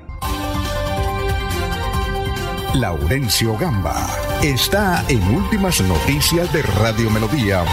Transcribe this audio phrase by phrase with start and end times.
[2.74, 3.94] Laurencio Gamba
[4.42, 7.64] está en Últimas Noticias de Radio Melodía.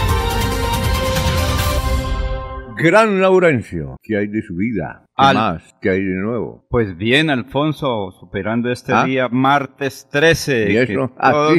[2.76, 5.04] Gran Laurencio, ¿qué hay de su vida?
[5.28, 5.74] ¿Qué más?
[5.80, 6.66] ¿Qué hay de nuevo?
[6.68, 9.04] Pues bien, Alfonso, superando este ¿Ah?
[9.04, 11.08] día, martes 13, ¿Y eso?
[11.08, 11.58] que ¿Ah, todos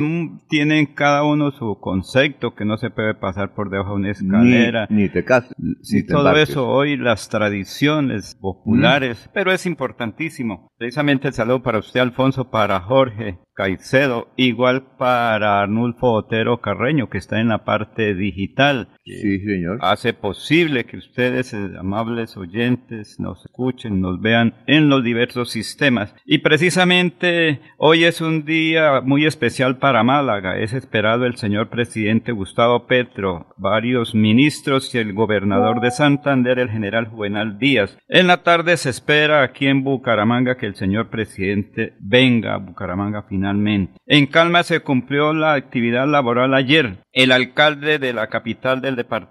[0.50, 4.88] tienen cada uno su concepto, que no se puede pasar por debajo de una escalera.
[4.90, 5.53] Ni, te casas.
[6.07, 9.31] Todo eso, hoy las tradiciones populares, mm.
[9.34, 10.69] pero es importantísimo.
[10.78, 17.19] Precisamente el saludo para usted, Alfonso, para Jorge Caicedo, igual para Arnulfo Otero Carreño, que
[17.19, 18.90] está en la parte digital.
[19.06, 19.78] Sí, señor.
[19.81, 26.15] Hace posible que ustedes, amables oyentes, nos escuchen, nos vean en los diversos sistemas.
[26.25, 30.57] Y precisamente hoy es un día muy especial para Málaga.
[30.57, 36.71] Es esperado el señor presidente Gustavo Petro, varios ministros y el gobernador de Santander, el
[36.71, 37.97] general Juvenal Díaz.
[38.07, 43.25] En la tarde se espera aquí en Bucaramanga que el señor presidente venga a Bucaramanga
[43.29, 43.93] finalmente.
[44.07, 47.03] En calma se cumplió la actividad laboral ayer.
[47.11, 49.23] El alcalde de la capital del departamento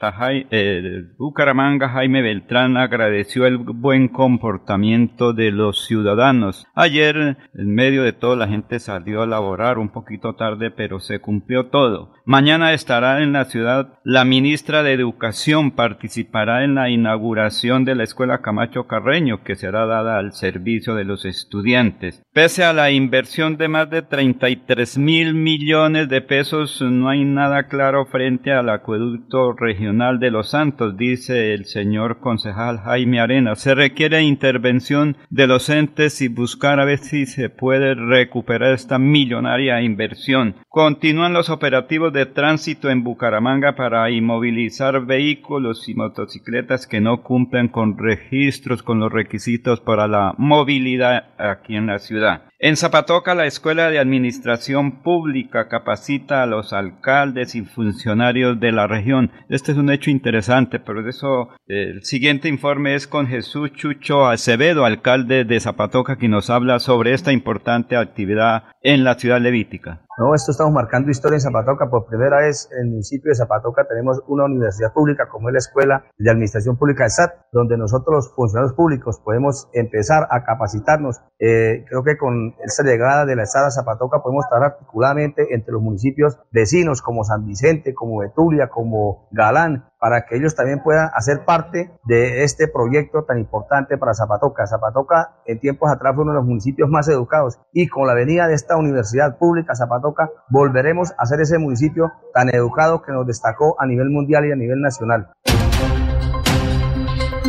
[0.50, 6.66] eh, Bucaramanga, Jaime Beltrán, agradeció el buen comportamiento de los ciudadanos.
[6.74, 11.20] Ayer, en medio de todo, la gente salió a laborar un poquito tarde, pero se
[11.20, 12.12] cumplió todo.
[12.25, 18.04] Mañana estará en la ciudad la ministra de Educación, participará en la inauguración de la
[18.04, 22.22] Escuela Camacho Carreño, que será dada al servicio de los estudiantes.
[22.32, 27.69] Pese a la inversión de más de 33 mil millones de pesos, no hay nada
[27.69, 33.54] claro frente al acueducto regional de Los Santos, dice el señor concejal Jaime Arena.
[33.56, 38.98] Se requiere intervención de los entes y buscar a ver si se puede recuperar esta
[38.98, 40.54] millonaria inversión.
[40.70, 47.68] Continúan los operativos de tránsito en Bucaramanga para inmovilizar vehículos y motocicletas que no cumplen
[47.68, 52.44] con registros con los requisitos para la movilidad aquí en la ciudad.
[52.64, 58.87] En Zapatoca, la Escuela de Administración Pública capacita a los alcaldes y funcionarios de la
[58.87, 59.32] región.
[59.49, 64.85] Este es un hecho interesante, pero eso el siguiente informe es con Jesús Chucho Acevedo,
[64.85, 70.02] alcalde de Zapatoca, quien nos habla sobre esta importante actividad en la ciudad levítica.
[70.19, 71.88] No, esto estamos marcando historia en Zapatoca.
[71.88, 75.58] Por primera vez en el municipio de Zapatoca tenemos una universidad pública como es la
[75.58, 81.23] Escuela de Administración Pública de SAT, donde nosotros los funcionarios públicos podemos empezar a capacitarnos.
[81.38, 85.73] Eh, creo que con esta llegada de la SAT a Zapatoca podemos estar articuladamente entre
[85.73, 91.10] los municipios vecinos como San Vicente, como Betulia, como Galán, para que ellos también puedan
[91.14, 94.66] hacer parte de este proyecto tan importante para Zapatoca.
[94.66, 98.49] Zapatoca en tiempos atrás fue uno de los municipios más educados y con la venida
[98.49, 103.81] de esta universidad pública Zapatoca volveremos a ser ese municipio tan educado que nos destacó
[103.81, 105.31] a nivel mundial y a nivel nacional.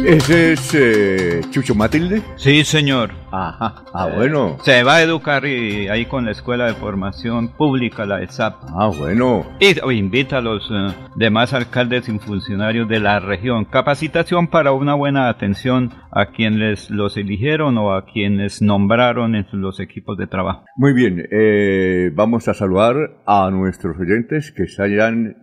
[0.05, 2.21] ¿Ese es eh, Chucho Matilde?
[2.35, 3.11] Sí, señor.
[3.31, 3.83] Ajá.
[3.93, 4.57] Ah, bueno.
[4.61, 8.55] Se va a educar y, ahí con la Escuela de Formación Pública, la ESAP.
[8.77, 9.45] Ah, bueno.
[9.61, 13.63] Y o invita a los eh, demás alcaldes y funcionarios de la región.
[13.63, 19.79] Capacitación para una buena atención a quienes los eligieron o a quienes nombraron en los
[19.79, 20.65] equipos de trabajo.
[20.75, 21.25] Muy bien.
[21.31, 22.95] Eh, vamos a saludar
[23.25, 24.91] a nuestros oyentes que están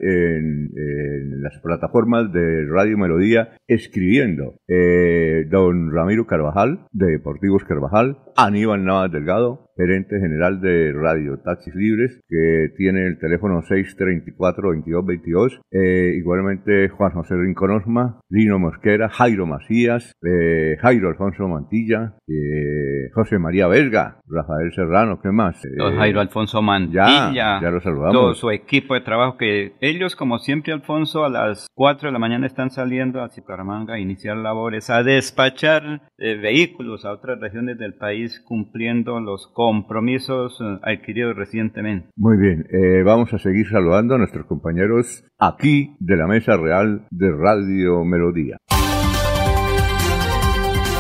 [0.00, 4.49] en, en las plataformas de Radio Melodía escribiendo.
[4.68, 11.74] Eh, don Ramiro Carvajal, de Deportivos Carvajal, Aníbal Navas Delgado, gerente general de Radio Taxis
[11.74, 15.60] Libres, que tiene el teléfono 634-2222.
[15.70, 23.08] Eh, igualmente Juan José Rincón Osma, Lino Mosquera, Jairo Macías, eh, Jairo Alfonso Mantilla, eh,
[23.14, 25.62] José María Vesga, Rafael Serrano, ¿qué más?
[25.96, 27.32] Jairo Alfonso Mantilla.
[27.32, 28.12] Ya, ya lo saludamos.
[28.12, 32.18] Todo su equipo de trabajo, que ellos, como siempre, Alfonso, a las 4 de la
[32.18, 37.94] mañana están saliendo a Zicaramanga a iniciar labores, a despachar vehículos a otras regiones del
[37.94, 42.08] país, cumpliendo los compromisos eh, adquiridos recientemente.
[42.16, 47.06] Muy bien, eh, vamos a seguir saludando a nuestros compañeros aquí de la Mesa Real
[47.12, 48.56] de Radio Melodía.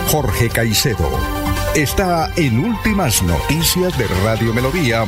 [0.06, 1.08] Jorge Caicedo
[1.74, 5.02] está en Últimas Noticias de Radio Melodía.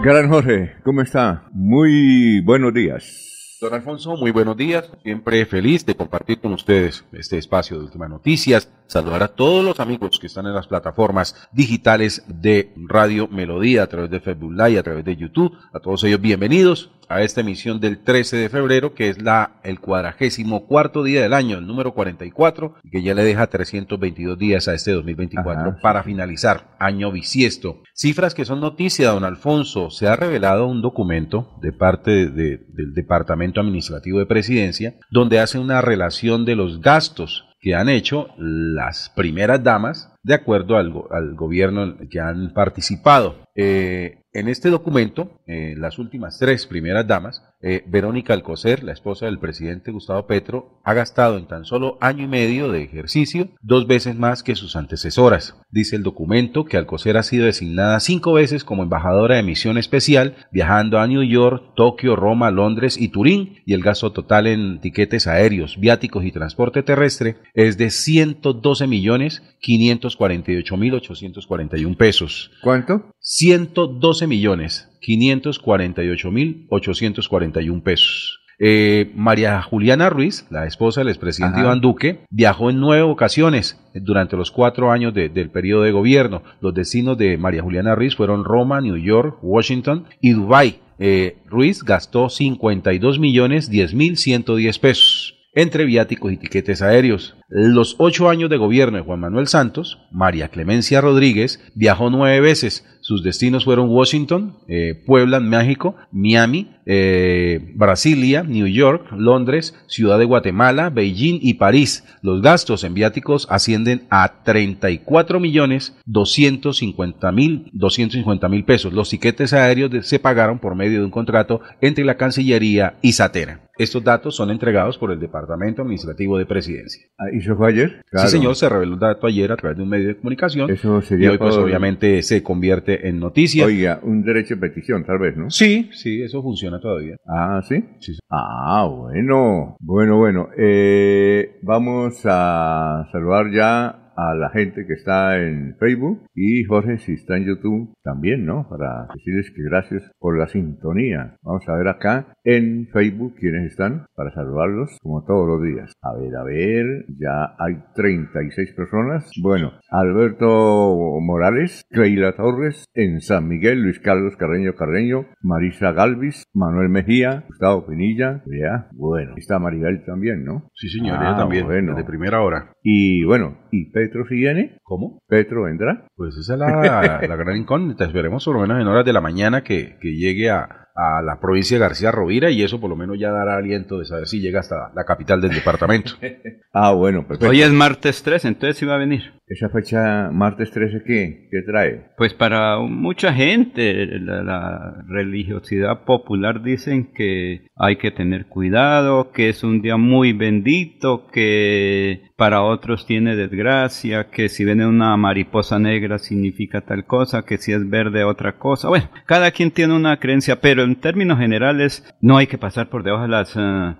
[0.00, 1.48] Gran Jorge, ¿cómo está?
[1.52, 3.33] Muy buenos días.
[3.64, 4.90] Don Alfonso, muy buenos días.
[5.02, 8.70] Siempre feliz de compartir con ustedes este espacio de últimas noticias.
[8.86, 13.86] Saludar a todos los amigos que están en las plataformas digitales de Radio Melodía a
[13.86, 15.56] través de Facebook Live, a través de YouTube.
[15.72, 19.80] A todos ellos bienvenidos a esta emisión del 13 de febrero, que es la el
[19.80, 24.68] cuadragésimo cuarto día del año, el número 44, y que ya le deja 322 días
[24.68, 27.82] a este 2024 para finalizar año bisiesto.
[27.94, 29.90] Cifras que son noticia, don Alfonso.
[29.90, 35.80] Se ha revelado un documento de parte del Departamento Administrativo de Presidencia, donde hace una
[35.80, 41.96] relación de los gastos que han hecho las primeras damas de acuerdo al, al gobierno
[42.10, 43.36] que han participado.
[43.54, 49.24] Eh, en este documento, eh, las últimas tres primeras damas, eh, Verónica Alcocer, la esposa
[49.24, 53.86] del presidente Gustavo Petro, ha gastado en tan solo año y medio de ejercicio dos
[53.86, 55.56] veces más que sus antecesoras.
[55.70, 60.36] Dice el documento que Alcocer ha sido designada cinco veces como embajadora de misión especial,
[60.52, 65.26] viajando a New York, Tokio, Roma, Londres y Turín, y el gasto total en tiquetes
[65.26, 72.50] aéreos, viáticos y transporte terrestre es de 112 millones 548 mil 841 pesos.
[72.62, 73.10] ¿Cuánto?
[73.26, 78.40] 112 millones 548 mil 841 pesos.
[78.58, 84.36] Eh, María Juliana Ruiz, la esposa del expresidente Iván Duque, viajó en nueve ocasiones durante
[84.36, 86.42] los cuatro años del periodo de gobierno.
[86.60, 90.80] Los destinos de María Juliana Ruiz fueron Roma, New York, Washington y Dubái.
[90.98, 97.36] Eh, Ruiz gastó 52 millones 10 mil 110 pesos entre viáticos y tiquetes aéreos.
[97.48, 102.84] Los ocho años de gobierno de Juan Manuel Santos, María Clemencia Rodríguez viajó nueve veces.
[103.04, 110.24] Sus destinos fueron Washington, eh, Puebla, México, Miami, eh, Brasilia, New York, Londres, Ciudad de
[110.24, 112.02] Guatemala, Beijing y París.
[112.22, 118.94] Los gastos en viáticos ascienden a 34 millones 250 mil 250 mil pesos.
[118.94, 123.60] Los tiquetes aéreos se pagaron por medio de un contrato entre la Cancillería y Satera.
[123.76, 127.08] Estos datos son entregados por el Departamento Administrativo de Presidencia.
[127.18, 128.04] Ah, ¿Y eso fue ayer?
[128.12, 130.70] Sí, señor, se reveló el dato ayer a través de un medio de comunicación.
[130.70, 133.66] Eso sería y hoy, pues, obviamente, se convierte en noticia.
[133.66, 135.50] Oiga, un derecho de petición, tal vez, ¿no?
[135.50, 137.16] Sí, sí, eso funciona todavía.
[137.26, 137.84] Ah, ¿sí?
[138.00, 138.14] Sí.
[138.14, 138.20] sí.
[138.30, 139.76] Ah, bueno.
[139.80, 140.48] Bueno, bueno.
[140.56, 147.12] Eh, vamos a saludar ya a la gente que está en Facebook y Jorge si
[147.12, 148.68] está en YouTube también, ¿no?
[148.68, 151.36] Para decirles que gracias por la sintonía.
[151.42, 155.92] Vamos a ver acá en Facebook quiénes están para saludarlos como todos los días.
[156.02, 159.30] A ver, a ver, ya hay 36 personas.
[159.42, 166.88] Bueno, Alberto Morales, Cleila Torres, en San Miguel, Luis Carlos Carreño Carreño, Marisa Galvis, Manuel
[166.88, 170.70] Mejía, Gustavo Pinilla, ya, bueno, está Maribel también, ¿no?
[170.74, 171.94] Sí, señor, ella ah, también, bueno.
[171.94, 172.72] desde primera hora.
[172.82, 174.78] Y bueno, ¿y Petro si viene?
[174.82, 175.20] ¿Cómo?
[175.26, 176.06] ¿Petro vendrá?
[176.14, 178.04] Pues esa es la, la gran incógnita.
[178.04, 181.40] Esperemos por lo menos en horas de la mañana que, que llegue a, a la
[181.40, 184.40] provincia de García Rovira y eso por lo menos ya dará aliento de saber si
[184.40, 186.12] llega hasta la capital del departamento.
[186.72, 187.50] ah, bueno, perfecto.
[187.50, 189.32] Hoy es martes 3, entonces iba a venir.
[189.46, 191.48] ¿Esa fecha, martes 13, qué?
[191.50, 192.12] ¿Qué trae?
[192.16, 199.48] Pues para mucha gente, la, la religiosidad popular dicen que hay que tener cuidado, que
[199.48, 205.78] es un día muy bendito, que para otros tiene desgracia, que si viene una mariposa
[205.78, 208.88] negra significa tal cosa, que si es verde otra cosa.
[208.88, 213.02] Bueno, cada quien tiene una creencia, pero en términos generales no hay que pasar por
[213.02, 213.96] debajo de las uh,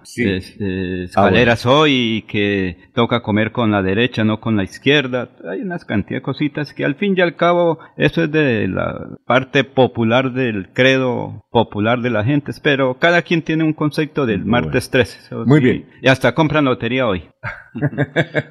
[1.05, 5.31] escaleras hoy y que toca comer con la derecha, no con la izquierda.
[5.51, 9.19] Hay una cantidad de cositas que al fin y al cabo eso es de la
[9.27, 14.45] parte popular del credo popular de la gente, pero cada quien tiene un concepto del
[14.45, 15.35] martes 13.
[15.47, 15.87] Muy bien.
[16.01, 17.25] Y hasta compran lotería hoy.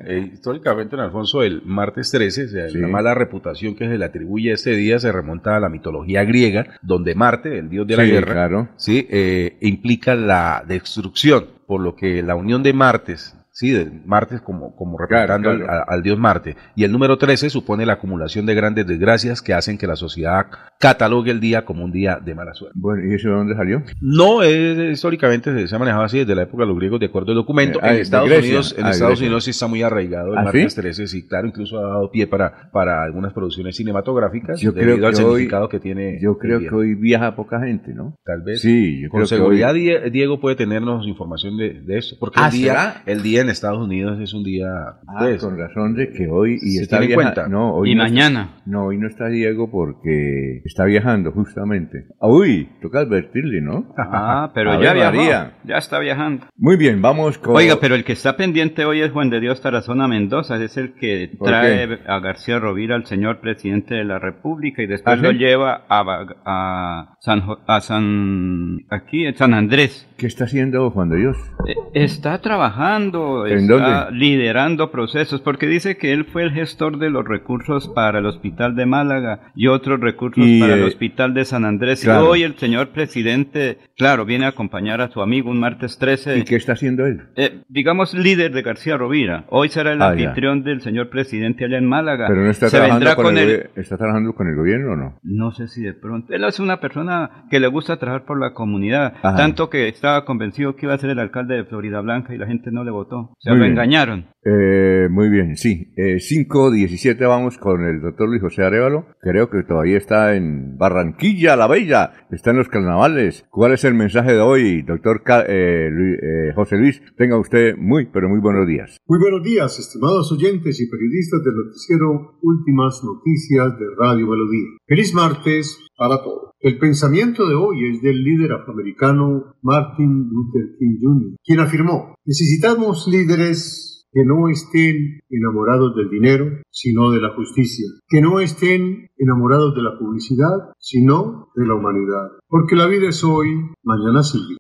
[0.06, 4.56] Eh, históricamente, en Alfonso, el martes 13, la mala reputación que se le atribuye a
[4.56, 8.72] este día se remonta a la mitología griega, donde Marte, el dios de la guerra,
[8.76, 9.08] ¿sí?
[9.10, 14.76] Eh, implica la destrucción, por lo que la unión de Martes sí, de martes como,
[14.76, 15.52] como representando
[15.88, 16.58] Al, dios Marte.
[16.76, 20.48] Y el número 13 supone la acumulación de grandes desgracias que hacen que la sociedad
[20.80, 22.78] catalogue el día como un día de mala suerte.
[22.78, 23.84] Bueno, ¿y eso de dónde salió?
[24.02, 27.32] No, es, históricamente se ha manejado así desde la época de los griegos de acuerdo
[27.32, 27.80] al documento.
[27.82, 30.76] Eh, en Estados Unidos, en ah, Estados Unidos sí está muy arraigado el ¿Ah, martes
[30.76, 35.08] 13, sí, claro, incluso ha dado pie para, para algunas producciones cinematográficas yo debido creo
[35.08, 36.20] al significado que tiene.
[36.22, 38.18] Yo creo que hoy viaja poca gente, ¿no?
[38.26, 38.62] Tal vez.
[38.62, 43.04] Sí, yo Con seguridad Diego puede tenernos información de, de eso, porque el, ¿Ah, día,
[43.06, 44.68] el día en Estados Unidos es un día.
[45.08, 47.16] Ah, pues, con razón de que hoy y está viajando.
[47.16, 47.48] cuenta.
[47.48, 48.62] No, hoy y mañana.
[48.66, 52.08] no, hoy no está Diego porque está viajando justamente.
[52.20, 53.94] Uy, toca advertirle, ¿no?
[53.98, 55.52] Ah, pero ya viajó.
[55.64, 56.48] Ya está viajando.
[56.58, 57.56] Muy bien, vamos con.
[57.56, 60.94] Oiga, pero el que está pendiente hoy es Juan de Dios Tarazona Mendoza, es el
[60.94, 65.32] que trae a García Rovira al señor presidente de la República y después ¿Ah, lo
[65.32, 70.08] lleva a, a San a San aquí en San Andrés.
[70.18, 71.38] ¿Qué está haciendo Juan de Dios?
[71.68, 73.33] Eh, está trabajando.
[73.48, 74.12] ¿En dónde?
[74.12, 78.76] liderando procesos, porque dice que él fue el gestor de los recursos para el Hospital
[78.76, 82.04] de Málaga y otros recursos para el eh, Hospital de San Andrés.
[82.04, 86.40] Y hoy el señor presidente, claro, viene a acompañar a su amigo un martes 13.
[86.40, 87.22] ¿Y qué está haciendo él?
[87.36, 89.46] Eh, digamos, líder de García Rovira.
[89.50, 92.28] Hoy será el ah, anfitrión del señor presidente allá en Málaga.
[92.28, 95.20] Pero no está trabajando con, el, ¿Está trabajando con el gobierno o no?
[95.24, 96.34] No sé si de pronto.
[96.34, 100.76] Él es una persona que le gusta trabajar por la comunidad, tanto que estaba convencido
[100.76, 103.23] que iba a ser el alcalde de Florida Blanca y la gente no le votó.
[103.40, 105.94] Se lo engañaron eh, muy bien, sí.
[105.96, 109.06] Eh, 5.17 vamos con el doctor Luis José Arevalo.
[109.22, 112.12] Creo que todavía está en Barranquilla, la Bella.
[112.30, 113.46] Está en los carnavales.
[113.50, 117.02] ¿Cuál es el mensaje de hoy, doctor eh, eh, José Luis?
[117.18, 118.98] Tenga usted muy, pero muy buenos días.
[119.08, 124.78] Muy buenos días, estimados oyentes y periodistas del noticiero Últimas Noticias de Radio Melodía.
[124.86, 126.53] Feliz martes para todos.
[126.64, 133.06] El pensamiento de hoy es del líder afroamericano Martin Luther King Jr., quien afirmó, necesitamos
[133.06, 139.76] líderes que no estén enamorados del dinero, sino de la justicia, que no estén enamorados
[139.76, 143.50] de la publicidad, sino de la humanidad, porque la vida es hoy,
[143.84, 144.56] mañana sigue.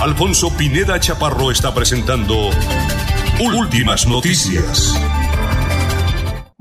[0.00, 2.48] Alfonso Pineda Chaparro está presentando
[3.60, 5.17] Últimas Noticias.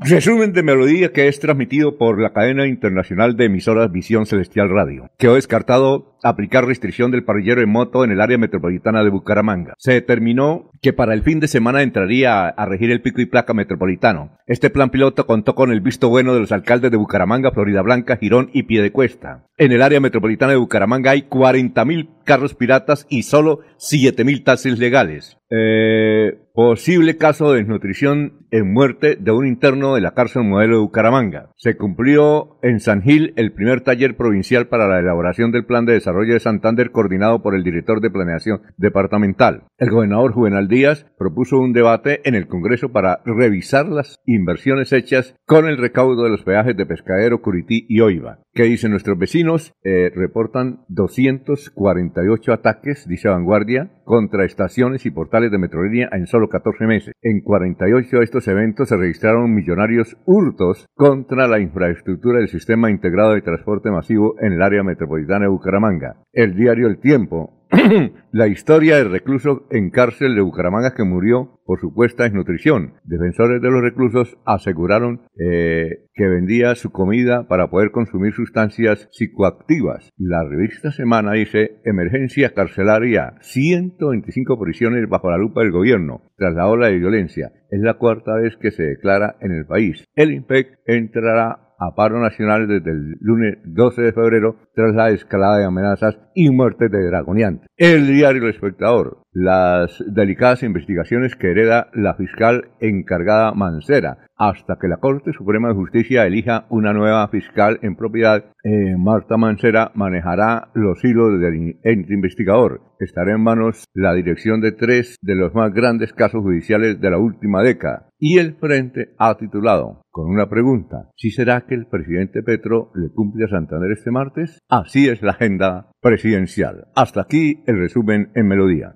[0.10, 5.10] Resumen de melodía que es transmitido por la cadena internacional de emisoras Visión Celestial Radio.
[5.18, 9.74] Quedó descartado aplicar restricción del parrillero en moto en el área metropolitana de Bucaramanga.
[9.78, 13.54] Se determinó que para el fin de semana entraría a regir el pico y placa
[13.54, 14.38] metropolitano.
[14.46, 18.16] Este plan piloto contó con el visto bueno de los alcaldes de Bucaramanga, Florida Blanca,
[18.16, 19.44] Girón y Piedecuesta.
[19.58, 25.38] En el área metropolitana de Bucaramanga hay 40.000 carros piratas y solo 7.000 taxis legales.
[25.50, 30.82] Eh, posible caso de desnutrición en muerte de un interno de la cárcel modelo de
[30.82, 31.52] Bucaramanga.
[31.56, 35.94] Se cumplió en San Gil el primer taller provincial para la elaboración del plan de
[35.94, 39.64] desarrollo de Santander coordinado por el director de planeación departamental.
[39.78, 45.36] El gobernador Juvenal Díaz propuso un debate en el Congreso para revisar las inversiones hechas
[45.46, 48.40] con el recaudo de los peajes de Pescadero, Curití y Oiva.
[48.54, 49.74] ¿Qué dicen nuestros vecinos?
[49.84, 56.50] Eh, reportan 240 48 ataques, dice Vanguardia, contra estaciones y portales de Metrolínea en solo
[56.50, 57.14] 14 meses.
[57.22, 63.34] En 48 de estos eventos se registraron millonarios hurtos contra la infraestructura del sistema integrado
[63.34, 66.16] de transporte masivo en el área metropolitana de Bucaramanga.
[66.34, 67.57] El diario El Tiempo
[68.32, 72.94] la historia del recluso en cárcel de Bucaramanga que murió por supuesta desnutrición.
[73.04, 80.10] Defensores de los reclusos aseguraron eh, que vendía su comida para poder consumir sustancias psicoactivas.
[80.18, 86.68] La revista Semana dice emergencia carcelaria, 125 prisiones bajo la lupa del gobierno tras la
[86.68, 87.52] ola de violencia.
[87.70, 90.06] Es la cuarta vez que se declara en el país.
[90.16, 95.58] El IMPEC entrará a paro nacional desde el lunes 12 de febrero tras la escalada
[95.58, 97.70] de amenazas y muertes de dragoniantes.
[97.78, 104.88] El diario El Espectador, las delicadas investigaciones que hereda la fiscal encargada Mancera hasta que
[104.88, 110.70] la Corte Suprema de Justicia elija una nueva fiscal en propiedad, eh, Marta Mancera manejará
[110.74, 112.82] los hilos del ente investigador.
[113.00, 117.18] Estará en manos la dirección de tres de los más grandes casos judiciales de la
[117.18, 118.10] última década.
[118.20, 123.10] Y el Frente ha titulado con una pregunta, ¿si será que el presidente Petro le
[123.10, 124.60] cumple a Santander este martes?
[124.68, 126.88] Así es la agenda presidencial.
[126.96, 128.96] Hasta aquí el resumen en melodía.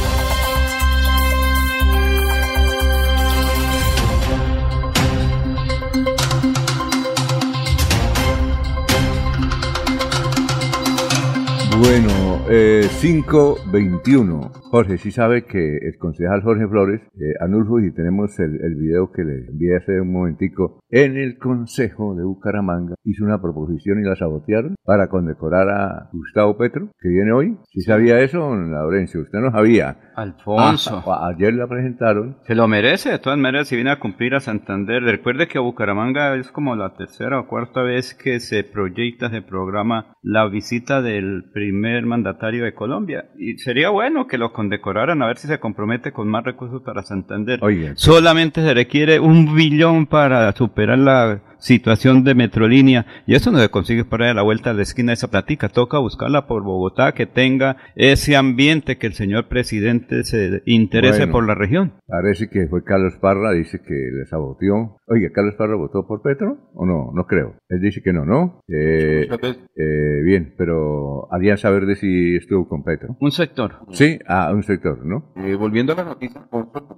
[11.83, 14.51] Bueno, eh, 521.
[14.69, 19.11] Jorge, sí sabe que el concejal Jorge Flores, eh, Anulfo, y tenemos el, el, video
[19.11, 24.03] que le envié hace un momentico, en el Consejo de Bucaramanga hizo una proposición y
[24.03, 27.57] la sabotearon para condecorar a Gustavo Petro, que viene hoy.
[27.73, 29.21] ¿Sí sabía eso, Laurencio?
[29.21, 30.10] Usted no sabía.
[30.21, 31.03] Alfonso.
[31.07, 32.37] Ah, ayer la presentaron.
[32.45, 35.03] Se lo merece, de todas maneras, si viene a cumplir a Santander.
[35.03, 39.41] Recuerde que a Bucaramanga es como la tercera o cuarta vez que se proyecta, se
[39.41, 43.25] programa la visita del primer mandatario de Colombia.
[43.37, 47.03] Y sería bueno que lo condecoraran a ver si se compromete con más recursos para
[47.03, 47.59] Santander.
[47.61, 47.93] Oye.
[47.95, 53.69] Solamente se requiere un billón para superar la situación de Metrolínea y eso no se
[53.69, 56.63] consigue por ahí a la vuelta de la esquina de esa platica, toca buscarla por
[56.63, 61.31] Bogotá que tenga ese ambiente que el señor presidente se interese Bueno.
[61.33, 61.93] por la región.
[62.07, 64.97] Parece que fue Carlos Parra, dice que le saboteó.
[65.07, 67.11] Oye, ¿Carlos Parra votó por Petro o no?
[67.13, 67.55] No creo.
[67.69, 68.61] Él dice que no, ¿no?
[68.67, 69.27] Eh,
[69.75, 73.15] eh, bien, pero harían saber de si estuvo con Petro.
[73.19, 73.79] Un sector.
[73.91, 75.31] Sí, a un sector, ¿no?
[75.35, 76.97] Eh, volviendo a la noticia, Alfonso,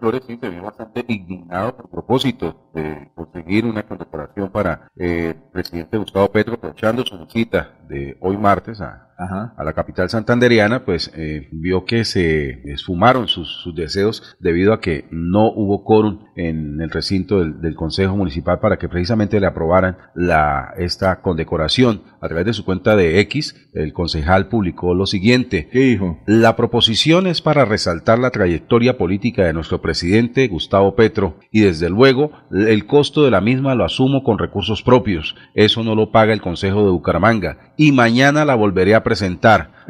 [0.00, 5.50] Flores sí se vio bastante indignado por propósito de conseguir una condecoración para eh, el
[5.52, 9.54] presidente Gustavo Petro, aprovechando su visita de hoy martes a, Ajá.
[9.56, 14.80] a la capital santanderiana, pues eh, vio que se esfumaron sus, sus deseos debido a
[14.80, 19.46] que no hubo quórum en el recinto del, del Consejo Municipal para que precisamente le
[19.46, 22.02] aprobaran la, esta condecoración.
[22.20, 25.68] A través de su cuenta de X, el concejal publicó lo siguiente.
[25.70, 26.18] ¿Qué dijo?
[26.26, 31.90] La proposición es para resaltar la trayectoria política de nuestro presidente Gustavo Petro y desde
[31.90, 35.34] luego el costo de la misma lo asumo con recursos propios.
[35.54, 39.11] Eso no lo paga el Consejo de Bucaramanga y mañana la volveré a presentar.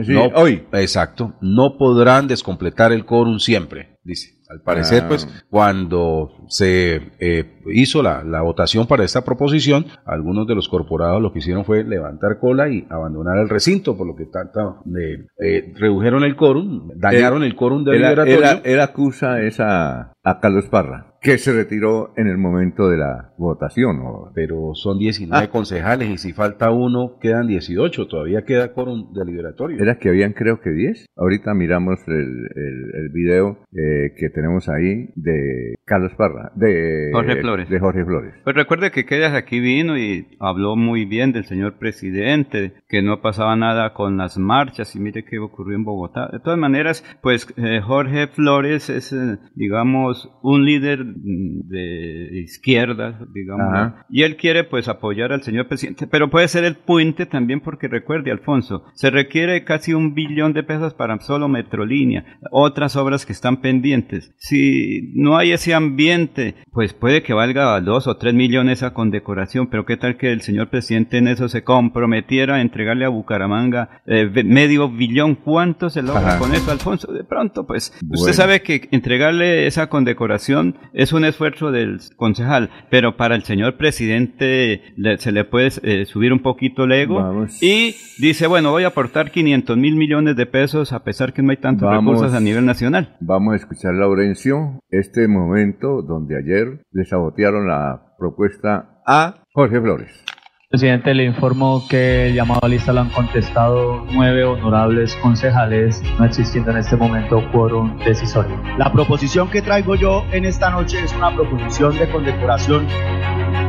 [0.02, 0.66] Sí, No- hoy.
[0.72, 1.34] Exacto.
[1.40, 4.40] No podrán descompletar el quórum siempre, dice.
[4.50, 5.08] Al parecer, Ah.
[5.08, 11.22] pues, cuando se eh, hizo la, la votación para esta proposición, algunos de los corporados
[11.22, 15.24] lo que hicieron fue levantar cola y abandonar el recinto, por lo que tanta, eh,
[15.42, 18.50] eh, redujeron el quórum, dañaron el quórum Él, deliberatorio.
[18.50, 23.32] él- él acusa esa, a Carlos Parra, que se retiró en el momento de la
[23.38, 24.00] votación.
[24.02, 24.32] ¿o?
[24.34, 25.48] pero son 19 Ah.
[25.50, 29.80] concejales y si falta uno quedan 18, todavía queda quórum deliberatorio.
[29.80, 31.06] Era que habían creo que 10.
[31.16, 32.14] Ahorita miramos el,
[32.56, 37.68] el, el video eh, que tenemos ahí de Carlos Parra, de Jorge Flores.
[37.68, 38.32] De Jorge Flores.
[38.44, 43.20] Pues recuerde que Quedas aquí vino y habló muy bien del señor presidente, que no
[43.20, 46.30] pasaba nada con las marchas y mire qué ocurrió en Bogotá.
[46.32, 53.92] De todas maneras, pues eh, Jorge Flores es, eh, digamos, un líder de izquierda, digamos,
[54.08, 57.86] y él quiere pues apoyar al señor presidente, pero puede ser el puente también porque
[57.86, 63.32] recuerde, Alfonso, se requiere casi un billón de pesos para solo Metrolínea, otras obras que
[63.32, 64.32] están pendientes.
[64.38, 69.68] Si no hay ese ambiente, pues puede que valga dos o tres millones esa condecoración,
[69.68, 74.00] pero qué tal que el señor presidente en eso se comprometiera a entregarle a Bucaramanga
[74.06, 77.12] eh, medio billón, ¿cuánto se logra con eso, Alfonso?
[77.12, 83.16] De pronto, pues usted sabe que entregarle esa condecoración es un esfuerzo del concejal, pero
[83.16, 88.46] para el señor presidente se le puede eh, subir un poquito el ego y dice,
[88.46, 91.90] bueno, voy a aportar 500 mil millones de pesos a pesar que no hay tantos
[91.90, 93.16] recursos a nivel nacional.
[93.20, 100.24] Vamos a escuchar, Laurencio, este momento donde ayer le sabotearon la propuesta a Jorge Flores.
[100.68, 106.24] Presidente, le informo que el llamado a lista lo han contestado nueve honorables concejales, no
[106.24, 108.58] existiendo en este momento quórum decisorio.
[108.78, 112.86] La proposición que traigo yo en esta noche es una proposición de condecoración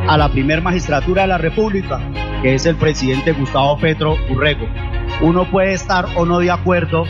[0.08, 2.00] a la primer magistratura de la República,
[2.40, 4.66] que es el presidente Gustavo Petro Urrego.
[5.20, 7.04] Uno puede estar o no de acuerdo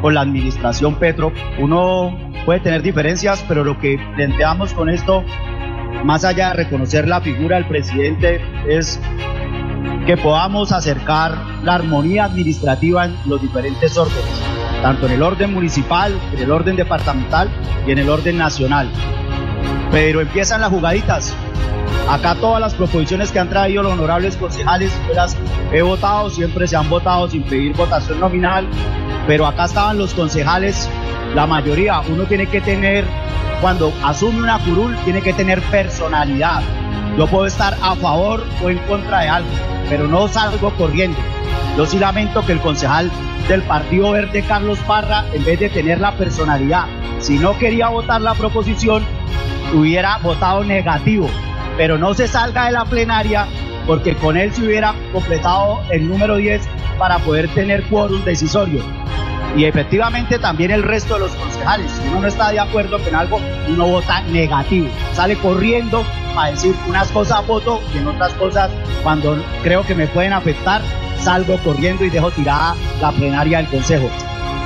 [0.00, 5.24] con la administración Petro, uno puede tener diferencias, pero lo que planteamos con esto
[6.04, 9.00] más allá de reconocer la figura del presidente, es
[10.06, 14.42] que podamos acercar la armonía administrativa en los diferentes órdenes,
[14.82, 17.50] tanto en el orden municipal, en el orden departamental
[17.86, 18.88] y en el orden nacional.
[19.90, 21.34] Pero empiezan las jugaditas.
[22.08, 25.36] Acá todas las proposiciones que han traído los honorables concejales, yo las
[25.72, 28.66] he votado, siempre se han votado sin pedir votación nominal,
[29.26, 30.88] pero acá estaban los concejales,
[31.34, 33.04] la mayoría, uno tiene que tener
[33.60, 36.62] cuando asume una curul tiene que tener personalidad.
[37.16, 39.50] Yo puedo estar a favor o en contra de algo,
[39.88, 41.18] pero no salgo corriendo.
[41.76, 43.10] Yo sí lamento que el concejal
[43.48, 46.86] del Partido Verde, Carlos Parra, en vez de tener la personalidad,
[47.18, 49.04] si no quería votar la proposición,
[49.74, 51.28] hubiera votado negativo.
[51.76, 53.46] Pero no se salga de la plenaria
[53.86, 58.82] porque con él se hubiera completado el número 10 para poder tener quórum decisorio
[59.56, 61.90] y efectivamente también el resto de los concejales.
[61.90, 64.88] Si uno no está de acuerdo con algo, uno vota negativo.
[65.12, 66.04] Sale corriendo
[66.34, 68.70] para decir unas cosas voto y en otras cosas,
[69.02, 70.82] cuando creo que me pueden afectar,
[71.18, 74.08] salgo corriendo y dejo tirada la plenaria del Consejo.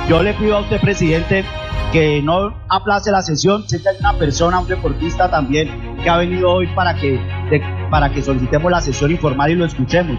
[0.07, 1.43] Yo le pido a usted, presidente,
[1.91, 3.65] que no aplace la sesión.
[3.67, 7.19] Que hay una persona, un deportista también, que ha venido hoy para que,
[7.89, 10.15] para que solicitemos la sesión informal y lo escuchemos.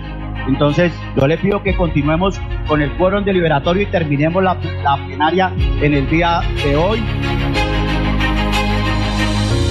[0.49, 5.53] Entonces, yo le pido que continuemos con el quórum deliberatorio y terminemos la, la plenaria
[5.81, 7.01] en el día de hoy.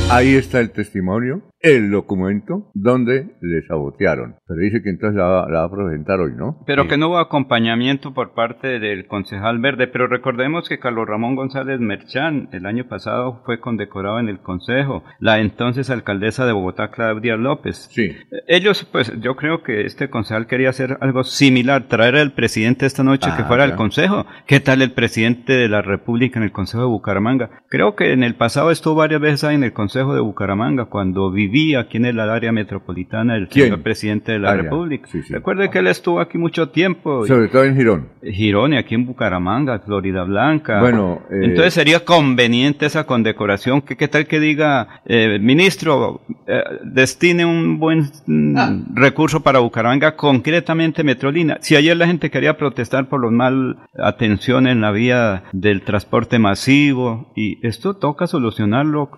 [0.10, 4.36] Ahí está el testimonio el documento donde le sabotearon.
[4.47, 6.63] Pero dice que entonces la, va a presentar hoy, ¿no?
[6.67, 9.88] Pero que no hubo acompañamiento por parte del concejal verde.
[9.88, 15.04] Pero recordemos que Carlos Ramón González Merchán el año pasado fue condecorado en el consejo.
[15.19, 17.89] La entonces alcaldesa de Bogotá, Claudia López.
[17.91, 18.12] Sí.
[18.47, 23.01] Ellos, pues yo creo que este concejal quería hacer algo similar, traer al presidente esta
[23.01, 24.28] noche que ah, fuera al consejo.
[24.45, 27.63] ¿Qué tal el presidente de la República en el consejo de Bucaramanga?
[27.69, 31.32] Creo que en el pasado estuvo varias veces ahí en el consejo de Bucaramanga cuando
[31.32, 35.07] vivió aquí en el área metropolitana el señor presidente de la República.
[35.29, 37.25] Recuerde que él estuvo aquí mucho tiempo.
[37.25, 38.09] Sobre todo en Girón.
[38.23, 40.79] Girón y aquí en Bucaramanga, Florida Blanca.
[40.81, 43.81] Bueno, eh, entonces sería conveniente esa condecoración.
[43.81, 48.77] ¿Qué, qué tal que diga, eh, ministro, eh, destine un buen mm, ah.
[48.93, 51.57] recurso para Bucaramanga, concretamente Metrolina?
[51.61, 56.39] Si ayer la gente quería protestar por los mal atención en la vía del transporte
[56.39, 59.09] masivo y esto toca solucionarlo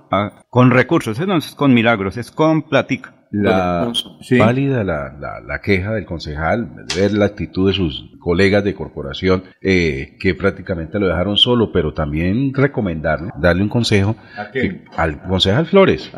[0.50, 2.64] con recursos, no es con milagros, es con
[3.32, 3.92] La,
[4.38, 5.12] Válida la,
[5.46, 11.00] la, queja del concejal, ver la actitud de sus colegas de corporación eh, que prácticamente
[11.00, 14.16] lo dejaron solo, pero también recomendarle, darle un consejo
[14.96, 16.12] al concejal Flores,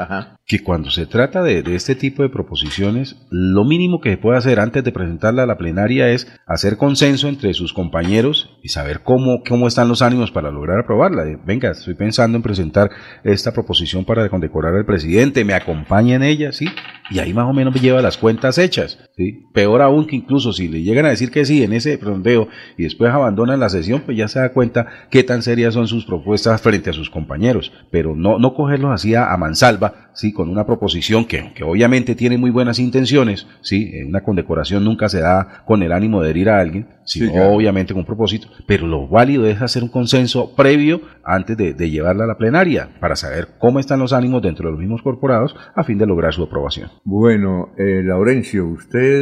[0.46, 4.60] que cuando se trata de, este tipo de proposiciones, lo mínimo que se puede hacer
[4.60, 9.44] antes de presentarla a la plenaria es hacer consenso entre sus compañeros y saber cómo,
[9.48, 11.24] cómo están los ánimos para lograr aprobarla.
[11.46, 12.90] Venga, estoy pensando en presentar
[13.24, 16.66] esta proposición para condecorar al presidente, me acompaña en ella, ¿sí?
[17.12, 19.46] Y ahí más o menos me lleva las cuentas hechas, ¿sí?
[19.54, 22.84] Peor aún que incluso si le llegan a decir que sí en ese frondeo y
[22.84, 26.62] después abandonan la sesión, pues ya se da cuenta qué tan serias son sus propuestas
[26.62, 27.72] frente a sus compañeros.
[27.92, 30.34] Pero no, no cogerlos así a, mansalva, ¿sí?
[30.34, 33.92] Con una proposición que, que obviamente tiene muy buenas intenciones, ¿sí?
[34.06, 38.02] Una condecoración nunca se da con el ánimo de herir a alguien, sino obviamente con
[38.02, 38.48] un propósito.
[38.68, 42.90] Pero lo válido es hacer un consenso previo antes de, de llevarla a la plenaria
[43.00, 46.34] para saber cómo están los ánimos dentro de los mismos corporados a fin de lograr
[46.34, 46.90] su aprobación.
[47.06, 49.22] Bueno, eh, Laurencio, ¿usted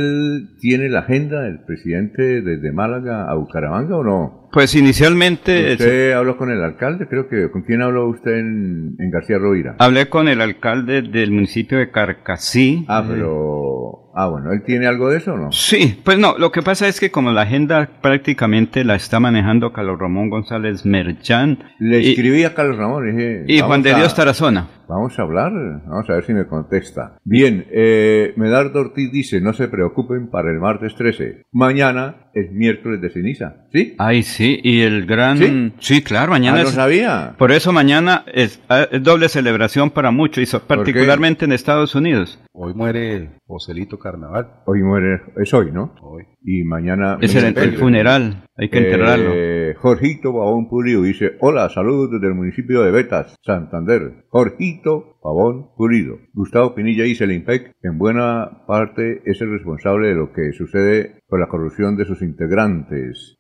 [0.60, 4.47] tiene la agenda del presidente desde Málaga a Bucaramanga o no?
[4.52, 5.74] Pues inicialmente...
[5.74, 7.08] ¿Usted habló con el alcalde?
[7.08, 7.52] Creo que...
[7.52, 9.76] ¿Con quién habló usted en, García Rovira?
[9.80, 12.86] Hablé con el alcalde del municipio de Carcasí.
[12.88, 14.08] Ah, pero...
[14.20, 15.52] Ah, bueno, ¿él tiene algo de eso o no?
[15.52, 19.72] Sí, pues no, lo que pasa es que como la agenda prácticamente la está manejando
[19.72, 21.60] Carlos Ramón González Merchán.
[21.78, 24.70] Le escribí a Carlos Ramón y Juan de Dios Tarazona.
[24.88, 25.52] Vamos a hablar,
[25.86, 27.18] vamos a ver si me contesta.
[27.26, 31.44] Bien, eh, Medardo Ortiz dice, no se preocupen para el martes 13.
[31.52, 33.96] Mañana es miércoles de ceniza, ¿sí?
[33.98, 35.38] Ay, sí, y el gran...
[35.38, 35.74] ¿Sí?
[35.80, 36.76] Sí, claro, mañana Ah, no es...
[36.76, 37.36] sabía.
[37.38, 40.68] Por eso mañana es, ah, es doble celebración para muchos, y so- qué?
[40.68, 42.40] particularmente en Estados Unidos.
[42.54, 44.48] Hoy muere Joselito Carnaval.
[44.66, 45.94] Hoy muere, es hoy, ¿no?
[46.02, 46.24] Hoy.
[46.44, 47.18] Y mañana...
[47.22, 49.32] Es el, funeral, hay que enterrarlo.
[49.34, 54.26] Eh, Jorgito Pavón Pulido dice, hola, saludos desde el municipio de Betas, Santander.
[54.30, 56.20] Jorgito Pavón Pulido.
[56.34, 61.20] Gustavo Pinilla dice, el IMPEC en buena parte es el responsable de lo que sucede
[61.28, 63.36] con la corrupción de sus integrantes.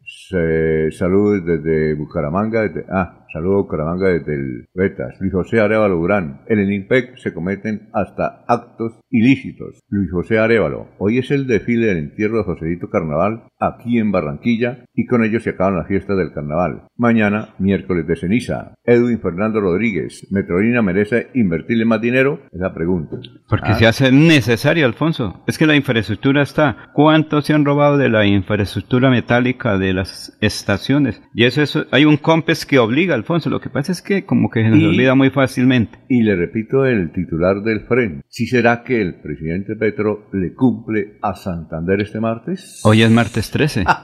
[0.91, 5.15] Saludos desde Bucaramanga, desde- ah, saludos Bucaramanga desde el Betas.
[5.19, 6.41] Luis José Arevalo Durán.
[6.47, 9.79] En el IMPEC se cometen hasta actos ilícitos.
[9.89, 10.87] Luis José Arevalo.
[10.97, 15.39] Hoy es el desfile del entierro de Joselito Carnaval aquí en Barranquilla y con ello
[15.39, 16.83] se acaban las fiestas del carnaval.
[16.95, 18.73] Mañana, miércoles de ceniza.
[18.83, 20.27] Edwin Fernando Rodríguez.
[20.31, 22.39] ¿Metrolina merece invertirle más dinero?
[22.51, 23.17] Es la pregunta.
[23.47, 25.43] Porque Ah, se hace necesario, Alfonso.
[25.47, 26.89] Es que la infraestructura está.
[26.93, 31.21] ¿Cuánto se han robado de la infraestructura metálica de las estaciones?
[31.33, 33.49] Y eso, eso hay un COMPES que obliga, Alfonso.
[33.49, 35.99] Lo que pasa es que como que se nos Y- olvida muy fácilmente.
[36.07, 38.21] Y le repito el titular del FREN.
[38.29, 42.79] ¿Sí será que el presidente Petro le cumple a Santander este martes?
[42.85, 43.83] Hoy es martes 13.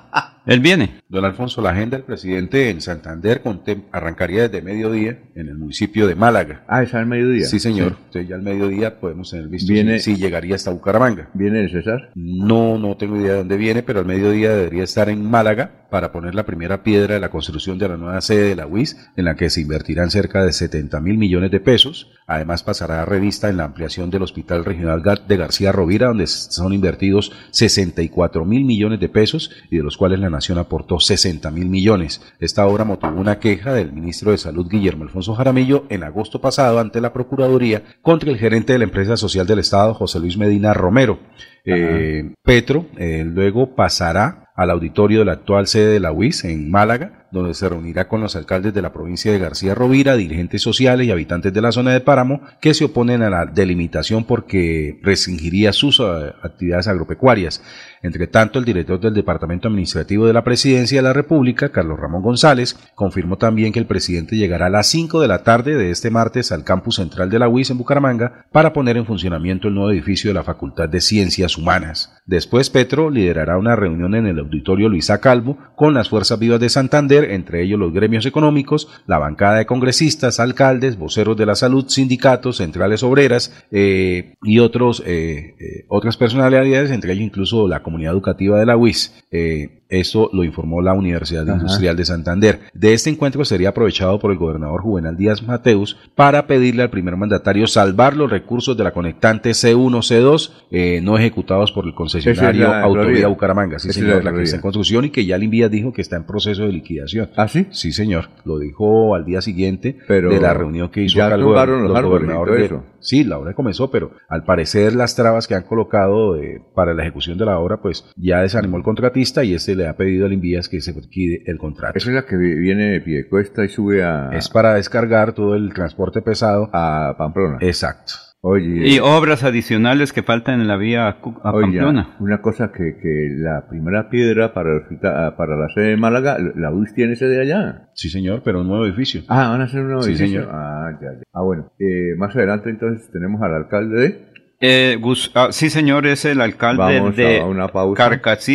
[0.45, 0.99] Él viene.
[1.07, 6.05] Don Alfonso, la agenda del presidente en Santander contem- arrancaría desde mediodía en el municipio
[6.05, 6.65] de Málaga.
[6.67, 7.45] Ah, es al mediodía.
[7.45, 7.95] Sí, señor.
[8.07, 11.29] Entonces ya al mediodía podemos tener visto Viene- si, si llegaría hasta Bucaramanga.
[11.33, 12.09] ¿Viene el César?
[12.15, 16.11] No, no tengo idea de dónde viene, pero al mediodía debería estar en Málaga para
[16.11, 19.25] poner la primera piedra de la construcción de la nueva sede de la UIS, en
[19.25, 22.11] la que se invertirán cerca de 70 mil millones de pesos.
[22.27, 26.73] Además pasará a revista en la ampliación del Hospital Regional de García Rovira, donde son
[26.73, 31.67] invertidos 64 mil millones de pesos y de los cuales la Nación aportó 60 mil
[31.67, 32.21] millones.
[32.39, 36.79] Esta obra motivó una queja del ministro de Salud Guillermo Alfonso Jaramillo en agosto pasado
[36.79, 40.73] ante la Procuraduría contra el gerente de la empresa social del Estado, José Luis Medina
[40.73, 41.19] Romero.
[41.65, 46.69] Eh, Petro eh, luego pasará al auditorio de la actual sede de la UIS en
[46.69, 51.07] Málaga, donde se reunirá con los alcaldes de la provincia de García Rovira, dirigentes sociales
[51.07, 55.73] y habitantes de la zona de Páramo que se oponen a la delimitación porque restringiría
[55.73, 56.03] sus eh,
[56.43, 57.63] actividades agropecuarias.
[58.03, 62.21] Entre tanto, el director del Departamento Administrativo de la Presidencia de la República, Carlos Ramón
[62.21, 66.11] González, confirmó también que el presidente llegará a las 5 de la tarde de este
[66.11, 69.89] martes al campus central de la UIS en Bucaramanga para poner en funcionamiento el nuevo
[69.89, 72.13] edificio de la Facultad de Ciencias Humanas.
[72.25, 76.67] Después, Petro liderará una reunión en el auditorio Luisa Calvo con las fuerzas vivas de
[76.67, 81.85] Santander, entre ellos los gremios económicos, la bancada de congresistas, alcaldes, voceros de la salud,
[81.87, 87.92] sindicatos, centrales obreras eh, y otros, eh, eh, otras personalidades, entre ellos incluso la comunidad
[88.01, 89.23] educativa de la UIS.
[89.31, 91.59] Eh, esto lo informó la Universidad Ajá.
[91.59, 92.59] Industrial de Santander.
[92.73, 97.15] De este encuentro sería aprovechado por el gobernador Juvenal Díaz Mateus para pedirle al primer
[97.17, 102.67] mandatario salvar los recursos de la conectante C1, C2, eh, no ejecutados por el concesionario
[102.67, 103.27] es Autovía.
[103.27, 103.79] Bucaramanga.
[103.79, 105.69] Sí, Esa es la señor, la que está en construcción y que ya el Invías
[105.71, 107.29] dijo que está en proceso de liquidación.
[107.35, 107.67] ¿Ah, sí?
[107.71, 108.29] Sí, señor.
[108.45, 111.67] Lo dijo al día siguiente Pero de la reunión que hizo ya acá el gober-
[111.87, 112.79] los gobernadores de-.
[112.99, 117.01] Sí, la obra comenzó, pero al parecer las trabas que han colocado eh, para la
[117.03, 120.33] ejecución de la obra, pues ya desanimó el contratista y este le ha pedido al
[120.33, 121.97] Invías que se liquide el contrato.
[121.97, 125.55] Esa es la que vi- viene de Piedecuesta y sube a, Es para descargar todo
[125.55, 126.69] el transporte pesado.
[126.73, 127.57] a Pamplona.
[127.61, 128.13] Exacto.
[128.45, 131.17] Oye, Y obras adicionales que faltan en la vía a,
[131.53, 132.17] oye, Pamplona.
[132.19, 136.37] una cosa que, que la primera piedra para, el hospital- para la sede de Málaga,
[136.55, 137.87] la UIS tiene sede allá.
[137.93, 139.21] Sí, señor, pero un nuevo edificio.
[139.29, 140.41] Ah, van a hacer un nuevo Sí, edificio?
[140.41, 140.53] señor.
[140.53, 141.23] Ah, ya, ya.
[141.31, 141.71] Ah, bueno.
[141.79, 144.32] Eh, más adelante entonces tenemos al alcalde de...
[144.65, 147.67] Eh, Gus- ah, sí, señor, es el alcalde Vamos de una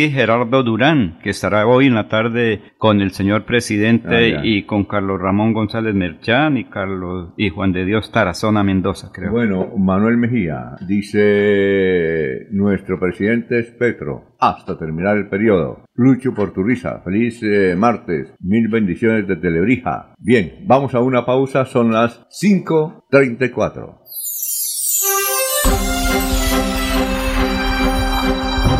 [0.09, 4.85] Gerardo Durán, que estará hoy en la tarde con el señor presidente Ah, y con
[4.85, 9.29] Carlos Ramón González Merchán y Carlos y Juan de Dios Tarazona Mendoza, creo.
[9.31, 15.83] Bueno, Manuel Mejía dice, nuestro presidente es Petro, hasta terminar el periodo.
[15.93, 20.15] Lucho por tu risa, feliz eh, martes, mil bendiciones de Telebrija.
[20.17, 23.99] Bien, vamos a una pausa, son las 5.34.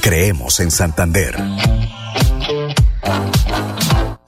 [0.00, 1.36] Creemos en Santander.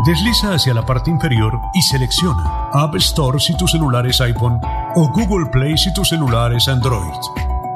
[0.00, 4.60] Desliza hacia la parte inferior y selecciona App Store si tu celular es iPhone
[4.96, 7.14] o Google Play si tu celular es Android.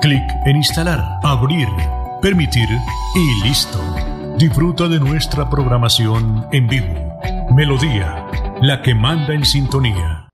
[0.00, 1.68] Clic en Instalar, Abrir,
[2.20, 2.68] Permitir
[3.14, 3.80] y listo.
[4.36, 7.18] Disfruta de nuestra programación en vivo.
[7.54, 8.26] Melodía,
[8.60, 10.28] la que manda en sintonía.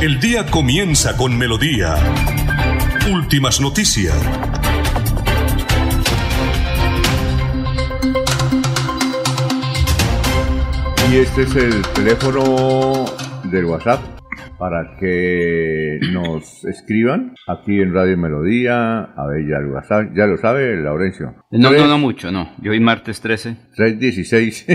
[0.00, 1.96] El día comienza con Melodía.
[3.10, 4.14] Últimas noticias.
[11.10, 13.04] Y este es el teléfono
[13.44, 14.00] del WhatsApp
[14.58, 19.02] para que nos escriban aquí en Radio Melodía.
[19.02, 21.34] A ver, ya lo, sabe, ya lo sabe, Laurencio.
[21.52, 22.50] No, no, no mucho, no.
[22.60, 23.56] Yo hoy martes 13.
[23.76, 24.66] 316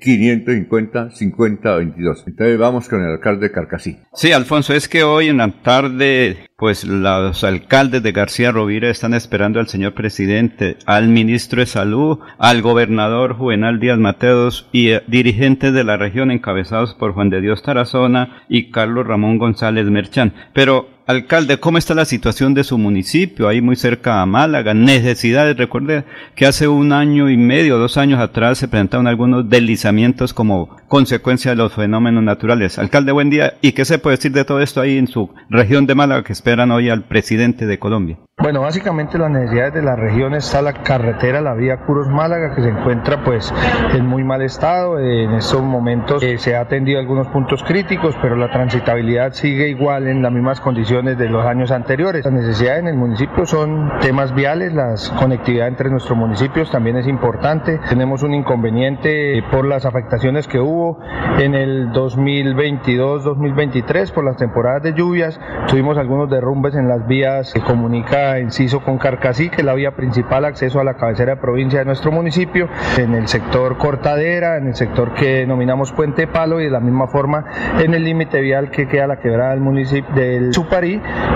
[0.00, 2.24] 550 5022.
[2.28, 3.98] Entonces vamos con el alcalde de Carcasí.
[4.14, 9.12] Sí, Alfonso, es que hoy en la tarde, pues los alcaldes de García Rovira están
[9.12, 15.02] esperando al señor presidente, al ministro de Salud, al gobernador Juvenal Díaz Mateos y eh,
[15.08, 20.32] dirigentes de la región encabezados por Juan de Dios Tarazona y Carlos Ramón González Merchán.
[20.52, 23.46] Pero Alcalde, ¿cómo está la situación de su municipio?
[23.46, 24.72] Ahí muy cerca a Málaga.
[24.72, 25.54] Necesidades.
[25.54, 30.78] Recuerde que hace un año y medio, dos años atrás, se presentaron algunos deslizamientos como
[30.88, 32.78] consecuencia de los fenómenos naturales.
[32.78, 33.52] Alcalde, buen día.
[33.60, 36.32] ¿Y qué se puede decir de todo esto ahí en su región de Málaga que
[36.32, 38.16] esperan hoy al presidente de Colombia?
[38.36, 42.62] Bueno, básicamente las necesidades de la región está la carretera, la vía Curos Málaga, que
[42.62, 43.54] se encuentra pues
[43.92, 44.98] en muy mal estado.
[44.98, 50.08] En estos momentos eh, se ha atendido algunos puntos críticos, pero la transitabilidad sigue igual
[50.08, 52.24] en las mismas condiciones de los años anteriores.
[52.24, 57.08] Las necesidades en el municipio son temas viales, la conectividad entre nuestros municipios también es
[57.08, 57.80] importante.
[57.88, 61.00] Tenemos un inconveniente por las afectaciones que hubo
[61.40, 65.40] en el 2022-2023 por las temporadas de lluvias.
[65.66, 69.96] Tuvimos algunos derrumbes en las vías que comunican Enciso con Carcasí, que es la vía
[69.96, 74.68] principal acceso a la cabecera de provincia de nuestro municipio, en el sector Cortadera, en
[74.68, 77.46] el sector que denominamos Puente Palo y de la misma forma
[77.80, 80.52] en el límite vial que queda la quebrada del municipio del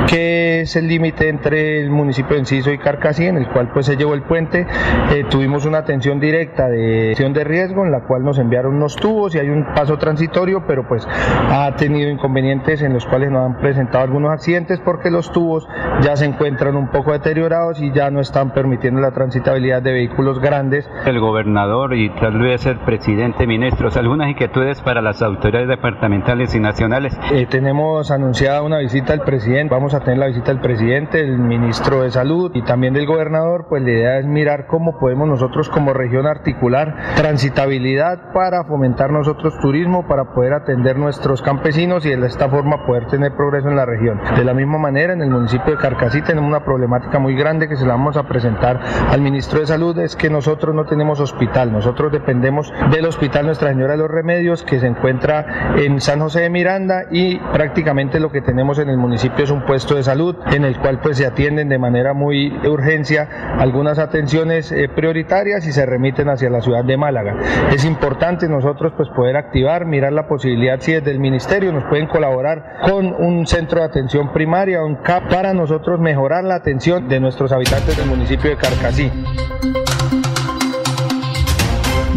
[0.07, 3.87] Que es el límite entre el municipio de Enciso y Carcasí, en el cual pues
[3.87, 4.67] se llevó el puente.
[5.13, 8.97] Eh, tuvimos una atención directa de acción de riesgo, en la cual nos enviaron unos
[8.97, 13.47] tubos y hay un paso transitorio, pero pues ha tenido inconvenientes en los cuales nos
[13.47, 15.67] han presentado algunos accidentes porque los tubos
[16.03, 20.41] ya se encuentran un poco deteriorados y ya no están permitiendo la transitabilidad de vehículos
[20.41, 20.89] grandes.
[21.07, 26.61] El gobernador y tal vez el presidente, ministros, algunas inquietudes para las autoridades departamentales y
[26.61, 27.19] nacionales.
[27.33, 29.38] Eh, tenemos anunciada una visita al presidente,
[29.71, 33.67] vamos a tener la visita del presidente, el ministro de salud y también del gobernador,
[33.69, 39.59] pues la idea es mirar cómo podemos nosotros como región articular transitabilidad para fomentar nosotros
[39.61, 43.87] turismo, para poder atender nuestros campesinos y de esta forma poder tener progreso en la
[43.87, 44.21] región.
[44.37, 47.77] De la misma manera, en el municipio de Carcasí tenemos una problemática muy grande que
[47.77, 51.73] se la vamos a presentar al ministro de Salud es que nosotros no tenemos hospital,
[51.73, 56.41] nosotros dependemos del hospital Nuestra Señora de los Remedios que se encuentra en San José
[56.41, 60.37] de Miranda y prácticamente lo que tenemos en el municipio es un puesto de salud
[60.53, 65.67] en el cual pues se atienden de manera muy de urgencia algunas atenciones eh, prioritarias
[65.67, 67.37] y se remiten hacia la ciudad de Málaga.
[67.73, 72.07] Es importante nosotros pues poder activar, mirar la posibilidad si desde el ministerio nos pueden
[72.07, 77.21] colaborar con un centro de atención primaria, un CAP para nosotros mejorar la atención de
[77.21, 79.11] nuestros habitantes del municipio de Carcasí.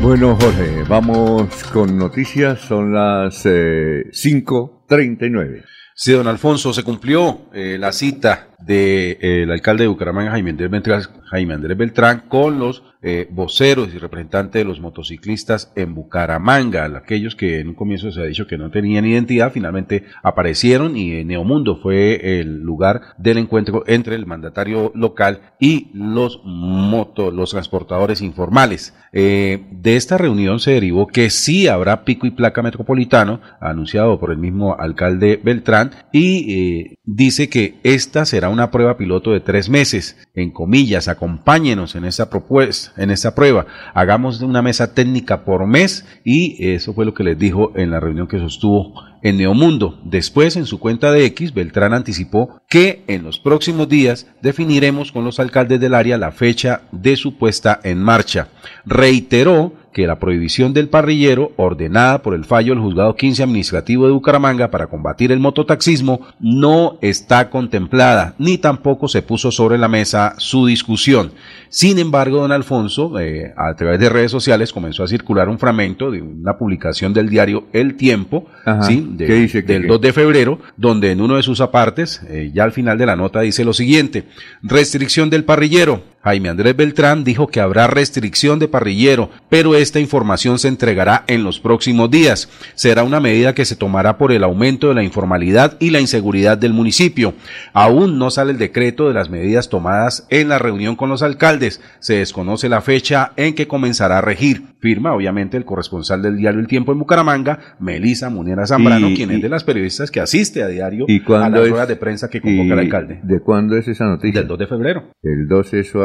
[0.02, 2.62] Bueno, Jorge, vamos con noticias.
[2.62, 5.64] Son las 5.39.
[6.04, 11.02] Sí, don Alfonso, se cumplió eh, la cita del alcalde de Bucaramanga, Jaime Andrés Beltrán,
[11.26, 17.36] Jaime Andrés Beltrán con los eh, voceros y representantes de los motociclistas en Bucaramanga, aquellos
[17.36, 21.78] que en un comienzo se ha dicho que no tenían identidad, finalmente aparecieron y Neomundo
[21.78, 28.94] fue el lugar del encuentro entre el mandatario local y los los transportadores informales.
[29.14, 34.32] Eh, de esta reunión se derivó que sí habrá pico y placa metropolitano, anunciado por
[34.32, 39.70] el mismo alcalde Beltrán, y eh, dice que esta será una prueba piloto de tres
[39.70, 40.18] meses.
[40.36, 43.66] En comillas, acompáñenos en esta propuesta, en prueba.
[43.94, 48.00] Hagamos una mesa técnica por mes y eso fue lo que les dijo en la
[48.00, 50.00] reunión que sostuvo en Neomundo.
[50.04, 55.24] Después, en su cuenta de X, Beltrán anticipó que en los próximos días definiremos con
[55.24, 58.50] los alcaldes del área la fecha de su puesta en marcha.
[58.86, 64.14] Reiteró que la prohibición del parrillero, ordenada por el fallo del Juzgado 15 Administrativo de
[64.14, 70.36] Bucaramanga para combatir el mototaxismo, no está contemplada, ni tampoco se puso sobre la mesa
[70.38, 71.32] su discusión.
[71.70, 76.12] Sin embargo, don Alfonso, eh, a través de redes sociales, comenzó a circular un fragmento
[76.12, 78.48] de una publicación del diario El Tiempo,
[78.82, 79.06] ¿sí?
[79.16, 83.06] del 2 de febrero, donde en uno de sus apartes, eh, ya al final de
[83.06, 84.26] la nota, dice lo siguiente,
[84.62, 90.60] restricción del parrillero, Jaime Andrés Beltrán dijo que habrá restricción de parrillero, pero esta información
[90.60, 92.48] se entregará en los próximos días.
[92.76, 96.60] Será una medida que se tomará por el aumento de la informalidad y la inseguridad
[96.60, 97.34] del municipio.
[97.74, 101.82] Aún no sale el decreto de las medidas tomadas en la reunión con los alcaldes.
[102.00, 104.71] Se desconoce la fecha en que comenzará a regir.
[104.82, 109.42] Firma, obviamente, el corresponsal del diario El Tiempo en Bucaramanga, Melisa Muniera Zambrano, quien es
[109.42, 112.80] de las periodistas que asiste a diario a las ruedas de prensa que convoca el
[112.80, 113.20] alcalde.
[113.24, 114.42] ¿De cuándo es esa noticia?
[114.42, 115.04] Del 2 de febrero.
[115.22, 116.02] El 2 eso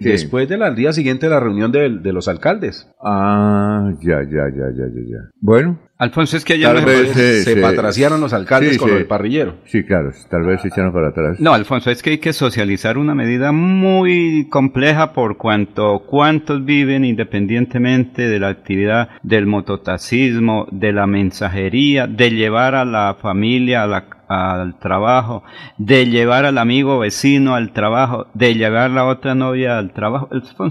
[0.00, 2.90] Después del día siguiente de la reunión de, de, los alcaldes.
[3.02, 5.30] Ah, ya, ya, ya, ya, ya, ya.
[5.40, 5.78] Bueno.
[6.00, 6.78] Alfonso, es que ayer
[7.12, 9.56] se, se, patraciaron los alcaldes con el parrillero.
[9.66, 11.38] Sí, claro, tal vez se echaron para atrás.
[11.38, 17.04] No, Alfonso, es que hay que socializar una medida muy compleja por cuanto cuántos viven
[17.04, 23.86] independientemente de la actividad del mototaxismo, de la mensajería, de llevar a la familia a
[23.86, 25.42] la al trabajo,
[25.76, 30.28] de llevar al amigo vecino al trabajo, de llevar la otra novia al trabajo.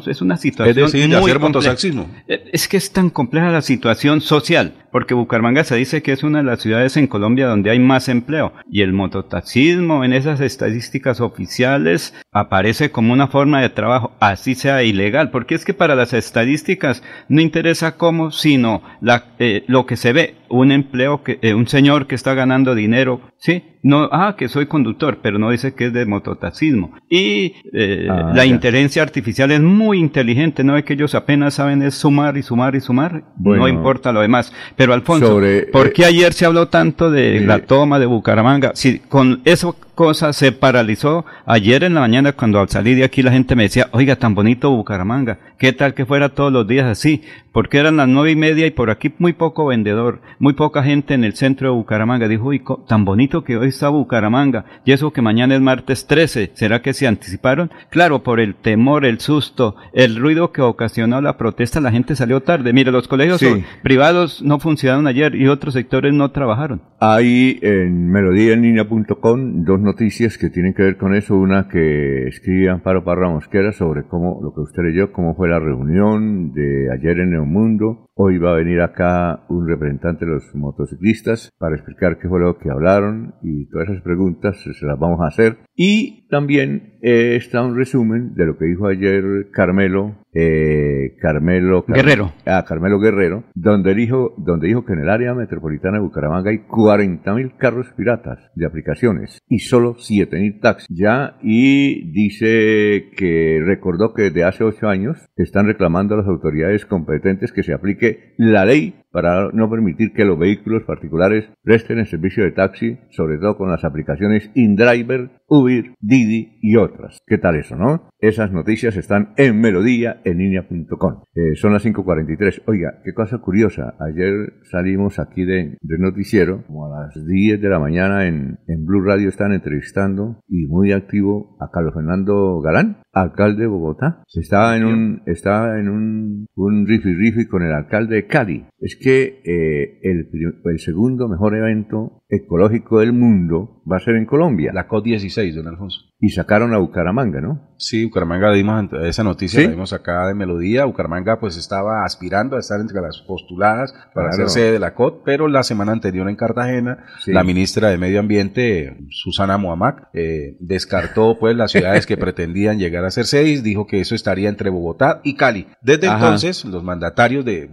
[0.08, 1.96] Es una situación es decir, muy hacer
[2.28, 6.24] eh, Es que es tan compleja la situación social, porque Bucaramanga se dice que es
[6.24, 10.40] una de las ciudades en Colombia donde hay más empleo, y el mototaxismo en esas
[10.40, 15.96] estadísticas oficiales aparece como una forma de trabajo, así sea ilegal, porque es que para
[15.96, 21.40] las estadísticas no interesa cómo, sino la, eh, lo que se ve, un empleo, que,
[21.42, 23.64] eh, un señor que está ganando dinero, ¿sí?
[23.82, 26.92] No, ah, que soy conductor, pero no dice que es de mototaxismo.
[27.10, 31.82] Y eh, ah, la inteligencia artificial es muy inteligente, no es que ellos apenas saben
[31.82, 34.52] es sumar y sumar y sumar, no importa lo demás.
[34.76, 35.40] Pero Alfonso,
[35.72, 38.72] ¿por qué ayer se habló tanto de la toma de Bucaramanga?
[38.76, 43.22] Si con eso cosa se paralizó ayer en la mañana cuando al salir de aquí
[43.22, 46.86] la gente me decía, oiga, tan bonito Bucaramanga, ¿qué tal que fuera todos los días
[46.86, 47.22] así?
[47.52, 51.16] Porque eran las nueve y media y por aquí muy poco vendedor, muy poca gente
[51.16, 52.30] en el centro de Bucaramanga.
[52.30, 56.52] Dijo, uy, tan bonito que hoy está Bucaramanga y eso que mañana es martes 13,
[56.54, 57.72] ¿será que se anticiparon?
[57.90, 62.42] Claro, por el temor, el susto, el ruido que ocasionó la protesta, la gente salió
[62.42, 62.74] tarde.
[62.74, 63.44] Mire, los colegios
[63.84, 66.82] privados no funcionaron ayer y otros sectores no trabajaron.
[67.00, 71.36] Hay en melodíaenlínea.com dos noticias que tienen que ver con eso.
[71.36, 75.60] Una que escribe Amparo Parra Mosquera sobre cómo, lo que usted leyó, cómo fue la
[75.60, 78.09] reunión de ayer en el mundo.
[78.22, 82.58] Hoy va a venir acá un representante de los motociclistas para explicar qué fue lo
[82.58, 85.60] que hablaron y todas esas preguntas se las vamos a hacer.
[85.74, 92.34] Y también eh, está un resumen de lo que dijo ayer Carmelo eh, Carmelo Guerrero.
[92.46, 96.60] Ah, Carmelo Guerrero, donde dijo, donde dijo que en el área metropolitana de Bucaramanga hay
[96.60, 100.88] 40.000 carros piratas de aplicaciones y solo 7.000 taxis.
[100.90, 106.86] Ya, y dice que recordó que desde hace ocho años están reclamando a las autoridades
[106.86, 112.08] competentes que se aplique la ley para no permitir que los vehículos particulares presten el
[112.08, 117.20] servicio de taxi, sobre todo con las aplicaciones InDriver, Uber, Didi y otras.
[117.26, 118.10] ¿Qué tal eso, no?
[118.20, 121.24] Esas noticias están en melodía en línea.com.
[121.34, 122.64] Eh, son las 5.43.
[122.68, 123.96] Oiga, qué cosa curiosa.
[124.00, 129.02] Ayer salimos aquí de, noticiero, como a las 10 de la mañana en, en Blue
[129.02, 134.24] Radio están entrevistando y muy activo a Carlos Fernando Galán, alcalde de Bogotá.
[134.34, 138.66] Estaba en un, en un, un rifi rifi con el alcalde de Cali.
[138.82, 140.30] Es que eh, el,
[140.64, 144.72] el, segundo mejor evento ecológico del mundo va a ser en Colombia.
[144.74, 146.00] La COP16, don Alfonso.
[146.20, 147.70] y sacaron a Bucaramanga, ¿no?
[147.78, 150.86] Sí, Bucaramanga dimos esa noticia, la vimos acá de Melodía.
[150.86, 155.48] Bucaramanga pues estaba aspirando a estar entre las postuladas para hacerse de la COT, pero
[155.48, 161.56] la semana anterior en Cartagena, la ministra de Medio Ambiente, Susana Muamac, eh, descartó pues
[161.56, 165.36] las ciudades que pretendían llegar a ser seis, dijo que eso estaría entre Bogotá y
[165.36, 165.68] Cali.
[165.82, 167.70] Desde entonces, los mandatarios de,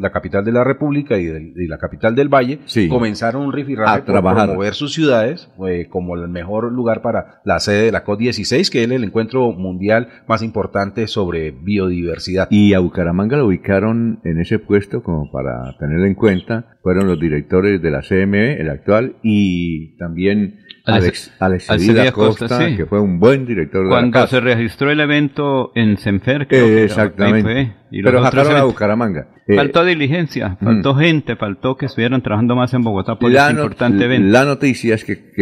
[0.00, 4.04] la capital de la República y de, la capital del Valle comenzaron un rifirrafe a
[4.04, 4.46] trabajar.
[4.46, 8.70] promover sus ciudades eh, como el mejor lugar para la sede de la COT 16,
[8.70, 12.48] que es el encuentro mundial más importante sobre biodiversidad.
[12.50, 16.76] Y a Bucaramanga lo ubicaron en ese puesto como para tenerlo en cuenta.
[16.82, 23.00] Fueron los directores de la CME, el actual, y también Alex, Alex, Costa, que fue
[23.00, 27.76] un buen director Cuando de la se registró el evento en Senfer, exactamente.
[27.90, 29.28] Pero sacaron a Bucaramanga.
[29.46, 30.98] Eh, faltó diligencia, faltó mm.
[30.98, 34.28] gente, faltó que estuvieran trabajando más en Bogotá por la este importante evento.
[34.28, 35.32] La noticia es que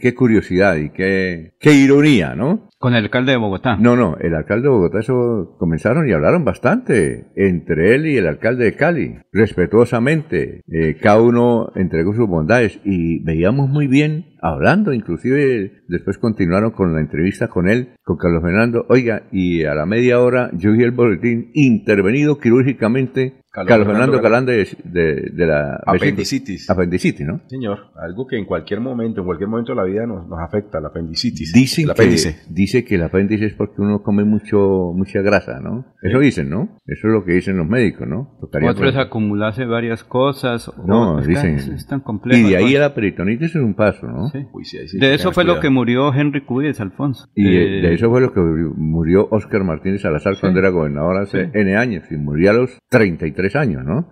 [0.00, 2.68] qué curiosidad y qué ironía, ¿no?
[2.78, 3.76] Con el alcalde de Bogotá.
[3.76, 8.26] No, no, el alcalde de Bogotá eso comenzaron y hablaron bastante entre él y el
[8.26, 10.60] alcalde de Cali, respetuosamente.
[10.70, 16.94] Eh, cada uno entregó sus bondades y veíamos muy bien hablando, inclusive después continuaron con
[16.94, 18.86] la entrevista con él, con Carlos Fernando.
[18.88, 23.34] Oiga, y a la media hora yo vi el boletín intervenido quirúrgicamente
[23.64, 26.68] Carlos, Fernando Galán de, de, la apendicitis.
[26.68, 27.40] Apendicitis, ¿no?
[27.46, 30.78] Señor, algo que en cualquier momento, en cualquier momento de la vida nos, nos afecta,
[30.78, 31.52] la apendicitis.
[31.54, 35.86] Dicen que, dice que el apéndice es porque uno come mucho mucha grasa, ¿no?
[36.02, 36.76] Eso dicen, ¿no?
[36.84, 38.36] Eso es lo que dicen los médicos, ¿no?
[38.42, 40.70] Otros acumularse varias cosas.
[40.84, 41.56] No, dicen.
[41.56, 42.46] Es, tan complejo.
[42.46, 44.28] Y de ahí a la peritonitis es un paso, ¿no?
[44.28, 44.35] Sí.
[44.92, 47.28] De eso fue lo que murió Henry Cuyes, Alfonso.
[47.34, 51.76] Y de, eso fue lo que murió Oscar Martínez Salazar cuando era gobernador hace N
[51.76, 54.06] años y murió a los 33 años, ¿no?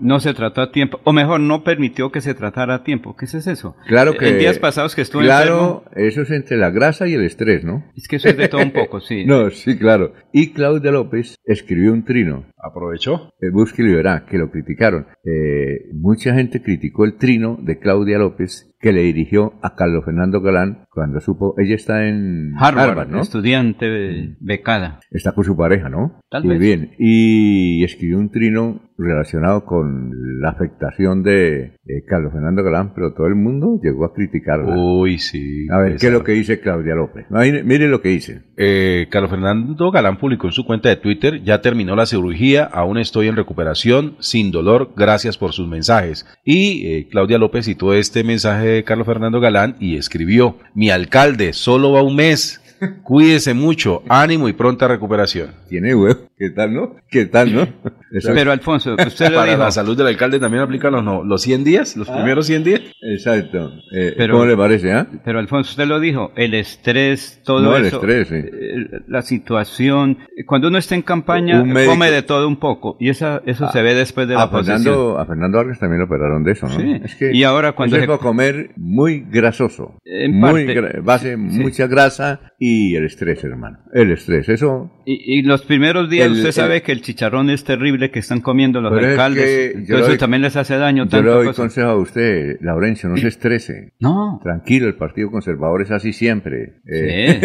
[0.00, 3.16] No se trató a tiempo, o mejor, no permitió que se tratara a tiempo.
[3.16, 3.76] ¿Qué es eso?
[3.86, 4.28] Claro que.
[4.28, 7.84] En días pasados que estuve Claro, eso es entre la grasa y el estrés, ¿no?
[7.96, 9.24] Es que eso es de todo un poco, sí.
[9.26, 10.12] no, sí, claro.
[10.32, 12.44] Y Claudia López escribió un trino.
[12.62, 13.32] ¿Aprovechó?
[13.52, 15.06] Busque y verá, que lo criticaron.
[15.24, 20.40] Eh, mucha gente criticó el trino de Claudia López que le dirigió a Carlos Fernando
[20.40, 23.20] Galán cuando supo, ella está en Harvard, ¿no?
[23.20, 25.00] Estudiante becada.
[25.10, 26.20] Está con su pareja, ¿no?
[26.42, 26.92] Muy bien.
[26.98, 31.76] Y escribió un trino relacionado con la afectación de
[32.06, 34.76] Carlos Fernando Galán, pero todo el mundo llegó a criticarla.
[34.76, 35.66] Uy, sí.
[35.70, 37.26] A ver, ¿qué es lo que dice Claudia López?
[37.30, 38.42] Mire, lo que dice.
[38.56, 42.98] Eh, Carlos Fernando Galán publicó en su cuenta de Twitter, ya terminó la cirugía, aún
[42.98, 46.26] estoy en recuperación, sin dolor, gracias por sus mensajes.
[46.44, 51.52] Y eh, Claudia López citó este mensaje de Carlos Fernando Galán y escribió, mi alcalde,
[51.52, 52.60] solo va un mes,
[53.02, 55.50] Cuídese mucho, ánimo y pronta recuperación.
[55.68, 56.30] Tiene huevo.
[56.36, 56.96] ¿Qué tal, no?
[57.10, 57.68] ¿Qué tal, no?
[58.24, 61.96] Pero Alfonso, usted Para la salud del alcalde también aplica los, no, los 100 días,
[61.98, 62.14] los ah.
[62.14, 62.80] primeros 100 días.
[63.02, 63.70] Exacto.
[63.92, 65.06] Eh, ¿Cómo le parece, ah?
[65.22, 68.36] Pero Alfonso, usted lo dijo, el estrés, todo no, el estrés, sí.
[68.36, 70.18] Eh, la situación.
[70.46, 72.96] Cuando uno está en campaña, come de todo un poco.
[72.98, 76.06] Y esa, eso se ve después de la a Fernando, A Fernando Vargas también lo
[76.06, 76.80] operaron de eso, ¿no?
[76.80, 77.00] Sí.
[77.04, 77.96] Es que y ahora cuando...
[77.96, 79.98] Es comer muy grasoso.
[80.30, 80.66] muy
[81.02, 83.78] base, mucha grasa y el estrés, hermano.
[83.92, 84.90] El estrés, eso...
[85.06, 88.92] Y, los primeros días usted sabe que el chicharrón es terrible que están comiendo los
[88.92, 89.76] alcaldes.
[89.88, 91.06] eso también les hace daño.
[91.06, 93.92] Yo le doy consejo a usted, Laurencio, no se estrese.
[93.98, 94.40] No.
[94.42, 96.80] Tranquilo, el Partido Conservador es así siempre.
[96.86, 97.40] Eh,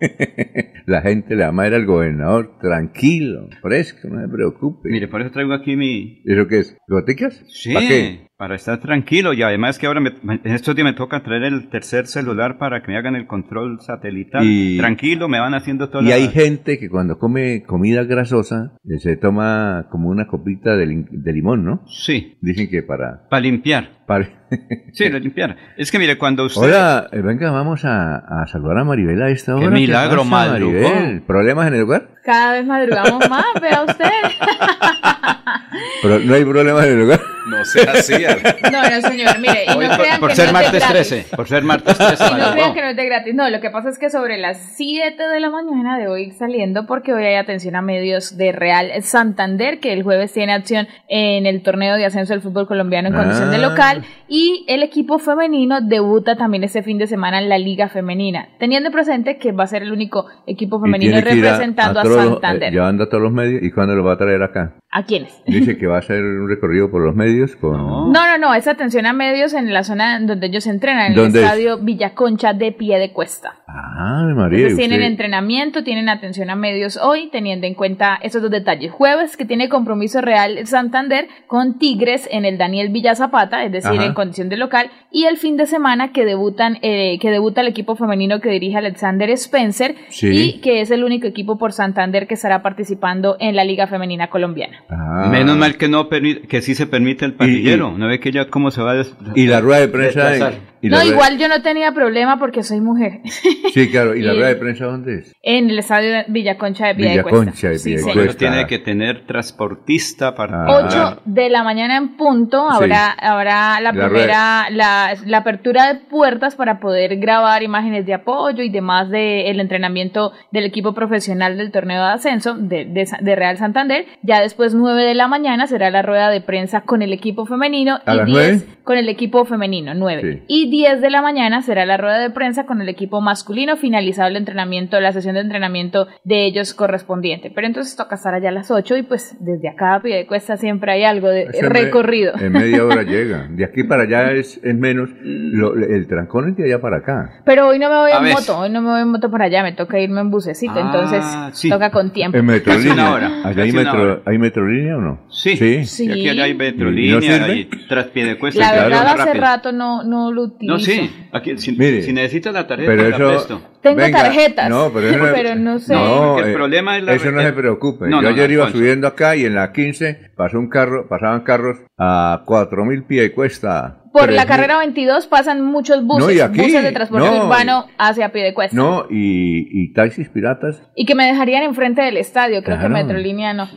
[0.86, 4.88] la gente le ama al gobernador, tranquilo, fresco, no se preocupe.
[4.90, 6.22] Mire, por eso traigo aquí mi...
[6.24, 6.76] ¿Eso qué es?
[6.88, 7.42] ¿Goticas?
[7.48, 7.72] Sí.
[7.72, 8.26] ¿Para qué?
[8.38, 12.06] Para estar tranquilo y además que ahora en estos días me toca traer el tercer
[12.06, 14.44] celular para que me hagan el control satelital.
[14.76, 16.02] tranquilo, me van haciendo todo.
[16.02, 20.84] Y hay gente que cuando come comida grasosa eh, se toma como una copita de,
[21.32, 21.82] limón, ¿no?
[21.88, 22.36] Sí.
[22.42, 23.26] Dicen que para...
[23.30, 24.04] Para limpiar.
[24.06, 24.28] Para...
[24.92, 25.56] sí, para limpiar.
[25.78, 26.60] Es que mire, cuando usted...
[26.60, 29.64] Hola, eh, venga, vamos a, saludar a Maribel a esta hora.
[29.64, 31.22] Qué milagro, Maribel.
[31.22, 32.10] ¿Problemas en el lugar?
[32.22, 34.04] Cada vez madrugamos más, vea usted.
[36.02, 37.20] Pero no hay problemas en el lugar.
[37.56, 38.14] No sea así.
[38.72, 39.64] No, no, señor, mire.
[39.64, 41.26] Y no crean por, que ser no martes 13.
[41.34, 42.24] Por ser martes 13.
[42.24, 43.34] Y no crean que no es de gratis.
[43.34, 46.86] No, lo que pasa es que sobre las 7 de la mañana de hoy saliendo,
[46.86, 51.46] porque hoy hay atención a medios de Real Santander, que el jueves tiene acción en
[51.46, 53.68] el torneo de ascenso del fútbol colombiano en condición de ah.
[53.68, 54.04] local.
[54.28, 58.90] Y el equipo femenino debuta también este fin de semana en la Liga Femenina, teniendo
[58.90, 62.72] presente que va a ser el único equipo femenino representando a, Santander.
[62.72, 63.62] llevando a todos los medios.
[63.62, 64.74] ¿Y cuándo lo va a traer acá?
[64.96, 65.42] ¿A quiénes?
[65.44, 67.76] Dice que va a hacer un recorrido por los medios con...
[68.16, 71.26] No, no, no, es atención a medios en la zona donde ellos entrenan, en el
[71.26, 73.56] estadio Villaconcha de Pie de Cuesta.
[73.66, 74.58] Ah, María.
[74.58, 78.90] Entonces tienen entrenamiento, tienen atención a medios hoy, teniendo en cuenta esos dos detalles.
[78.90, 84.00] Jueves, que tiene compromiso real Santander con Tigres en el Daniel Villa Zapata, es decir,
[84.00, 87.68] en condición de local, y el fin de semana que debutan, eh, que debuta el
[87.68, 92.34] equipo femenino que dirige Alexander Spencer y que es el único equipo por Santander que
[92.34, 94.85] estará participando en la Liga Femenina Colombiana.
[94.88, 95.28] Ah.
[95.30, 97.96] Menos mal que no que sí se permite el patillero.
[97.96, 100.52] no ve que ya cómo se va a Y la rueda de prensa.
[100.82, 103.20] no, igual yo no tenía problema porque soy mujer.
[103.72, 104.14] Sí, claro.
[104.14, 105.34] ¿Y la rueda de prensa dónde es?
[105.42, 107.96] En el estadio Villaconcha de Villaconcha de sí,
[108.38, 110.64] tiene que tener transportista para.
[110.66, 116.54] 8 de la mañana en punto habrá, habrá la, primera, la, la, apertura de puertas
[116.54, 122.02] para poder grabar imágenes de apoyo y demás del entrenamiento del equipo profesional del torneo
[122.02, 124.06] de ascenso de, de, de Real Santander.
[124.22, 127.98] Ya después 9 de la mañana será la rueda de prensa con el equipo femenino
[128.06, 130.44] y 10 con el equipo femenino, 9.
[130.46, 134.28] Y 10 de la mañana será la rueda de prensa con el equipo masculino, finalizado
[134.28, 137.50] el entrenamiento, la sesión de entrenamiento de ellos correspondiente.
[137.52, 140.26] Pero entonces toca estar allá a las 8 y pues desde acá a pie de
[140.28, 142.34] cuesta siempre hay algo de recorrido.
[142.38, 143.48] En media hora llega.
[143.50, 145.10] De aquí para allá es, es menos.
[145.20, 147.42] el trancón es de allá para acá.
[147.44, 149.64] Pero hoy no me voy en moto, hoy no me voy en moto para allá,
[149.64, 152.38] me toca irme en bucecito, ah, entonces toca con tiempo.
[152.38, 153.42] En metrolínea.
[153.44, 155.18] ¿Allá hay, metro, hay metrolínea o no?
[155.30, 155.56] Sí.
[155.84, 156.10] Sí.
[156.10, 158.60] Aquí allá hay metrolínea y traspié de cuesta.
[158.60, 160.74] La verdad hace rato no, no lo utilizo.
[160.74, 161.10] No, sí.
[161.32, 164.70] Aquí, si, si necesitas la tarjeta, pero eso, Tengo tarjetas.
[164.70, 165.94] No, pero, no sé.
[165.94, 168.10] No, el problema es la Eso no se preocupe.
[168.10, 172.42] Yo ayer iba subiendo acá y en la 15 pasó un carro, pasaban carros a
[172.46, 178.30] 4000 pies cuesta por la carrera 22 pasan muchos buses, buses de transporte urbano hacia
[178.54, 178.76] cuesta.
[178.76, 180.82] No, y, y, taxis piratas.
[180.94, 183.68] Y que me dejarían enfrente del estadio, creo que Metrolínea no.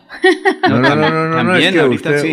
[0.67, 2.23] No, no, no, no, no, es que usted,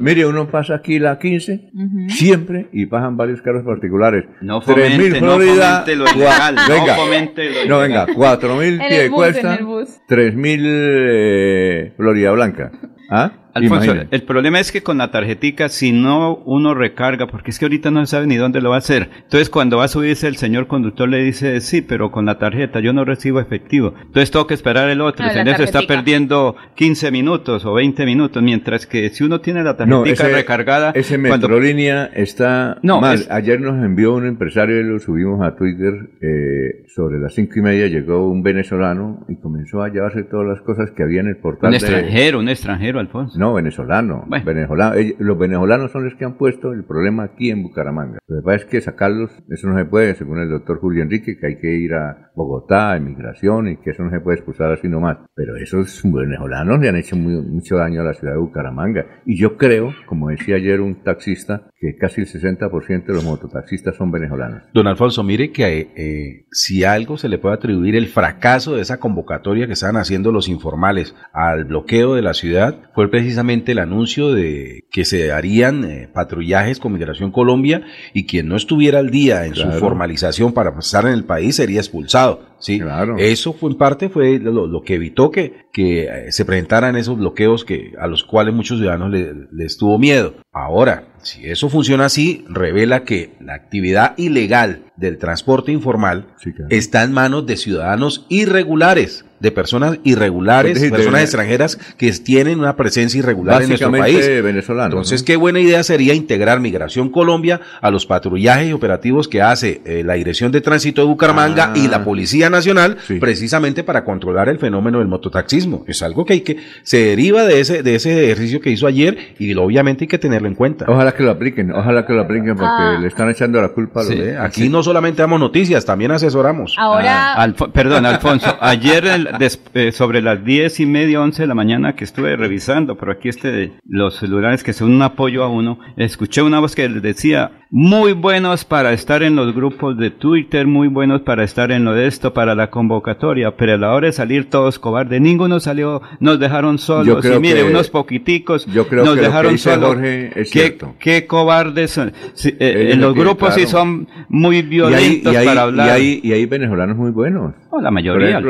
[0.00, 1.70] mire, uno pasa aquí la 15,
[2.08, 4.24] siempre, y pasan varios carros particulares.
[4.40, 10.62] No fomente, no fomente lo ilegal, venga, no fomente lo No, venga, 4.000 cuesta, 3.000
[10.64, 12.72] eh, Florida Blanca.
[13.10, 13.45] ¿Ah?
[13.56, 17.64] Alfonso, el problema es que con la tarjetica, si no uno recarga, porque es que
[17.64, 19.08] ahorita no se sabe ni dónde lo va a hacer.
[19.24, 22.80] Entonces, cuando va a subirse, el señor conductor le dice, sí, pero con la tarjeta
[22.80, 23.94] yo no recibo efectivo.
[24.00, 25.26] Entonces, tengo que esperar el otro.
[25.26, 29.62] el señor se está perdiendo 15 minutos o 20 minutos, mientras que si uno tiene
[29.62, 30.92] la tarjetica recargada.
[30.94, 33.26] Ese Metrolínea está mal.
[33.30, 36.10] Ayer nos envió un empresario y lo subimos a Twitter.
[36.20, 40.60] Eh, sobre las cinco y media llegó un venezolano y comenzó a llevarse todas las
[40.62, 41.68] cosas que había en el portal.
[41.70, 43.38] Un extranjero, un extranjero, Alfonso.
[43.38, 44.24] No, venezolano.
[44.44, 44.96] venezolano.
[45.18, 48.18] los venezolanos son los que han puesto el problema aquí en Bucaramanga.
[48.26, 51.38] Lo que pasa es que sacarlos, eso no se puede, según el doctor Julio Enrique,
[51.38, 54.72] que hay que ir a Bogotá, a inmigración, y que eso no se puede expulsar
[54.72, 55.18] así nomás.
[55.34, 59.06] Pero esos venezolanos le han hecho mucho daño a la ciudad de Bucaramanga.
[59.24, 63.96] Y yo creo, como decía ayer un taxista, que casi el 60% de los mototaxistas
[63.96, 64.62] son venezolanos.
[64.72, 68.98] Don Alfonso, mire que eh, si algo se le puede atribuir el fracaso de esa
[68.98, 73.80] convocatoria que estaban haciendo los informales al bloqueo de la ciudad, fue precisamente precisamente el
[73.80, 77.82] anuncio de que se harían eh, patrullajes con Migración Colombia
[78.14, 81.80] y quien no estuviera al día en su formalización para pasar en el país sería
[81.80, 82.40] expulsado.
[82.58, 83.16] Sí, claro.
[83.18, 87.66] Eso fue en parte fue lo, que evitó que, que eh, se presentaran esos bloqueos
[87.66, 90.36] que a los cuales muchos ciudadanos les le tuvo miedo.
[90.52, 96.26] Ahora, si eso funciona así, revela que la actividad ilegal del transporte informal
[96.70, 103.18] está en manos de ciudadanos irregulares de personas irregulares, personas extranjeras que tienen una presencia
[103.18, 104.26] irregular en nuestro país.
[104.42, 109.42] Venezolano, Entonces, qué buena idea sería integrar Migración Colombia a los patrullajes y operativos que
[109.42, 112.04] hace eh, la Dirección de Tránsito de Bucaramanga y la ah.
[112.04, 115.84] Policía Nacional, precisamente para controlar el fenómeno del mototaxismo.
[115.86, 119.34] Es algo que hay que se deriva de ese de ese ejercicio que hizo ayer
[119.38, 120.86] y obviamente hay que tenerlo en cuenta.
[120.88, 122.98] Ojalá que lo apliquen, ojalá que lo apliquen porque ah.
[123.00, 126.74] le están echando la culpa a los Aquí no solamente damos noticias, también asesoramos.
[126.78, 129.28] Ahora, ah, perdón, Alfonso, ayer el,
[129.74, 133.28] eh, sobre las diez y media, once de la mañana que estuve revisando, pero aquí
[133.28, 138.12] este, los celulares que son un apoyo a uno, escuché una voz que decía, muy
[138.12, 142.06] buenos para estar en los grupos de Twitter, muy buenos para estar en lo de
[142.06, 146.38] esto, para la convocatoria, pero a la hora de salir todos cobardes, ninguno salió, nos
[146.38, 149.96] dejaron solos, y mire, unos poquiticos, yo creo nos que dejaron solos.
[149.98, 152.12] ¿Qué, qué, cobardes son.
[152.44, 155.86] Eh, en los grupos sí son muy violentos para hablar.
[155.86, 157.54] Y hay, y hay venezolanos muy buenos.
[157.80, 158.40] la mayoría,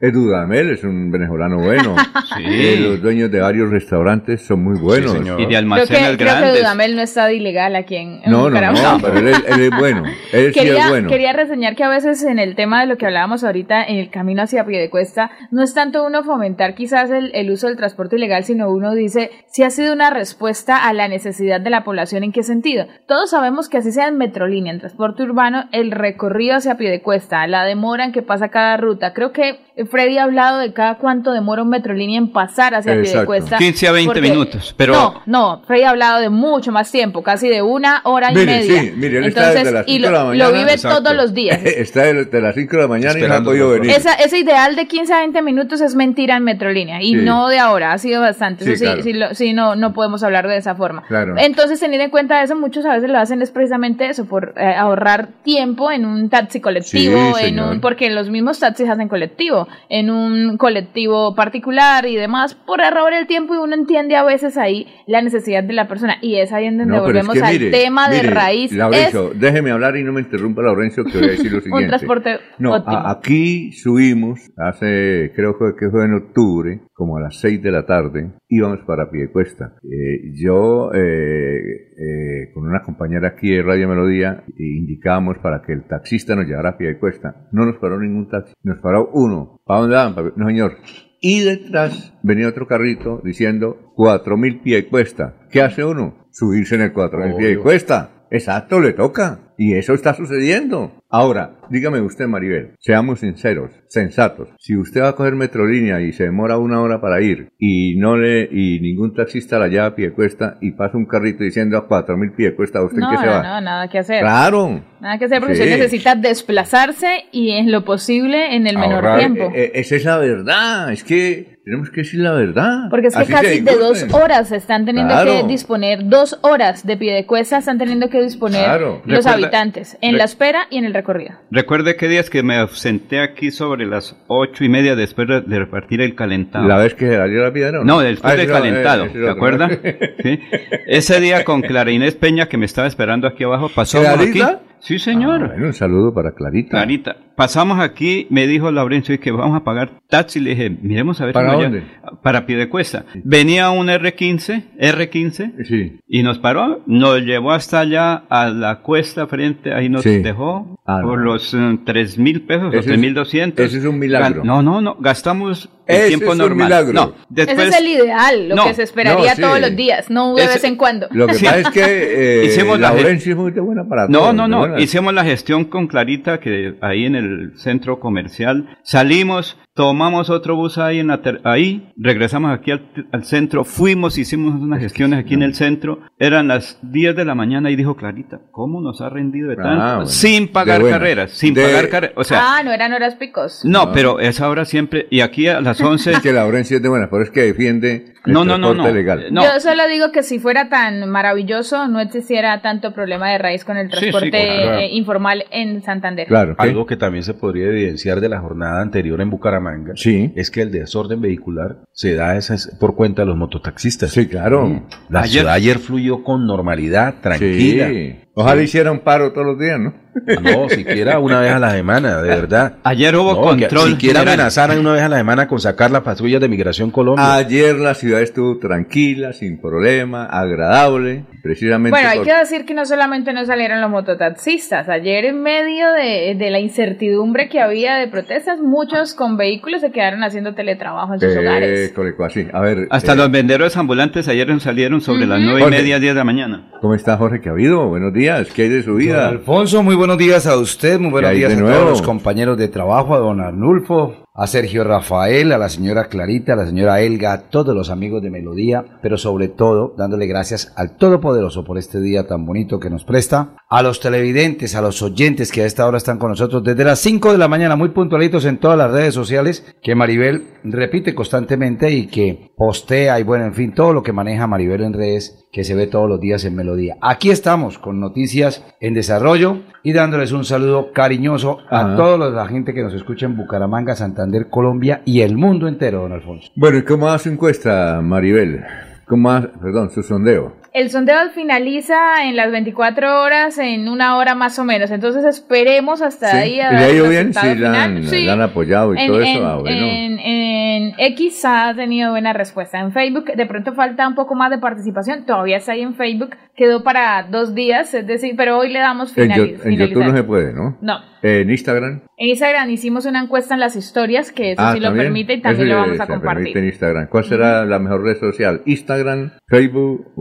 [0.00, 1.96] Es Dudamel, es un venezolano bueno.
[2.36, 2.44] Sí.
[2.46, 5.14] Eh, los dueños de varios restaurantes son muy buenos.
[5.14, 6.58] Y de Creo que, almacenes creo que grandes.
[6.58, 9.70] Dudamel no está ilegal aquí en, en No, no, no, pero él, es- él es
[9.70, 10.04] bueno.
[10.32, 11.08] Él sí Quería, es bueno.
[11.08, 14.10] quería reseñar que a veces en el tema de lo que hablábamos ahorita, en el
[14.10, 18.44] camino hacia Piedecuesta, no es tanto uno fomentar quizás el, el uso del transporte ilegal,
[18.44, 22.32] sino uno dice si ha sido una respuesta a la necesidad de la población, ¿en
[22.32, 22.86] qué sentido?
[23.06, 27.64] Todos sabemos que así sea en Metrolínea, en transporte urbano, el recorrido hacia Piedecuesta, la
[27.64, 29.14] demora en que pasa cada ruta.
[29.14, 29.58] Creo que
[29.90, 33.12] Freddy ha hablado de cada cuánto demora un Metrolínea en pasar hacia Exacto.
[33.12, 33.58] Piedecuesta.
[33.58, 37.22] 15 a 20 porque- minutos, pero- No, no, Freddy ha hablado de mucho más tiempo,
[37.22, 38.80] casi de una hora y Mire, media.
[38.82, 40.50] sí, mire, él está Entonces, desde las y 5 de lo, la lo mañana.
[40.58, 41.02] vive Exacto.
[41.02, 41.60] todos los días.
[41.64, 43.90] Está desde las 5 de la mañana y no ha Esperando podido venir.
[43.90, 47.16] Esa, ese ideal de 15 a 20 minutos es mentira en Metrolínea y Sí.
[47.24, 48.64] no de ahora, ha sido bastante.
[48.64, 49.02] Sí, Eso sí, claro.
[49.02, 51.02] sí, lo- sí, no, no podemos hablar de esa forma.
[51.08, 51.34] Claro.
[51.38, 54.74] Entonces, teniendo en cuenta eso, muchos a veces lo hacen es precisamente eso, por eh,
[54.76, 59.68] ahorrar tiempo en un taxi colectivo, Sí, en un, porque los mismos taxis hacen colectivo,
[59.88, 64.56] en un colectivo particular y demás, por ahorrar el tiempo y uno entiende a veces
[64.56, 67.34] ahí la necesidad de la persona y es ahí en donde No, pero es volvemos
[67.34, 68.72] que al mire, tema de raíz.
[68.72, 71.84] Laurencio, déjeme hablar y no me interrumpa, Laurencio, que voy a decir lo siguiente.
[71.84, 77.20] un transporte No, a- aquí subimos hace, creo que que fue en octubre, como a
[77.20, 79.74] las 6 de la tarde, íbamos para Piedecuesta.
[79.84, 85.72] Eh, yo, eh, eh, con una compañera aquí de Radio Melodía, eh, indicábamos para que
[85.72, 87.48] el taxista nos llevara a Piedecuesta.
[87.52, 89.60] No nos paró ningún taxi, nos paró uno.
[89.64, 90.32] ¿Para dónde van?
[90.36, 90.72] No, señor.
[91.20, 95.34] Y detrás venía otro carrito diciendo 4.000 pie cuesta.
[95.50, 96.28] ¿Qué hace uno?
[96.30, 97.62] Subirse en el 4.000 pie Obvio.
[97.62, 98.17] cuesta.
[98.30, 99.40] Exacto, le toca.
[99.60, 100.92] Y eso está sucediendo.
[101.10, 104.48] Ahora, dígame usted, Maribel, seamos sinceros, sensatos.
[104.58, 108.16] Si usted va a coger Metrolínea y se demora una hora para ir y no
[108.16, 111.88] le y ningún taxista la lleva a pie cuesta y pasa un carrito diciendo a
[111.88, 113.42] 4.000 pie cuesta, ¿usted no, en qué se va?
[113.42, 114.20] no, nada que hacer.
[114.20, 114.80] Claro.
[115.00, 115.62] Nada que hacer porque Sí.
[115.62, 119.44] usted necesita desplazarse y en lo posible en el menor Ahorrar, tiempo.
[119.54, 120.92] eh, eh, esa es la verdad.
[120.92, 122.88] Es que tenemos que decir la verdad.
[122.90, 125.30] Porque es que Así casi de dos horas están teniendo Claro.
[125.32, 129.02] que disponer, dos horas de pie de cuesta están teniendo que disponer Claro.
[129.04, 131.34] los Recuerda- habitantes en la espera y en el recorrido.
[131.50, 135.58] Recuerde que días que me ausenté aquí sobre las ocho y media después de de
[135.58, 136.66] repartir el calentado.
[136.66, 137.80] ¿La vez que se salió la piedra?
[137.80, 139.70] o No, después Ah, del calentado, ¿te acuerdas?
[140.22, 140.40] Sí.
[140.86, 144.40] Ese día con Clara Inés Peña que me estaba esperando aquí abajo, pasamos aquí.
[144.80, 145.42] Sí, señor.
[145.44, 146.70] Ah, bueno, un saludo para Clarita.
[146.70, 147.16] Clarita.
[147.38, 150.40] Pasamos aquí, me dijo Laurencio y que vamos a pagar taxi.
[150.40, 151.78] Le dije, miremos a ver ¿Para dónde?
[152.02, 153.04] allá- Para Piedecuesta.
[153.22, 156.00] Venía un R15, R15, Sí.
[156.08, 160.18] y nos paró, nos llevó hasta allá a la cuesta frente, ahí nos Sí.
[160.18, 161.24] dejó Ah, por no.
[161.26, 163.64] los eh, tres mil pesos o Ese es- tres mil doscientos.
[163.66, 164.42] ese es un milagro.
[164.42, 166.66] Gan- No, no, no, gastamos el Ese tiempo es un normal.
[166.66, 166.92] milagro.
[166.92, 169.42] No, después Ese es el ideal, lo No, que se esperaría no, sí.
[169.42, 171.06] todos los días, no de Ese- vez en cuando.
[171.12, 171.44] Lo que Sí.
[171.44, 171.82] pasa es que
[172.42, 174.58] eh, Hicimos la Laurencio es muy buena para No, todo, no, no.
[174.60, 174.80] buena.
[174.80, 178.68] Hicimos la gestión con Clarita, que ahí en el centro comercial.
[178.82, 184.18] Salimos, tomamos otro bus ahí, en la ter- ahí regresamos aquí al, al centro, fuimos,
[184.18, 186.00] hicimos unas gestiones aquí en el centro.
[186.18, 189.62] Eran las 10 de la mañana y dijo Clarita, ¿cómo nos ha rendido de Ah,
[189.62, 189.84] tanto?
[189.84, 190.06] bueno.
[190.06, 192.16] Sin pagar De carreras, sin De- pagar carreras.
[192.18, 193.64] O sea, ah, no eran horas picos.
[193.64, 196.10] no, pero esa hora siempre, y aquí a las 11...
[196.10, 198.90] Es que Laurencio es de buena, pero es que defiende el No, no, no, no.
[198.92, 199.26] legal.
[199.30, 199.44] No.
[199.44, 203.76] Yo solo digo que si fuera tan maravilloso, no existiera tanto problema de raíz con
[203.76, 204.78] el Sí, sí, transporte claro.
[204.80, 206.26] eh, informal en Santander.
[206.26, 206.56] Claro.
[206.56, 206.62] ¿qué?
[206.64, 210.32] Algo que también se podría evidenciar de la jornada anterior en Bucaramanga Sí.
[210.36, 214.10] es que el desorden vehicular se da esas- por cuenta de los mototaxistas.
[214.12, 214.84] Sí, claro.
[215.08, 217.88] La Ayer- ciudad ayer fluyó con normalidad, tranquila.
[217.88, 218.16] Sí.
[218.40, 219.94] Ojalá hiciera un paro todos los días, ¿no?
[220.42, 222.74] No, siquiera una vez a la semana, de verdad.
[222.82, 224.34] Ayer hubo No, control siquiera general.
[224.40, 227.34] amenazaran una vez a la semana con sacar las patrullas de Migración Colombia.
[227.34, 232.74] Ayer la ciudad estuvo tranquila, sin problema, agradable, precisamente Bueno, hay por- que decir que
[232.74, 234.88] no solamente no salieron los mototaxistas.
[234.88, 239.92] Ayer, en medio de, de la incertidumbre que había de protestas, muchos con vehículos se
[239.92, 241.92] quedaron haciendo teletrabajo en sus Eh, hogares.
[241.92, 242.46] Coleco, así.
[242.52, 246.14] A ver, Hasta eh, los venderos ambulantes ayer salieron sobre las nueve y media, 10
[246.14, 246.64] de la mañana.
[246.80, 247.40] ¿cómo está Jorge?
[247.40, 247.86] ¿Qué ha habido?
[247.88, 249.28] Buenos días, ¿qué hay de su Don vida?
[249.28, 251.76] Alfonso, muy buenos días a usted, muy buenos ¿Qué hay días a nuevo?
[251.78, 256.52] todos los compañeros de trabajo, a don Arnulfo, a Sergio Rafael, a la señora Clarita,
[256.52, 260.72] a la señora Elga, a todos los amigos de Melodía, pero sobre todo dándole gracias
[260.76, 265.02] al Todopoderoso por este día tan bonito que nos presta, a los televidentes, a los
[265.02, 267.88] oyentes que a esta hora están con nosotros desde las 5 de la mañana, muy
[267.88, 273.44] puntualitos en todas las redes sociales, que Maribel repite constantemente y que postea y bueno,
[273.44, 276.44] en fin, todo lo que maneja Maribel en redes que se ve todos los días
[276.44, 276.96] en Melodía.
[277.00, 281.96] Aquí estamos con noticias en desarrollo y dándoles un saludo cariñoso a Ajá.
[281.96, 286.12] toda la gente que nos escucha en Bucaramanga, Santander, Colombia y el mundo entero, don
[286.12, 286.50] Alfonso.
[286.54, 288.64] Bueno, ¿y cómo su encuesta, Maribel?
[289.06, 290.52] ¿Cómo va, perdón, su sondeo?
[290.72, 294.90] El sondeo finaliza en las 24 horas, en una hora más o menos.
[294.90, 296.56] Entonces esperemos hasta ahí.
[296.56, 297.34] ¿Y a le ver ha bien?
[297.34, 298.10] Sí, la han, final.
[298.10, 298.24] Sí.
[298.26, 299.46] la han apoyado y En, todo en- eso.
[299.46, 299.76] Ah, bueno.
[299.86, 302.78] en- en X ha tenido buena respuesta.
[302.80, 305.24] En Facebook, de pronto falta un poco más de participación.
[305.24, 306.30] Todavía está ahí en Facebook.
[306.54, 310.04] Quedó para dos días, es decir, pero hoy le damos en, finali- Yo- en YouTube
[310.04, 310.76] no se puede, ¿no?
[310.80, 310.98] No.
[311.22, 312.02] En Instagram.
[312.16, 315.06] En Instagram hicimos una encuesta en las historias, que eso Ah, sí lo ¿también?
[315.06, 316.34] permite y también Eso lo vamos a compartir.
[316.44, 317.06] permite en Instagram.
[317.08, 318.62] ¿Cuál será la mejor red social?
[318.66, 320.12] ¿Instagram, Facebook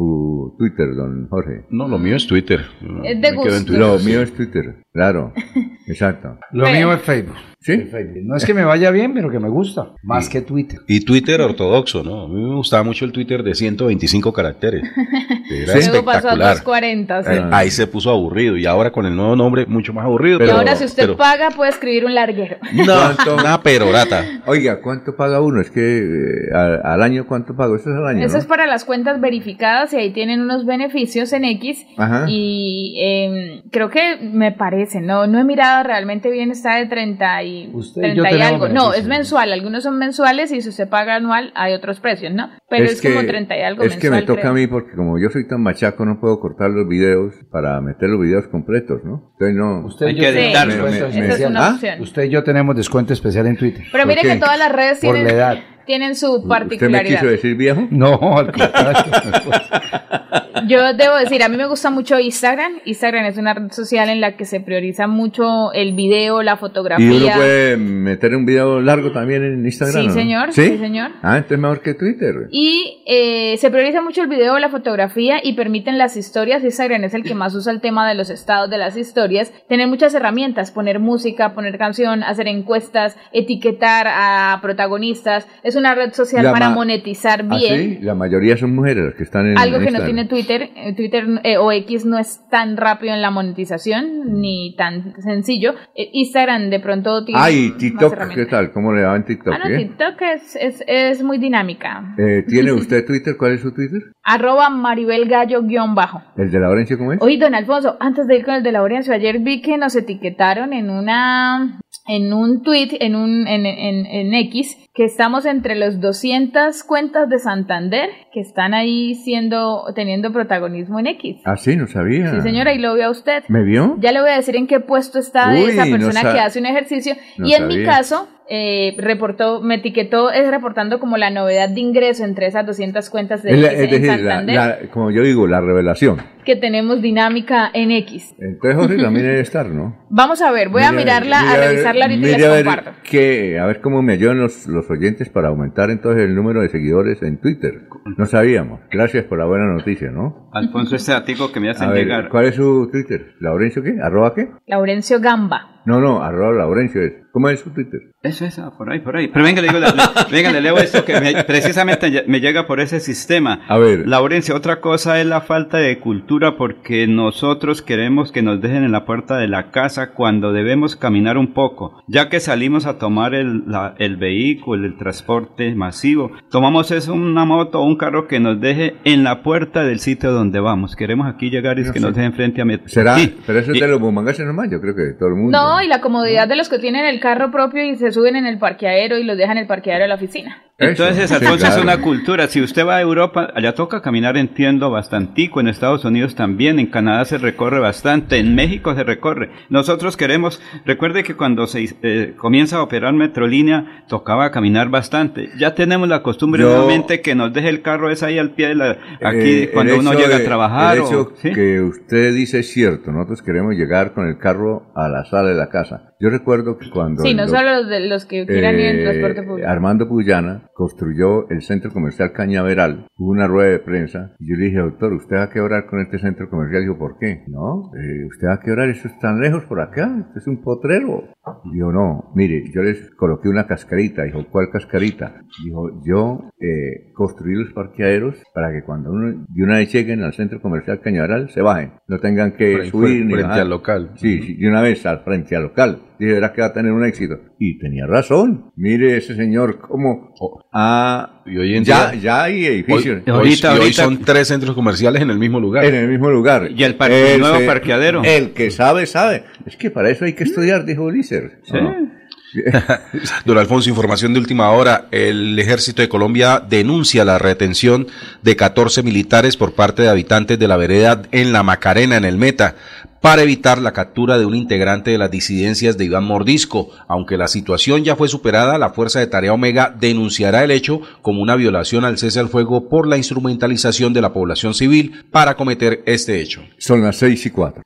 [0.47, 1.65] o Twitter, don Jorge?
[1.69, 2.65] No, lo mío es Twitter.
[3.03, 3.49] Es de gusto.
[3.65, 3.79] Twitter.
[3.79, 5.33] Lo mío es Twitter, claro.
[5.87, 6.37] Exacto.
[6.51, 6.77] Lo Bueno.
[6.77, 7.35] mío es Facebook.
[7.59, 7.75] ¿Sí?
[8.23, 9.93] No es que me vaya bien, pero que me gusta.
[10.03, 10.79] Más que Twitter.
[10.87, 12.23] Y Twitter ortodoxo, ¿no?
[12.25, 14.83] A mí me gustaba mucho el Twitter de 125 caracteres.
[15.49, 16.57] Era Luego pasó a espectacular.
[16.57, 17.23] 240.
[17.23, 17.29] sí.
[17.33, 20.35] Eh, ahí se puso aburrido y ahora con el nuevo nombre mucho más aburrido.
[20.35, 22.57] y pero- ahora si usted pero- paga puede escribir un larguero.
[22.73, 24.23] No, una perorata.
[24.45, 25.59] Oiga, ¿cuánto paga uno?
[25.59, 27.75] Es que eh, al, al año, ¿cuánto pago?
[27.75, 28.39] Eso es al año, Eso ¿no?
[28.39, 31.85] es para las cuentas verificadas y ahí tienen unos beneficios en X.
[31.97, 32.25] Ajá.
[32.29, 37.43] Y eh, creo que me parece, no no he mirado realmente bien, está de 30
[37.47, 38.69] y, Usted y 30 yo y algo.
[38.69, 42.49] No, es mensual, algunos son mensuales y si usted paga anual hay otros precios, ¿no?
[42.69, 44.25] Pero es, como 30 y algo es que me mensual.
[44.25, 44.51] toca creo.
[44.51, 48.09] a mí porque como yo soy tan machaco no puedo cortar los videos para meter
[48.09, 49.31] los videos completos, ¿no?
[49.33, 49.85] Entonces no.
[49.87, 51.79] Usted Hay que es ¿Ah?
[51.99, 53.83] Usted y yo tenemos descuento especial en Twitter.
[53.91, 54.33] Pero ¿Por mire qué?
[54.33, 55.57] que todas las redes Por tienen, la edad.
[55.85, 57.19] tienen su ¿Usted me particularidad.
[57.19, 57.87] quiso decir viejo?
[57.89, 59.11] No, al contrario.
[60.67, 62.79] Yo debo decir, a mí me gusta mucho Instagram.
[62.85, 67.05] Instagram es una red social en la que se prioriza mucho el video, la fotografía.
[67.05, 70.01] Y uno puede meter un video largo también en Instagram.
[70.01, 70.13] Sí, ¿no?
[70.13, 71.11] señor, sí, señor.
[71.21, 72.47] Ah, entonces mejor que Twitter.
[72.51, 76.63] Y eh, se prioriza mucho el video, la fotografía y permiten las historias.
[76.63, 79.51] Instagram es el que más usa el tema de los estados de las historias.
[79.67, 85.47] Tener muchas herramientas, poner música, poner canción, hacer encuestas, etiquetar a protagonistas.
[85.63, 87.75] Es una red social La para monetizar Ah, bien.
[87.75, 90.05] sí, la mayoría son mujeres las que están en Algo que no Instagram.
[90.17, 94.75] Tiene Twitter, eh, Twitter eh, o X no es tan rápido en la monetización ni
[94.75, 95.75] tan sencillo.
[95.95, 98.33] Eh, Instagram de pronto tiene Ay, más TikTok.
[98.33, 98.71] ¿qué tal?
[98.71, 99.53] ¿Cómo le va en TikTok?
[99.53, 99.77] Ah, no, eh?
[99.77, 102.15] TikTok es, es, es muy dinámica.
[102.17, 103.35] Eh, ¿Tiene usted Twitter?
[103.37, 104.01] ¿Cuál es su Twitter?
[104.23, 106.21] Arroba Maribel Gallo guion bajo.
[106.35, 107.21] ¿El de Laurencio cómo es?
[107.21, 110.73] Oye, don Alfonso, antes de ir con el de Laurencio, ayer vi que nos etiquetaron
[110.73, 115.99] en una en un tweet, en un en, en, en X, que estamos entre los
[115.99, 121.41] 200 cuentas de Santander que están ahí siendo teniendo protagonismo en X.
[121.45, 122.31] Ah, sí, no sabía.
[122.31, 123.43] Sí, señora, y lo veo a usted.
[123.47, 123.95] ¿Me vio?
[123.99, 126.65] Ya le voy a decir en qué puesto está Uy, esa persona que hace un
[126.65, 127.15] ejercicio.
[127.37, 131.79] no y en mi caso, eh, reportó, me etiquetó, es reportando como la novedad de
[131.81, 134.77] ingreso entre esas 200 cuentas de Es, la- X es en decir, la- Santander, la-
[134.91, 136.17] como yo digo, la revelación.
[136.45, 138.33] que tenemos dinámica en X.
[138.39, 139.97] Entonces Jorge también debe estar, ¿no?
[140.09, 142.65] Vamos a ver, voy a mirarla, a ver- revisarla ahorita y mire les a ver
[142.65, 142.91] comparto.
[143.03, 146.69] que- a ver cómo me ayudan los, los oyentes para aumentar entonces el número de
[146.69, 147.81] seguidores en Twitter.
[148.17, 148.79] No sabíamos.
[148.89, 150.49] Gracias por la buena noticia, ¿no?
[150.53, 152.29] Alfonso, este artículo que me hacen A ver, llegar.
[152.29, 153.33] ¿cuál es su Twitter?
[153.41, 153.97] ¿Laurencio qué?
[154.01, 154.47] ¿Arroba qué?
[154.67, 155.76] Laurencio Gamba.
[155.87, 157.13] No, no, arroba Laurencio es.
[157.31, 157.99] ¿Cómo es su Twitter?
[158.23, 159.27] Eso es, ah, por ahí, por ahí.
[159.27, 162.65] Pero venga, le digo, le, le- venga, le leo esto que me- precisamente me llega
[162.65, 163.61] por ese sistema.
[163.67, 164.07] A ver.
[164.07, 168.91] Laurencia, otra cosa es la falta de cultura porque nosotros queremos que nos dejen en
[168.91, 172.01] la puerta de la casa cuando debemos caminar un poco.
[172.07, 177.45] Ya que salimos a tomar el, la- el vehículo, el transporte masivo, tomamos eso, una
[177.45, 180.95] moto o un carro que nos deje en la puerta del sitio donde vamos.
[180.95, 182.05] Queremos aquí llegar y es No que sé.
[182.07, 182.79] nos dejen frente a mi...
[182.87, 183.15] ¿Será?
[183.19, 183.37] Sí.
[183.45, 185.55] Pero eso es de los bumangases nomás, yo creo que de todo el mundo.
[185.57, 188.45] No, y la comodidad de los que tienen el carro propio y se suben en
[188.45, 190.63] el parqueadero y los dejan en el parqueadero de la oficina.
[190.79, 192.47] Entonces, Eso, sí, Alfonso, es una cultura.
[192.47, 195.59] Si usted va a Europa, allá toca caminar, entiendo, bastantico.
[195.59, 196.77] En Estados Unidos también.
[196.77, 198.37] En Canadá se recorre bastante.
[198.37, 199.49] En México se recorre.
[199.69, 200.61] Nosotros queremos...
[200.85, 205.49] Recuerde que cuando se eh, comienza a operar Metrolínea, tocaba caminar bastante.
[205.57, 208.67] Ya tenemos la costumbre Yo- nuevamente que nos deje el carro es ahí al pie
[208.67, 208.91] de la...
[209.23, 210.97] Aquí, Eh, cuando el uno llega de- a trabajar.
[210.97, 211.53] El o- hecho ¿sí?
[211.53, 213.11] que usted dice es cierto.
[213.11, 216.06] Nosotros queremos llegar con el carro a la sala de la casa.
[216.19, 217.21] Yo recuerdo que cuando...
[217.21, 219.69] Sí, no solo los, de los que quieran ir en eh, transporte público.
[219.69, 223.07] Armando Puyana construyó el centro comercial Cañaveral.
[223.17, 224.33] Hubo una rueda de prensa.
[224.39, 226.81] Y yo le dije, doctor, ¿usted va a quebrar con este centro comercial?
[226.81, 227.43] Dijo, ¿por qué?
[227.47, 228.89] No, eh, ¿usted va a quebrar?
[228.89, 230.11] Eso es tan lejos por acá.
[230.27, 231.23] Esto es un potrero.
[231.65, 234.23] Y dijo, no, mire, yo les coloqué una cascarita.
[234.23, 235.41] Dijo, ¿cuál cascarita?
[235.63, 240.33] Dijo, yo eh, construí los parqueaderos para que cuando uno, de una vez lleguen al
[240.33, 241.93] centro comercial Cañaveral, se bajen.
[242.07, 243.61] No tengan que Frente- subir ni frente bajar.
[243.61, 244.11] al local.
[244.15, 246.01] Sí, sí, de una vez al frente al local.
[246.19, 247.35] Dije, verás que va a tener un éxito.
[247.59, 248.71] Y tenía razón.
[248.75, 250.33] Mire ese señor cómo...
[250.73, 253.21] Ah, Y hoy en ya, día- ya hay edificios.
[253.25, 255.85] hoy- Ahorita, y hoy ahorita- son tres centros comerciales en el mismo lugar.
[255.85, 256.69] En el mismo lugar.
[256.75, 258.23] Y el parque- Ese- nuevo parqueadero.
[258.23, 259.43] El que sabe, sabe.
[259.65, 261.51] Es que para eso hay que estudiar, dijo Ulises.
[261.63, 261.73] Sí.
[261.73, 262.07] No.
[263.45, 265.07] Don Alfonso, información de última hora.
[265.11, 268.07] El ejército de Colombia denuncia la retención
[268.41, 272.37] de 14 militares por parte de habitantes de la vereda en la Macarena, en el
[272.37, 272.75] Meta,
[273.21, 276.89] para evitar la captura de un integrante de las disidencias de Iván Mordisco.
[277.07, 281.41] Aunque la situación ya fue superada, la Fuerza de Tarea Omega denunciará el hecho como
[281.41, 286.03] una violación al cese al fuego por la instrumentalización de la población civil para cometer
[286.05, 286.61] este hecho.
[286.77, 287.83] Son las seis y cuatro.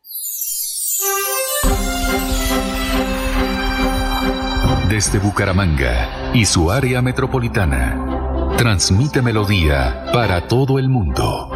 [4.90, 11.50] Desde Bucaramanga y su área metropolitana, transmite Melodía para todo el mundo.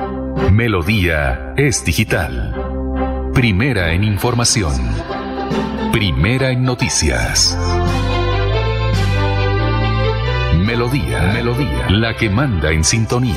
[0.51, 2.64] Melodía es digital.
[3.36, 4.73] Primera en información.
[5.91, 7.57] Primera en noticias.
[10.55, 13.36] Melodía, Melodía, la que manda en sintonía.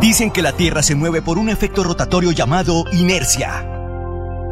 [0.00, 3.66] Dicen que la Tierra se mueve por un efecto rotatorio llamado inercia.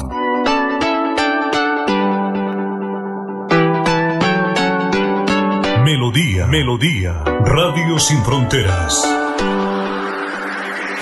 [5.83, 9.28] Melodía, Melodía, Radio Sin Fronteras.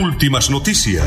[0.00, 1.04] Últimas noticias.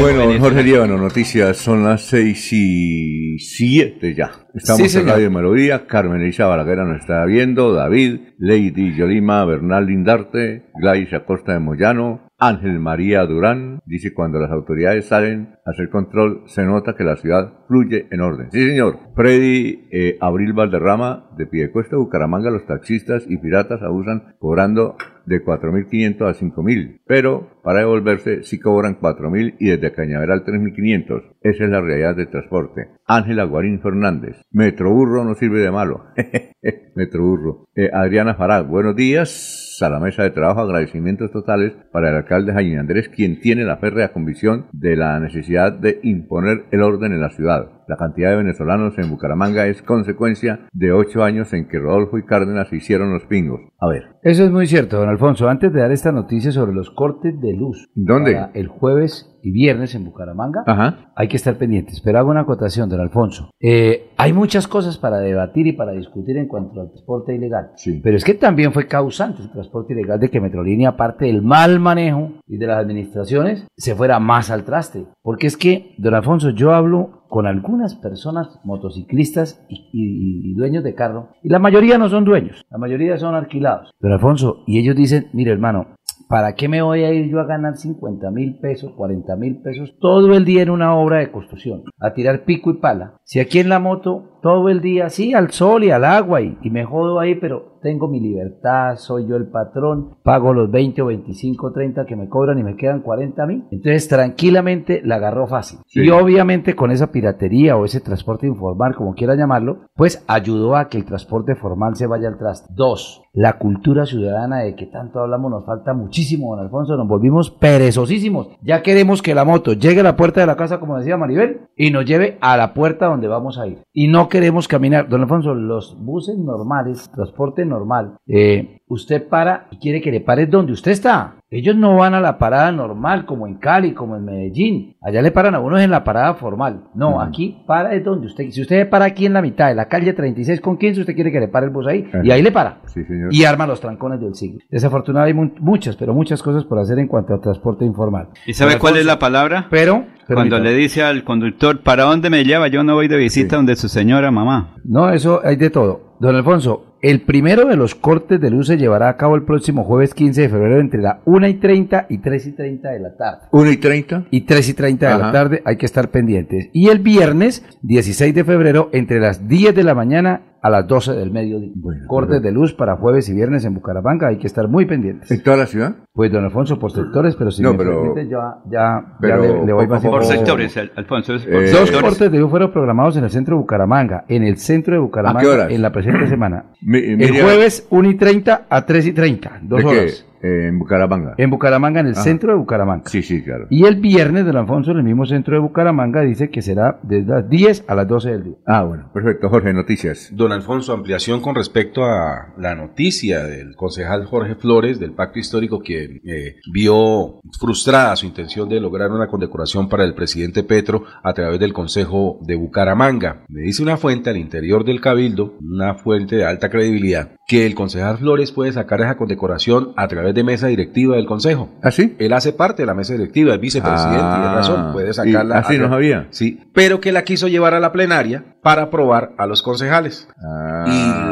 [0.00, 4.30] Bueno, Jorge Líbano, noticias son las seis y siete ya.
[4.54, 5.06] Estamos Sí, en.
[5.06, 11.52] Radio Melodía, Carmen Elisa Balaguer nos está viendo, David, Lady Yolima, Bernal Lindarte, Gladys Acosta
[11.52, 16.94] de Moyano, Ángel María Durán, dice cuando las autoridades salen a hacer control se nota
[16.96, 18.50] que la ciudad fluye en orden.
[18.50, 18.98] Sí, señor.
[19.14, 26.28] Freddy eh, Abril Valderrama, de Piedecuesta, Bucaramanga, los taxistas y piratas abusan cobrando de 4.500
[26.28, 31.36] a 5.000, pero para devolverse sí cobran 4.000 y desde Cañaveral 3.500.
[31.42, 32.88] Esa es la realidad del transporte.
[33.06, 36.06] Ángela Guarín Fernández, Metroburro no sirve de malo.
[36.96, 37.68] Metroburro.
[37.74, 39.78] Eh, Adriana Farag, buenos días.
[39.80, 43.78] A la mesa de trabajo, agradecimientos totales para el alcalde Jaime Andrés, quien tiene la
[43.78, 47.59] férrea convicción de la necesidad de imponer el orden en la ciudad.
[47.86, 52.24] La cantidad de venezolanos en Bucaramanga es consecuencia de ocho años en que Rodolfo y
[52.24, 53.60] Cárdenas hicieron los pingos.
[53.80, 54.04] A ver.
[54.22, 55.48] Eso es muy cierto, don Alfonso.
[55.48, 58.34] Antes de dar esta noticia sobre los cortes de luz ¿Dónde?
[58.34, 61.12] para el jueves y viernes en Bucaramanga, Ajá.
[61.16, 62.00] hay que estar pendientes.
[62.02, 63.50] Pero hago una acotación, don Alfonso.
[63.58, 67.70] Eh, hay muchas cosas para debatir y para discutir en cuanto al transporte ilegal.
[67.76, 68.00] Sí.
[68.04, 71.80] Pero es que también fue causante el transporte ilegal de que Metrolínea, aparte del mal
[71.80, 75.06] manejo y de las administraciones, se fuera más al traste.
[75.22, 81.28] Porque es que, don Alfonso, yo hablo con algunas personas motociclistas y, dueños de carro,
[81.42, 83.92] y la mayoría no son dueños, la mayoría son alquilados.
[84.00, 85.94] Don Alfonso, y ellos dicen, mire hermano,
[86.28, 89.94] ¿para qué me voy a ir yo a ganar 50 mil pesos, 40 mil pesos
[90.00, 91.84] todo el día en una obra de construcción?
[92.00, 93.14] A tirar pico y pala.
[93.24, 96.58] Si aquí en la moto todo el día, sí, al sol y al agua y,
[96.62, 101.02] y me jodo ahí, pero tengo mi libertad, soy yo el patrón, pago los 20
[101.02, 103.64] o 25, 30 que me cobran y me quedan 40 mil.
[103.70, 105.80] Entonces tranquilamente la agarró fácil.
[105.86, 106.02] Sí.
[106.02, 110.88] Y obviamente con esa piratería o ese transporte informal, como quiera llamarlo, pues ayudó a
[110.88, 112.72] que el transporte formal se vaya al traste.
[112.74, 117.50] Dos, la cultura ciudadana de que tanto hablamos nos falta muchísimo, don Alfonso, nos volvimos
[117.50, 118.48] perezosísimos.
[118.62, 121.68] Ya queremos que la moto llegue a la puerta de la casa, como decía Maribel,
[121.76, 123.78] y nos lleve a la puerta donde vamos a ir.
[123.92, 125.08] Y no queremos caminar.
[125.08, 130.46] Don Alfonso, los buses normales, transporte normal, eh, usted para y quiere que le pare
[130.46, 131.39] donde usted está.
[131.52, 134.94] Ellos no van a la parada normal como en Cali, como en Medellín.
[135.02, 136.84] Allá le paran a uno en la parada formal.
[136.94, 138.48] No, aquí para es donde usted.
[138.50, 141.32] Si usted para aquí en la mitad de la calle 36 con 15, usted quiere
[141.32, 142.04] que le pare el bus ahí.
[142.22, 142.78] Y ahí le para.
[142.86, 143.34] Sí, señor.
[143.34, 144.60] Y arma los trancones del siglo.
[144.70, 148.28] Desafortunadamente hay mu- muchas, pero muchas cosas por hacer en cuanto al transporte informal.
[148.46, 149.66] ¿Y sabe cuál es la palabra?
[149.70, 152.68] Pero, Cuando le dice al conductor, ¿para dónde me lleva?
[152.68, 154.76] Yo no voy de visita donde su señora mamá.
[154.84, 156.14] No, eso hay de todo.
[156.20, 159.84] Don Alfonso, el primero de los cortes de luz se llevará a cabo el próximo
[159.84, 163.16] jueves 15 de febrero entre la 1 y 30 y 3 y 30 de la
[163.16, 163.46] tarde.
[163.52, 164.24] 1 y 30.
[164.30, 165.32] Y 3 y 30 de la Ajá.
[165.32, 166.68] tarde hay que estar pendientes.
[166.72, 171.12] Y el viernes 16 de febrero entre las 10 de la mañana a las 12
[171.14, 171.70] del mediodía.
[172.06, 175.30] cortes de luz para jueves y viernes en Bucaramanga, hay que estar muy pendientes.
[175.30, 175.94] ¿En toda la ciudad?
[176.12, 179.52] Pues don Alfonso, por sectores, pero si No, me pero- permite, ya, ya, pero ya
[179.54, 181.34] le, le voy más Por sectores, Al- Alfonso.
[181.34, 184.42] es por Eh, Dos cortes de luz fueron programados en el centro de Bucaramanga, en
[184.44, 185.70] el centro de ¿A qué Bucaramanga, horas?
[185.70, 186.64] en la presente semana.
[186.82, 190.29] Mi- El jueves 1 y 30 a 3 y 30, dos ¿de qué?
[190.42, 191.34] Eh, en Bucaramanga.
[191.36, 192.22] En Bucaramanga, en el Ajá.
[192.22, 193.04] centro de Bucaramanga.
[193.06, 193.66] Sí, sí, claro.
[193.70, 197.30] Y el viernes, don Alfonso, en el mismo centro de Bucaramanga, dice que será desde
[197.30, 198.54] las 10 a las 12 del día.
[198.66, 199.48] Ah, bueno, perfecto.
[199.48, 200.30] Jorge, noticias.
[200.32, 205.80] Don Alfonso, ampliación con respecto a la noticia del concejal Jorge Flores del pacto histórico
[205.80, 211.32] que eh, vio frustrada su intención de lograr una condecoración para el presidente Petro a
[211.34, 213.44] través del Consejo de Bucaramanga.
[213.48, 217.74] Me dice una fuente al interior del Cabildo, una fuente de alta credibilidad, que el
[217.74, 221.68] concejal Flores puede sacar esa condecoración a través de mesa directiva del Consejo.
[221.82, 222.16] ¿Ah, sí?
[222.18, 225.58] Él hace parte de la mesa directiva, es vicepresidente, Ah, y de razón, puede sacarla.
[225.58, 226.26] así no sabía.
[226.30, 230.28] Sí, pero que la quiso llevar a la plenaria para aprobar a los concejales.
[230.42, 230.84] Ah,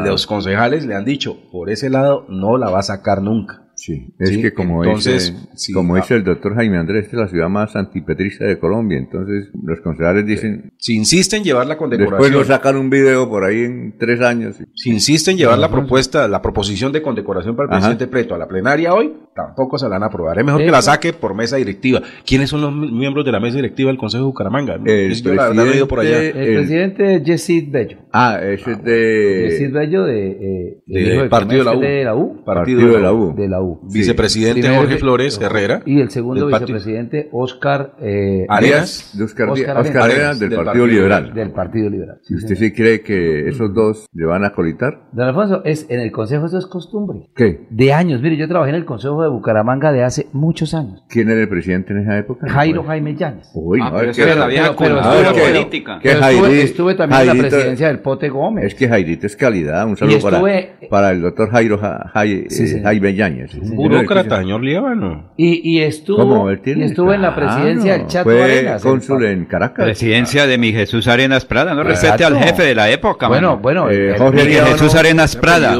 [0.03, 3.63] Y los concejales le han dicho, por ese lado no la va a sacar nunca.
[3.79, 5.99] Sí, es Sí, que como entonces, dice, sí, como ah.
[6.01, 8.97] dice el doctor Jaime Andrés, esta es la ciudad más antipetrista de Colombia.
[8.97, 13.29] Entonces, los concejales dicen, Si insiste en llevar la después condecoración, nos sacan un video
[13.29, 14.57] por ahí en tres años.
[14.75, 17.79] si insiste en llevar la propuesta, la proposición de condecoración para el Ajá.
[17.87, 20.37] presidente Preto a la plenaria hoy, tampoco se la van a aprobar.
[20.37, 22.01] Es mejor que la saque por mesa directiva.
[22.25, 24.73] ¿Quiénes son los mi- miembros de la mesa directiva del Consejo de Bucaramanga?
[24.73, 26.17] El la por allá.
[26.17, 27.97] presidente- El, El- presidente es Yesid Bello.
[28.11, 31.79] Ah, ese es Yesid de Bello de, eh, de Partido de la U.
[31.79, 32.43] de la U.
[32.43, 33.35] Partido de la U.
[33.37, 33.68] De la U.
[33.83, 35.81] Vicepresidente Primero Jorge Flores Herrera.
[35.85, 39.11] Y el segundo vicepresidente Oscar eh, Arenas.
[39.17, 40.01] de Oscar, Oscar Oscar.
[40.03, 41.33] Arenas del, Del Partido, Partido Liberal.
[41.33, 42.17] del Partido Liberal.
[42.29, 45.07] ¿Y usted sí cree que esos dos le van a colitar?
[45.11, 47.29] Don Alfonso, es, en el Consejo eso es costumbre.
[47.35, 47.67] ¿Qué?
[47.69, 48.21] De años.
[48.21, 51.03] Mire, yo trabajé en el Consejo de Bucaramanga de hace muchos años.
[51.09, 52.47] ¿Quién era el presidente en esa época?
[52.49, 53.49] Jairo Jaime Llanes.
[53.53, 55.99] Uy, Ah, no, pero es que pero- es que- política.
[56.01, 58.65] que Pero estuve, estuve también en la Jairito- presidencia del Pote Gómez.
[58.65, 59.85] Es que Jairito es calidad.
[59.87, 62.81] Un saludo para, estuve- para el doctor Jairo Ja- Jai- Sí, eh.
[62.83, 63.51] Jaime Yáñez.
[63.61, 63.75] Señor.
[63.75, 65.31] Burócrata, señor Líbano.
[65.37, 66.49] Y, y estuvo, ¿Cómo?
[66.49, 68.81] Él tiene- y estuvo en la presidencia del Chato Fue Arenas.
[68.83, 69.85] cónsul en Caracas.
[69.85, 71.73] Presidencia de mi Jesús Arenas Prada.
[71.73, 73.61] No respete al jefe de la época, Bueno, mano.
[73.61, 75.75] bueno, Eh, Jorge Mi Jesús Arenas Prada.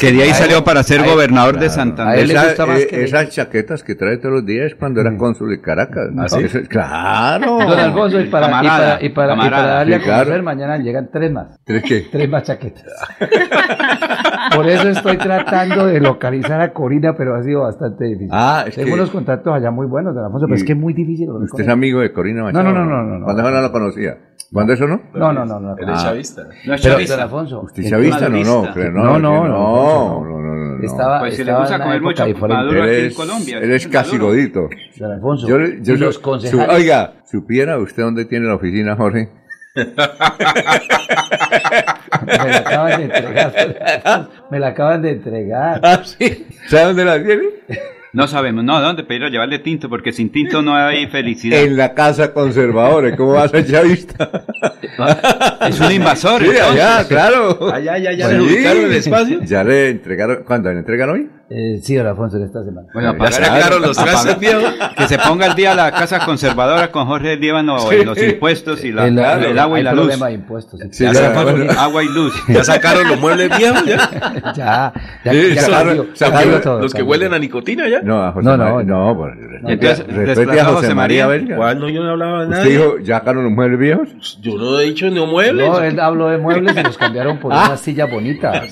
[0.00, 1.70] que de ahí salió para ser él- gobernador de.
[1.70, 2.18] Santander.
[2.20, 6.08] Esa- eh, que- esas chaquetas que trae todos los días cuando era cónsul de Caracas.
[6.18, 6.44] ¿Ah, sí?
[6.44, 7.58] Eso es- claro.
[7.58, 9.74] Don Alfonso, y para, y Camarada, para, y para, y para camarada.
[9.78, 10.42] darle Sí, a conocer, claro.
[10.42, 11.46] mañana llegan tres más.
[11.64, 12.06] ¿Tres qué?
[12.10, 12.84] Tres más chaquetas.
[14.54, 18.28] Por eso estoy tratando de localizar a Corina, pero ha sido bastante difícil.
[18.32, 20.78] Ah, es Tengo que- unos contactos allá muy buenos, don Alfonso, pero es que es
[20.78, 21.30] muy difícil.
[21.30, 22.64] ¿Usted es amigo de Corina Machado?
[22.64, 23.50] No, no, no, no, no, ¿Cuándo no.
[23.50, 24.18] no lo conocía?
[24.52, 25.00] ¿Cuándo eso no?
[25.14, 25.58] No, no, no.
[25.60, 25.76] no.
[25.76, 26.02] Él es Ah.
[26.04, 26.42] chavista.
[26.42, 27.14] No es Pero, chavista.
[27.16, 28.28] don Alfonso, ¿Usted es chavista?
[28.28, 30.82] No, no, creo, No, no, no, no, no, no, no, no, no.
[30.84, 33.58] Estaba, Pues si le gusta comer mucho maduro aquí en Colombia.
[33.60, 34.68] él es casi godito.
[34.98, 36.68] Don Alfonso, Yo, yo, y los concejales.
[36.76, 39.30] oiga, ¿supiera usted dónde tiene la oficina, Jorge?
[39.76, 39.84] Me
[42.48, 44.28] la acaban de entregar.
[44.50, 45.80] Me la acaban de entregar.
[45.82, 46.46] Ah, sí.
[46.68, 47.42] ¿Sabe dónde la tiene?
[48.16, 49.90] No sabemos, no, ¿dónde pedir a llevarle tinto?
[49.90, 51.60] Porque sin tinto no hay felicidad.
[51.60, 53.14] En la casa conservadora.
[53.14, 54.30] ¿Cómo va a ser chavista?
[55.68, 56.40] Es un invasor.
[56.42, 56.72] Sí, entonces.
[56.82, 57.72] allá, claro.
[57.72, 59.40] Allá, ya, ya le ubicaron el espacio.
[59.42, 60.44] Ya le entregaron.
[60.44, 61.28] ¿Cuándo le entregan hoy?
[61.48, 62.88] Eh, sí, don Alfonso, en esta semana.
[62.92, 64.62] Bueno, Ya pagar- sacaron los trastes, viejo.
[64.96, 67.96] Que se ponga al día la casa conservadora con Jorge Líbano Sí.
[67.96, 70.06] en los impuestos y la, El- el, agua y la luz.
[70.06, 70.80] problema de impuestos.
[70.90, 71.04] sí.
[71.04, 71.72] Ya ya, sacaron bueno.
[71.80, 72.34] agua y luz.
[72.48, 73.96] Ya sacaron los muebles viejos, ya.
[74.56, 74.92] ya,
[75.24, 78.00] ya, ya sacaron- cambió, sacaron cambió todo, Los que cambió huelen a nicotina, ya.
[78.06, 78.82] No, a José No, no, María.
[78.84, 79.06] no.
[79.08, 81.56] No, pues, respete, Entonces, a- respete a José María María.
[81.56, 81.88] ¿Cuál no?
[81.88, 82.64] Yo no hablaba de ¿Usted nada.
[82.68, 84.38] dijo, ya sacaron los muebles viejos?
[84.40, 85.68] Yo no he dicho no muebles.
[85.68, 87.64] No, él habló de muebles y los cambiaron por Ah.
[87.66, 88.68] unas sillas bonitas.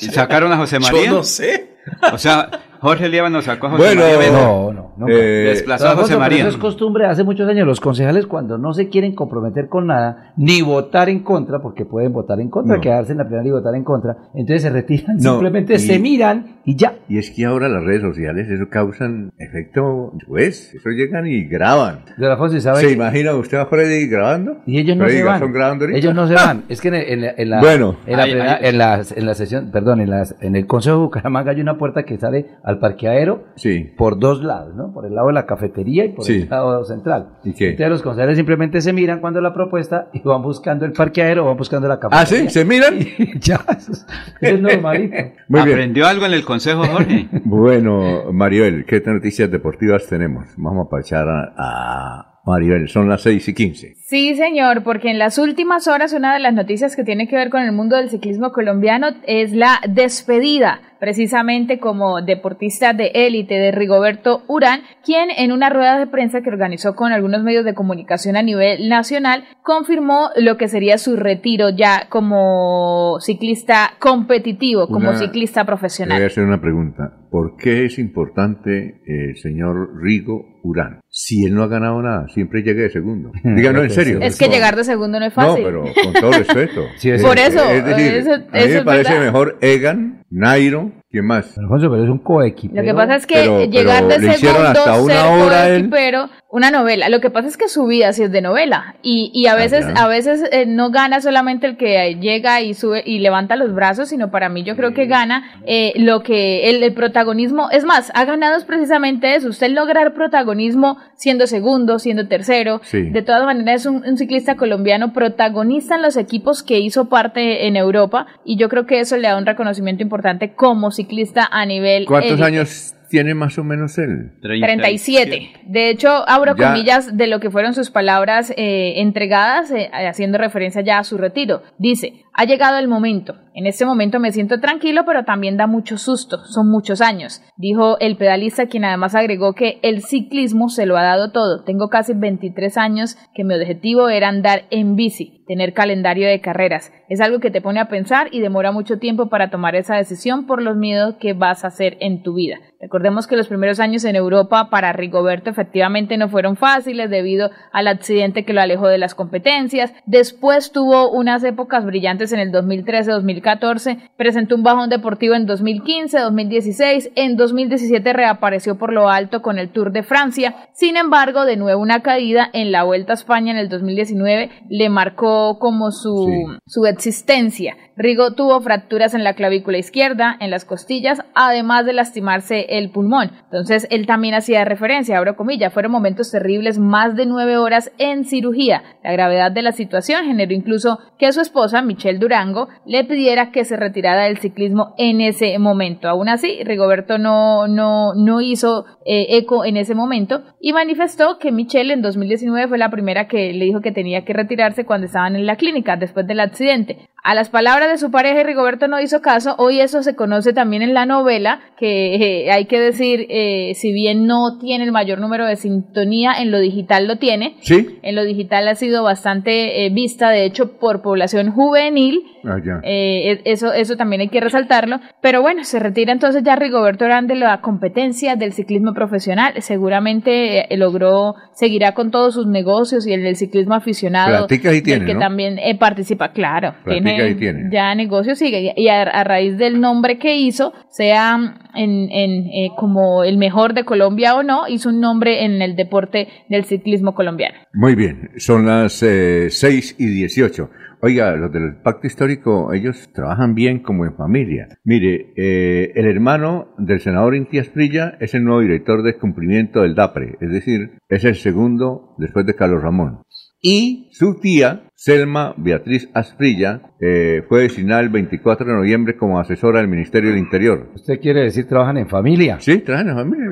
[0.00, 1.04] Y sacaron a José María.
[1.06, 1.76] Yo no sé.
[2.12, 2.48] O sea,
[2.82, 4.32] Jorge Lieva nos sacó a José Bueno, María.
[4.32, 5.12] No, no, nunca.
[5.12, 6.40] Eh, Desplazó a José María.
[6.40, 7.64] Eso es costumbre hace muchos años.
[7.66, 12.12] Los concejales cuando no se quieren comprometer con nada, ni votar en contra, porque pueden
[12.12, 12.80] votar en contra, No.
[12.82, 15.98] quedarse en la plenaria y votar en contra, entonces se retiran, No, simplemente y- se
[16.00, 16.94] miran y ya.
[17.08, 22.00] Y es que ahora las redes sociales, eso causan efecto, pues, eso llegan y graban.
[22.16, 24.56] De Alfonso, ¿y sabe ¿Se imagina usted a Freddy grabando?
[24.66, 25.52] Y ellos no Freddy se van.
[25.52, 25.84] Grabando?
[25.86, 26.64] Ellos no se van.
[26.68, 27.96] Es que en, en la, en la- Bueno.
[28.06, 28.26] en la,
[28.58, 31.78] en la- en la sesión, perdón, en, las- en el Consejo de Bucaramanga hay una
[31.78, 33.92] puerta que sale al parqueadero Sí.
[33.96, 34.92] por dos lados, ¿no?
[34.92, 36.42] Por el lado de la cafetería y por Sí.
[36.42, 37.28] el lado central.
[37.44, 37.70] ¿Y qué?
[37.70, 41.56] Entonces los concejales simplemente se miran cuando la propuesta y van buscando el parqueadero, van
[41.56, 42.48] buscando la Ah, cafetería.
[42.48, 42.94] sí, se miran.
[43.40, 44.06] ya, eso es,
[44.40, 45.14] eso es normalito.
[45.48, 45.72] Muy bien.
[45.74, 47.28] ¿Aprendió algo en el consejo, Jorge?
[47.44, 50.46] Bueno, Maribel, ¿qué noticias deportivas tenemos?
[50.56, 53.94] Vamos a parchar a, a Maribel, son las 6 y 15.
[54.04, 57.50] Sí, señor, porque en las últimas horas una de las noticias que tiene que ver
[57.50, 63.70] con el mundo del ciclismo colombiano es la despedida, precisamente como deportista de élite de
[63.70, 68.36] Rigoberto Urán, quien en una rueda de prensa que organizó con algunos medios de comunicación
[68.36, 75.18] a nivel nacional confirmó lo que sería su retiro ya como ciclista competitivo, como Una-
[75.18, 76.22] ciclista Le voy a profesional.
[76.24, 77.18] hacer una pregunta.
[77.30, 81.01] ¿Por qué es importante el señor Rigo Urán?
[81.14, 83.32] Si él no ha ganado nada, siempre llega de segundo.
[83.44, 84.18] Díganos en serio.
[84.22, 85.62] Es que llegar de segundo no es No, fácil.
[85.64, 86.80] pero con todo respeto.
[86.96, 89.24] Sí, es Por eso, Es decir, eso- a mí me es parece verdad.
[89.26, 91.58] mejor Egan, Nairo, ¿quién más?
[91.58, 92.74] Alfonso, pero es un coequipo.
[92.74, 95.88] Lo que pasa es que Pero- llegar pero de segundo, hasta una ser hora él.
[95.90, 97.10] pero una novela.
[97.10, 99.84] Lo que pasa es que su vida sí es de novela y, y a veces
[99.88, 100.04] Ah, ya.
[100.04, 104.08] a veces eh, no gana solamente el que llega y sube y levanta los brazos,
[104.08, 107.68] sino para mí yo creo que gana eh, lo que el, el protagonismo.
[107.70, 109.48] Es más, ha ganado es precisamente eso.
[109.50, 112.80] Usted lograr protagonismo siendo segundo, siendo tercero.
[112.84, 113.02] Sí.
[113.10, 117.66] De todas maneras es un, un ciclista colombiano protagonista en los equipos que hizo parte
[117.66, 120.21] en Europa y yo creo que eso le da un reconocimiento importante
[120.54, 122.44] como ciclista a nivel ¿Cuántos élite.
[122.46, 124.32] años tiene más o menos él?
[124.40, 125.50] 37.
[125.66, 126.68] De hecho, abro Ya.
[126.72, 131.18] comillas de lo que fueron sus palabras eh, entregadas, eh, haciendo referencia ya a su
[131.18, 131.62] retiro.
[131.78, 133.34] Dice, ha llegado el momento.
[133.54, 136.38] En este momento me siento tranquilo, pero también da mucho susto.
[136.46, 137.42] Son muchos años.
[137.56, 141.62] Dijo el pedalista, quien además agregó que el ciclismo se lo ha dado todo.
[141.62, 146.92] Tengo casi 23 años, que mi objetivo era andar en bici, tener calendario de carreras.
[147.10, 150.46] Es algo que te pone a pensar y demora mucho tiempo para tomar esa decisión
[150.46, 152.58] por los miedos que vas a hacer en tu vida.
[152.80, 157.86] Recordemos que los primeros años en Europa para Rigoberto efectivamente no fueron fáciles debido al
[157.86, 159.92] accidente que lo alejó de las competencias.
[160.06, 167.10] Después tuvo unas épocas brillantes en el 2013-2014, presentó un bajón deportivo en 2015, 2016,
[167.16, 170.68] en 2017 reapareció por lo alto con el Tour de Francia.
[170.72, 174.88] Sin embargo, de nuevo una caída en la Vuelta a España en el 2019 le
[174.88, 176.28] marcó como su,
[176.66, 177.76] su existencia.
[177.96, 183.32] Rigo tuvo fracturas en la clavícula izquierda, en las costillas, además de lastimarse el pulmón.
[183.44, 188.24] Entonces, él también hacía referencia, abro comillas, fueron momentos terribles, más de nueve horas en
[188.24, 188.82] cirugía.
[189.04, 193.64] La gravedad de la situación generó incluso que su esposa, Michelle Durango, le pidiera que
[193.64, 196.08] se retirara del ciclismo en ese momento.
[196.08, 201.52] Aún así, Rigoberto no, no, no hizo eh, eco en ese momento y manifestó que
[201.52, 205.36] Michelle en 2019 fue la primera que le dijo que tenía que retirarse cuando estaban
[205.36, 207.08] en la clínica después del accidente.
[207.24, 210.82] A las palabras de su pareja Rigoberto no hizo caso, hoy eso se conoce también
[210.82, 215.20] en la novela, que eh, hay que decir, eh, si bien no tiene el mayor
[215.20, 217.54] número de sintonía, en lo digital lo tiene.
[217.60, 218.00] Sí.
[218.02, 222.22] En lo digital ha sido bastante eh, vista, de hecho, por población juvenil.
[222.44, 222.80] Ah, ya.
[222.82, 224.98] Eh, es- eso, eso también hay que resaltarlo.
[225.20, 229.54] Pero bueno, se retira entonces ya Rigoberto Urán de la competencia del ciclismo profesional.
[229.62, 234.38] Seguramente logró, seguirá con todos sus negocios y el del ciclismo aficionado.
[234.48, 235.20] Platica y del tiene, que ¿no?
[235.20, 236.74] también participa, claro.
[236.82, 237.68] Platica tiene, y tiene.
[237.70, 238.72] ya negocios sigue.
[238.76, 241.38] Y a, a raíz del nombre que hizo, sea
[241.74, 245.76] en, en, eh, como el mejor de Colombia o no, hizo un nombre en el
[245.76, 247.56] deporte del ciclismo colombiano.
[247.72, 250.70] Muy bien, son las eh, 6 y 18.
[251.04, 254.68] Oiga, los del pacto histórico, ellos trabajan bien como en familia.
[254.84, 259.96] Mire, eh, el hermano del senador Inti Asprilla es el nuevo director de cumplimiento del
[259.96, 263.22] DAPRE, es decir, es el segundo después de Carlos Ramón.
[263.60, 269.80] Y su tía, Selma Beatriz Asprilla, eh, fue designada el 24 de noviembre como asesora
[269.80, 270.90] del Ministerio del Interior.
[270.94, 272.58] ¿Usted quiere decir trabajan en familia?
[272.60, 273.46] Sí, trabajan en familia.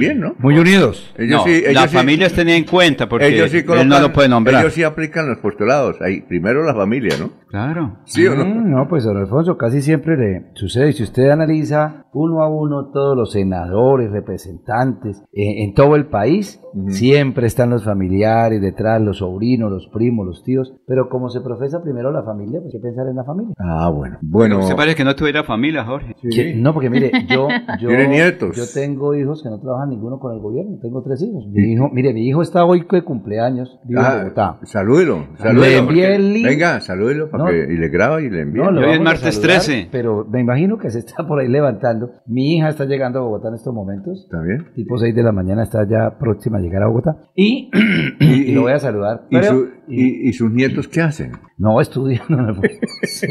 [0.00, 0.34] Bien, ¿no?
[0.40, 1.14] Muy unidos.
[1.16, 3.66] Ellos no, sí, ellos la sí- familia es tenida en cuenta porque ellos sí él
[3.66, 4.60] colocan- no lo puede nombrar.
[4.62, 6.02] Ellos sí aplican los postulados.
[6.02, 7.30] Ahí, primero la familia, ¿no?
[7.48, 7.98] Claro.
[8.04, 8.44] ¿Sí o no?
[8.44, 10.92] Mm, no, pues don Alfonso, casi siempre le sucede.
[10.92, 16.60] Si usted analiza uno a uno todos los senadores, representantes eh, en todo el país,
[16.88, 20.74] siempre están los familiares detrás, los sobrinos, los primos, los tíos.
[20.86, 23.52] Pero Pero como se profesa primero la familia, pues hay que pensar en la familia.
[23.58, 24.16] Ah, bueno.
[24.22, 24.62] Bueno.
[24.62, 26.14] Se parece que no tuviera familia, Jorge.
[26.56, 27.48] No, porque mire, yo,
[27.80, 28.56] yo, Tiene nietos.
[28.56, 31.44] yo tengo hijos que no trabajan ninguno con el gobierno, tengo tres hijos.
[31.52, 34.58] Mi hijo, mire, mi hijo está hoy de cumpleaños, vive en Ah, Bogotá.
[34.62, 35.60] Salúdelo, salúdelo.
[35.60, 36.46] Le envié porque- el link.
[36.46, 37.50] Venga, salúdelo para No.
[37.50, 38.70] que- y le graba y le envía.
[38.70, 39.88] No, Hoy es martes saludar, 13.
[39.92, 42.12] Pero me imagino que se está por ahí levantando.
[42.26, 44.22] Mi hija está llegando a Bogotá en estos momentos.
[44.24, 44.64] ¿Está bien?
[44.74, 47.16] Tipo 6 de la mañana está ya próxima a llegar a Bogotá.
[47.34, 47.70] Y,
[48.20, 49.26] y lo voy a saludar.
[49.28, 51.32] ¿Y, Pero- su- y- y sus nietos qué hacen?
[51.58, 52.70] No, estudian, don Alfonso.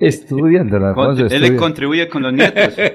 [0.00, 1.26] estudian, don Alfonso.
[1.26, 2.76] Él le contribuye con los nietos.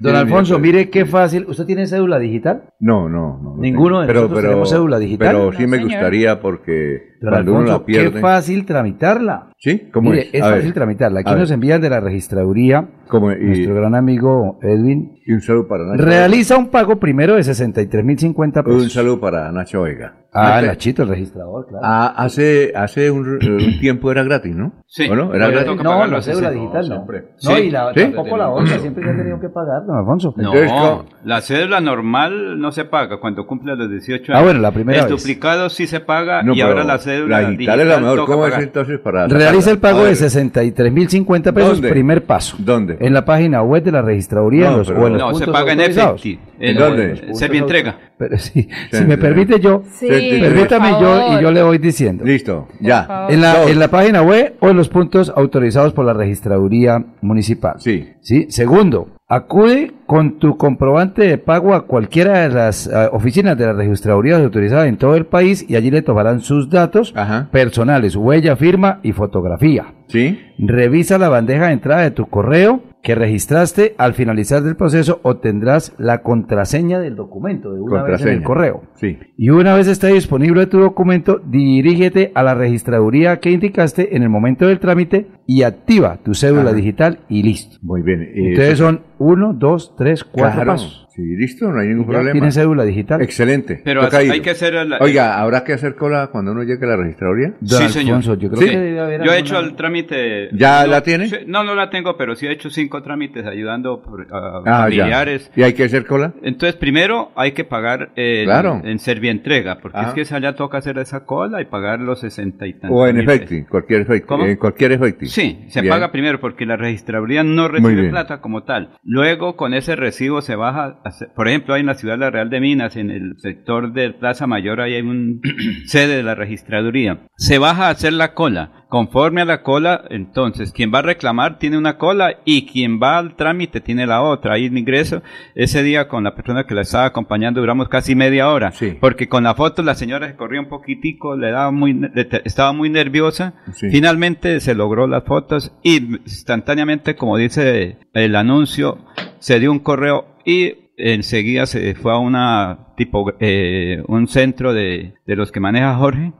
[0.00, 1.44] Don Alfonso, mire qué fácil.
[1.46, 2.64] ¿Usted tiene cédula digital?
[2.80, 3.54] No, no, no.
[3.54, 5.28] no Ninguno de nosotros tenemos cédula digital.
[5.28, 5.84] Pero No, sí me señor.
[5.92, 8.12] gustaría porque Don cuando uno Alfonso, la pierde.
[8.12, 9.52] qué fácil tramitarla.
[9.64, 9.88] ¿Sí?
[9.94, 10.34] ¿Cómo Mire, es?
[10.34, 10.56] es A ver.
[10.58, 11.20] fácil tramitarla.
[11.20, 11.54] Aquí A nos ver.
[11.54, 13.40] envían de la registraduría ¿Cómo es?
[13.40, 15.18] nuestro Y, gran amigo Edwin.
[15.24, 16.04] y un saludo para Nacho.
[16.04, 18.74] Realiza un pago primero de 63.050 Vega.
[18.74, 18.92] Un pesos.
[18.92, 20.16] saludo para Nacho Vega.
[20.36, 21.84] Ah, Nate- Nachito, el registrador, claro.
[21.86, 24.82] Ah, hace, hace un, un tiempo era gratis, ¿no?
[24.84, 25.08] Sí.
[25.08, 25.32] ¿O no?
[25.32, 25.76] Era gratis.
[25.76, 26.50] no, pagarlo la cédula 60.
[26.60, 26.96] digital no.
[26.96, 27.20] hombre.
[27.44, 27.62] No, Sí.
[27.62, 28.00] y la, ¿Sí?
[28.00, 30.34] tampoco la otra, siempre se ha tenido que pagar, don Alfonso.
[30.36, 34.40] No, Entonces, la cédula normal no se paga cuando cumple los 18 años.
[34.40, 35.22] Ah, bueno, la primera El vez.
[35.22, 38.26] duplicado sí se paga No, y ahora la cédula La digital es la mejor.
[38.26, 38.66] ¿Cómo es pagar.
[38.66, 41.88] entonces para Realiza el pago de ver, 63.050 pesos, ¿Dónde?
[41.90, 42.56] primer paso.
[42.58, 42.96] ¿Dónde?
[43.00, 45.38] En la página web de la registraduría No, en los- pero- o en los No,
[45.38, 46.40] se paga en efectivo.
[46.60, 47.34] ¿En dónde?
[47.34, 47.98] Se me entrega.
[48.16, 49.20] Pero sí, si Sí, me sí.
[49.20, 52.24] permite yo, Sí, permítame yo y yo le voy diciendo.
[52.24, 53.26] Listo, ya.
[53.28, 57.74] En la, en la página web o en los puntos autorizados por la registraduría municipal.
[57.78, 58.08] Sí.
[58.20, 58.46] ¿Sí?
[58.50, 63.72] Segundo, acude con tu comprobante de pago a cualquiera de las eh, oficinas de la
[63.72, 67.48] registraduría autorizadas en todo el país y allí le tomarán sus datos Ajá.
[67.50, 69.86] personales, huella, firma y fotografía.
[70.08, 70.38] ¿Sí?
[70.58, 73.94] Revisa la bandeja de entrada de tu correo que registraste.
[73.98, 78.84] Al finalizar del proceso obtendrás la contraseña del documento de una vez en el correo.
[78.94, 79.18] Sí.
[79.36, 84.28] Y una vez esté disponible tu documento, dirígete a la registraduría que indicaste en el
[84.30, 86.74] momento del trámite y activa tu cédula Ajá.
[86.74, 87.76] digital y listo.
[87.82, 88.22] Muy bien.
[88.22, 90.72] eh, Entonces son uno, dos, tres, cuatro claro.
[90.72, 91.00] pasos.
[91.14, 92.32] Sí, listo, no hay ningún Ya problema.
[92.32, 93.22] tiene cédula digital.
[93.22, 93.80] Excelente.
[93.84, 96.96] Pero hay que hacer la- Oiga, ¿habrá que hacer cola cuando uno llegue a la
[96.96, 97.54] registraduría?
[97.60, 98.20] Don Sí, señor.
[98.20, 98.68] Yo creo Sí.
[98.68, 100.48] que debe haber Yo he hecho el trámite.
[100.52, 101.30] ¿Ya no, la tiene?
[101.46, 104.02] no, no la tengo, pero sí he hecho cinco trámites ayudando
[104.32, 105.52] a Ah, familiares.
[105.54, 105.62] ya.
[105.62, 106.34] ¿Y hay que hacer cola?
[106.42, 108.80] Entonces, primero hay que pagar el- Claro.
[108.82, 110.08] en Servientrega, porque Ajá.
[110.08, 112.90] es que esa ya toca hacer esa cola y pagar los sesenta y tantos.
[112.92, 114.26] O en efecti, cualquier efecti.
[114.26, 114.46] ¿Cómo?
[114.46, 115.26] En cualquier efecti.
[115.26, 115.92] Sí, se Bien.
[115.94, 118.90] paga primero porque la registraduría no recibe plata como tal.
[119.14, 121.00] Luego, con ese recibo se baja,
[121.36, 124.10] por ejemplo, hay en la ciudad de la Real de Minas, en el sector de
[124.10, 125.40] Plaza Mayor, ahí hay un
[125.86, 127.20] sede de la registraduría.
[127.36, 128.83] Se baja a hacer la cola.
[128.94, 133.18] Conforme a la cola, entonces, quien va a reclamar tiene una cola y quien va
[133.18, 134.54] al trámite tiene la otra.
[134.54, 135.20] Ahí en ingreso,
[135.56, 138.70] ese día con la persona que la estaba acompañando duramos casi media hora.
[138.70, 138.96] Sí.
[139.00, 142.72] Porque con la foto la señora se corría un poquitico, le daba muy, le- estaba
[142.72, 143.54] muy nerviosa.
[143.72, 143.88] Sí.
[143.90, 148.98] Finalmente se logró las fotos y instantáneamente, como dice el anuncio,
[149.40, 155.14] se dio un correo y enseguida se fue a una tipo eh, un centro de,
[155.26, 156.32] de los que maneja Jorge.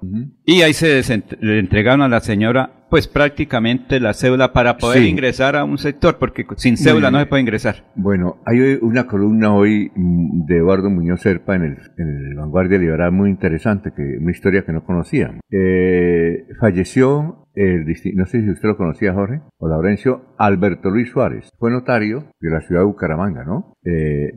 [0.45, 1.03] Y ahí se
[1.41, 5.09] le entregaron a la señora pues prácticamente la cédula para poder Sí.
[5.09, 7.83] ingresar a un sector porque sin cédula no se puede ingresar.
[7.97, 12.79] Bueno, hay una columna hoy mm, de Eduardo Muñoz Serpa en el, en el Vanguardia
[12.79, 15.37] Liberal muy interesante, que una historia que no conocía.
[15.51, 17.85] Eh, falleció el,
[18.15, 21.51] no sé si usted lo conocía, Jorge, o Laurencio, Alberto Luis Suárez.
[21.59, 23.75] Fue notario de la ciudad de Bucaramanga, ¿no?
[23.85, 24.33] Eh,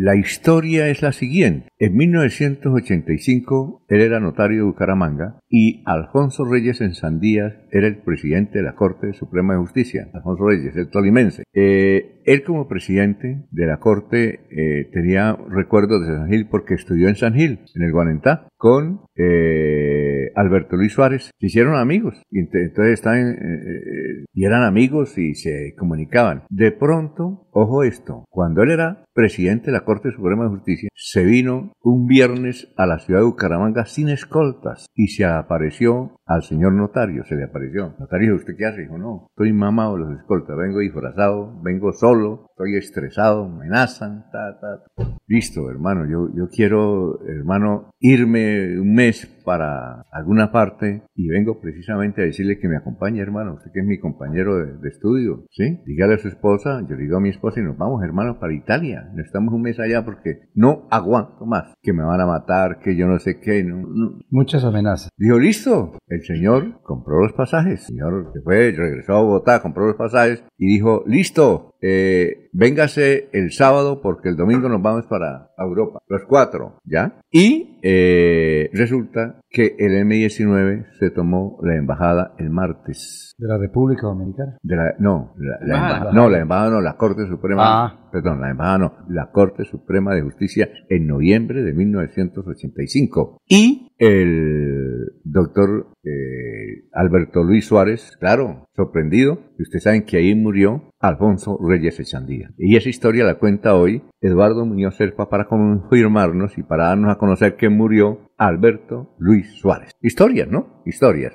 [0.00, 1.68] la historia es la siguiente.
[1.78, 8.58] En 1985, él era notario de Bucaramanga y Alfonso Reyes en Sandías era el presidente
[8.58, 10.06] de la Corte Suprema de Justicia.
[10.12, 11.44] Alfonso Reyes, el tolimense.
[11.54, 17.08] Eh, él como presidente de la Corte eh, tenía recuerdos de San Gil porque estudió
[17.08, 21.30] en San Gil, en el Guanentá, con eh, Alberto Luis Suárez.
[21.38, 26.42] Se hicieron amigos y ent- entonces eh, y eran amigos y se comunicaban.
[26.50, 31.24] De pronto, ojo esto, cuando él era presidente de la Corte Suprema de Justicia, se
[31.24, 36.74] vino un viernes a la ciudad de Bucaramanga sin escoltas y se apareció al señor
[36.74, 37.94] notario, se le apareció.
[37.98, 38.82] Notario, ¿usted qué hace?
[38.82, 44.26] Dijo, no, estoy mamado de los escoltas, vengo disfrazado, vengo solo, estoy estresado, me amenazan,
[44.30, 45.16] ta, ta, ta.
[45.26, 52.22] Listo, hermano, yo, yo quiero, hermano, irme un mes para alguna parte y vengo precisamente
[52.22, 55.80] a decirle que me acompañe, hermano, usted que es mi compañero de, de estudio, ¿sí?
[55.86, 58.52] Dígale a su esposa, yo le digo a mi esposa y nos vamos, hermano, para
[58.52, 59.05] Italia.
[59.18, 63.06] Estamos un mes allá porque no aguanto más, que me van a matar, que yo
[63.06, 64.18] no sé qué, no, no.
[64.30, 65.10] Muchas amenazas.
[65.16, 65.92] Dijo, listo.
[66.08, 67.80] El señor compró los pasajes.
[67.80, 71.75] El señor se fue, regresó a Bogotá, compró los pasajes y dijo, listo.
[71.88, 77.20] Eh, véngase el sábado porque el domingo nos vamos para Europa, los cuatro, ¿ya?
[77.30, 83.32] Y eh, resulta que el M-19 se tomó la embajada el martes.
[83.38, 84.56] ¿De la República Dominicana?
[84.62, 88.08] De la, no, la, la Ah, embajada, no, la embajada no, la Corte Suprema, Ah.
[88.10, 93.38] perdón, la embajada no, la Corte Suprema de Justicia en noviembre de 1985.
[93.48, 100.90] Y el doctor eh, Alberto Luis Suárez, claro, sorprendido, y ustedes saben que ahí murió
[101.00, 102.50] Alfonso Reyes Echandía.
[102.56, 107.18] Y esa historia la cuenta hoy Eduardo Muñoz Serpa para confirmarnos y para darnos a
[107.18, 109.92] conocer que murió Alberto Luis Suárez.
[110.02, 110.82] Historias, ¿no?
[110.84, 111.32] Historias.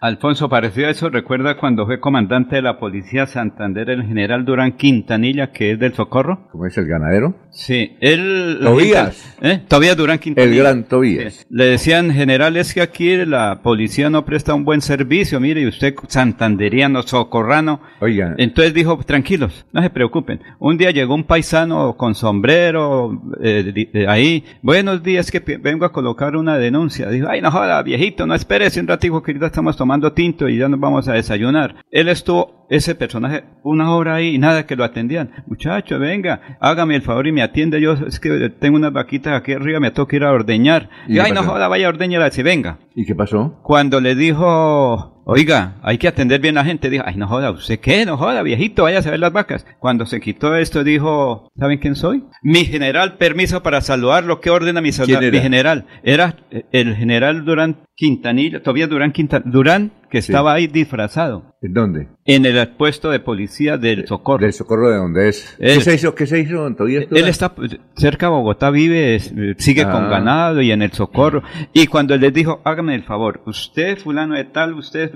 [0.00, 5.50] Alfonso, pareció eso, recuerda cuando fue comandante de la policía Santander el general Durán Quintanilla,
[5.50, 6.48] que es del Socorro.
[6.52, 7.34] ¿Cómo es el ganadero?
[7.50, 8.58] Sí, él...
[8.62, 9.36] Tobías.
[9.42, 9.62] ¿Eh?
[9.66, 10.52] Tobías Durán Quintanilla.
[10.52, 11.34] El gran Tobías.
[11.34, 11.46] Sí.
[11.50, 15.66] Le decían, general, es que aquí la policía no presta un buen servicio, mire, y
[15.66, 17.80] usted santanderiano, socorrano.
[18.00, 18.34] Oigan.
[18.38, 20.40] Entonces dijo, tranquilos, no se preocupen.
[20.60, 25.92] Un día llegó un paisano con sombrero, eh, eh, ahí, buenos días, que vengo a
[25.92, 27.08] colocar una denuncia.
[27.08, 30.58] Dijo, ay, no joda, viejito, no espérese un ratico que ahorita estamos tomando tinto y
[30.58, 31.76] ya nos vamos a desayunar.
[31.90, 35.30] Él estuvo, ese personaje, una hora ahí y nada que lo atendían.
[35.46, 37.80] Muchacho, venga, hágame el favor y me atiende.
[37.80, 40.88] Yo es que tengo unas vaquitas aquí arriba, me toca ir a ordeñar.
[41.08, 42.78] ¿Y Y, ay, no joda, vaya a ordeñarlas y venga.
[42.94, 43.58] ¿Y qué pasó?
[43.62, 47.50] Cuando le dijo, oiga, hay que atender bien a la gente, dijo, ay, no joda,
[47.50, 48.04] ¿usted qué?
[48.06, 49.66] No joda, viejito, vaya a ver las vacas.
[49.78, 52.24] Cuando se quitó esto, dijo, ¿saben quién soy?
[52.42, 55.20] Mi general, permiso para saludarlo, ¿qué ordena mi, era?
[55.20, 55.86] mi general?
[56.02, 60.30] Era eh, el general Durán Quintanilla, todavía Durán Quintanilla, Durán, que Sí.
[60.32, 61.51] estaba ahí disfrazado.
[61.62, 62.08] ¿En dónde?
[62.24, 64.42] En el puesto de policía del Socorro.
[64.42, 65.56] Del Socorro de dónde es.
[65.60, 66.14] Él- ¿Qué se hizo?
[66.14, 66.66] ¿Qué se hizo?
[66.66, 67.54] Él está
[67.96, 69.92] cerca de Bogotá, vive, es- eh, sigue Ah.
[69.92, 71.42] con ganado y en el socorro.
[71.72, 75.10] Y cuando él les dijo, hágame el favor, usted, fulano de tal, usted,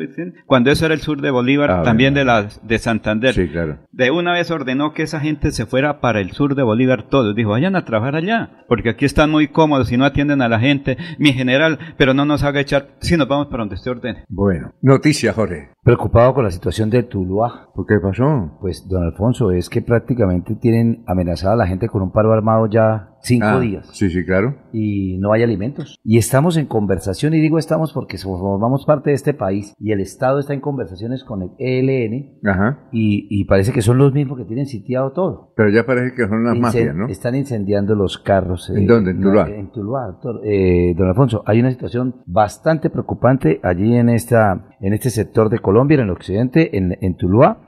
[0.47, 3.35] cuando eso era el sur de Bolívar, Ah, también de la de Santander.
[3.35, 3.79] Sí, claro.
[3.91, 7.35] De una vez ordenó que esa gente se fuera para el sur de Bolívar todos.
[7.35, 10.61] Dijo, vayan a trabajar allá, porque aquí están muy cómodos y no atienden a la
[10.61, 10.97] gente.
[11.19, 14.25] Mi general, pero no nos haga echar, si nos vamos para donde usted ordene.
[14.29, 15.71] Bueno, noticia, Jorge.
[15.83, 17.71] Preocupado con la situación de Tuluá.
[17.75, 18.51] ¿Por qué pasó?
[18.61, 22.67] Pues, don Alfonso, es que prácticamente tienen amenazada a la gente con un paro armado
[22.67, 24.55] ya cinco Ah, días Sí, sí, claro.
[24.73, 25.99] y no hay alimentos.
[26.05, 30.01] Y estamos en conversación, y digo estamos porque formamos parte de este país y el
[30.01, 32.89] Estado está en conversaciones con el ELN Ajá.
[32.93, 35.53] y, y parece que son los mismos que tienen sitiado todo.
[35.57, 37.07] Pero ya parece que son Incen- mafias, ¿no?
[37.09, 38.71] Están incendiando los carros.
[38.71, 39.11] ¿En dónde?
[39.11, 39.49] ¿En no, Tuluá?
[39.49, 40.41] En Tuluá, doctor.
[40.45, 45.59] Eh, don Alfonso, hay una situación bastante preocupante allí en esta en este sector de
[45.59, 47.59] Colombia, en el occidente, en, en Tuluá.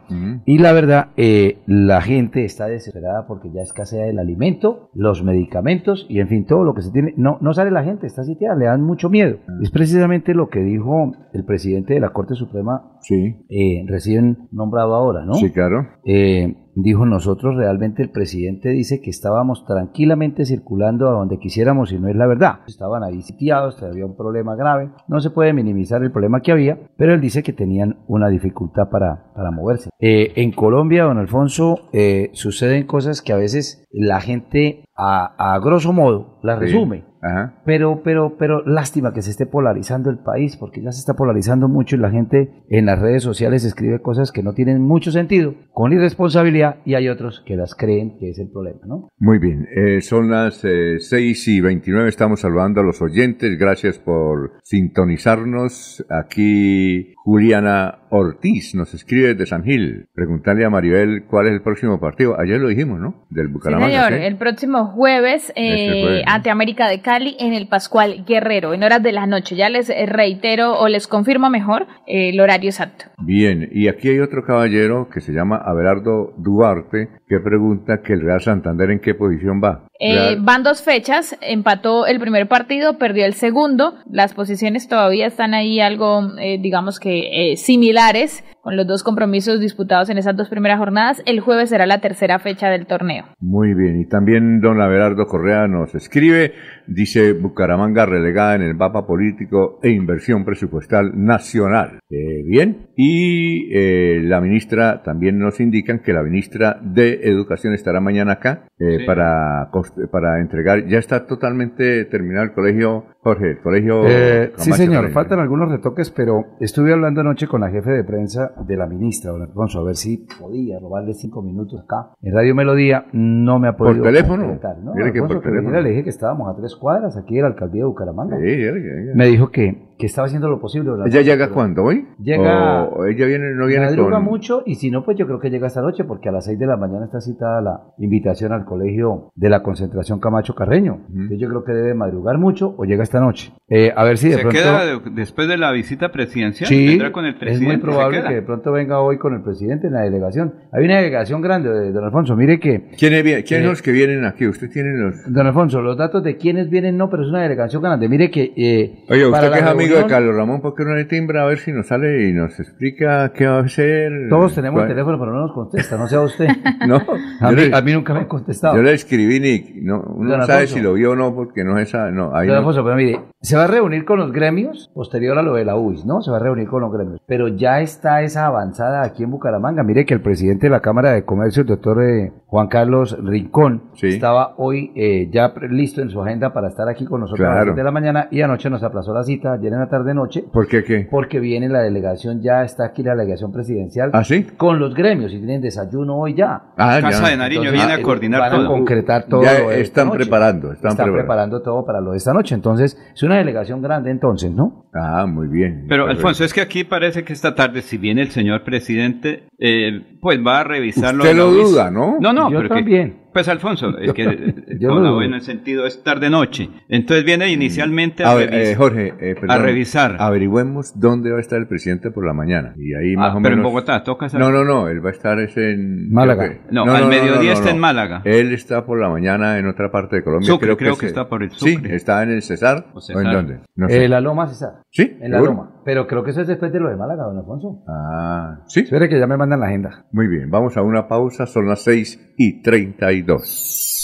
[0.45, 6.07] Y la verdad, eh, la gente está desesperada porque ya escasea el alimento, los medicamentos
[6.09, 7.15] y en fin, todo lo que se tiene.
[7.17, 9.39] No, no sale la gente, está sitiada, le dan mucho miedo.
[9.63, 14.95] Es precisamente lo que dijo el presidente de la Corte Suprema Sí, eh, recién nombrado
[14.95, 15.35] ahora, ¿no?
[15.35, 15.87] sí, claro.
[16.05, 21.99] Eh, dijo nosotros realmente el presidente dice que estábamos tranquilamente circulando a donde quisiéramos y
[21.99, 22.61] no es la verdad.
[22.67, 26.79] Estaban ahí sitiados, había un problema grave, no se puede minimizar el problema que había,
[26.97, 29.91] pero él dice que tenían una dificultad para, para moverse.
[29.99, 35.59] Eh, en Colombia, don Alfonso, eh, suceden cosas que a veces la gente a, a
[35.61, 36.65] grosso modo Sí.
[36.67, 37.05] resume.
[37.21, 37.61] Ajá.
[37.65, 41.67] Pero, pero, pero lástima que se esté polarizando el país, porque ya se está polarizando
[41.67, 45.55] mucho y la gente en las redes sociales escribe cosas que no tienen mucho sentido,
[45.73, 49.09] con irresponsabilidad, y hay otros que las creen que es el problema, ¿no?
[49.19, 53.99] Muy bien, eh, son las eh, 6 y 29, estamos saludando a los oyentes, gracias
[53.99, 56.05] por sintonizarnos.
[56.09, 62.01] Aquí Juliana Ortiz nos escribe desde San Gil, preguntarle a Maribel cuál es el próximo
[62.01, 62.39] partido.
[62.41, 63.27] Ayer lo dijimos, ¿no?
[63.31, 64.07] Del Sí, Bucaramanga.
[64.07, 64.27] señor, ¿sí?
[64.27, 66.33] el próximo jueves eh, Este jueves, ¿no?
[66.33, 69.57] ante América de Cali en el Pascual Guerrero, en horas de la noche.
[69.57, 73.07] Ya les eh, reitero o les confirmo mejor eh, el horario exacto.
[73.19, 78.21] Bien, y aquí hay otro caballero que se llama Abelardo Duarte que pregunta que el
[78.23, 79.88] Real Santander en qué posición va.
[80.01, 85.55] Eh, van dos fechas, empató el primer partido, perdió el segundo, las posiciones todavía están
[85.55, 90.49] ahí algo, eh, digamos que eh, similares, con los dos compromisos disputados en esas dos
[90.49, 91.23] primeras jornadas.
[91.27, 93.25] El jueves será la tercera fecha del torneo.
[93.41, 96.53] Muy bien, y también don Abelardo Correa nos escribe,
[96.87, 102.01] dice Bucaramanga relegada en el mapa político e inversión presupuestal nacional.
[102.11, 108.01] Eh, bien, y eh, la ministra también nos indican que la ministra de Educación estará
[108.01, 109.05] mañana acá eh, Sí.
[109.07, 109.71] para,
[110.11, 114.03] para entregar, ya está totalmente terminado el colegio, Jorge, el colegio...
[114.07, 118.48] Eh, sí, señor, faltan algunos retoques, pero estuve hablando anoche con la jefe de prensa
[118.67, 122.11] de la ministra, don Alfonso, a ver si podía robarle cinco minutos acá.
[122.23, 124.43] En Radio Melodía no me ha ¿Por podido teléfono?
[124.45, 124.93] concretar, ¿no?
[124.95, 125.81] Que Alfonso, por que viniera, teléfono.
[125.83, 128.37] le dije que estábamos a tres cuadras aquí de la alcaldía de Bucaramanga.
[128.39, 129.13] Sí, que.
[129.15, 130.91] Me dijo que que estaba haciendo lo posible.
[131.07, 131.83] ¿Ella llega cuándo?
[131.83, 132.07] ¿Hoy?
[132.21, 132.85] Llega.
[132.85, 134.25] ¿O ella viene, no viene madruga con...?
[134.25, 136.59] mucho y si no, pues yo creo que llega esta noche porque a las 6
[136.59, 141.01] de la mañana está citada la invitación al colegio de la concentración Camacho Carreño.
[141.11, 143.53] Entonces yo creo que debe madrugar mucho o llega esta noche.
[143.69, 144.59] Eh, a ver si de ¿Se pronto...
[144.59, 146.69] queda de- después de la visita presidencial?
[146.69, 147.67] Sí, ¿Vendrá con el es presidente?
[147.67, 150.55] muy ¿Se probable que de pronto venga hoy con el presidente en la delegación.
[150.73, 152.37] Hay una delegación grande, de don Alfonso.
[152.37, 152.89] Mire que...
[152.99, 154.47] ¿Quiénes, vi- quiénes Eh, los que vienen aquí?
[154.47, 155.15] ¿Usted tiene los...?
[155.33, 158.09] Don Alfonso, los datos de quiénes vienen no, pero es una delegación grande.
[158.09, 158.53] Mire que...
[158.57, 161.05] eh, Oye, usted para que es la amigo de Carlos Ramón, ¿por qué no le
[161.05, 164.11] timbra a ver si nos sale y nos explica qué va a hacer?
[164.29, 166.47] Todos tenemos ¿Cuál- el teléfono, pero no nos contesta, no sea usted.
[166.87, 166.97] No,
[167.41, 168.77] a, mí, le- a mí nunca me han contestado.
[168.77, 169.83] Yo le escribí ni...
[169.83, 172.11] No, uno no sabe si lo vio o no, porque no es esa...
[172.11, 175.39] No, ahí Don no- Alfonso, pero mire, se va a reunir con los gremios posterior
[175.39, 176.23] a lo de la UIS, ¿no?
[176.23, 177.21] Se va a reunir con los gremios.
[177.27, 179.85] Pero ya está esa avanzada aquí en Bucaramanga.
[179.85, 183.85] Mire que el presidente de la Cámara de Comercio, el doctor eh, Juan Carlos Rincón,
[184.03, 187.55] estaba hoy eh, ya listo en su agenda para estar aquí con nosotros a las
[187.59, 187.71] Claro.
[187.75, 190.45] 7 de la mañana y anoche nos aplazó la cita, ayer en la tarde-noche.
[190.53, 191.07] ¿Por qué qué?
[191.09, 194.11] Porque viene la delegación, ya está aquí la delegación presidencial.
[194.15, 194.45] ¿Ah, sí?
[194.57, 196.63] Con los gremios y tienen desayuno hoy ya.
[196.77, 197.29] Ah, Casa ya.
[197.31, 198.69] de Nariño Entonces, viene a eh, coordinar van a todo.
[198.69, 199.43] concretar todo.
[199.45, 201.13] Ya están preparando, están preparando.
[201.19, 202.55] preparando todo para lo de esta noche.
[202.57, 204.87] Entonces, es una delegación grande entonces, ¿no?
[204.95, 205.87] Ah, muy bien.
[205.89, 206.07] Pero.
[206.09, 210.39] Alfonso, es que aquí parece que esta tarde, si viene el señor presidente, eh, pues
[210.45, 211.23] va a revisarlo.
[211.25, 212.17] Usted lo duda, ¿no?
[212.21, 213.17] No, no, Yo pero que- también.
[213.33, 215.15] Pues Alfonso, es que eh, Yo con lo la dudo.
[215.17, 216.69] buena sentido es tarde-noche.
[216.89, 220.17] Entonces viene inicialmente a, A ver, eh, Jorge, eh, perdón, a revisar.
[220.19, 222.75] Averigüemos dónde va a estar el presidente por la mañana.
[222.77, 223.73] Y ahí Ah, más o pero en menos.
[223.73, 224.47] Bogotá, toca saber.
[224.47, 226.13] No, no, no, él va a estar es en.
[226.13, 226.47] Málaga.
[226.49, 228.23] creo que- No, al mediodía está en Málaga.
[228.25, 230.47] Él está por la mañana en otra parte de Colombia.
[230.47, 231.95] Sucre, creo que se- está por el Sí, Sucre.
[231.97, 232.87] está en el Cesar.
[232.95, 233.25] ¿O, Cesar.
[233.27, 233.61] en dónde?
[233.77, 234.05] No sé.
[234.05, 234.83] Eh, la Loma César.
[234.91, 235.41] Sí, En la.
[235.41, 235.71] Loma.
[235.85, 237.83] Pero creo que eso es después de lo de Málaga, don Alfonso.
[237.89, 238.81] Ah, sí.
[238.81, 240.05] Espere que ya me mandan la agenda.
[240.13, 243.99] Muy bien, vamos a una pausa, son las 6 y 32.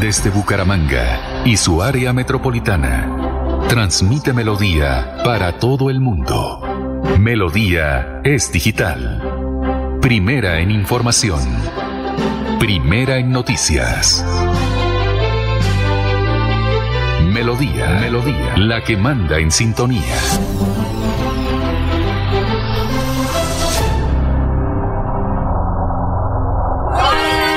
[0.00, 6.60] Desde Bucaramanga y su área metropolitana, transmite Melodía para todo el mundo.
[7.18, 9.98] Melodía es digital.
[10.00, 11.40] Primera en información.
[12.60, 14.24] Primera en noticias.
[17.46, 20.02] Melodía, Melodía, la que manda en sintonía.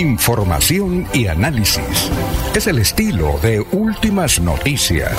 [0.00, 2.10] Información y análisis.
[2.56, 5.12] Es el estilo de Últimas Noticias.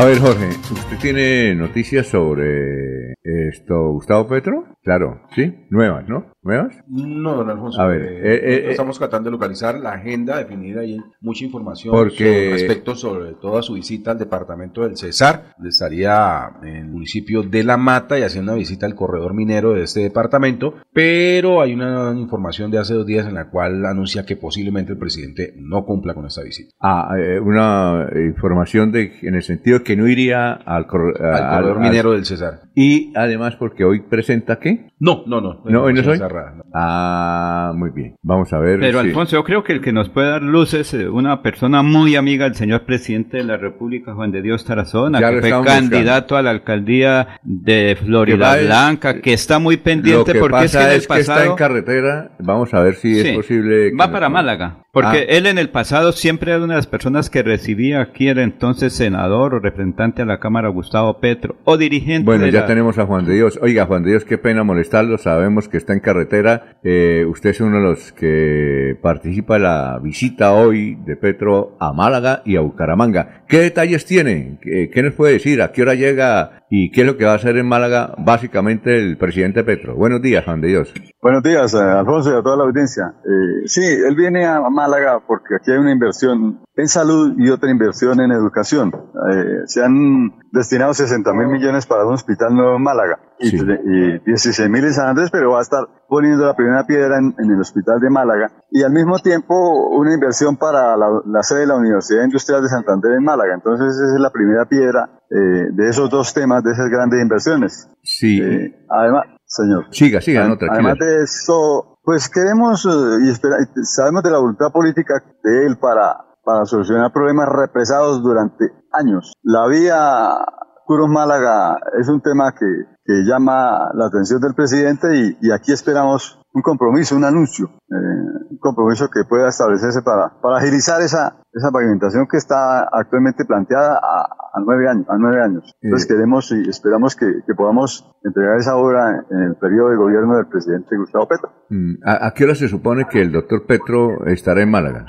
[0.00, 4.64] A ver, Jorge, ¿usted tiene noticias sobre esto, Gustavo Petro?
[4.82, 6.26] Claro, sí, nuevas, ¿no?
[6.42, 6.74] ¿Nuevas?
[6.88, 7.78] No, don Alfonso.
[7.82, 11.92] A ver, eh, eh, eh, estamos tratando de localizar la agenda definida y mucha información
[11.94, 15.52] Porque- sobre- respecto sobre toda su visita al departamento del Cesar.
[15.62, 19.82] Estaría en el municipio de La Mata y haciendo una visita al corredor minero de
[19.82, 24.36] este departamento, pero hay una información de hace dos días en la cual anuncia que
[24.36, 26.74] posiblemente el presidente no cumpla con esta visita.
[26.80, 31.80] Ah, eh, una información de, en el sentido que no iría al, cor- Al corredor
[31.80, 32.62] minero del Cesar.
[32.74, 34.89] Y además porque hoy presenta qué?
[35.02, 35.62] No, no, no.
[35.64, 36.18] No, hoy no soy.
[36.18, 36.64] Cerrada, no.
[36.74, 38.16] Ah, muy bien.
[38.22, 38.78] Vamos a ver.
[38.80, 41.40] Pero si- Alfonso, yo creo que el que nos puede dar luz es eh, una
[41.42, 45.40] persona muy amiga del señor presidente de la República, Juan de Dios Tarazona, Ya que
[45.40, 49.82] fue candidato a la alcaldía de Que Florida va es- Blanca, que está muy Lo
[49.82, 52.30] pendiente que porque es que en el es que está pasado en carretera.
[52.38, 53.90] Vamos a ver si Sí, es posible.
[53.90, 54.76] que va nos- para Málaga.
[54.92, 55.36] Porque Ah.
[55.36, 58.92] él en el pasado siempre era una de las personas que recibía aquí el entonces
[58.92, 62.98] senador o representante a la Cámara Gustavo Petro o dirigente Bueno, de ya la- tenemos
[62.98, 63.56] a Juan de Dios.
[63.62, 65.18] Oiga, Juan de Dios, qué pena molestarlo.
[65.18, 66.76] Sabemos que está en carretera.
[66.82, 71.92] Eh, usted es uno de los que participa en la visita hoy de Petro a
[71.92, 73.44] Málaga y a Bucaramanga.
[73.48, 74.58] ¿Qué detalles tiene?
[74.60, 75.62] ¿Qué, qué nos puede decir?
[75.62, 76.64] ¿A qué hora llega?
[76.70, 79.96] ¿Y qué es lo que va a hacer en Málaga básicamente el presidente Petro?
[79.96, 80.92] Buenos días, Juan de Dios.
[81.20, 83.14] Buenos días, eh, Alfonso y a toda la audiencia.
[83.24, 87.70] Eh, sí, él viene a Málaga porque aquí hay una inversión en salud y otra
[87.70, 88.92] inversión en educación.
[89.32, 94.18] Eh, se han destinado 60 mil millones para un hospital nuevo en Málaga y, y
[94.26, 97.50] 16 mil en San Andrés, pero va a estar poniendo la primera piedra en, en
[97.52, 99.54] el hospital de Málaga y al mismo tiempo
[99.96, 103.54] una inversión para la, la sede de la Universidad Industrial de Santander en Málaga.
[103.54, 107.88] Entonces esa es la primera piedra eh, de esos dos temas, de esas grandes inversiones.
[108.02, 108.40] Sí.
[108.42, 109.84] Eh, además, señor.
[109.90, 110.56] Siga, siga, no.
[110.68, 112.84] Además de eso, pues queremos
[113.22, 116.16] y espera- y sabemos de la voluntad política de él para,
[116.50, 119.32] para solucionar problemas represados durante años.
[119.42, 120.44] La vía
[120.84, 122.66] Curos-Málaga es un tema que,
[123.04, 128.50] que llama la atención del presidente y, y aquí esperamos un compromiso, un anuncio, eh,
[128.50, 133.94] un compromiso que pueda establecerse para, para agilizar esa, esa pavimentación que está actualmente planteada
[133.94, 134.22] a,
[134.54, 135.06] a nueve años.
[135.08, 135.72] A nueve años.
[135.80, 140.36] Entonces queremos y esperamos que, que podamos entregar esa obra en el periodo de gobierno
[140.36, 141.52] del presidente Gustavo Petro.
[141.68, 145.06] Mm, ¿A, a qué hora se supone que el doctor Petro estará en Málaga?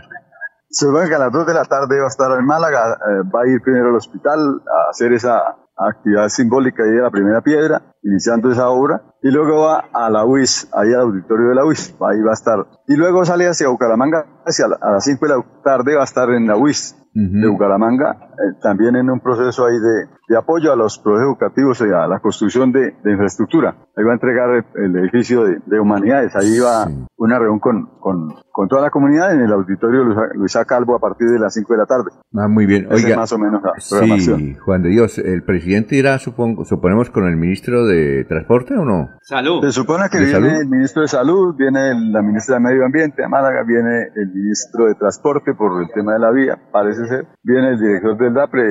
[0.72, 3.30] Se supone que a las 2 de la tarde va a estar en Málaga, eh,
[3.34, 7.41] va a ir primero al hospital a hacer esa actividad simbólica ahí de la primera
[7.41, 11.65] piedra, iniciando esa obra, y luego va a la UIS, ahí al auditorio de la
[11.65, 12.65] UIS, ahí va a estar.
[12.88, 16.06] Y luego sale hacia Bucaramanga, hacia la- a las 5 de la tarde va a
[16.06, 20.72] estar en la UIS de Bucaramanga, eh, también en un proceso ahí de, de apoyo
[20.72, 23.76] a los procesos educativos y a la construcción de, de infraestructura.
[23.98, 26.88] Ahí va a entregar el, el edificio de, de humanidades, ahí va
[27.18, 30.03] una reunión con, con, con toda la comunidad en el auditorio
[30.36, 32.11] Luisa, Calvo a partir de las 5 de la tarde.
[32.36, 32.86] Ah, muy bien.
[32.86, 34.40] Esa es Oiga, más o menos la programación.
[34.40, 38.86] sí, Juan de Dios, ¿el presidente irá, supongo, suponemos, con el ministro de Transporte o
[38.86, 39.10] no?
[39.22, 39.61] Salud.
[39.64, 40.61] Se supone que ¿De viene salud?
[40.61, 44.86] el ministro de Salud, viene la ministra de Medio Ambiente de Málaga, viene el ministro
[44.86, 48.61] de Transporte por el tema de la vía, parece ser, viene el director del DAPRE,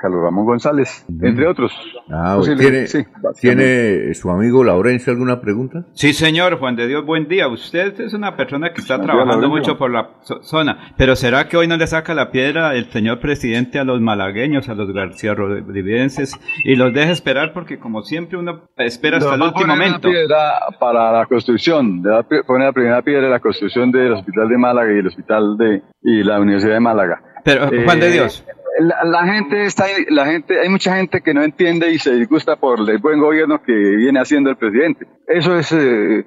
[0.00, 1.72] Carlos Ramón González, entre otros.
[2.10, 3.04] Ah, Posible- ¿tiene, sí.
[3.40, 5.86] ¿tiene su amigo Laurencio alguna pregunta?
[5.92, 7.48] Sí, señor Juan de Dios, buen día.
[7.48, 11.48] Usted es una persona que está día, trabajando mucho por la zo- zona, pero ¿será
[11.48, 14.92] que hoy no le saca la piedra el señor presidente a los malagueños, a los
[14.92, 20.08] García Rodríguez y los deja esperar porque como siempre uno espera hasta el último momento?
[20.08, 23.90] piedra para la construcción, le va a pi- poner la primera piedra de la construcción
[23.92, 27.22] del Hospital de Málaga y el Hospital de y la Universidad de Málaga.
[27.44, 28.44] Pero Juan de Eh, Dios,
[28.82, 32.56] La, la gente está, la gente, hay mucha gente que no entiende y se disgusta
[32.56, 35.06] por el buen gobierno que viene haciendo el presidente.
[35.28, 36.24] Eso es, eh,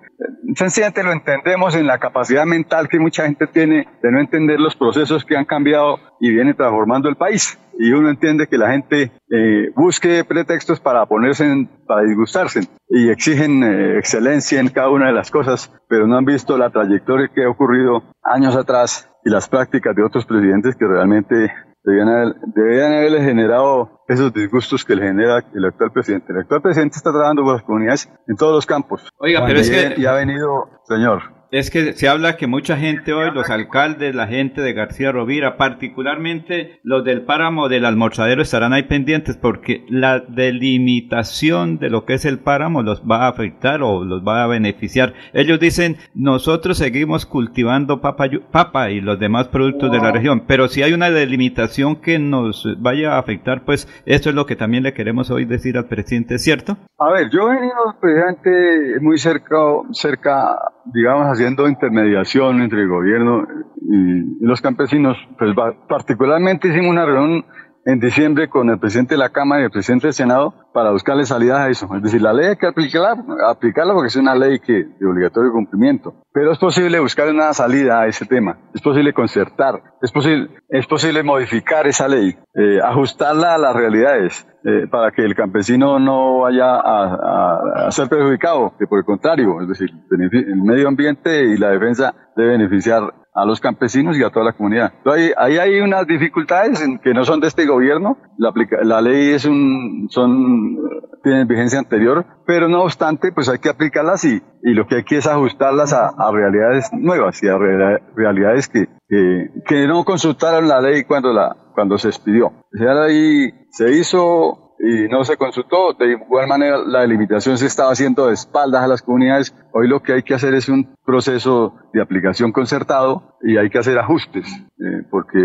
[0.53, 4.75] sencillamente lo entendemos en la capacidad mental que mucha gente tiene de no entender los
[4.75, 7.57] procesos que han cambiado y viene transformando el país.
[7.79, 13.09] Y uno entiende que la gente eh, busque pretextos para ponerse, en- para disgustarse y
[13.09, 17.31] exigen eh, excelencia en cada una de las cosas, pero no han visto la trayectoria
[17.33, 21.51] que ha ocurrido años atrás y las prácticas de otros presidentes que realmente
[21.83, 26.31] debían, haber- debían haberle generado esos disgustos que le genera el actual presidente.
[26.33, 29.07] El actual presidente está trabajando con las comunidades en todos los campos.
[29.17, 31.21] Oiga, pero es que- Y ha venido, señor.
[31.53, 35.55] Es que se habla que mucha gente hoy, los alcaldes, la gente de García Rovira,
[35.55, 42.15] particularmente los del páramo del almorzadero, estarán ahí pendientes porque la delimitación de lo que
[42.15, 45.13] es el páramo los va a afectar o los va a beneficiar.
[45.33, 50.67] Ellos dicen, nosotros seguimos cultivando papa, papa y los demás productos de la región, pero
[50.67, 54.81] si hay una delimitación que nos vaya a afectar, pues esto es lo que también
[54.81, 56.77] le queremos hoy decir al presidente, ¿cierto?
[56.97, 59.57] A ver, yo he venido precisamente muy cerca,
[59.91, 63.45] cerca, digamos, haciendo intermediación entre el gobierno
[63.81, 65.17] y, los campesinos.
[65.37, 65.53] Pues
[65.87, 67.45] particularmente hicimos una reunión
[67.85, 71.25] en diciembre con el presidente de la Cámara y el presidente del Senado para buscarle
[71.25, 71.89] salidas a eso.
[71.95, 75.51] Es decir, la ley hay que aplicarla, aplicarla porque es una ley que, de obligatorio
[75.51, 76.13] cumplimiento.
[76.31, 78.57] Pero es posible buscar una salida a ese tema.
[78.73, 79.81] Es posible concertar.
[80.01, 84.47] Es posible, es posible modificar esa ley, eh, ajustarla a las realidades.
[84.65, 89.59] Eh, para que el campesino no vaya a, a, ser perjudicado, que por el contrario,
[89.59, 94.29] es decir, el medio ambiente y la defensa debe beneficiar a los campesinos y a
[94.29, 94.93] toda la comunidad.
[95.05, 98.17] ahí, ahí, hay unas dificultades en que no son de este gobierno.
[98.37, 98.53] La,
[98.83, 100.77] la ley es un, son,
[101.23, 105.03] tienen vigencia anterior, pero no obstante, pues hay que aplicarlas y, y lo que hay
[105.03, 110.67] que es ajustarlas a, a realidades nuevas y a realidades que, que, que, no consultaron
[110.67, 112.53] la ley cuando la, cuando se expidió.
[112.71, 115.93] La ley se hizo y no se consultó.
[115.93, 119.55] De igual manera, la delimitación se estaba haciendo de espaldas a las comunidades.
[119.71, 123.77] Hoy lo que hay que hacer es un proceso de aplicación concertado y hay que
[123.77, 124.47] hacer ajustes,
[124.79, 125.39] eh, porque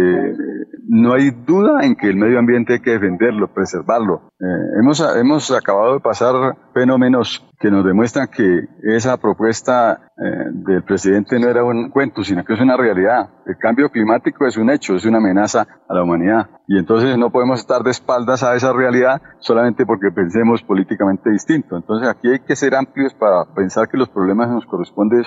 [0.89, 4.31] no hay duda en que el medio ambiente hay que defenderlo, preservarlo.
[4.41, 10.85] Eh, hemos, hemos acabado de pasar fenómenos que nos demuestran que esa propuesta eh, del
[10.85, 13.31] presidente no era un cuento, sino que es una realidad.
[13.47, 16.49] El cambio climático es un hecho, es una amenaza a la humanidad.
[16.69, 21.77] Y entonces no podemos estar de espaldas a esa realidad solamente porque pensemos políticamente distinto.
[21.77, 25.25] Entonces aquí hay que ser amplios para pensar que los problemas nos corresponde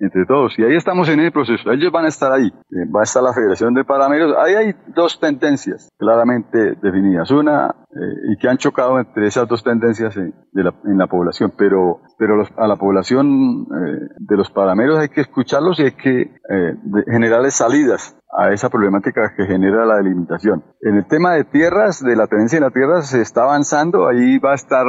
[0.00, 0.58] entre todos.
[0.58, 1.70] Y ahí estamos en el proceso.
[1.70, 2.46] Ellos van a estar ahí.
[2.46, 4.34] Eh, va a estar la Federación de Parameros.
[4.38, 7.30] Ahí hay dos tendencias claramente definidas.
[7.30, 11.52] Una, eh, y que han chocado entre esas dos tendencias en, la, población.
[11.56, 16.30] Pero, pero a la población eh, de los parameros hay que escucharlos y hay que
[17.06, 20.64] generarles salidas a esa problemática que genera la delimitación.
[20.80, 24.08] En el tema de tierras, de la tenencia de la tierra, se está avanzando.
[24.08, 24.86] Ahí va a estar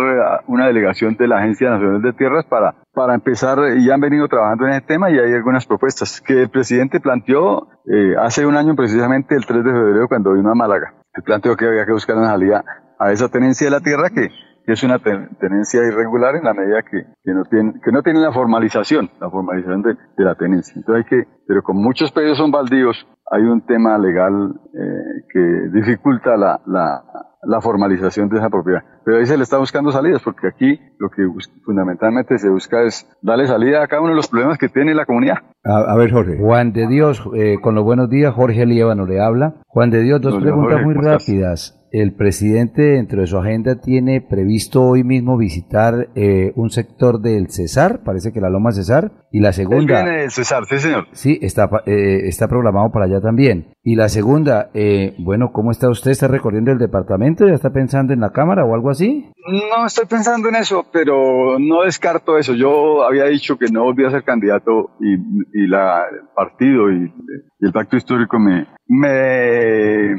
[0.48, 4.66] una delegación de la Agencia Nacional de Tierras para, para empezar, y han venido trabajando
[4.66, 8.76] en ese tema y hay algunas propuestas que el presidente planteó eh, hace un año,
[8.76, 10.94] precisamente el 3 de febrero, cuando vino a Málaga.
[11.14, 12.64] El planteó que había que buscar una salida
[12.98, 14.30] a esa tenencia de la tierra que
[14.66, 18.20] que es una tenencia irregular en la medida que, que, no tiene que no tiene
[18.20, 20.74] la formalización, la formalización de, de, la tenencia.
[20.76, 25.40] Entonces hay que, pero como muchos predios son baldíos, hay un tema legal eh, que
[25.74, 27.04] dificulta la, la,
[27.44, 28.82] la, formalización de esa propiedad.
[29.04, 31.24] Pero ahí se le está buscando salidas, porque aquí lo que
[31.66, 35.06] fundamentalmente se busca es darle salida a cada uno de los problemas que tiene la
[35.06, 35.38] comunidad.
[35.64, 36.38] A, ver, Jorge.
[36.38, 39.56] Juan de Dios, eh, con los buenos días, Jorge Líbano le habla.
[39.68, 44.82] Juan de Dios, dos preguntas muy rápidas el presidente dentro de su agenda tiene previsto
[44.82, 49.54] hoy mismo visitar eh, un sector del Cesar, parece que la Loma Cesar, y la
[49.54, 50.00] segunda...
[50.00, 51.06] Él viene del Cesar, sí señor.
[51.12, 53.68] Sí, está, eh, está programado para allá también.
[53.86, 56.12] Y la segunda, eh, bueno, ¿cómo está usted?
[56.12, 57.46] ¿Está recorriendo el departamento?
[57.46, 59.30] ¿Ya está pensando en la Cámara o algo así?
[59.46, 62.54] No estoy pensando en eso, pero no descarto eso.
[62.54, 67.14] Yo había dicho que no volvía a ser candidato y, y la, el partido y,
[67.60, 70.16] el pacto histórico me, me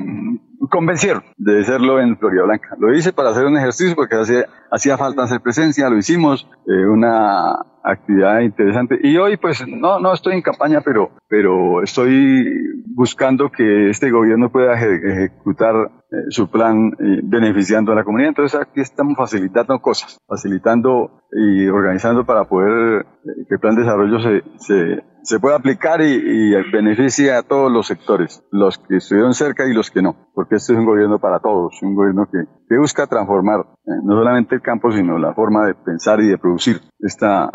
[0.68, 2.76] convencieron de serlo en Florida Blanca.
[2.78, 6.86] Lo hice para hacer un ejercicio porque hacía, hacía falta hacer presencia, lo hicimos, eh,
[6.86, 8.98] una actividad interesante.
[9.02, 12.46] Y hoy pues no, no estoy en campaña, pero, pero estoy
[12.94, 15.74] buscando que este gobierno pueda ejecutar
[16.10, 18.30] eh, su plan eh, beneficiando a la comunidad.
[18.30, 23.06] Entonces aquí estamos facilitando cosas, facilitando y organizando para poder
[23.48, 27.86] que el plan de desarrollo se, se se puede aplicar y, beneficie a todos los
[27.86, 31.40] sectores, los que estuvieron cerca y los que no, porque este es un gobierno para
[31.40, 35.66] todos, un gobierno que, que busca transformar eh, no solamente el campo, sino la forma
[35.66, 36.80] de pensar y de producir.
[37.00, 37.50] Esta eh,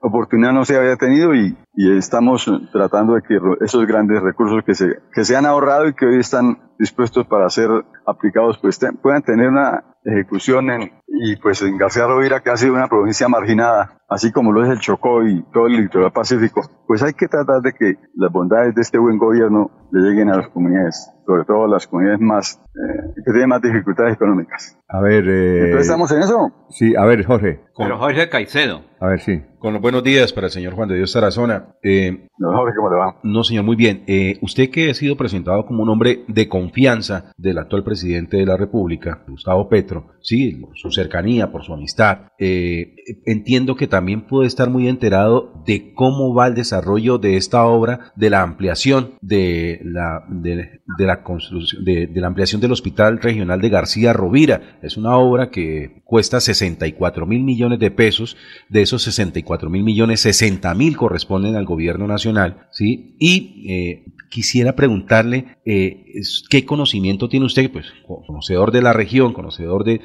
[0.00, 4.74] oportunidad no se había tenido y, y, estamos tratando de que esos grandes recursos que
[4.74, 7.68] se, que se han ahorrado y que hoy están dispuestos para ser
[8.06, 12.74] aplicados, pues puedan tener una ejecución en, y pues en García Rovira, que ha sido
[12.74, 17.02] una provincia marginada, así como lo es el Chocó y todo el litoral pacífico, pues
[17.02, 20.48] hay que tratar de que las bondades de este buen gobierno le lleguen a las
[20.48, 24.78] comunidades, sobre todo a las comunidades más eh, que tienen más dificultades económicas.
[24.88, 26.52] A ver, eh, entonces estamos en eso.
[26.70, 27.60] Sí, a ver, Jorge.
[27.76, 28.82] Pero Jorge Caicedo.
[29.00, 29.42] A ver, sí.
[29.58, 31.74] Con los buenos días para el señor Juan de Dios Tarazona.
[31.82, 33.16] Eh, no, Jorge, ¿cómo le va?
[33.22, 34.04] No, señor, muy bien.
[34.06, 38.46] Eh, usted que ha sido presentado como un hombre de confianza del actual presidente de
[38.46, 44.26] la República, Gustavo Petro, sí, por su cercanía, por su amistad, eh, entiendo que también
[44.26, 49.14] puede estar muy enterado de cómo va el desarrollo de esta obra, de la ampliación
[49.20, 54.78] de la, de, la construcción, de, la ampliación del Hospital Regional de García Rovira.
[54.82, 58.36] Es una obra que cuesta 64 mil millones de pesos,
[58.68, 63.16] de esos 64 mil millones, 60 mil corresponden al gobierno nacional, ¿sí?
[63.20, 66.04] Y eh, quisiera preguntarle eh,
[66.48, 70.00] qué conocimiento tiene usted, pues conocedor de la región, conocedor de,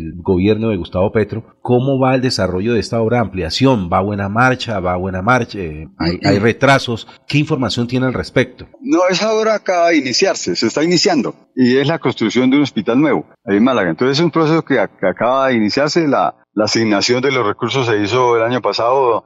[0.00, 3.88] del gobierno de Gustavo Petro, ¿cómo va el desarrollo de esta obra de ampliación?
[3.92, 4.80] ¿Va a buena marcha?
[4.80, 5.58] ¿Va a buena marcha?
[5.58, 7.06] Eh, ¿Hay, hay retrasos?
[7.26, 8.66] ¿Qué información tiene al respecto?
[8.80, 12.62] No, esa obra acaba de iniciarse, se está iniciando, y es la construcción de un
[12.62, 13.90] hospital nuevo ahí en Málaga.
[13.90, 17.86] Entonces es un proceso que, que acaba de iniciarse, la, la asignación de los recursos
[17.86, 19.24] se hizo el año pasado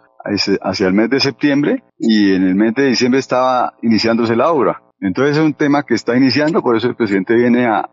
[0.63, 4.83] hacia el mes de septiembre y en el mes de diciembre estaba iniciándose la obra.
[5.01, 7.91] Entonces es un tema que está iniciando, por eso el presidente viene a,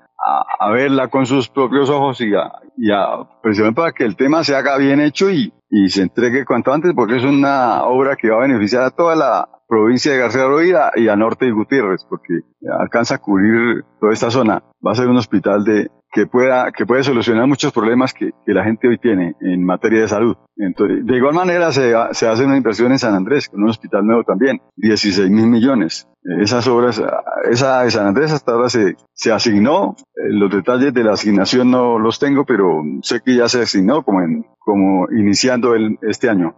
[0.60, 4.44] a, verla con sus propios ojos y a, y a precisamente para que el tema
[4.44, 8.30] se haga bien hecho y, y se entregue cuanto antes, porque es una obra que
[8.30, 12.06] va a beneficiar a toda la provincia de García Rovira y a Norte de Gutiérrez,
[12.10, 12.42] porque
[12.80, 14.64] alcanza a cubrir toda esta zona.
[14.86, 18.54] Va a ser un hospital de, que pueda que puede solucionar muchos problemas que, que,
[18.54, 20.36] la gente hoy tiene en materia de salud.
[20.58, 24.06] Entonces, de igual manera se, se hace una inversión en San Andrés, con un hospital
[24.06, 26.08] nuevo también, 16 mil millones.
[26.40, 27.02] Esas obras,
[27.50, 31.98] esa de San Andrés hasta ahora se, se asignó, los detalles de la asignación no
[31.98, 36.56] los tengo, pero sé que ya se asignó como, en, como iniciando el, este año.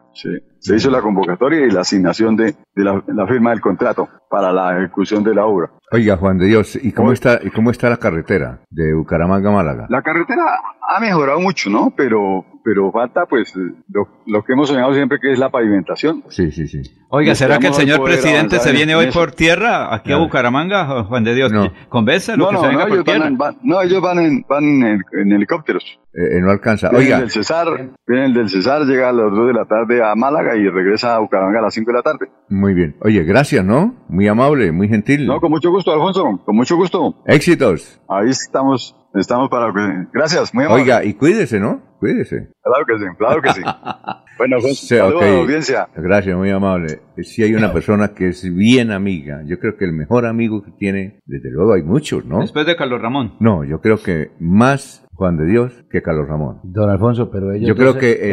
[0.59, 4.77] Se hizo la convocatoria y la asignación de, de la, firma del contrato para la
[4.77, 5.71] ejecución de la obra.
[5.93, 9.53] Oiga, Juan de Dios, ¿y cómo, está, y cómo está la carretera de Bucaramanga a
[9.53, 9.85] Málaga?
[9.89, 10.59] La carretera
[10.89, 11.93] ha mejorado mucho, ¿no?
[11.95, 16.23] Pero, pero falta, pues, lo, lo, que hemos soñado siempre que es la pavimentación.
[16.29, 16.81] Sí, sí, sí.
[17.09, 21.23] Oiga, ¿será que el señor presidente se viene hoy por tierra aquí a Bucaramanga, Juan
[21.23, 21.51] de Dios?
[21.51, 21.71] No.
[21.89, 23.23] Convence no, que no, se venga no, por ellos tierra.
[23.25, 25.83] van, van- no, ellos van en, van en, en helicópteros.
[26.15, 26.89] Eh, no alcanza.
[26.89, 27.67] Viene Oiga, el del Cesar,
[28.07, 31.15] viene el del Cesar, llega a las 2 de la tarde a Málaga y regresa
[31.15, 32.27] a Bucaramanga a las 5 de la tarde.
[32.49, 32.95] muy bien.
[33.01, 33.95] Oye, gracias, ¿no?
[34.09, 35.25] Muy amable, muy gentil.
[35.25, 37.15] No, con mucho gusto, Alfonso, con mucho gusto.
[37.25, 37.99] Éxitos.
[38.07, 40.07] Ahí estamos, estamos para lo que...
[40.13, 40.83] Gracias, muy amable.
[40.83, 41.81] Oiga, y cuídese, ¿no?
[41.99, 42.49] Cuídese.
[42.61, 43.61] Claro que sí, claro que sí.
[44.37, 45.23] bueno, Alfonso, Sí, saludos ok.
[45.23, 45.87] a la audiencia.
[45.95, 46.99] Gracias, muy amable.
[47.21, 50.71] Si hay una persona que es bien amiga, yo creo que el mejor amigo que
[50.71, 52.41] tiene, desde luego hay muchos, ¿no?
[52.41, 53.35] Después de Carlos Ramón.
[53.39, 56.59] No, yo creo que más Juan de Dios que Carlos Ramón.
[56.63, 58.31] Don Alfonso, pero ellos Yo creo dos- que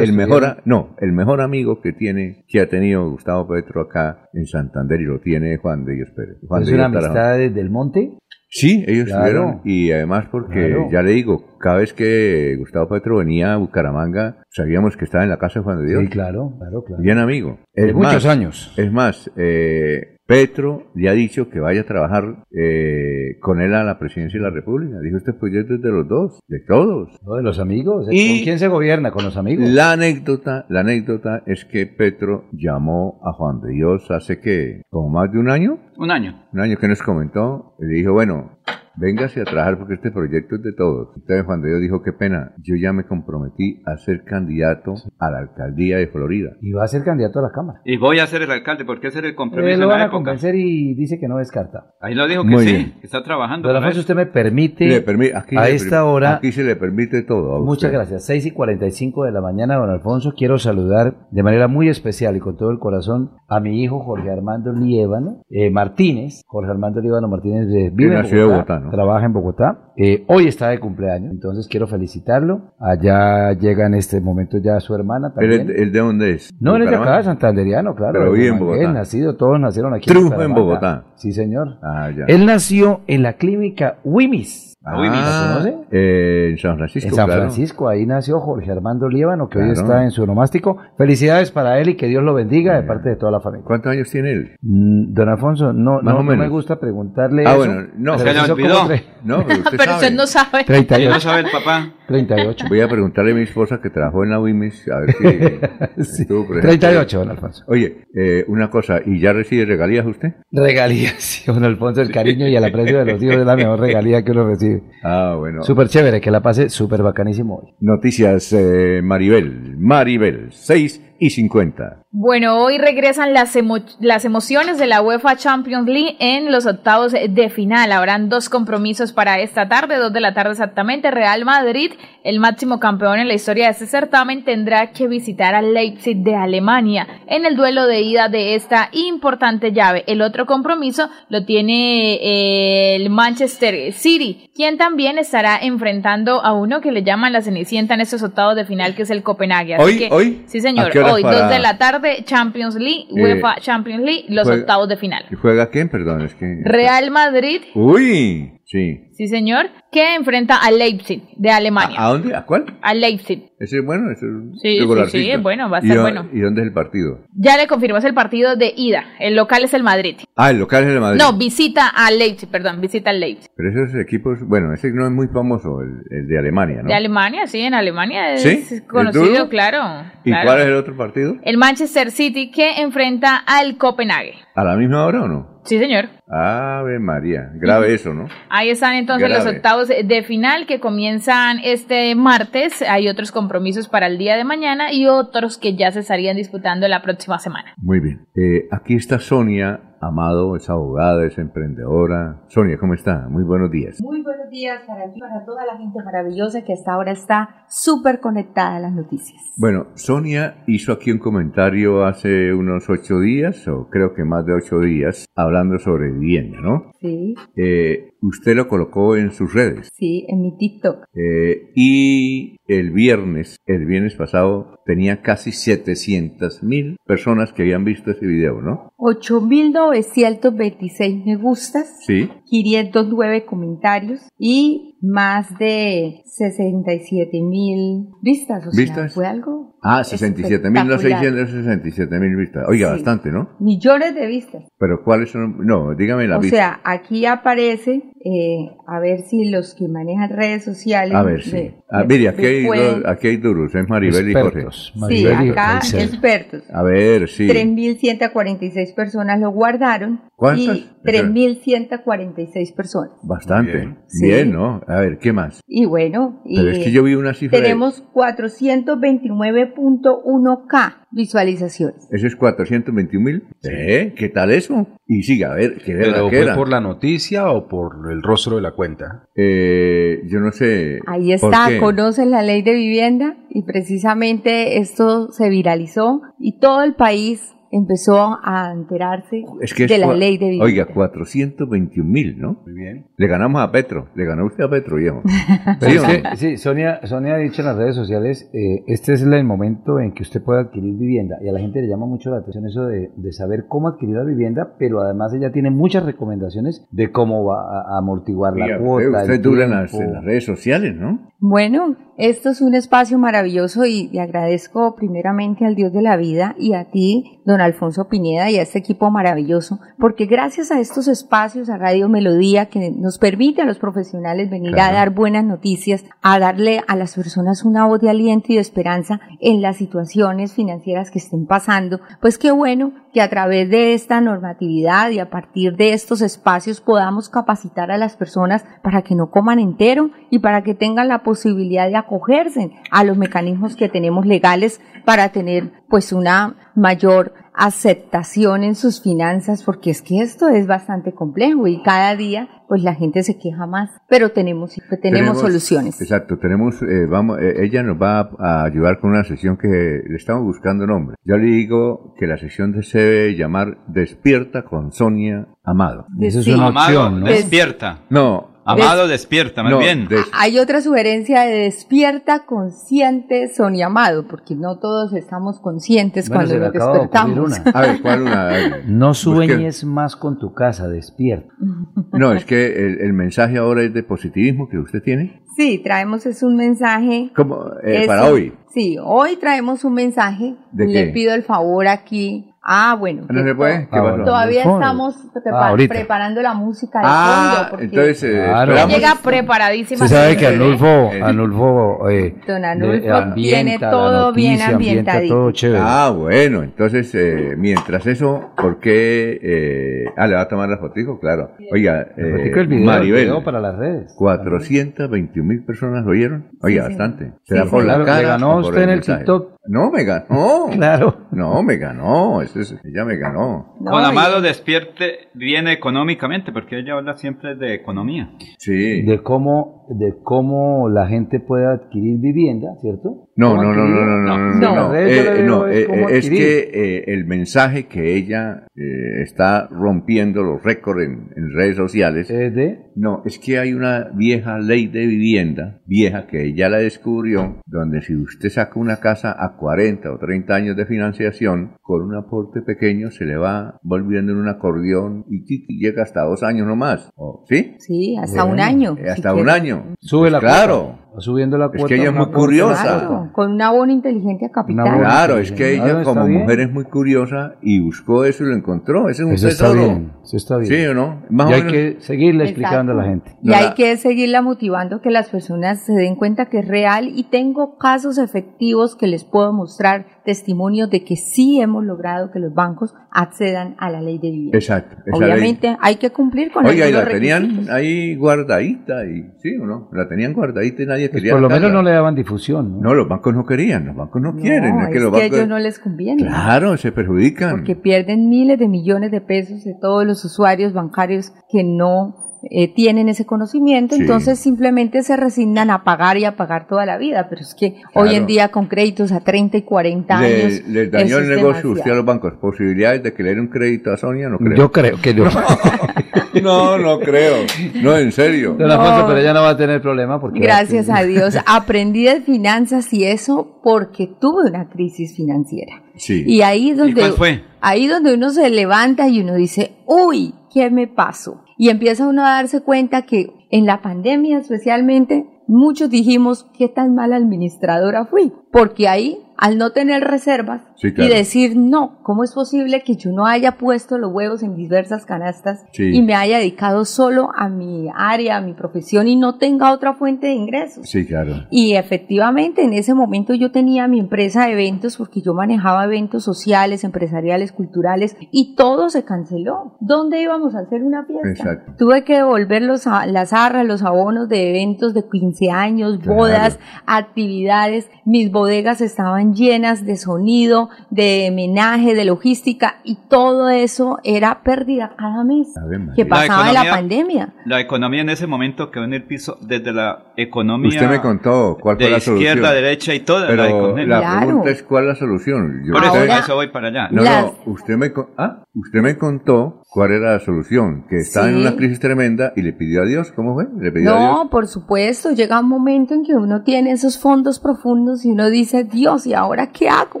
[0.02, 4.28] el, mejor, a- no, el mejor amigo que tiene, que ha tenido Gustavo Petro acá
[4.34, 6.38] en Santander y lo tiene Juan de Dios Pérez.
[6.48, 7.16] Juan ¿Es de una Dios Tarajón.
[7.22, 8.18] amistad desde el monte?
[8.56, 9.24] Sí, ellos Claro.
[9.26, 10.88] estuvieron y además porque Claro.
[10.92, 15.30] ya le digo, cada vez que Gustavo Petro venía a Bucaramanga, sabíamos que estaba en
[15.30, 16.02] la casa de Juan de Dios.
[16.04, 17.02] Sí, claro, claro, claro.
[17.02, 17.58] Bien amigo.
[17.74, 18.74] De Es muchos más, años.
[18.76, 23.84] Es más, eh, Petro le ha dicho que vaya a trabajar eh, con él a
[23.84, 24.98] la presidencia de la República.
[25.00, 27.10] Dijo, este proyecto es de los dos, de todos.
[27.26, 27.34] ¿No?
[27.34, 28.06] De los amigos.
[28.10, 29.10] Y- ¿Con quién se gobierna?
[29.10, 29.68] ¿Con los amigos?
[29.68, 35.10] La anécdota, la anécdota es que Petro llamó a Juan de Dios hace que, como
[35.10, 36.44] más de un año, Un año.
[36.52, 38.58] un año que nos comentó, y le dijo, bueno,
[38.96, 41.08] véngase a trabajar porque este proyecto es de todos.
[41.16, 45.30] Entonces Juan de Dios dijo, qué pena, yo ya me comprometí a ser candidato a
[45.32, 46.50] la alcaldía de Florida.
[46.62, 47.80] Y va a ser candidato a la Cámara.
[47.84, 49.98] Y voy a ser el alcalde, porque ese era el compromiso Eh, lo en van
[49.98, 50.18] la a época.
[50.18, 51.86] convencer y dice que no descarta.
[52.00, 52.94] Ahí lo dijo que Muy sí, bien.
[53.00, 53.66] que está trabajando.
[53.68, 56.52] Don para Alfonso, usted me permite, Le permi- aquí a le esta permi- hora, Aquí
[56.52, 57.56] se le permite todo.
[57.56, 57.92] a muchas usted.
[57.92, 62.36] gracias, 6 y 45 de la mañana, don Alfonso, quiero saludar de manera muy especial
[62.36, 66.42] y con todo el corazón a mi hijo Jorge Armando Líbano eh, Martínez.
[66.46, 68.90] Jorge Armando Líbano Martínez eh, vive en Bogotá, Bogotá, ¿no?
[68.90, 69.78] trabaja en Bogotá.
[69.96, 72.74] Eh, hoy está de cumpleaños, entonces quiero felicitarlo.
[72.80, 75.76] Allá llega en este momento ya su hermana ¿Él, también.
[75.82, 76.50] él de dónde es?
[76.60, 78.14] No, él es de acá, santanderiano, claro.
[78.14, 78.92] Pero de vive en Bogotá.
[78.92, 80.10] nacido, todos nacieron aquí.
[80.10, 80.54] En.
[80.54, 81.04] Bogotá.
[81.16, 81.78] Sí, señor.
[81.82, 82.24] Ah, ya.
[82.28, 84.73] Él nació en la clínica Wimis.
[84.86, 85.76] Ah, ¿La conoce?
[85.92, 87.08] eh, en San Francisco.
[87.08, 87.40] En San claro.
[87.42, 90.76] Francisco, ahí nació Jorge Armando Líbano, que hoy está en su onomástico.
[90.98, 93.64] Felicidades para él y que Dios lo bendiga de parte de toda la familia.
[93.66, 94.56] ¿Cuántos años tiene él?
[94.60, 98.18] Mm, Don Alfonso, no, no, me gusta preguntarle Ah, eso, bueno, no.
[98.18, 98.88] Se le olvidó.
[99.24, 99.94] No, pero usted Pero sabe.
[100.04, 100.60] usted no sabe.
[100.60, 101.10] Y 38.
[101.10, 101.88] no sabe el papá.
[102.06, 102.66] 38.
[102.68, 106.22] Voy a preguntarle a mi esposa que trabajó en la WIMIS a ver si Sí,
[106.22, 106.78] estuvo presente.
[106.78, 107.64] 38, don Alfonso.
[107.66, 110.34] Oye, eh, una cosa, ¿y ya recibe regalías usted?
[110.52, 113.80] Regalías, sí, don Alfonso, el cariño y el aprecio de los hijos es la mejor
[113.80, 114.82] regalía que uno recibe.
[115.02, 115.62] Ah, bueno.
[115.62, 117.74] Súper chévere, que la pase súper bacanísimo hoy.
[117.80, 119.76] Noticias eh, Maribel.
[119.78, 122.02] Maribel, 6 y 50.
[122.10, 127.12] Bueno, hoy regresan las, emo- las emociones de la UEFA Champions League en los octavos
[127.12, 127.90] de final.
[127.92, 131.10] Habrán dos compromisos para esta tarde, dos de la tarde exactamente.
[131.10, 131.92] Real Madrid,
[132.22, 136.36] el máximo campeón en la historia de este certamen, tendrá que visitar al Leipzig de
[136.36, 140.04] Alemania en el duelo de ida de esta importante llave.
[140.06, 146.80] El otro compromiso lo tiene eh, el Manchester City, quien también estará enfrentando a uno
[146.80, 149.74] que le llaman la Cenicienta en estos octavos de final, que es el Copenhague.
[149.74, 149.98] Así ¿Hoy?
[149.98, 150.42] que- ¿Hoy?
[150.46, 150.86] Sí, señor.
[150.88, 154.44] ¿A qué Hoy, para- dos de la tarde, Champions League, Eh, UEFA Champions League, los
[154.44, 155.24] juega- octavos de final.
[155.30, 155.88] ¿Y juega quién?
[155.88, 156.60] Perdón, es que...
[156.64, 159.08] Real Madrid Uy, Sí.
[159.16, 161.96] Sí, señor, que enfrenta a Leipzig de Alemania.
[161.98, 162.34] ¿A, a dónde?
[162.34, 162.64] ¿A cuál?
[162.82, 163.52] A Leipzig.
[163.60, 166.02] Ese es bueno, ese es Sí, sí, sí, es bueno, va a ¿Y ser dó-
[166.02, 166.28] bueno.
[166.32, 167.20] ¿Y dónde es el partido?
[167.36, 169.04] Ya le confirmó es el partido de ida.
[169.20, 170.16] El local es el Madrid.
[170.36, 171.20] Ah, el local es el Madrid.
[171.20, 173.50] No, visita a Leipzig, perdón, visita al Leipzig.
[173.56, 176.88] Pero esos equipos, bueno, ese no es muy famoso, el, el de Alemania, ¿no?
[176.88, 178.74] De Alemania, sí, en Alemania es ¿Sí?
[178.74, 179.78] ¿Es conocido, claro.
[180.24, 180.44] ¿Y claro.
[180.46, 181.36] cuál es el otro partido?
[181.42, 184.34] El Manchester City que enfrenta al Copenhague.
[184.56, 185.54] ¿A la misma hora o no?
[185.64, 186.10] Sí, señor.
[186.28, 188.28] Ave María, grave eso, ¿no?
[188.50, 192.82] Ahí están entonces los octavos de final que comienzan este martes.
[192.82, 196.88] Hay otros compromisos para el día de mañana y otros que ya se estarían disputando
[196.88, 197.74] la próxima semana.
[197.76, 198.26] Muy bien.
[198.34, 202.42] Eh, aquí está Sonia Amado, es abogada, es emprendedora.
[202.48, 203.26] Sonia, ¿cómo está?
[203.30, 203.96] Muy buenos días.
[204.02, 208.20] Muy buenos días para ti, para toda la gente maravillosa que hasta ahora está súper
[208.20, 209.40] conectada a las noticias.
[209.56, 214.52] Bueno, Sonia hizo aquí un comentario hace unos ocho días, o creo que más de
[214.52, 216.92] ocho días, hablando sobre vivienda, ¿no?
[217.00, 219.90] Sí, Eh, usted lo colocó en sus redes.
[219.94, 221.04] sí, en mi TikTok.
[221.14, 228.10] Eh, y el viernes, el viernes pasado, tenía casi 700 mil personas que habían visto
[228.10, 228.90] ese video, ¿no?
[228.98, 232.28] 8.926 me gustas, Sí.
[232.46, 238.66] 509 comentarios y más de 67.000 vistas.
[238.66, 239.14] O sea, ¿Vistas?
[239.14, 241.46] fue algo Ah, 67 mil, no espectacular.
[241.46, 242.64] 667 mil vistas.
[242.66, 242.92] Oiga, Sí.
[242.94, 243.50] bastante, ¿no?
[243.60, 244.62] Millones de vistas.
[244.78, 245.58] Pero ¿cuáles son?
[245.66, 246.56] No, dígame la O vista.
[246.56, 251.14] sea, aquí aparece, eh, a ver si los que manejan redes sociales.
[251.14, 251.70] A ver, sí.
[251.90, 255.16] Ah, mire, aquí hay, pueden- aquí hay duros, es Maribel Expertos, y Jorge.
[255.16, 256.62] Sí, acá expertos.
[256.72, 257.46] A ver, sí.
[257.46, 260.22] 3.146 personas lo guardaron.
[260.34, 260.76] ¿Cuántas?
[260.78, 263.12] Y 3.146 personas.
[263.22, 263.72] Bastante.
[263.76, 263.98] Bien.
[264.22, 264.52] Bien.
[264.52, 264.80] ¿no?
[264.96, 265.60] A ver, ¿qué más?
[265.66, 272.06] Y bueno, y Pero es que yo vi una cifra de- tenemos 429.1K visualizaciones.
[272.10, 273.44] Eso es 421 mil.
[273.62, 274.14] ¿Eh?
[274.16, 274.86] ¿Qué tal eso?
[275.06, 276.54] Y siga, a ver, ¿qué ¿Pero fue era?
[276.56, 279.28] por la noticia o por el rostro de la cuenta?
[279.36, 280.98] Eh, yo no sé.
[281.06, 286.82] Ahí ¿por está, conocen la ley de vivienda y precisamente esto se viralizó y todo
[286.82, 290.64] el país empezó a enterarse Es que es de la ley de vivienda.
[290.64, 292.62] Oiga, 421 mil, ¿no?
[292.64, 293.06] Muy bien.
[293.16, 294.08] Le ganamos a Petro.
[294.14, 295.22] Le ganó usted a Petro, viejo.
[295.80, 299.22] Pero ¿Sí que, sí, Sonia, Sonia ha dicho en las redes sociales, eh, este es
[299.22, 302.30] el momento en que usted puede adquirir vivienda y a la gente le llama mucho
[302.30, 306.04] la atención eso de, de saber cómo adquirir la vivienda, pero además ella tiene muchas
[306.04, 309.22] recomendaciones de cómo va a, a amortiguar la cuota.
[309.22, 310.08] usted, dura en las, tiempo.
[310.08, 311.32] en las redes sociales, ¿no?
[311.38, 316.54] Bueno, esto es un espacio maravilloso y le agradezco primeramente al Dios de la vida
[316.58, 321.08] y a ti, don Alfonso Pineda, y a este equipo maravilloso, porque gracias a estos
[321.08, 326.04] espacios, a Radio Melodía, que nos permite a los profesionales venir a dar buenas noticias,
[326.22, 330.52] a darle a las personas una voz de aliento y de esperanza en las situaciones
[330.52, 335.30] financieras que estén pasando, pues qué bueno que a través de esta normatividad y a
[335.30, 340.40] partir de estos espacios podamos capacitar a las personas para que no coman entero y
[340.40, 345.70] para que tengan la posibilidad de acogerse a los mecanismos que tenemos legales para tener
[345.88, 351.80] pues una mayor aceptación en sus finanzas porque es que esto es bastante complejo y
[351.82, 357.06] cada día pues la gente se queja más pero tenemos tenemos, soluciones Exacto, tenemos, eh,
[357.08, 360.86] vamos, eh, ella nos va a, a ayudar con una sesión que le estamos buscando
[360.86, 361.16] nombre.
[361.24, 366.06] Yo le digo que la sesión se debe llamar Despierta con Sonia Amado.
[366.20, 367.26] Eso es una Amado, opción, ¿no?
[367.26, 368.00] despierta.
[368.10, 368.53] No.
[368.66, 370.08] Amado, despierta, más No, bien.
[370.08, 376.44] des- Hay otra sugerencia de despierta consciente Sonia Amado, porque no todos estamos conscientes Bueno,
[376.44, 377.38] cuando nos de despertamos.
[377.38, 377.70] una.
[377.72, 378.42] A ver, ¿cuál una?
[378.42, 378.84] A ver.
[378.88, 381.52] No Busque- sueñes más con tu casa, despierta.
[382.12, 385.42] No, es que el, el mensaje ahora es de positivismo que usted tiene.
[385.56, 387.30] Sí, traemos es un mensaje.
[387.34, 387.64] ¿Cómo?
[387.84, 388.52] Eh, para hoy.
[388.72, 390.56] Sí, hoy traemos un mensaje.
[390.72, 391.12] ¿De Le qué?
[391.12, 392.53] pido el favor aquí.
[392.66, 393.24] Ah, bueno.
[393.28, 393.80] ¿No se puede?
[393.86, 394.24] to- ¿Qué pasó?
[394.24, 397.70] Todavía estamos prepa- Ah, preparando la música de Ah, fondo.
[397.70, 398.88] Porque entonces, eh, Claro.
[398.88, 400.08] Llega preparadísima.
[400.08, 400.46] Se sabe que.
[400.46, 405.34] Anulfo, Anulfo, eh, Don Anulfo tiene todo bien noticia, ambienta ambientadito.
[405.34, 405.82] todo chévere.
[405.84, 409.38] Ah, bueno, entonces, eh, mientras eso, ¿por qué?
[409.42, 411.50] eh, ah, le va a tomar la fotico, claro.
[411.72, 414.14] Oiga, eh, fotico, el video, el Maribel, video para las redes.
[414.16, 416.46] 421 mil personas lo oyeron.
[416.62, 417.24] Oiga, Sí, bastante.
[417.26, 417.68] Sí, ¿Será sí.
[417.70, 418.18] por la Claro, cara?
[418.22, 419.00] le ganó usted en el?
[419.02, 419.53] TikTok.
[419.66, 420.66] No, me ganó.
[420.72, 421.26] Claro.
[421.30, 422.42] No, me ganó.
[422.42, 423.74] Eso es- ella me ganó.
[423.78, 428.30] Con Amado despierte bien económicamente, porque ella habla siempre de economía.
[428.58, 429.02] Sí.
[429.02, 433.23] De cómo, de cómo la gente puede adquirir vivienda, ¿cierto?
[433.36, 436.30] No, ¿Cómo no, no, no, no, no, no, no, eh, no, es eh, eh, es
[436.30, 442.30] que eh, el mensaje que ella eh, está rompiendo los récords en, en redes sociales.
[442.30, 442.78] ¿Es de?
[442.94, 448.02] No, es que hay una vieja ley de vivienda, vieja que ella la descubrió, donde
[448.02, 452.62] si usted saca una casa a 40 o 30 años de financiación, con un aporte
[452.62, 456.68] pequeño se le va volviendo en un acordeón y, ti- y llega hasta dos años
[456.68, 457.10] nomás.
[457.16, 457.74] ¿O- ¿Sí?
[457.80, 458.96] Sí, hasta un Bueno, año.
[458.98, 459.50] eh, Hasta si un quiere.
[459.50, 459.84] año.
[459.98, 460.82] Sube la Pues claro.
[460.84, 461.03] cuota.
[461.18, 461.88] Subiendo la Es cuota.
[461.88, 462.82] que ella es muy curiosa.
[462.82, 464.86] Claro, con un abono inteligente a capital.
[464.88, 465.00] abono.
[465.04, 466.40] Claro, es que ella está como bien.
[466.42, 469.08] mujer es muy curiosa y buscó eso y lo encontró.
[469.08, 469.82] Ese es un Eso está tesoro.
[469.84, 470.68] bien, eso está bien.
[470.72, 471.22] Sí o no?
[471.30, 473.30] Más y o hay menos- que seguirle explicando a la Exacto.
[473.30, 473.48] gente.
[473.48, 477.24] Y hay que seguirla motivando que las personas se den cuenta que es real y
[477.24, 482.52] tengo casos efectivos que les puedo mostrar testimonios de que sí hemos logrado que los
[482.54, 484.58] bancos accedan a la ley de vivienda.
[484.58, 484.96] Exacto.
[485.12, 486.72] Obviamente hay que cumplir con ley.
[486.74, 487.70] Oiga, y la tenían requisitos.
[487.70, 491.32] ahí guardadita y sí o no, la tenían guardadita y nadie Pues quería.
[491.34, 492.72] por lo menos no le daban difusión.
[492.80, 492.80] ¿no?
[492.88, 494.76] No, los bancos no querían, los bancos no, quieren.
[494.80, 495.38] Es es que los que a bancos.
[495.38, 496.22] ellos no les conviene.
[496.22, 497.50] Claro, se perjudican.
[497.52, 502.16] Porque pierden miles de millones de pesos de todos los usuarios bancarios que no
[502.50, 504.02] eh, tienen ese conocimiento, Sí.
[504.02, 507.26] entonces simplemente se resignan a pagar y a pagar toda la vida.
[507.28, 507.88] Pero es que Claro.
[507.94, 510.62] hoy en día con créditos a 30 y 40 años.
[510.66, 512.34] Le, les dañó el negocio usted a los bancos.
[512.40, 514.28] ¿Posibilidades de que le den un crédito a Sonia?
[514.28, 514.56] No creo.
[514.56, 515.24] Yo creo que no.
[516.42, 517.36] no, no creo.
[517.82, 518.54] No, en serio.
[518.58, 520.40] Don Alfonso, pero ella no va a tener problema porque...
[520.40, 521.36] Gracias a Dios.
[521.46, 525.82] Aprendí de finanzas y eso porque tuve una crisis financiera.
[525.96, 526.24] Sí.
[526.26, 527.44] Y ahí donde, cuál fue?
[527.60, 531.43] ahí donde uno se levanta y uno dice, uy, ¿qué me pasó?
[531.56, 536.94] Y empieza uno a darse cuenta que en la pandemia especialmente, muchos dijimos, ¿qué tan
[536.94, 538.32] mala administradora fui?
[538.50, 541.12] Porque ahí, al no tener reservas Sí, claro.
[541.12, 545.04] y decir, no, ¿cómo es posible que yo no haya puesto los huevos en diversas
[545.06, 545.90] canastas Sí.
[545.94, 549.94] y me haya dedicado solo a mi área, a mi profesión y no tenga otra
[549.94, 550.88] fuente de ingresos?
[550.88, 551.44] Sí, claro.
[551.50, 556.24] Y efectivamente en ese momento yo tenía mi empresa de eventos porque yo manejaba eventos
[556.24, 559.76] sociales, empresariales, culturales y todo se canceló.
[559.80, 561.28] ¿Dónde íbamos a hacer una fiesta?
[561.28, 561.72] Exacto.
[561.78, 566.14] Tuve que devolver los, las arras, los abonos de eventos de 15 años, Claro.
[566.18, 567.88] bodas, actividades.
[568.04, 574.94] Mis bodegas estaban llenas de sonido, de menaje, de logística y todo eso era pérdida
[574.96, 575.48] cada mes
[575.96, 577.34] que pasaba en la pandemia.
[577.44, 580.68] La economía en ese momento quedó en el piso desde la economía.
[580.68, 582.54] Usted me contó cuál de fue la izquierda, solución.
[582.54, 583.86] derecha y toda Pero la economía.
[583.86, 584.26] la Claro.
[584.26, 585.62] pregunta es cuál es la solución.
[585.66, 586.88] Yo- Por eso, usted- eso voy para allá.
[586.90, 590.98] No, Las- no, usted me, con- ah, usted me contó cuál era la solución, que
[590.98, 593.48] estaba en una crisis tremenda y le pidió a Dios, ¿cómo fue?
[593.58, 594.10] Le pidió a Dios.
[594.24, 598.30] No, por supuesto, llega un momento en que uno tiene esos fondos profundos y uno
[598.30, 600.00] dice, Dios, ¿y ahora qué hago?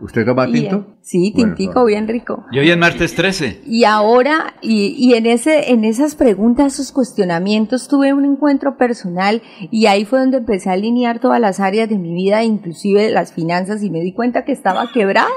[0.00, 0.96] ¿Usted toma Y, tinto?
[1.02, 1.84] sí, Bueno, tintico, no.
[1.84, 2.46] bien rico.
[2.50, 3.60] Y hoy es martes 13.
[3.66, 9.42] Y ahora, y, y en ese, en esas preguntas, esos cuestionamientos, tuve un encuentro personal
[9.70, 13.32] y ahí fue donde empecé a alinear todas las áreas de mi vida, inclusive las
[13.34, 15.28] finanzas, y me di cuenta que estaba quebrada.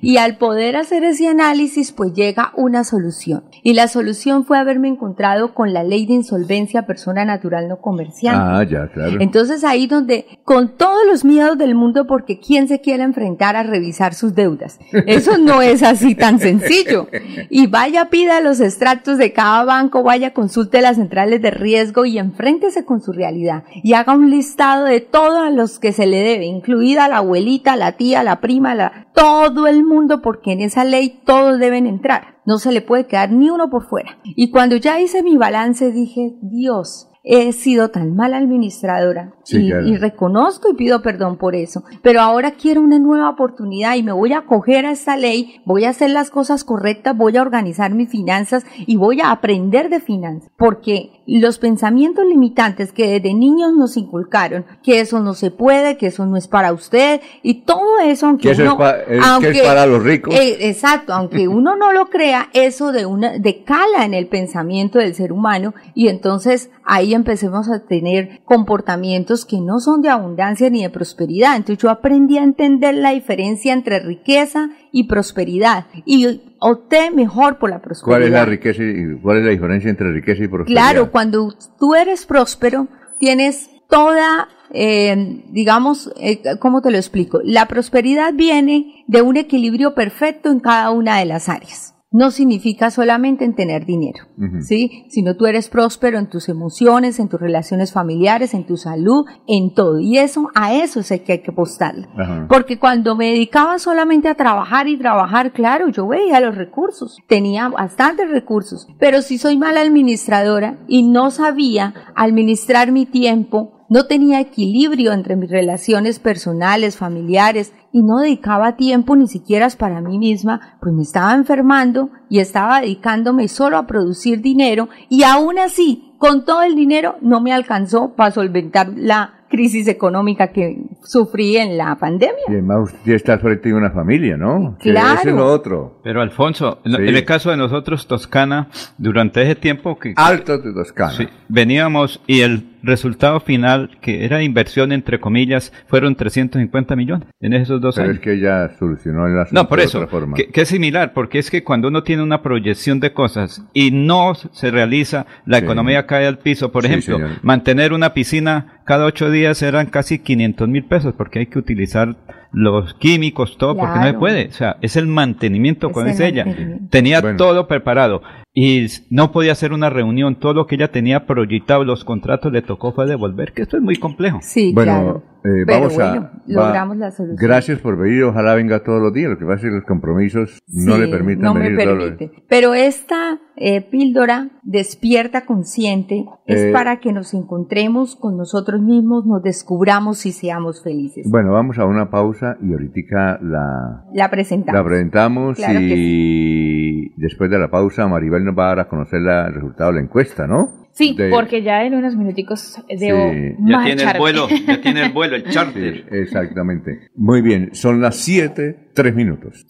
[0.00, 3.44] Y al poder hacer ese análisis, pues llega una solución.
[3.62, 8.40] Y la solución fue haberme encontrado con la ley de insolvencia persona natural no comerciante.
[8.42, 9.20] Ah, ya, claro.
[9.20, 13.62] Entonces ahí donde, con todos los miedos del mundo, porque ¿quién se quiere enfrentar a
[13.62, 14.78] revisar sus deudas?
[15.06, 17.08] Eso no es así tan sencillo.
[17.50, 22.18] Y vaya, pida los extractos de cada banco, vaya, consulte las centrales de riesgo y
[22.18, 23.64] enfréntese con su realidad.
[23.82, 27.92] Y haga un listado de todos los que se le debe, incluida la abuelita, la
[27.92, 32.38] tía, la prima, la, todo el mundo, porque en esa ley todos deben entrar.
[32.44, 34.18] No se le puede quedar ni uno por fuera.
[34.24, 39.68] Y cuando ya hice mi balance, dije, Dios, he sido tan mala administradora Sí, y,
[39.70, 39.86] claro.
[39.86, 41.84] y reconozco y pido perdón por eso.
[42.02, 45.84] Pero ahora quiero una nueva oportunidad y me voy a acoger a esta ley, voy
[45.84, 50.00] a hacer las cosas correctas, voy a organizar mis finanzas y voy a aprender de
[50.00, 50.50] finanzas.
[50.56, 56.06] Porque los pensamientos limitantes que desde niños nos inculcaron, que eso no se puede, que
[56.08, 59.60] eso no es para usted y todo eso, aunque Que eso es uno, es- que
[59.60, 60.34] es para los ricos.
[60.34, 64.98] eh, exacto, aunque uno no lo crea, eso de una, de cala en el pensamiento
[64.98, 70.70] del ser humano y entonces ahí empecemos a tener comportamientos que no son de abundancia
[70.70, 71.56] ni de prosperidad.
[71.56, 77.70] Entonces yo aprendí a entender la diferencia entre riqueza y prosperidad y opté mejor por
[77.70, 78.18] la prosperidad.
[78.18, 80.80] ¿Cuál es la riqueza y cuál es la diferencia entre riqueza y prosperidad?
[80.82, 82.88] Claro, cuando tú eres próspero,
[83.18, 87.40] tienes toda, eh, digamos, eh, ¿cómo te lo explico?
[87.44, 91.93] La prosperidad viene de un equilibrio perfecto en cada una de las áreas.
[92.14, 94.62] No significa solamente en tener dinero, Ujú.
[94.62, 95.04] ¿sí?
[95.08, 99.74] Sino tú eres próspero en tus emociones, en tus relaciones familiares, en tu salud, en
[99.74, 99.98] todo.
[99.98, 102.06] Y eso, a eso es el que hay que apostarle.
[102.48, 107.68] Porque cuando me dedicaba solamente a trabajar y trabajar, claro, yo veía los recursos, tenía
[107.68, 114.40] bastantes recursos, pero si soy mala administradora y no sabía administrar mi tiempo, no tenía
[114.40, 120.76] equilibrio entre mis relaciones personales, familiares, y no dedicaba tiempo ni siquiera para mí misma,
[120.80, 126.44] pues me estaba enfermando y estaba dedicándome solo a producir dinero y aún así, con
[126.44, 131.96] todo el dinero, no me alcanzó para solventar la crisis económica que sufrí en la
[131.96, 132.42] pandemia.
[132.48, 134.76] Y además usted está frente de una familia, ¿no?
[134.80, 135.20] Claro.
[135.22, 136.00] Que es lo otro.
[136.02, 140.14] Pero Alfonso, en el caso de nosotros, Toscana, durante ese tiempo que...
[140.16, 141.12] Alto de Toscana.
[141.12, 147.52] Sí, veníamos y el resultado final, que era inversión entre comillas, fueron 350 millones en
[147.54, 148.16] esos dos Pero años.
[148.18, 150.36] es que ya solucionó el asunto No, por de eso, otra forma.
[150.36, 153.90] que, que es similar, porque es que cuando uno tiene una proyección de cosas y
[153.90, 155.64] no se realiza, la Sí.
[155.64, 156.70] economía cae al piso.
[156.72, 157.30] Por Sí, ejemplo, señor.
[157.42, 162.16] mantener una piscina cada ocho días eran casi 500 mil pesos, porque hay que utilizar
[162.52, 164.46] los químicos, todo, porque no se puede.
[164.48, 166.44] O sea, es el mantenimiento, Es el ella.
[166.90, 167.36] Tenía Bueno.
[167.36, 168.22] todo preparado
[168.54, 170.38] y no podía hacer una reunión.
[170.38, 173.82] Todo lo que ella tenía proyectado, los contratos le tocó fue devolver, que esto es
[173.82, 174.38] muy complejo.
[174.42, 175.22] Sí, bueno, claro.
[175.44, 176.20] eh, Pero vamos bueno, a...
[176.20, 177.36] va- logramos la solución.
[177.40, 179.30] Gracias por venir, ojalá venga todos los días.
[179.30, 181.98] Lo que pasa es que los compromisos no Sí, le permiten no me venir todos
[181.98, 182.42] los permite.
[182.48, 189.26] Pero esta eh, píldora despierta consciente es Eh, para que nos encontremos con nosotros mismos,
[189.26, 191.26] nos descubramos y seamos felices.
[191.28, 194.80] Bueno, vamos a una pausa y ahorita la, La presentamos.
[194.80, 199.20] la presentamos Claro y después de la pausa Maribel nos va a dar a conocer
[199.20, 200.84] la- el resultado de la encuesta, ¿no?
[200.92, 203.56] Sí, De- porque ya en unos minuticos debo Sí.
[203.66, 205.94] Ya tiene el vuelo, ya tiene el vuelo, el charter.
[205.96, 207.08] Sí, exactamente.
[207.16, 209.66] Muy bien, son las 7, 3 minutos.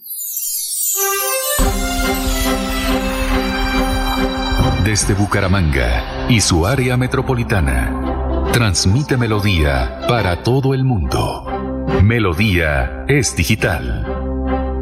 [4.83, 11.85] Desde Bucaramanga y su área metropolitana, transmite Melodía para todo el mundo.
[12.03, 14.05] Melodía es digital.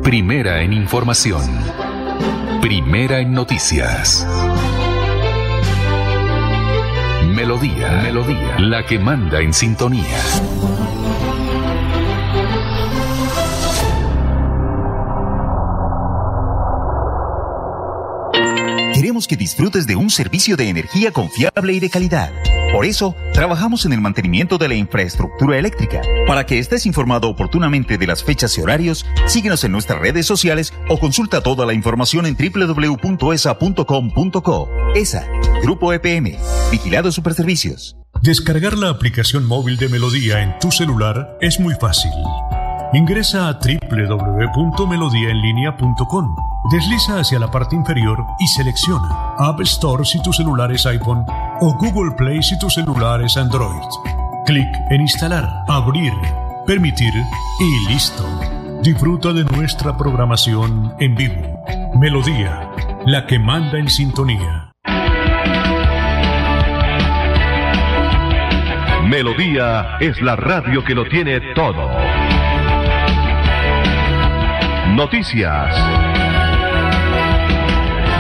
[0.03, 1.41] Primera en información.
[2.73, 4.25] Primera en noticias.
[7.23, 10.17] Melodía, Melodía, la que manda en sintonía.
[18.95, 22.31] Queremos que disfrutes de un servicio de energía confiable y de calidad.
[22.73, 26.01] Por eso, trabajamos en el mantenimiento de la infraestructura eléctrica.
[26.25, 30.73] Para que estés informado oportunamente de las fechas y horarios, síguenos en nuestras redes sociales
[30.89, 34.69] o consulta toda la información en www.esa.com.co.
[34.95, 35.27] ESA,
[35.61, 36.35] Grupo EPM,
[36.71, 37.95] Vigilado Superservicios.
[38.23, 42.09] Descargar la aplicación móvil de Melodía en tu celular es muy fácil.
[42.91, 46.52] Ingresa a www.melodiaenlinea.com.
[46.72, 51.26] Desliza hacia la parte inferior y selecciona App Store si tu celular es iPhone
[51.60, 53.84] o Google Play si tu celular es Android.
[54.45, 56.14] Clic en Instalar, Abrir,
[56.65, 57.14] Permitir
[57.60, 58.23] y listo.
[58.81, 61.64] Disfruta de nuestra programación en vivo.
[61.99, 62.72] Melodía,
[63.06, 64.72] la que manda en sintonía.
[69.06, 71.90] Melodía es la radio que lo tiene todo.
[74.95, 76.12] Noticias.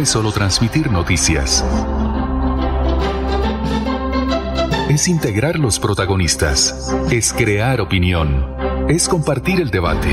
[0.00, 1.64] Es solo transmitir noticias.
[4.88, 6.90] Es integrar los protagonistas.
[7.10, 8.56] Es crear opinión.
[8.88, 10.08] Es compartir el debate.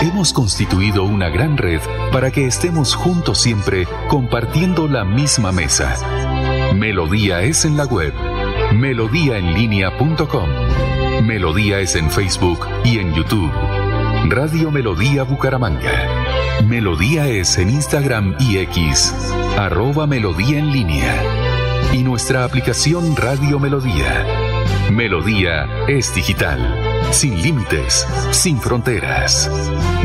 [0.00, 1.80] Hemos constituido una gran red
[2.12, 5.96] para que estemos juntos siempre compartiendo la misma mesa.
[6.74, 8.14] Melodía es en la web.
[8.74, 10.48] Melodíaenlínea.com.
[11.26, 13.52] Melodía es en Facebook y en YouTube.
[14.28, 16.62] Radio Melodía Bucaramanga.
[16.64, 19.14] Melodía es en Instagram y X.
[19.58, 21.14] Arroba Melodía en línea.
[21.92, 24.26] Y nuestra aplicación Radio Melodía.
[24.90, 26.78] Melodía es digital.
[27.10, 29.50] Sin límites, sin fronteras.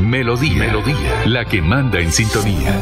[0.02, 2.74] Melodía, Melodía, la que manda en sintonía.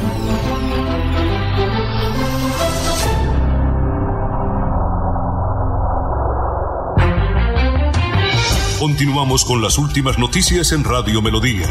[8.86, 11.66] Continuamos con las últimas noticias en Radio Melodía.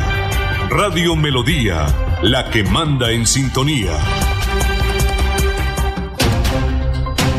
[0.68, 1.86] Radio Melodía,
[2.24, 3.92] la que manda en sintonía.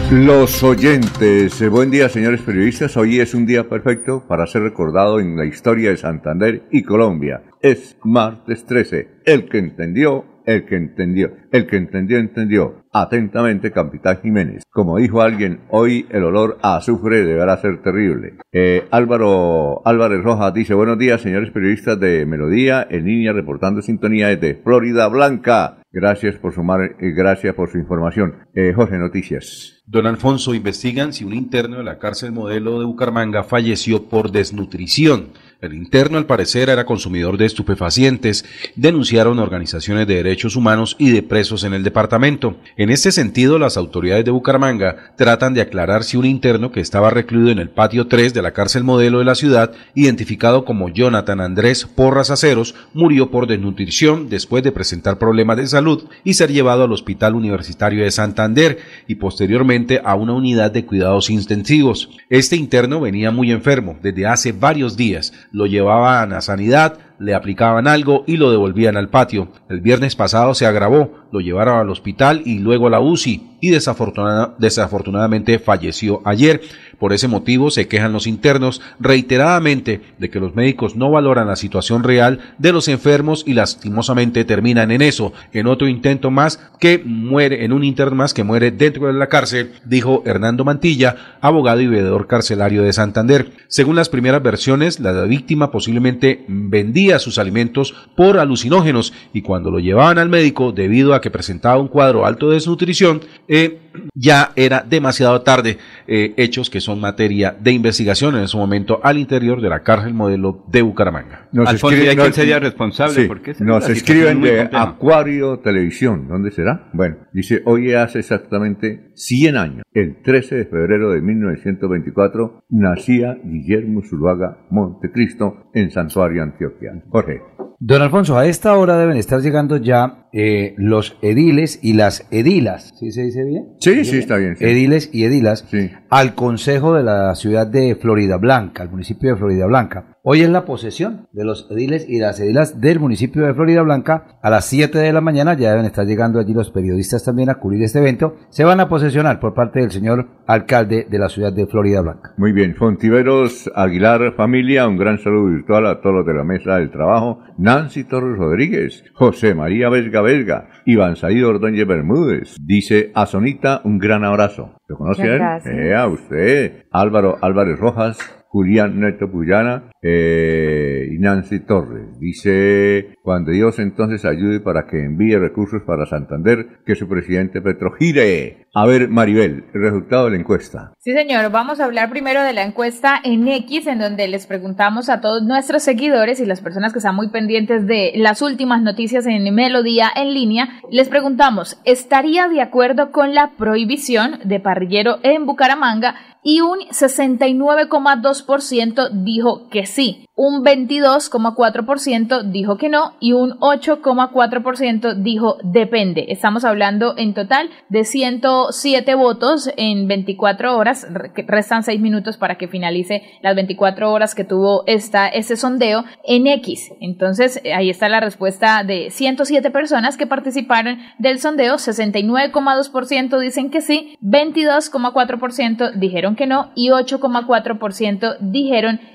[0.10, 5.20] Los oyentes, eh, buen día señores periodistas, hoy es un día perfecto para ser recordado
[5.20, 7.44] en la historia de Santander y Colombia.
[7.62, 12.85] Es martes 13, el que entendió, el que entendió, el que entendió, entendió.
[12.98, 14.64] Atentamente, Capitán Jiménez.
[14.72, 18.36] Como dijo alguien, hoy el olor a azufre deberá ser terrible.
[18.54, 24.30] Eh, Álvaro Álvarez Rojas dice, buenos días señores periodistas de Melodía, en línea reportando sintonía
[24.30, 25.80] desde Florida Blanca.
[25.92, 28.36] Gracias por sumar, eh, gracias por su información.
[28.54, 29.84] Eh, Jorge, noticias.
[29.88, 35.30] Don Alfonso, investigan si un interno de la cárcel modelo de Bucaramanga falleció por desnutrición.
[35.62, 38.46] El interno, al parecer, era consumidor de estupefacientes,
[38.76, 42.58] denunciaron organizaciones de derechos humanos y de presos en el departamento.
[42.78, 47.12] En este sentido, las autoridades de Bucaramanga tratan de aclarar si un interno que estaba
[47.12, 51.40] recluido en el patio 3 de la cárcel modelo de la ciudad, identificado como Jonathan
[51.40, 56.84] Andrés Porras Aceros, murió por desnutrición después de presentar problemas de salud y ser llevado
[56.84, 62.10] al Hospital Universitario de Santander y posteriormente a una unidad de cuidados intensivos.
[62.30, 67.88] Este interno venía muy enfermo desde hace varios días lo llevaban a sanidad, le aplicaban
[67.88, 69.52] algo y lo devolvían al patio.
[69.70, 73.70] El viernes pasado se agravó, lo llevaron al hospital y luego a la UCI y
[73.70, 76.62] desafortunadamente falleció ayer.
[77.00, 81.56] Por ese motivo se quejan los internos reiteradamente de que los médicos no valoran la
[81.56, 87.02] situación real de los enfermos y lastimosamente terminan en eso, en otro intento más que
[87.04, 91.82] muere, en un interno más que muere dentro de la cárcel, dijo Hernando Mantilla, abogado
[91.82, 93.52] y veedor carcelario de Santander.
[93.68, 99.80] Según las primeras versiones, la víctima posiblemente vendía sus alimentos por alucinógenos y cuando lo
[99.80, 103.80] llevaban al médico debido a que presentaba un cuadro alto de desnutrición, eh,
[104.14, 105.78] ya era demasiado tarde,
[106.08, 110.14] eh, hechos que son materia de investigación en ese momento al interior de la cárcel
[110.14, 111.50] modelo de Bucaramanga.
[111.52, 113.30] Nos Alfonso, escriben, quién sería responsable?
[113.54, 116.90] Sí, nos escriben de Acuario Televisión, ¿dónde será?
[116.94, 124.02] Bueno, dice, hoy hace exactamente 100 años, el 13 de febrero de 1924, nacía Guillermo
[124.08, 126.92] Zuluaga Montecristo en Santuario, Antioquia.
[127.10, 127.42] Jorge.
[127.80, 132.94] Don Alfonso, a esta hora deben estar llegando ya eh, los ediles y las edilas.
[132.98, 133.76] ¿Sí se dice bien?
[133.80, 134.56] Sí, sí, está bien.
[134.60, 135.68] Ediles y edilas
[136.10, 140.15] al Consejo de la ciudad de Florida Blanca, al municipio de Florida Blanca.
[140.28, 144.40] Hoy es la posesión de los ediles y las edilas del municipio de Florida Blanca.
[144.42, 147.60] A las 7 de la mañana ya deben estar llegando allí los periodistas también a
[147.60, 148.36] cubrir este evento.
[148.50, 152.34] Se van a posesionar por parte del señor alcalde de la ciudad de Florida Blanca.
[152.38, 156.78] Muy bien, Fontiveros Aguilar familia, un gran saludo virtual a todos los de la mesa
[156.78, 157.44] del trabajo.
[157.60, 162.56] Nancy Torres Rodríguez, José María Vesga Vesga, Iván Saído Ordóñez Bermúdez.
[162.60, 164.72] Dice a Sonita un gran abrazo.
[164.88, 165.42] ¿Lo conoce él?
[165.66, 166.86] Eh, a usted.
[166.92, 168.18] Álvaro Álvarez Rojas,
[168.56, 172.18] Julián Neto Puyana eh, y Nancy Torres.
[172.22, 177.92] Dice, cuando Dios entonces ayude para que envíe recursos para Santander, que su presidente Petro
[178.00, 178.68] gire.
[178.74, 180.94] A ver, Maribel, el resultado de la encuesta.
[181.00, 185.10] Sí, señor, vamos a hablar primero de la encuesta en X, en donde les preguntamos
[185.10, 189.26] a todos nuestros seguidores y las personas que están muy pendientes de las últimas noticias
[189.26, 195.46] en Melodía en línea, les preguntamos, ¿estaría de acuerdo con la prohibición de parrillero en
[195.46, 196.16] Bucaramanga?
[196.46, 200.25] Y un 69,2% dijo que sí.
[200.38, 206.26] Un 22,4% dijo que no y un 8,4% dijo depende.
[206.28, 211.08] Estamos hablando en total de 107 votos en 24 horas.
[211.48, 216.92] Restan 6 minutos para que finalice las 24 horas que tuvo este sondeo en X.
[217.00, 221.76] Entonces ahí está la respuesta de 107 personas que participaron del sondeo.
[221.76, 229.00] 69,2% dicen que sí, 22,4% dijeron que no y 8,4% dijeron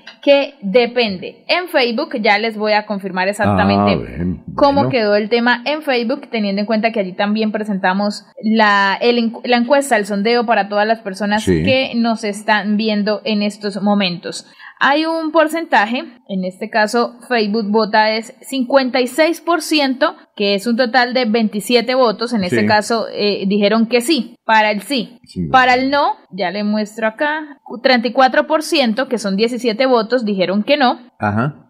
[0.61, 1.43] depende.
[1.47, 6.29] En Facebook ya les voy a confirmar exactamente ah, cómo quedó el tema en Facebook,
[6.29, 8.99] teniendo en cuenta que allí también presentamos la,
[9.43, 14.47] la encuesta, el sondeo para todas las personas que nos están viendo en estos momentos.
[14.83, 21.25] Hay un porcentaje, en este caso Facebook vota es 56%, que es un total de
[21.25, 25.19] 27 votos, en este caso eh, dijeron que sí, para el sí.
[25.51, 30.99] Para el no, ya le muestro acá, 34%, que son 17 votos, dijeron que no.
[31.19, 31.69] Ajá.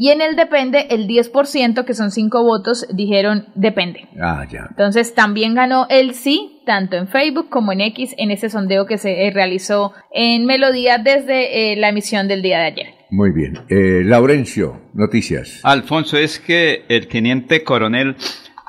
[0.00, 4.08] Y en el depende, el 10%, que son 5 votos, dijeron depende.
[4.22, 4.66] Ah, ya.
[4.70, 8.96] Entonces también ganó el sí, tanto en Facebook como en X, en ese sondeo que
[8.96, 12.86] se eh, realizó en Melodía desde eh, la emisión del día de ayer.
[13.10, 13.58] Muy bien.
[13.68, 15.58] Eh, Laurencio, noticias.
[15.64, 18.14] Alfonso, es que el teniente coronel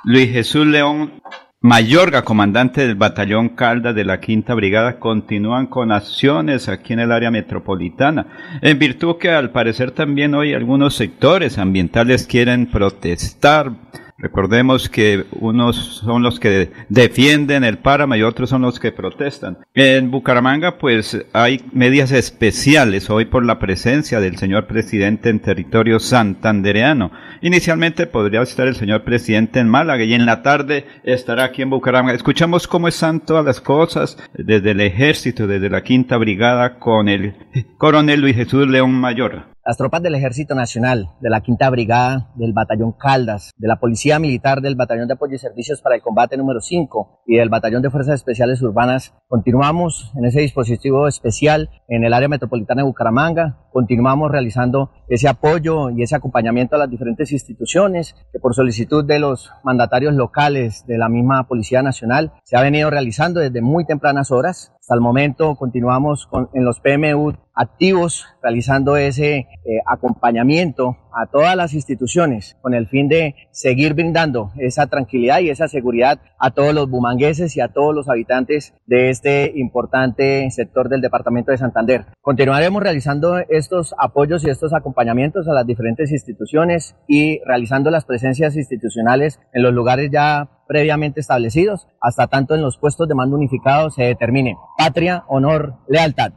[0.06, 1.19] Luis Jesús León
[1.62, 7.12] Mayorga, comandante del batallón Caldas de la Quinta Brigada, continúan con acciones aquí en el
[7.12, 8.28] área metropolitana,
[8.62, 13.74] en virtud que al parecer también hoy algunos sectores ambientales quieren protestar
[14.20, 19.60] Recordemos que unos son los que defienden el páramo y otros son los que protestan.
[19.74, 26.00] En Bucaramanga pues hay medidas especiales hoy por la presencia del señor presidente en territorio
[26.00, 27.12] santandereano.
[27.42, 31.70] Inicialmente podría estar el señor presidente en Málaga y en la tarde estará aquí en
[31.70, 32.14] Bucaramanga.
[32.14, 37.36] Escuchamos cómo están todas las cosas desde el ejército, desde la quinta brigada con el
[37.78, 39.46] coronel Luis Jesús León Mayor.
[39.66, 44.18] Las tropas del Ejército Nacional, de la Quinta Brigada, del Batallón Caldas, de la Policía
[44.18, 47.82] Militar, del Batallón de Apoyo y Servicios para el Combate número 5 y del Batallón
[47.82, 53.58] de Fuerzas Especiales Urbanas, continuamos en ese dispositivo especial en el área metropolitana de Bucaramanga,
[53.72, 59.20] continuamos realizando ese apoyo y ese acompañamiento a las diferentes instituciones que por solicitud de
[59.20, 64.32] los mandatarios locales de la misma Policía Nacional se ha venido realizando desde muy tempranas
[64.32, 64.74] horas.
[64.80, 69.48] Hasta el momento continuamos con, en los PMU activos realizando ese eh,
[69.86, 75.68] acompañamiento a todas las instituciones con el fin de seguir brindando esa tranquilidad y esa
[75.68, 81.02] seguridad a todos los bumangueses y a todos los habitantes de este importante sector del
[81.02, 82.06] departamento de Santander.
[82.22, 88.56] Continuaremos realizando estos apoyos y estos acompañamientos a las diferentes instituciones y realizando las presencias
[88.56, 93.96] institucionales en los lugares ya previamente establecidos, hasta tanto en los puestos de mando unificados
[93.96, 96.32] se determine patria, honor, lealtad.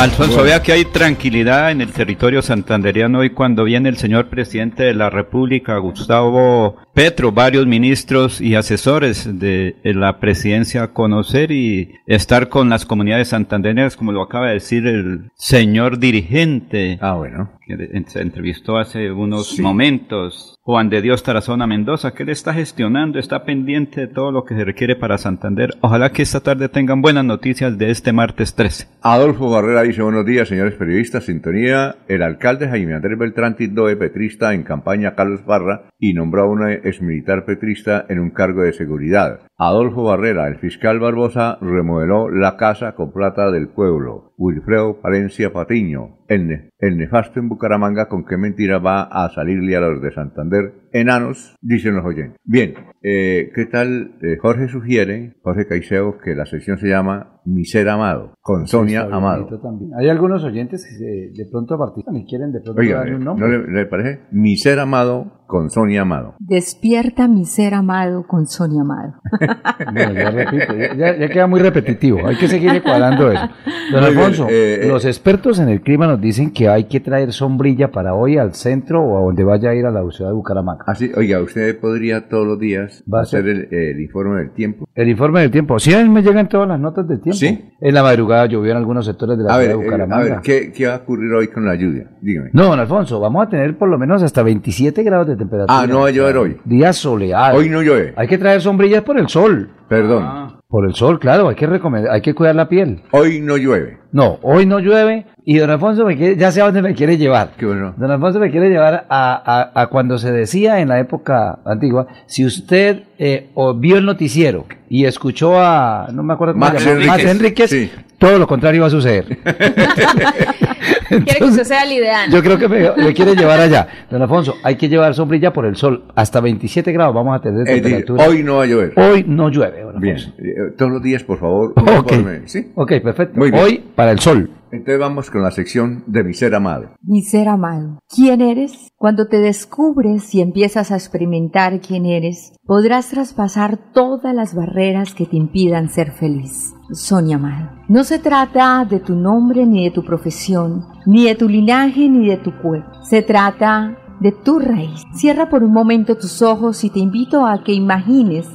[0.00, 4.84] Alfonso, vea que hay tranquilidad en el territorio santanderiano y cuando viene el señor presidente
[4.84, 11.94] de la República, Gustavo Petro, varios ministros y asesores de la presidencia a conocer y
[12.06, 16.98] estar con las comunidades santandereanas, como lo acaba de decir el señor dirigente.
[17.00, 17.52] Ah, bueno.
[17.66, 20.56] Que se entrevistó hace unos momentos.
[20.62, 24.54] Juan de Dios Tarazona Mendoza, que él está gestionando, está pendiente de todo lo que
[24.54, 25.70] se requiere para Santander.
[25.80, 28.86] Ojalá que esta tarde tengan buenas noticias de este martes 13.
[29.02, 31.24] Adolfo Barrera dice buenos días, señores periodistas.
[31.24, 36.42] Sintonía, el alcalde Jaime Andrés Beltrán tildó de petrista en campaña Carlos Barra y nombró
[36.42, 39.40] a una exmilitar petrista en un cargo de seguridad.
[39.56, 44.32] Adolfo Barrera, el fiscal Barbosa, remodeló la casa con plata del pueblo.
[44.36, 49.80] Wilfredo Palencia Patiño, el, el, nefasto en Bucaramanga, ¿con qué mentira va a salirle a
[49.80, 50.74] los de Santander?
[50.92, 52.38] Enanos, dicen los oyentes.
[52.44, 54.16] Bien, eh, ¿qué tal?
[54.22, 59.08] Eh, Jorge sugiere, Jorge Caicedo, que la sección se llama Mi Ser Amado, con Sonia
[59.10, 59.46] Amado.
[59.62, 59.92] También.
[59.98, 63.34] Hay algunos oyentes que de pronto participan y quieren de pronto Oiga, darle un ¿no
[63.34, 63.58] nombre.
[63.66, 64.20] le, le parece?
[64.30, 66.36] Mi Ser Amado, con Sonia Amado.
[66.38, 69.14] Despierta mi ser amado con Sonia Amado.
[69.92, 72.24] Bueno, ya repito, ya, queda muy repetitivo.
[72.26, 73.48] Hay que seguir cuadrando eso.
[73.90, 74.88] Don Alfonso, eh, eh.
[74.88, 78.54] los expertos en el clima nos dicen que hay que traer sombrilla para hoy al
[78.54, 80.84] centro o a donde vaya a ir a la ciudad de Bucaramanga.
[80.86, 84.88] Así, oiga, usted podría todos los días Va a hacer el, el informe del tiempo.
[84.94, 85.78] El informe del tiempo.
[85.78, 87.36] Sí, a mí me llegan todas las notas del tiempo.
[87.38, 87.70] ¿Sí?
[87.80, 89.90] En la madrugada llovió en algunos sectores de la A ver, ciudad de eh, a
[89.98, 90.34] Bucaramanga.
[90.34, 92.10] ver, ¿qué, ¿qué va a ocurrir hoy con la lluvia?
[92.20, 92.50] Dígame.
[92.52, 95.80] No, don Alfonso, vamos a tener por lo menos hasta 27 grados de temperatura.
[95.80, 96.56] Ah, no va a llover hoy.
[96.64, 97.56] Día soleado.
[97.58, 98.12] Hoy no llueve.
[98.16, 99.70] Hay que traer sombrillas por el sol.
[99.88, 100.59] Perdón.
[100.70, 103.02] Por el sol, claro, hay que recomendar, hay que cuidar la piel.
[103.10, 103.98] Hoy no llueve.
[104.12, 107.18] No, hoy no llueve y don Alfonso me quiere, ya sé a dónde me quiere
[107.18, 107.50] llevar.
[107.58, 107.92] Qué bueno.
[107.96, 109.42] Don Alfonso me quiere llevar a,
[109.74, 114.06] a- a cuando se decía en la época antigua, si usted eh, o vio el
[114.06, 117.70] noticiero y escuchó a, no me acuerdo cómo Max se llama, Max Enríquez.
[117.70, 117.90] Enríquez, Sí.
[118.18, 119.38] todo lo contrario va a suceder.
[121.08, 122.30] Quiere que usted sea el ideal.
[122.30, 123.86] Yo creo que me, me quiere llevar allá.
[124.10, 126.04] Don Alfonso, hay que llevar sombrilla por el sol.
[126.14, 128.26] Hasta 27 grados vamos a tener decir, temperatura.
[128.28, 128.92] hoy no va a llover.
[128.96, 130.16] Hoy no llueve, don Bien.
[130.16, 130.36] Alfonso.
[130.42, 132.12] Eh, Todos los días, por favor, un Ok.
[132.12, 132.42] informe.
[132.48, 132.72] ¿Sí?
[132.74, 133.38] Ok, perfecto.
[133.38, 133.62] Muy bien.
[133.64, 134.50] Hoy para el sol.
[134.72, 136.90] Entonces vamos con la sección de mi ser amado.
[137.02, 138.92] Mi ser amado, ¿quién eres?
[138.96, 145.26] Cuando te descubres y empiezas a experimentar quién eres, podrás traspasar todas las barreras que
[145.26, 146.72] te impidan ser feliz.
[146.92, 147.70] Sonia Amado.
[147.88, 152.28] No se trata de tu nombre ni de tu profesión, ni de tu linaje ni
[152.28, 152.90] de tu cuerpo.
[153.04, 155.02] Se trata de tu raíz.
[155.14, 158.46] Cierra por un momento tus ojos y te invito a que imagines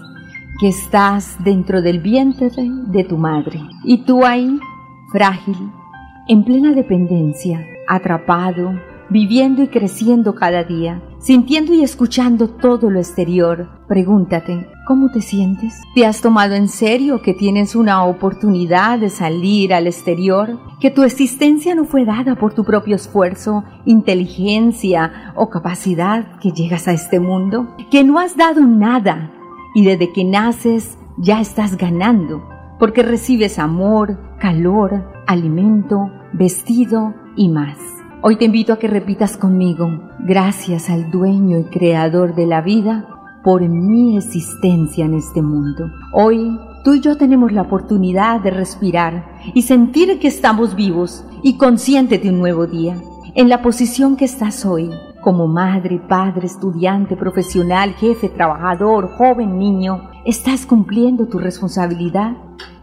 [0.60, 2.49] que estás dentro del vientre
[2.88, 3.62] de tu madre.
[3.84, 4.60] Y tú ahí,
[5.12, 5.57] frágil,
[6.28, 8.74] en plena dependencia, atrapado,
[9.10, 15.81] viviendo y creciendo cada día, sintiendo y escuchando todo lo exterior, pregúntate, ¿cómo te sientes?
[15.95, 20.60] ¿Te has tomado en serio que tienes una oportunidad de salir al exterior?
[20.80, 26.88] ¿Que tu existencia no fue dada por tu propio esfuerzo, inteligencia o capacidad que llegas
[26.88, 27.76] a este mundo?
[27.89, 29.31] ¿Que no has dado nada
[29.73, 32.56] y desde que naces ya estás ganando?
[32.80, 37.95] porque recibes amor, calor, alimento, vestido y más.
[38.27, 43.07] Hoy te invito a que repitas conmigo, gracias al dueño y creador de la vida
[43.43, 45.91] por mi existencia en este mundo.
[46.11, 51.57] Hoy tú y yo tenemos la oportunidad de respirar y sentir que estamos vivos y
[51.57, 52.95] conscientes de un nuevo día.
[53.35, 54.89] En la posición que estás hoy,
[55.22, 62.35] como madre, padre, estudiante, profesional, jefe, trabajador, joven, niño, estás cumpliendo tu responsabilidad.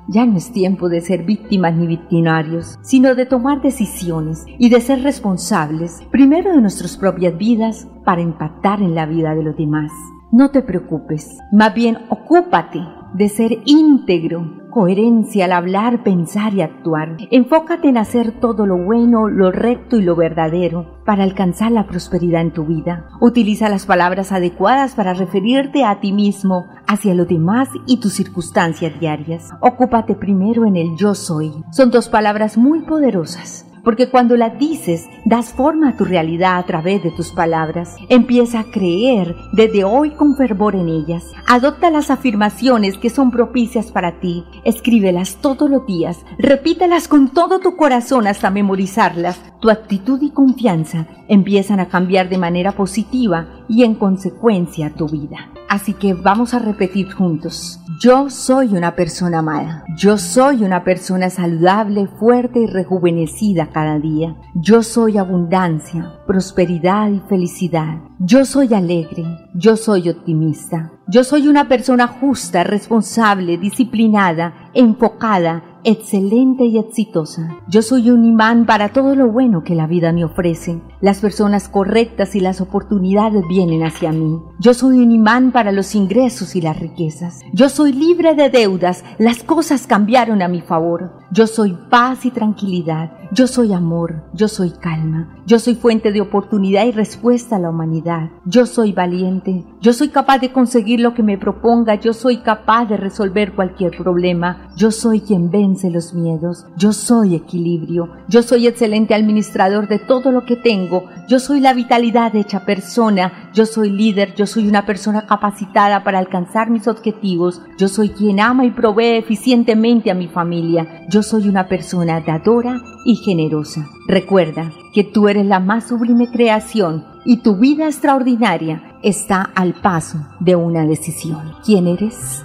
[0.09, 4.81] Ya no es tiempo de ser víctimas ni victimarios, sino de tomar decisiones y de
[4.81, 9.93] ser responsables, primero de nuestras propias vidas, para impactar en la vida de los demás.
[10.33, 12.81] No te preocupes, más bien ocúpate
[13.15, 17.17] de ser íntegro, coherencia al hablar, pensar y actuar.
[17.31, 22.41] Enfócate en hacer todo lo bueno, lo recto y lo verdadero para alcanzar la prosperidad
[22.41, 23.09] en tu vida.
[23.21, 28.99] Utiliza las palabras adecuadas para referirte a ti mismo, hacia los demás y tus circunstancias
[28.99, 29.51] diarias.
[29.61, 31.53] Ocúpate primero en el yo soy.
[31.71, 36.67] Son dos palabras muy poderosas porque cuando la dices, das forma a tu realidad a
[36.67, 37.97] través de tus palabras.
[38.09, 41.25] Empieza a creer desde hoy con fervor en ellas.
[41.47, 44.45] Adopta las afirmaciones que son propicias para ti.
[44.65, 46.25] Escríbelas todos los días.
[46.39, 49.41] Repítelas con todo tu corazón hasta memorizarlas.
[49.61, 55.51] Tu actitud y confianza empiezan a cambiar de manera positiva y en consecuencia tu vida.
[55.73, 57.81] Así que vamos a repetir juntos.
[57.99, 59.86] Yo soy una persona amada.
[59.97, 64.36] Yo soy una persona saludable, fuerte y rejuvenecida cada día.
[64.55, 68.03] Yo soy abundancia, prosperidad y felicidad.
[68.19, 69.24] Yo soy alegre.
[69.55, 70.93] Yo soy optimista.
[71.09, 77.59] Yo soy una persona justa, responsable, disciplinada, enfocada, excelente y exitosa.
[77.69, 80.81] Yo soy un imán para todo lo bueno que la vida me ofrece.
[81.01, 84.41] Las personas correctas y las oportunidades vienen hacia mí.
[84.59, 87.41] Yo soy un imán para los ingresos y las riquezas.
[87.53, 89.05] Yo soy libre de deudas.
[89.19, 91.19] Las cosas cambiaron a mi favor.
[91.33, 93.13] Yo soy paz y tranquilidad.
[93.33, 94.25] Yo soy amor.
[94.35, 95.43] Yo soy calma.
[95.47, 98.31] Yo soy fuente de oportunidad y respuesta a la humanidad.
[98.45, 99.65] Yo soy valiente.
[99.81, 101.95] Yo soy capaz de conseguir lo que me proponga.
[101.95, 104.69] Yo soy capaz de resolver cualquier problema.
[104.77, 105.51] Yo soy quien
[105.90, 106.66] los miedos.
[106.77, 108.11] Yo soy equilibrio.
[108.28, 111.05] Yo soy excelente administrador de todo lo que tengo.
[111.28, 113.51] Yo soy la vitalidad hecha persona.
[113.55, 114.35] Yo soy líder.
[114.35, 117.62] Yo soy una persona capacitada para alcanzar mis objetivos.
[117.78, 121.07] Yo soy quien ama y provee eficientemente a mi familia.
[121.09, 123.89] Yo soy una persona dadora y generosa.
[124.07, 130.19] Recuerda que tú eres la más sublime creación y tu vida extraordinaria está al paso
[130.40, 131.53] de una decisión.
[131.65, 132.44] ¿Quién eres?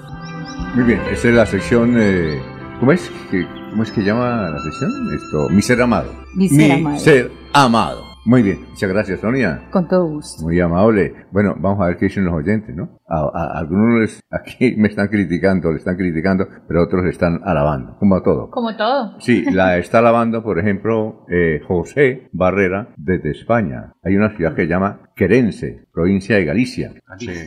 [0.76, 1.96] Muy bien, esa es la sección.
[1.98, 2.40] eh,
[2.80, 3.10] ¿Cómo es?
[3.32, 4.92] que ¿Cómo es que llama la sección?
[5.14, 6.12] Esto, mi ser amado.
[6.36, 7.00] Mi ser amado.
[7.00, 8.04] ser amado.
[8.26, 9.68] Muy bien, muchas gracias, Sonia.
[9.72, 10.44] Con todo gusto.
[10.44, 11.26] Muy amable.
[11.32, 12.97] Bueno, vamos a ver qué dicen los oyentes, ¿no?
[13.10, 17.40] A, a- algunos les- aquí me están criticando, le están criticando, pero otros le están
[17.44, 18.50] alabando, como a todo.
[18.52, 19.20] Como todo.
[19.20, 23.94] Sí, la está alabando, por ejemplo, eh, José Barrera desde España.
[24.04, 26.92] Hay una ciudad que se llama Querense, provincia de Galicia,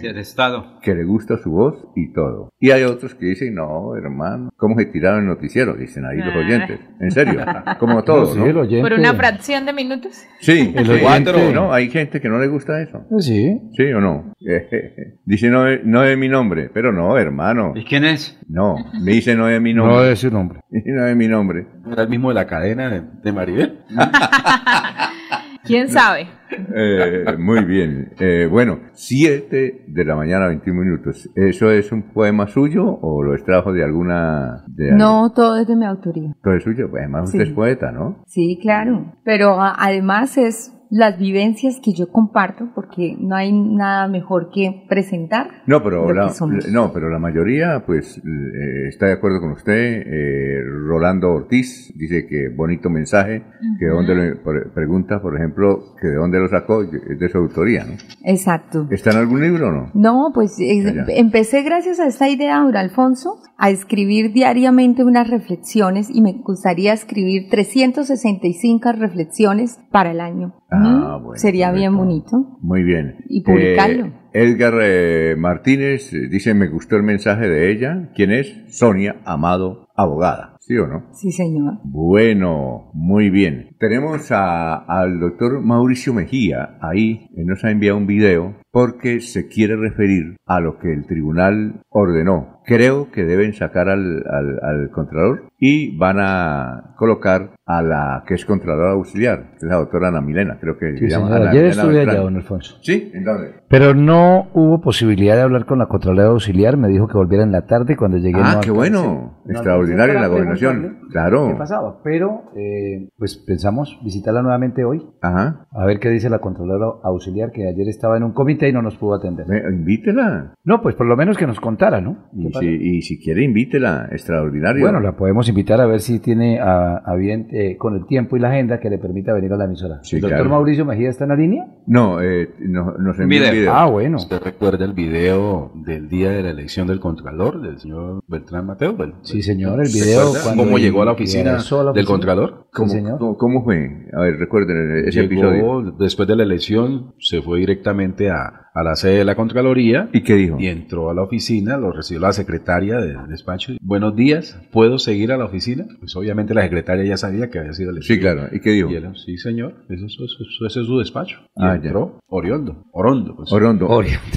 [0.03, 0.81] Del Estado.
[0.83, 2.51] que le gusta su voz y todo.
[2.59, 5.75] Y hay otros que dicen, no, hermano, ¿cómo se tiraron el noticiero?
[5.75, 6.39] Dicen ahí los Ah.
[6.39, 6.81] oyentes.
[7.01, 7.41] En serio,
[7.79, 8.61] como todos, sí, ¿no?
[8.61, 8.89] oyente.
[8.89, 10.21] Por una fracción de minutos.
[10.41, 11.03] Sí, El oyente.
[11.03, 11.73] cuatro, ¿no?
[11.73, 13.05] Hay gente que no le gusta eso.
[13.19, 13.61] Sí.
[13.77, 14.33] ¿Sí o no?
[15.25, 17.73] dice no, es- no es mi nombre, pero no, hermano.
[17.77, 18.39] ¿Y quién es?
[18.49, 19.97] No, me dice no es mi nombre.
[19.97, 20.61] No es su nombre.
[20.71, 21.67] No es mi nombre.
[21.91, 23.79] ¿Era el mismo de la cadena de, de Maribel?
[25.65, 26.27] ¿Quién sabe?
[26.75, 28.13] Eh, muy bien.
[28.19, 31.29] Eh, bueno, 7 de la mañana, 21 minutos.
[31.37, 34.65] ¿Eso es un poema suyo o lo extrajo de alguna...
[34.67, 36.35] De No, todo es de mi autoría.
[36.43, 36.91] ¿Todo es suyo?
[36.91, 38.23] Pues además usted es poeta, ¿no?
[38.27, 39.13] Sí, claro.
[39.23, 44.85] Pero a- además es las vivencias que yo comparto porque no hay nada mejor que
[44.89, 45.49] presentar.
[45.67, 50.03] No, pero la, que no, pero la mayoría, pues, eh, está de acuerdo con usted.
[50.05, 53.45] Eh, Rolando Ortiz dice que bonito mensaje,
[53.79, 57.29] que de dónde lo, por- pregunta, por ejemplo, que de dónde lo sacó, es de
[57.29, 57.93] su autoría, ¿no?
[58.25, 58.89] Exacto.
[58.91, 59.91] ¿Está en algún libro o no?
[59.95, 66.09] No, pues eh, empecé gracias a esta idea, don Alfonso, a escribir diariamente unas reflexiones
[66.13, 70.55] y me gustaría escribir 365 reflexiones para el año.
[70.71, 72.59] Ah, bueno, Sería bien bonito.
[72.61, 73.17] Muy bien.
[73.29, 74.07] Y publicarlo.
[74.07, 78.11] Eh, Edgar eh, Martínez eh, dice, me gustó el mensaje de ella.
[78.15, 78.55] ¿Quién es?
[78.69, 80.57] Sonia Amado, abogada.
[80.61, 81.05] ¿Sí o no?
[81.13, 81.79] Sí, señor.
[81.85, 83.71] Bueno, muy bien.
[83.79, 87.29] Tenemos a- al doctor Mauricio Mejía ahí.
[87.37, 91.83] Él nos ha enviado un video porque se quiere referir a lo que el tribunal
[91.89, 92.61] ordenó.
[92.67, 98.35] Creo que deben sacar al, al, al contralor y van a colocar a la que
[98.35, 101.35] es contralora auxiliar, que es la doctora Ana Milena, creo que Sí, se llama.
[101.35, 102.77] Ana Ayer Milena estuve allá, don Alfonso.
[102.83, 103.11] ¿Sí?
[103.15, 103.55] ¿En dónde?
[103.69, 106.77] Pero no hubo posibilidad de hablar con la Contralora Auxiliar.
[106.77, 108.41] Me dijo que volviera en la tarde y cuando llegué.
[108.41, 109.41] Ah, no qué bueno.
[109.47, 109.59] No
[109.93, 110.99] en la gobernación.
[111.11, 111.49] Claro.
[111.49, 112.01] ¿Qué pasaba?
[112.05, 115.03] Pero, eh, pues pensamos visitarla nuevamente hoy.
[115.21, 115.67] Ajá.
[115.73, 118.83] A ver qué dice la Contralora Auxiliar, que ayer estaba en un comité y no
[118.83, 119.47] nos pudo atender.
[119.73, 120.55] invítela.
[120.65, 122.29] No, pues por lo menos que nos contara, ¿no?
[122.33, 122.67] ¿Qué Y si,
[122.99, 124.09] y si quiere, invítela.
[124.13, 124.83] Extraordinario.
[124.83, 128.37] Bueno, la podemos invitar a ver si tiene a, a bien eh, con el tiempo
[128.37, 129.99] y la agenda que le permita venir a la emisora.
[130.03, 130.51] Sí, ¿El doctor claro.
[130.51, 131.67] Mauricio Mejía está en la línea?
[131.87, 133.73] No, eh, no- nos envió un video.
[133.75, 134.17] Ah, bueno.
[134.19, 138.97] ¿Usted recuerda el video del día de la elección del Contralor, del señor Beltrán Mateo?
[138.97, 142.05] Bel- Sí, señor, el ¿Se video ¿Cómo llegó a la oficina a la del oficina?
[142.07, 142.67] Contralor?
[142.73, 144.07] ¿Cómo, cómo- cómo fue?
[144.17, 145.97] A ver, recuerden ese Llegó, episodio.
[145.99, 150.09] después de la elección, se fue directamente a, a la sede de la Contraloría.
[150.13, 150.57] ¿Y qué dijo?
[150.59, 153.73] Y entró a la oficina, lo recibió la secretaria del despacho.
[153.81, 155.85] Buenos días, ¿puedo seguir a la oficina?
[155.99, 158.17] Pues obviamente la secretaria ya sabía que había sido elección.
[158.17, 158.49] Sí, claro.
[158.53, 158.91] ¿Y qué dijo?
[158.91, 161.39] Y él, sí, señor, eso, es- eso es- ese es su despacho.
[161.57, 161.87] Y Ah, ya.
[161.89, 163.35] entró Oriondo, Orondo.
[163.37, 163.53] pues.
[163.53, 163.89] Orondo.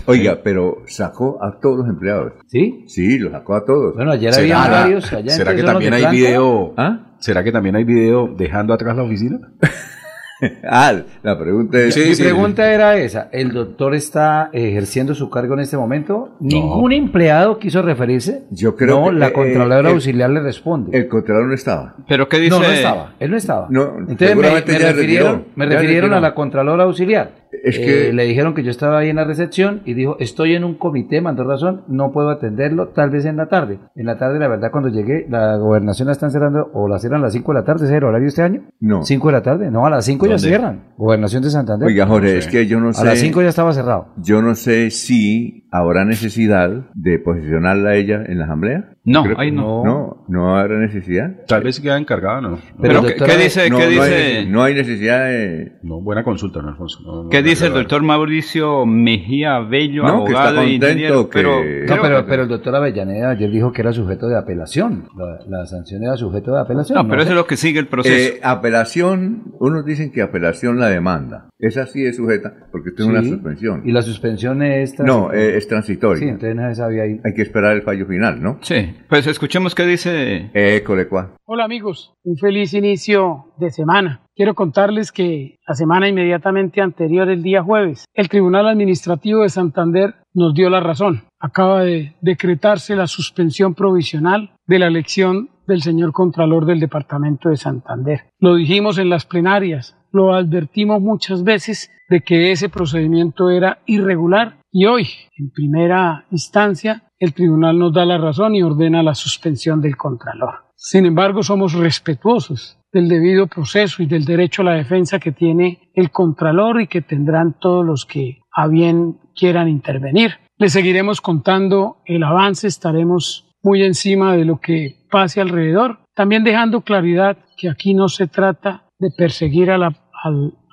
[0.07, 2.33] Oiga, pero sacó a todos los empleados.
[2.47, 2.83] ¿Sí?
[2.87, 3.95] Sí, los sacó a todos.
[3.95, 5.35] Bueno, ayer ¿Será, había varios allá.
[5.35, 5.95] ¿será que también ¿no?
[5.95, 6.17] hay planta.
[6.17, 6.73] video?
[6.77, 6.99] ¿Ah?
[7.19, 9.39] ¿Será que también hay video dejando atrás la oficina?
[10.69, 11.97] ah, la pregunta es...
[11.97, 13.29] Mi pregunta era esa.
[13.31, 16.35] ¿El doctor está ejerciendo su cargo en este momento?
[16.39, 18.43] ¿Ningún empleado quiso referirse?
[18.51, 20.97] Yo creo no, que, la eh, Contralora eh, Auxiliar le responde.
[20.97, 21.95] El Contralor no estaba.
[22.07, 22.51] ¿Pero qué dice?
[22.51, 23.13] No, no estaba.
[23.19, 23.67] Él no estaba.
[23.69, 27.42] No, Entonces me, refirieron, retiró, me refirieron a la Contralora Auxiliar.
[27.63, 30.55] Es que- Eh, le dijeron que yo estaba ahí en la recepción y dijo, estoy
[30.55, 33.79] en un comité, mandó razón, no puedo atenderlo, tal vez en la tarde.
[33.95, 37.21] En la tarde, la verdad, cuando llegué, la gobernación la están cerrando, o la cierran
[37.21, 38.63] a las 5 de la tarde, ¿ese es el horario este año?
[38.79, 39.03] No.
[39.03, 40.83] 5 de la tarde, no, a las 5 ya cierran.
[40.97, 41.87] Gobernación de Santander.
[41.87, 43.01] Oiga, Jorge, No es que yo no sé...
[43.01, 44.07] A las 5 ya estaba cerrado.
[44.17, 48.92] Yo no sé si habrá necesidad de posicionarla a ella en la asamblea.
[49.05, 49.83] No, Creo que ahí no.
[49.83, 51.29] No, no habrá necesidad.
[51.45, 52.57] Tal vez queda encargada, ¿no?
[52.81, 53.69] Pero, ¿qué, qué dice?
[53.69, 54.15] no, ¿qué no dice?
[54.37, 55.73] hay, no hay necesidad de...
[55.83, 56.99] No, buena consulta, ¿no, Alfonso?
[57.03, 57.81] No, no, ¿Qué no, dice el no, no.
[57.81, 61.29] doctor Mauricio Mejía Bello, No, que está abogado e contento ingeniero?
[61.29, 61.49] que- Pero,
[61.97, 65.09] No, pero, pero el doctor Avellaneda ayer dijo que era sujeto de apelación.
[65.17, 66.97] La, la sanción era sujeto de apelación.
[66.97, 67.23] no, pero sé.
[67.23, 68.35] eso es lo que sigue el proceso.
[68.35, 71.49] Eh, apelación, unos dicen que apelación la demanda.
[71.59, 73.29] Esa sí es sujeta porque tiene una Sí.
[73.31, 73.81] suspensión.
[73.85, 75.41] Y la suspensión es No, transitoria.
[75.41, 76.19] eh, es transitoria.
[76.23, 77.19] Sí, entonces nadie sabía ahí.
[77.23, 78.59] Hay que esperar el fallo final, ¿no?
[78.61, 80.83] Sí, pues escuchemos qué dice.
[80.85, 81.35] Colecua.
[81.45, 84.21] Hola amigos, un feliz inicio de semana.
[84.35, 90.15] Quiero contarles que la semana inmediatamente anterior, el día jueves, el Tribunal Administrativo de Santander
[90.33, 91.23] nos dio la razón.
[91.39, 97.57] Acaba de decretarse la suspensión provisional de la elección del señor Contralor del Departamento de
[97.57, 98.21] Santander.
[98.39, 104.57] Lo dijimos en las plenarias, lo advertimos muchas veces de que ese procedimiento era irregular
[104.71, 105.07] y hoy,
[105.37, 110.65] en primera instancia, el tribunal nos da la razón y ordena la suspensión del Contralor.
[110.75, 115.89] Sin embargo, somos respetuosos del debido proceso y del derecho a la defensa que tiene
[115.93, 120.31] el Contralor y que tendrán todos los que a bien quieran intervenir.
[120.57, 126.81] Les seguiremos contando el avance, estaremos muy encima de lo que pase alrededor, también dejando
[126.81, 129.95] claridad que aquí no se trata de perseguir al,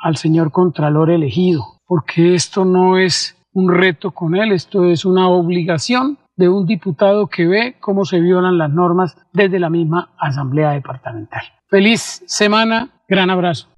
[0.02, 5.28] al señor Contralor elegido, porque esto no es un reto con él, esto es una
[5.28, 10.70] obligación de un diputado que ve cómo se violan las normas desde la misma Asamblea
[10.70, 11.42] Departamental.
[11.68, 13.69] Feliz semana, gran abrazo.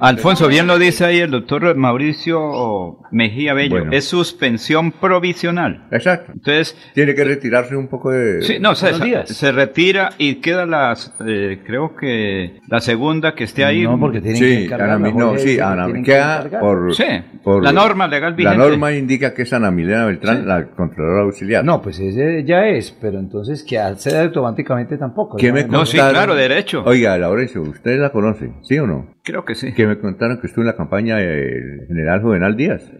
[0.00, 3.76] Alfonso, bien lo dice ahí el doctor Mauricio Mejía Bello.
[3.76, 3.92] Bueno.
[3.92, 5.86] Es suspensión provisional.
[5.90, 6.32] Exacto.
[6.32, 8.42] Entonces, Tiene que retirarse un poco de...
[8.42, 9.28] sí, no, se, días.
[9.30, 13.84] se retira y queda las, eh, creo que la segunda que esté ahí.
[13.84, 14.76] No, porque tienen Sí, que
[15.14, 17.04] no, sí, que queda por, Sí,
[17.42, 21.64] por- la norma legal La norma indica que es Ana Milena Beltrán, la Contralora Auxiliar.
[21.64, 25.38] No, pues ese ya es, pero entonces que acceda automáticamente tampoco.
[25.38, 25.54] ¿Qué ¿no?
[25.54, 26.82] me No, sí, claro, derecho.
[26.84, 28.52] Oiga, Laurencio, ¿usted la conoce?
[28.62, 29.13] ¿Sí o no?
[29.24, 29.72] Creo que sí.
[29.72, 32.92] Que me contaron que estuvo en la campaña del general Juvenal Díaz.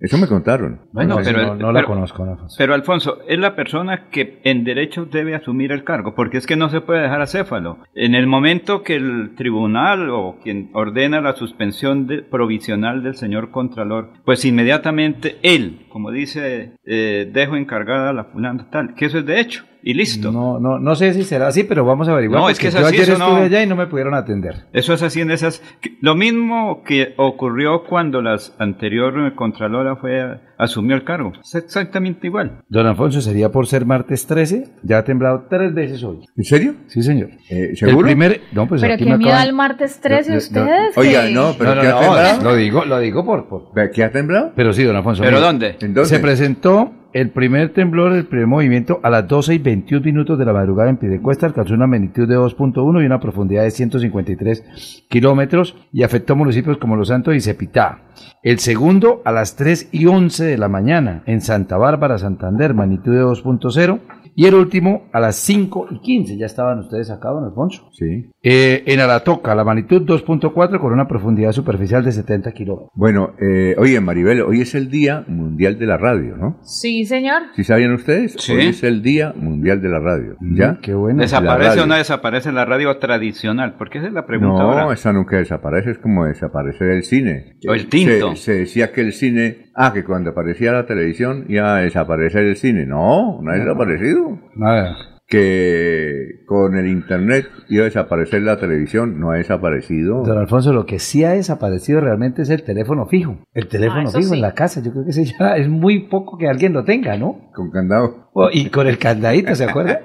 [0.00, 0.80] Eso me contaron.
[0.92, 2.54] Bueno, No, pero, no, no la conozco, no, Alfonso.
[2.56, 6.54] Pero Alfonso, es la persona que en derecho debe asumir el cargo, porque es que
[6.56, 7.78] no se puede dejar acéfalo.
[7.96, 13.50] En el momento que el tribunal o quien ordena la suspensión de- provisional del señor
[13.50, 19.18] Contralor, pues inmediatamente él, como dice, eh, dejo encargada a la fulana tal, que eso
[19.18, 20.30] es de hecho, y listo.
[20.32, 22.40] No, no, no sé si será así, pero vamos a averiguar.
[22.40, 24.14] No, es que es yo así, ayer eso no- estuve allá y no me pudieron
[24.14, 24.66] atender.
[24.72, 25.62] Eso es así en esas...
[26.00, 31.32] Lo mismo que ocurrió cuando la anterior Contralora fue asumió el cargo.
[31.42, 32.60] Es exactamente igual.
[32.68, 36.20] Don Alfonso, sería por ser martes 13, ya ha temblado tres veces hoy.
[36.36, 36.74] ¿En serio?
[36.86, 37.30] Sí, señor.
[37.50, 38.06] Eh, ¿Seguro?
[38.08, 40.38] El primer, no, pues Pero aquí qué me miedo acaban- al martes 13 No, no,
[40.38, 40.96] ustedes.
[40.98, 42.42] Oiga, que- no, pero No, ¿qué no, ha temblado?
[42.44, 44.52] lo digo, lo digo por, por- ¿Ve ¿Qué ha temblado?
[44.54, 45.22] Pero sí, don Alfonso.
[45.22, 45.66] ¿Pero mire, dónde?
[45.80, 46.04] ¿En dónde?
[46.08, 50.44] Se presentó el primer temblor, el primer movimiento a las 12 y 21 minutos de
[50.44, 55.76] la madrugada en Piedecuesta, alcanzó una magnitud de 2.1 y una profundidad de 153 kilómetros
[55.92, 58.00] y afectó municipios como Los Santos y Cepitá.
[58.42, 63.12] El segundo a las 3 y 11 de la mañana en Santa Bárbara, Santander, magnitud
[63.12, 64.00] de 2.0
[64.34, 66.36] Y el último a las 5 y 15.
[66.38, 67.88] Ya estaban ustedes acá, don Alfonso.
[67.92, 68.30] Sí.
[68.42, 72.90] Eh, en Aratoca, la magnitud 2.4 con una profundidad superficial de 70 kilómetros.
[72.94, 76.58] Bueno, eh, oye, Maribel, hoy es el Día Mundial de la Radio, ¿no?
[76.62, 77.42] Sí, señor.
[77.54, 78.34] ¿Sí sabían ustedes?
[78.38, 78.52] Sí.
[78.52, 80.36] Hoy es el Día Mundial de la Radio.
[80.40, 80.78] ¿Ya?
[80.80, 81.20] Qué bueno.
[81.20, 83.74] ¿Desaparece o no desaparece la radio tradicional?
[83.76, 84.94] Porque esa es la pregunta No, ahora.
[84.94, 87.56] esa nunca desaparece, es como desaparecer el cine.
[87.68, 88.34] O el tinto.
[88.36, 92.44] Se, se decía que el cine, ah, que cuando aparecía la televisión iba a desaparecer
[92.44, 92.86] el cine.
[92.86, 94.21] No, no ha desaparecido.
[94.56, 94.96] Nada.
[95.28, 100.22] Que con el internet iba a desaparecer la televisión, no ha desaparecido.
[100.24, 103.38] Don Alfonso, lo que sí ha desaparecido realmente es el teléfono fijo.
[103.54, 104.34] El teléfono Ah, fijo sí.
[104.34, 104.82] en la casa.
[104.82, 107.50] Yo creo que ese ya es muy poco que alguien lo tenga, ¿no?
[107.54, 108.28] Con candado.
[108.34, 110.00] Oh, y con el candadito, ¿se acuerda?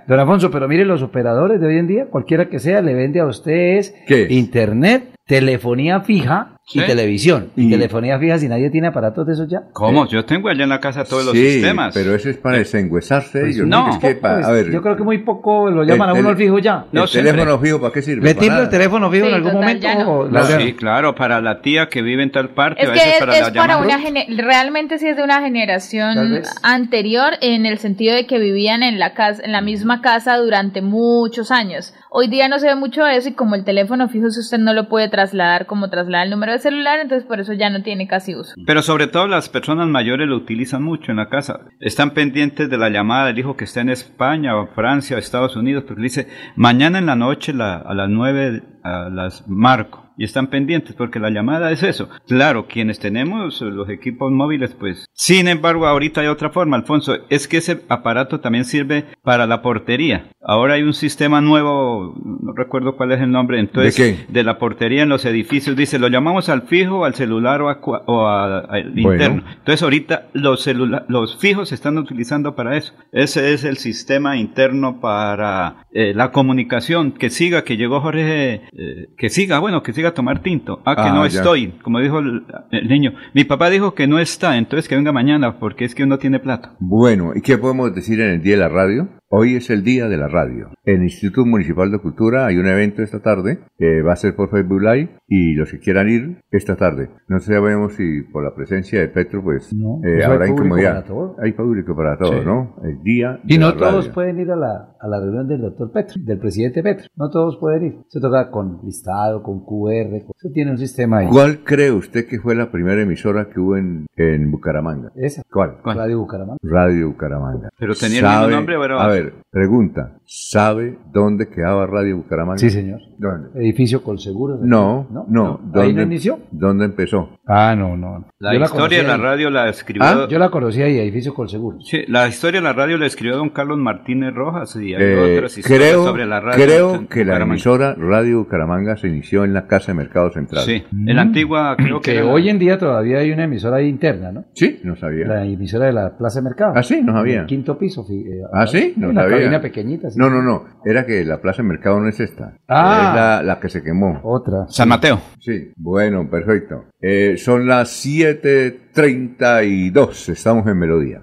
[0.08, 3.20] Don Alfonso, pero mire, los operadores de hoy en día, cualquiera que sea, le vende
[3.20, 3.94] a ustedes
[4.30, 5.04] internet,
[5.36, 6.86] telefonía fija y Sí.
[6.86, 7.50] televisión.
[7.56, 9.62] Y, Y- telefonía fija si nadie tiene aparatos de esos ya.
[9.72, 10.06] ¿Cómo?
[10.06, 11.92] Yo tengo allá en la casa todos los sí, sistemas.
[11.94, 13.40] pero eso es para desengüesarse.
[13.40, 13.84] Pues yo no.
[13.86, 16.12] que es que pa- Pues, a ver, yo creo que muy poco lo llaman a
[16.12, 16.84] el uno tele- fijo ya.
[16.92, 17.32] No ¿el siempre.
[17.32, 18.22] teléfono fijo para qué sirve?
[18.28, 19.82] ¿Le Para el teléfono fijo Sí, en algún total, momento?
[19.82, 20.10] ya no.
[20.12, 20.62] o- No, Laureano?
[20.64, 23.32] sí, claro, para la tía que vive en tal parte, Es a que es, para
[23.38, 23.98] es la para una
[24.36, 29.14] realmente sí es de una generación anterior en el sentido de que vivían en la
[29.14, 31.94] casa, en la misma casa durante muchos años.
[32.10, 34.74] Hoy día no se ve mucho eso y como el teléfono fijo si usted no
[34.74, 38.08] lo puede trasladar como traslada el número de celular, entonces por eso ya no tiene
[38.08, 38.54] casi uso.
[38.66, 41.60] Pero sobre todo las personas mayores lo utilizan mucho en la casa.
[41.80, 45.54] Están pendientes de la llamada del hijo que está en España o Francia o Estados
[45.56, 50.00] Unidos, porque dice, mañana en la noche a las nueve a las marco.
[50.18, 52.10] Y están pendientes porque la llamada es eso.
[52.28, 55.06] Claro, quienes tenemos los equipos móviles, pues.
[55.14, 57.14] Sin embargo, ahorita hay otra forma, Alfonso.
[57.30, 60.26] Es que ese aparato también sirve para la portería.
[60.42, 65.02] Ahora hay un sistema nuevo, no recuerdo cuál es el nombre, entonces, ¿De la portería
[65.02, 65.76] en los edificios.
[65.76, 69.12] Dice, lo llamamos al fijo, al celular o, a o a- al Bueno.
[69.14, 69.42] interno.
[69.50, 72.92] Entonces ahorita los celula- los fijos se están utilizando para eso.
[73.12, 77.12] Ese es el sistema interno para eh, la comunicación.
[77.12, 80.80] Que siga, que llegó Jorge, eh, que siga, bueno, que siga a tomar tinto.
[80.84, 81.38] Ah, que Ah, no ya.
[81.40, 83.12] estoy, como dijo el, el niño.
[83.34, 86.40] Mi papá dijo que no está, entonces que venga mañana porque es que uno tiene
[86.40, 86.74] plata.
[86.80, 89.08] Bueno, ¿y qué podemos decir en el Día de la Radio?
[89.34, 90.68] Hoy es el Día de la Radio.
[90.84, 94.36] En el Instituto Municipal de Cultura hay un evento esta tarde, que va a ser
[94.36, 97.08] por Facebook Live, y los que quieran ir, esta tarde.
[97.28, 100.58] No sabemos si por la presencia de Petro, pues No, eh, pues hay habrá público
[100.64, 100.92] incomodidad.
[100.96, 101.36] para todo.
[101.42, 102.44] Hay público para todo, Sí.
[102.44, 102.76] ¿no?
[102.84, 104.12] El Día Y de no la todos Radio.
[104.12, 107.06] pueden ir a la, a la reunión del doctor Petro, del presidente Petro.
[107.16, 107.94] No todos pueden ir.
[108.08, 110.10] Se toca con listado, con QR.
[110.24, 111.28] con- Eso tiene un sistema ahí.
[111.28, 115.10] ¿Cuál cree usted que fue la primera emisora que hubo en, en Bucaramanga?
[115.16, 115.42] Esa.
[115.50, 115.76] ¿Cuál?
[115.84, 116.58] Radio Bucaramanga.
[116.62, 117.68] Radio Bucaramanga.
[117.78, 120.18] Pero tenía el mismo nombre, ¿o era A ver, pregunta.
[120.24, 122.58] ¿Sabe dónde quedaba Radio Bucaramanga?
[122.58, 123.00] Sí, señor.
[123.18, 123.50] ¿Dónde?
[123.60, 124.58] Edificio Colseguro.
[124.62, 125.60] No, no.
[125.74, 126.38] ¿Ahí no inició?
[126.50, 127.28] ¿Dónde empezó?
[127.46, 128.24] Ah, no, no.
[128.38, 130.06] La Yo historia de la radio la escribió...
[130.06, 131.78] Ah, yo la conocí ahí, Edificio Colseguro.
[131.80, 135.36] Sí, la historia de la radio la escribió don Carlos Martínez Rojas y hay Eh,
[135.36, 136.64] otras historias creo sobre la radio.
[136.64, 140.62] creo que la emisora Radio Bucaramanga se inició en la Casa de Mercado Central.
[140.64, 143.44] Sí, en la antigua creo que, Que era la- hoy en día todavía hay una
[143.44, 144.44] emisora ahí interna, ¿no?
[144.54, 145.26] Sí, no sabía.
[145.26, 146.74] La emisora de la Plaza de Mercado.
[146.76, 147.36] Ah, sí, no sabía.
[147.36, 148.04] En el quinto piso.
[148.10, 148.92] eh, ¿Ah, sí?
[148.96, 149.38] No una sabía.
[149.38, 150.10] cabina pequeñita.
[150.10, 150.18] sí.
[150.18, 150.64] No, no, no.
[150.84, 152.52] Era que la Plaza de Mercado no es esta.
[152.68, 153.08] Ah.
[153.08, 154.20] Es la, la que se quemó.
[154.22, 154.66] Otra.
[154.68, 155.18] San Mateo.
[155.40, 156.84] Sí, bueno, perfecto.
[157.00, 160.28] Eh, son las 7.32.
[160.28, 161.22] Estamos en Melodía.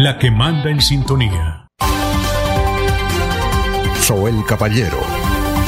[0.00, 1.66] la que manda en sintonía.
[4.00, 4.98] Soel Caballero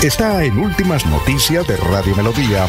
[0.02, 2.66] está en Últimas Noticias de Radio Melodía.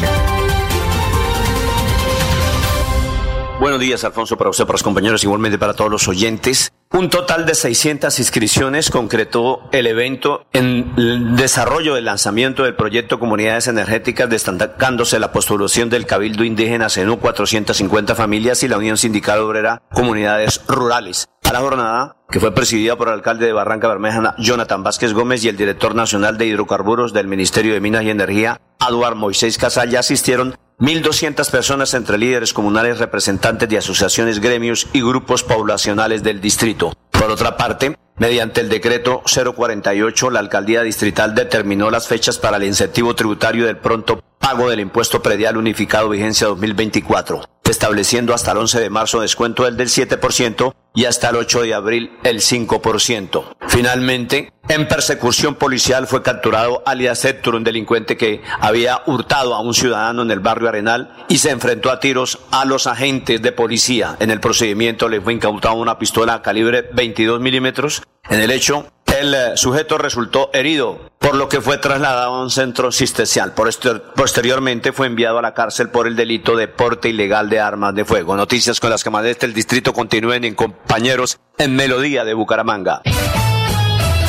[3.60, 6.70] Buenos días, Alfonso, para usted, para los compañeros, igualmente para todos los oyentes.
[6.92, 13.18] Un total de 600 inscripciones concretó el evento en el desarrollo del lanzamiento del proyecto
[13.18, 19.40] Comunidades Energéticas, destacándose la postulación del Cabildo Indígena CENU 450 familias y la Unión Sindical
[19.40, 21.26] Obrera Comunidades Rurales.
[21.54, 25.48] La jornada, que fue presidida por el alcalde de Barranca Bermeja, Jonathan Vázquez Gómez, y
[25.48, 30.56] el director nacional de hidrocarburos del Ministerio de Minas y Energía, Aduar Moisés Casalla, asistieron
[30.80, 36.92] 1.200 personas entre líderes comunales, representantes de asociaciones, gremios y grupos poblacionales del distrito.
[37.12, 42.64] Por otra parte, mediante el decreto 048, la alcaldía distrital determinó las fechas para el
[42.64, 48.78] incentivo tributario del pronto pago del impuesto predial unificado vigencia 2024, estableciendo hasta el 11
[48.78, 53.42] de marzo descuento del del 7% y hasta el 8 de abril el 5%.
[53.68, 59.72] Finalmente, en persecución policial fue capturado alias Héctor, un delincuente que había hurtado a un
[59.72, 64.16] ciudadano en el barrio Arenal y se enfrentó a tiros a los agentes de policía.
[64.20, 68.02] En el procedimiento le fue incautada una pistola calibre 22 milímetros.
[68.28, 68.88] En el hecho,
[69.20, 73.52] el eh, sujeto resultó herido, por lo que fue trasladado a un centro asistencial.
[73.54, 78.04] Posteriormente fue enviado a la cárcel por el delito de porte ilegal de armas de
[78.04, 78.36] fuego.
[78.36, 83.02] Noticias con las que más del distrito continúen en compañeros en Melodía de Bucaramanga.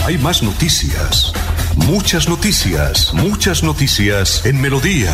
[0.05, 1.33] Hay más noticias.
[1.75, 3.14] Muchas noticias.
[3.14, 5.14] Muchas noticias en Melodía.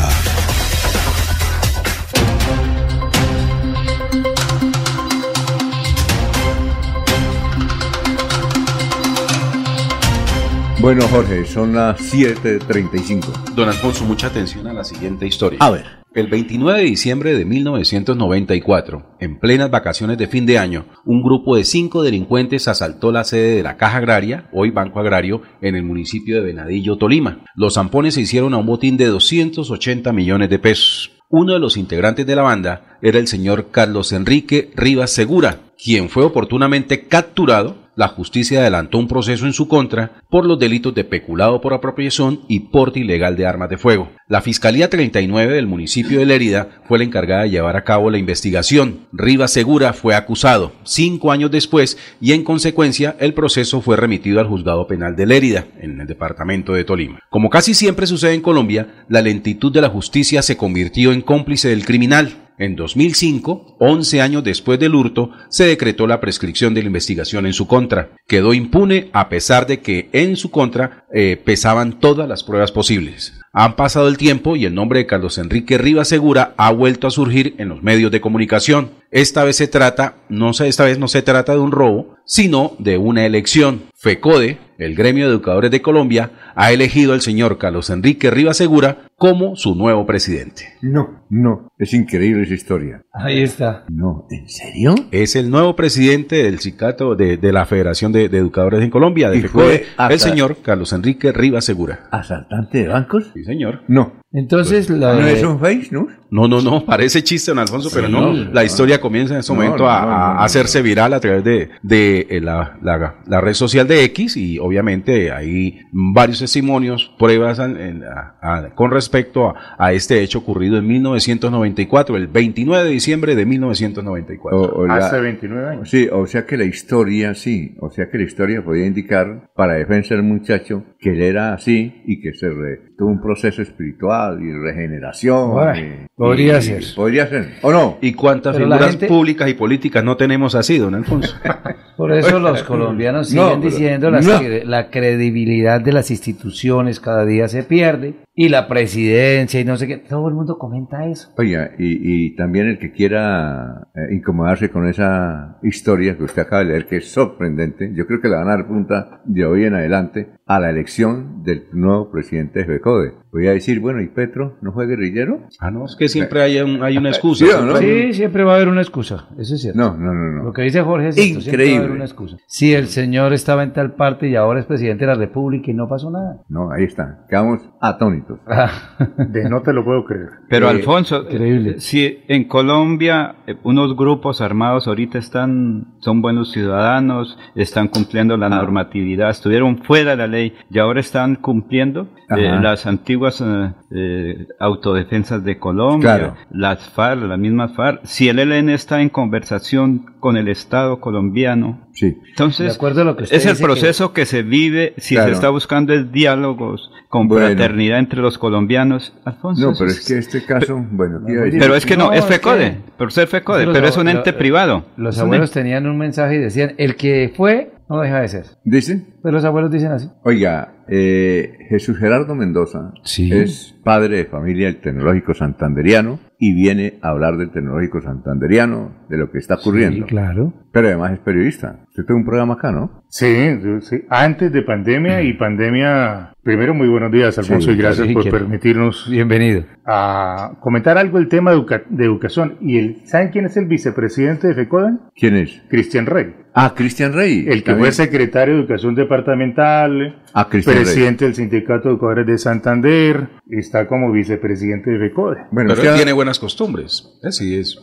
[10.81, 13.53] Bueno, Jorge, son las 7.35.
[13.53, 15.59] Don Alfonso, mucha atención a la siguiente historia.
[15.61, 15.85] A ver.
[16.15, 21.55] El 29 de diciembre de 1994, en plenas vacaciones de fin de año, un grupo
[21.55, 25.83] de cinco delincuentes asaltó la sede de la Caja Agraria, hoy Banco Agrario, en el
[25.83, 27.45] municipio de Venadillo, Tolima.
[27.53, 31.11] Los zampones se hicieron a un botín de 280 millones de pesos.
[31.29, 36.09] Uno de los integrantes de la banda era el señor Carlos Enrique Rivas Segura, quien
[36.09, 41.03] fue oportunamente capturado la justicia adelantó un proceso en su contra por los delitos de
[41.03, 44.09] peculado por apropiación y porte ilegal de armas de fuego.
[44.27, 48.17] La Fiscalía 39 del municipio de Lérida fue la encargada de llevar a cabo la
[48.17, 49.07] investigación.
[49.11, 54.47] Rivas Segura fue acusado cinco años después y en consecuencia el proceso fue remitido al
[54.47, 57.19] juzgado penal de Lérida, en el departamento de Tolima.
[57.29, 61.69] Como casi siempre sucede en Colombia, la lentitud de la justicia se convirtió en cómplice
[61.69, 62.40] del criminal.
[62.57, 67.53] En 2005, 11 años después del hurto, se decretó la prescripción de la investigación en
[67.53, 68.11] su contra.
[68.27, 73.33] Quedó impune a pesar de que en su contra eh, pesaban todas las pruebas posibles.
[73.53, 77.11] Han pasado el tiempo y el nombre de Carlos Enrique Rivas Segura ha vuelto a
[77.11, 78.91] surgir en los medios de comunicación.
[79.11, 82.77] Esta vez se trata, no se, esta vez no se trata de un robo, sino
[82.79, 83.83] de una elección.
[83.95, 89.09] FECODE, el gremio de educadores de Colombia, ha elegido al señor Carlos Enrique Rivas Segura
[89.17, 90.77] como su nuevo presidente.
[90.81, 93.03] No, no, es increíble esa historia.
[93.13, 93.85] Ahí está.
[93.89, 94.95] No, ¿en serio?
[95.11, 99.29] Es el nuevo presidente del sindicato de, de la Federación de, de Educadores en Colombia,
[99.29, 102.01] de ¿Y FECODE, el señor Carlos Enrique Rivas Segura.
[102.11, 103.31] ¿Asaltante de bancos?
[103.33, 103.81] Sí, señor.
[103.87, 104.19] No.
[104.33, 106.07] Entonces, la ¿No de- es un face, no?
[106.29, 108.63] No, no, no, parece chiste, don Alfonso, pero no, no, la no.
[108.63, 110.39] historia comienza en ese No, momento no, a, no, a no, no.
[110.41, 114.57] hacerse viral a través de, de eh, la, la- la red social de X y
[114.57, 120.39] obviamente hay varios testimonios, pruebas en- en- a- a- con respecto a, a este hecho
[120.39, 120.87] ocurrido en
[121.27, 124.59] 1994, el 29 de diciembre de 1994.
[124.59, 125.89] O- o la- Hace 29 años.
[125.89, 129.73] Sí, o sea que la historia, sí, o sea que la historia podía indicar para
[129.73, 134.41] defensa del muchacho que él era así y que se re- tuvo un proceso espiritual
[134.41, 135.51] y regeneración.
[135.51, 136.83] Bueno, y- podría y- ser.
[136.95, 137.97] Podría ser, ¿o no?
[138.01, 141.35] ¿Y cuántas Pero figuras gente- públicas y políticas no tenemos así, don Alfonso?
[141.97, 144.39] Por eso los colombianos No, siguen pero- diciendo las no.
[144.39, 149.77] cre- la credibilidad de las instituciones cada día se pierde y la presidencia y no
[149.77, 149.97] sé qué.
[149.97, 151.31] Todo el mundo comenta eso.
[151.37, 156.63] Oiga, y, y también el que quiera eh, incomodarse con esa historia que usted acaba
[156.63, 159.65] de leer, que es sorprendente, yo creo que le van a dar punta de hoy
[159.65, 163.13] en adelante a la elección del nuevo presidente de FECODE.
[163.31, 165.39] Voy a decir, bueno, ¿y Petro no fue guerrillero?
[165.59, 167.45] Ah, no, es que siempre hay, un- hay una excusa.
[167.45, 167.77] ¿Sí o no?
[167.77, 169.29] Sí, siempre va a haber una excusa.
[169.37, 169.79] Eso es cierto.
[169.79, 170.43] No, no, no, no.
[170.43, 171.85] Lo que dice Jorge es cierto, siempre va a Increíble.
[171.85, 172.37] haber una excusa.
[172.47, 175.73] Si el señor estaba en tal parte y ahora es presidente de la República y
[175.73, 176.41] no pasó nada.
[176.49, 177.25] No, ahí está.
[177.29, 178.39] Quedamos atónitos.
[179.17, 180.29] De no te lo puedo creer.
[180.49, 181.79] Pero Eh, Alfonso, increíble.
[181.79, 188.37] si en Colombia eh, unos grupos armados ahorita están, son buenos ciudadanos, están cumpliendo Ah.
[188.37, 193.71] la normatividad, estuvieron fuera de la ley y ahora están cumpliendo eh, las antiguas eh,
[193.91, 196.35] eh, autodefensas de Colombia, Claro.
[196.51, 197.99] las FARC, las mismas FARC.
[198.03, 202.17] Si el ELN está en conversación con el Estado colombiano, Sí.
[202.29, 204.25] Entonces, De acuerdo a lo que usted es el proceso que...
[204.25, 205.27] se vive si Claro.
[205.27, 207.47] se está buscando el diálogos con Bueno.
[207.47, 209.13] fraternidad entre los colombianos.
[209.25, 209.61] Alfonso.
[209.71, 211.59] No, pero es que este caso, bueno, ¿qué iba a decir?
[211.59, 214.05] Pero es que no, No, es es FECODE, que- por ser FECODE, pero es un
[214.05, 214.85] lo- ente privado.
[214.95, 218.45] Los abuelos tenían un mensaje y decían, el que fue no deja de ser.
[218.63, 219.05] ¿Dice?
[219.21, 220.09] Pues los abuelos dicen así.
[220.23, 223.31] Oiga, eh, Jesús Gerardo Mendoza Sí.
[223.31, 229.17] es padre de familia del Tecnológico Santanderiano y viene a hablar del Tecnológico Santanderiano, de
[229.17, 230.07] lo que está ocurriendo.
[230.07, 230.53] claro.
[230.73, 231.81] Pero además es periodista.
[231.89, 233.03] Usted tiene un programa acá, ¿no?
[233.09, 236.29] Sí, sí, antes de pandemia y pandemia.
[236.41, 238.37] Primero, muy buenos días, Alfonso, Sí, y gracias sí, por quiero.
[238.39, 239.65] permitirnos Bienvenido.
[239.85, 242.55] a comentar algo el tema de, educa- de educación.
[242.61, 244.97] ¿Y el, saben quién es el vicepresidente de FECODA?
[245.13, 245.61] ¿Quién es?
[245.69, 246.33] Cristian Rey.
[246.53, 247.45] Ah, Cristian Rey.
[247.47, 247.87] El que También.
[247.87, 250.83] fue secretario de Educación Departamental, Ah, Cristian Rey.
[250.85, 255.37] presidente del Sindicato de Educadores de Santander, está como vicepresidente de FECODE.
[255.51, 257.19] Bueno, Pero usted- él tiene buenas costumbres.
[257.23, 257.77] Eh, Sí, es,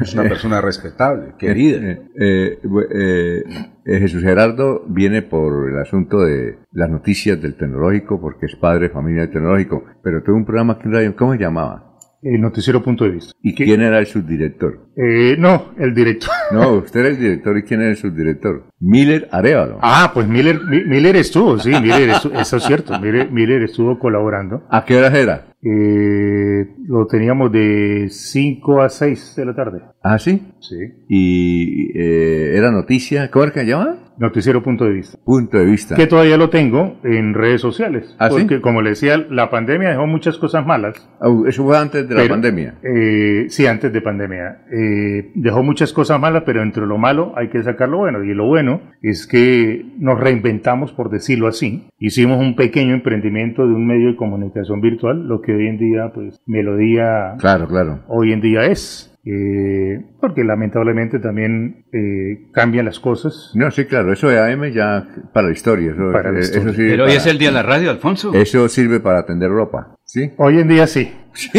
[0.00, 1.78] es una persona respetable, querida.
[1.78, 2.58] Eh, eh,
[2.94, 3.44] eh,
[3.84, 8.88] eh, Jesús Gerardo viene por el asunto de las noticias del tecnológico, porque es padre
[8.88, 11.96] de familia del tecnológico, pero tuvo un programa aquí en radio, ¿cómo se llamaba?
[12.22, 13.32] El noticiero punto de vista.
[13.40, 14.85] ¿Y quién era el subdirector?
[14.96, 16.30] Eh, no, el director.
[16.52, 18.66] No, usted era el director y quién era el subdirector.
[18.78, 19.78] Miller Arevalo.
[19.82, 23.98] Ah, pues Miller, Mi- Miller estuvo, sí, Miller estuvo, eso es cierto, Miller, Miller estuvo
[23.98, 24.62] colaborando.
[24.70, 25.46] ¿A qué horas era?
[25.60, 29.80] Eh, lo teníamos de 5 a 6 de la tarde.
[30.02, 30.40] Ah, sí.
[30.60, 30.76] Sí.
[31.08, 33.98] Y eh, era noticia, ¿cómo era que llama?
[34.18, 35.18] Noticiero punto de vista.
[35.24, 35.94] Punto de vista.
[35.94, 38.14] Que todavía lo tengo en redes sociales.
[38.18, 38.36] ¿Ah, sí?
[38.38, 40.94] porque, como le decía, la pandemia dejó muchas cosas malas.
[41.20, 42.76] Ah, Eso fue antes de la pandemia.
[42.82, 44.62] Eh, sí, antes de pandemia.
[44.72, 44.85] Eh,
[45.34, 48.22] dejó muchas cosas malas, pero entre lo malo hay que sacar lo bueno.
[48.24, 51.86] Y lo bueno es que nos reinventamos, por decirlo así.
[51.98, 56.10] Hicimos un pequeño emprendimiento de un medio de comunicación virtual, lo que hoy en día,
[56.14, 58.00] pues, Melodía Claro, claro.
[58.08, 59.12] hoy en día es.
[59.28, 63.50] Eh, porque lamentablemente también eh, cambian las cosas.
[63.56, 65.90] No, sí, claro, eso de AM ya para la historia.
[65.90, 66.62] Eso, Para la eh, historia.
[66.68, 68.32] eso sirve Pero hoy para- es el día de la radio, Alfonso.
[68.34, 70.30] Eso sirve para atender ropa, ¿sí?
[70.36, 71.10] Hoy en día sí.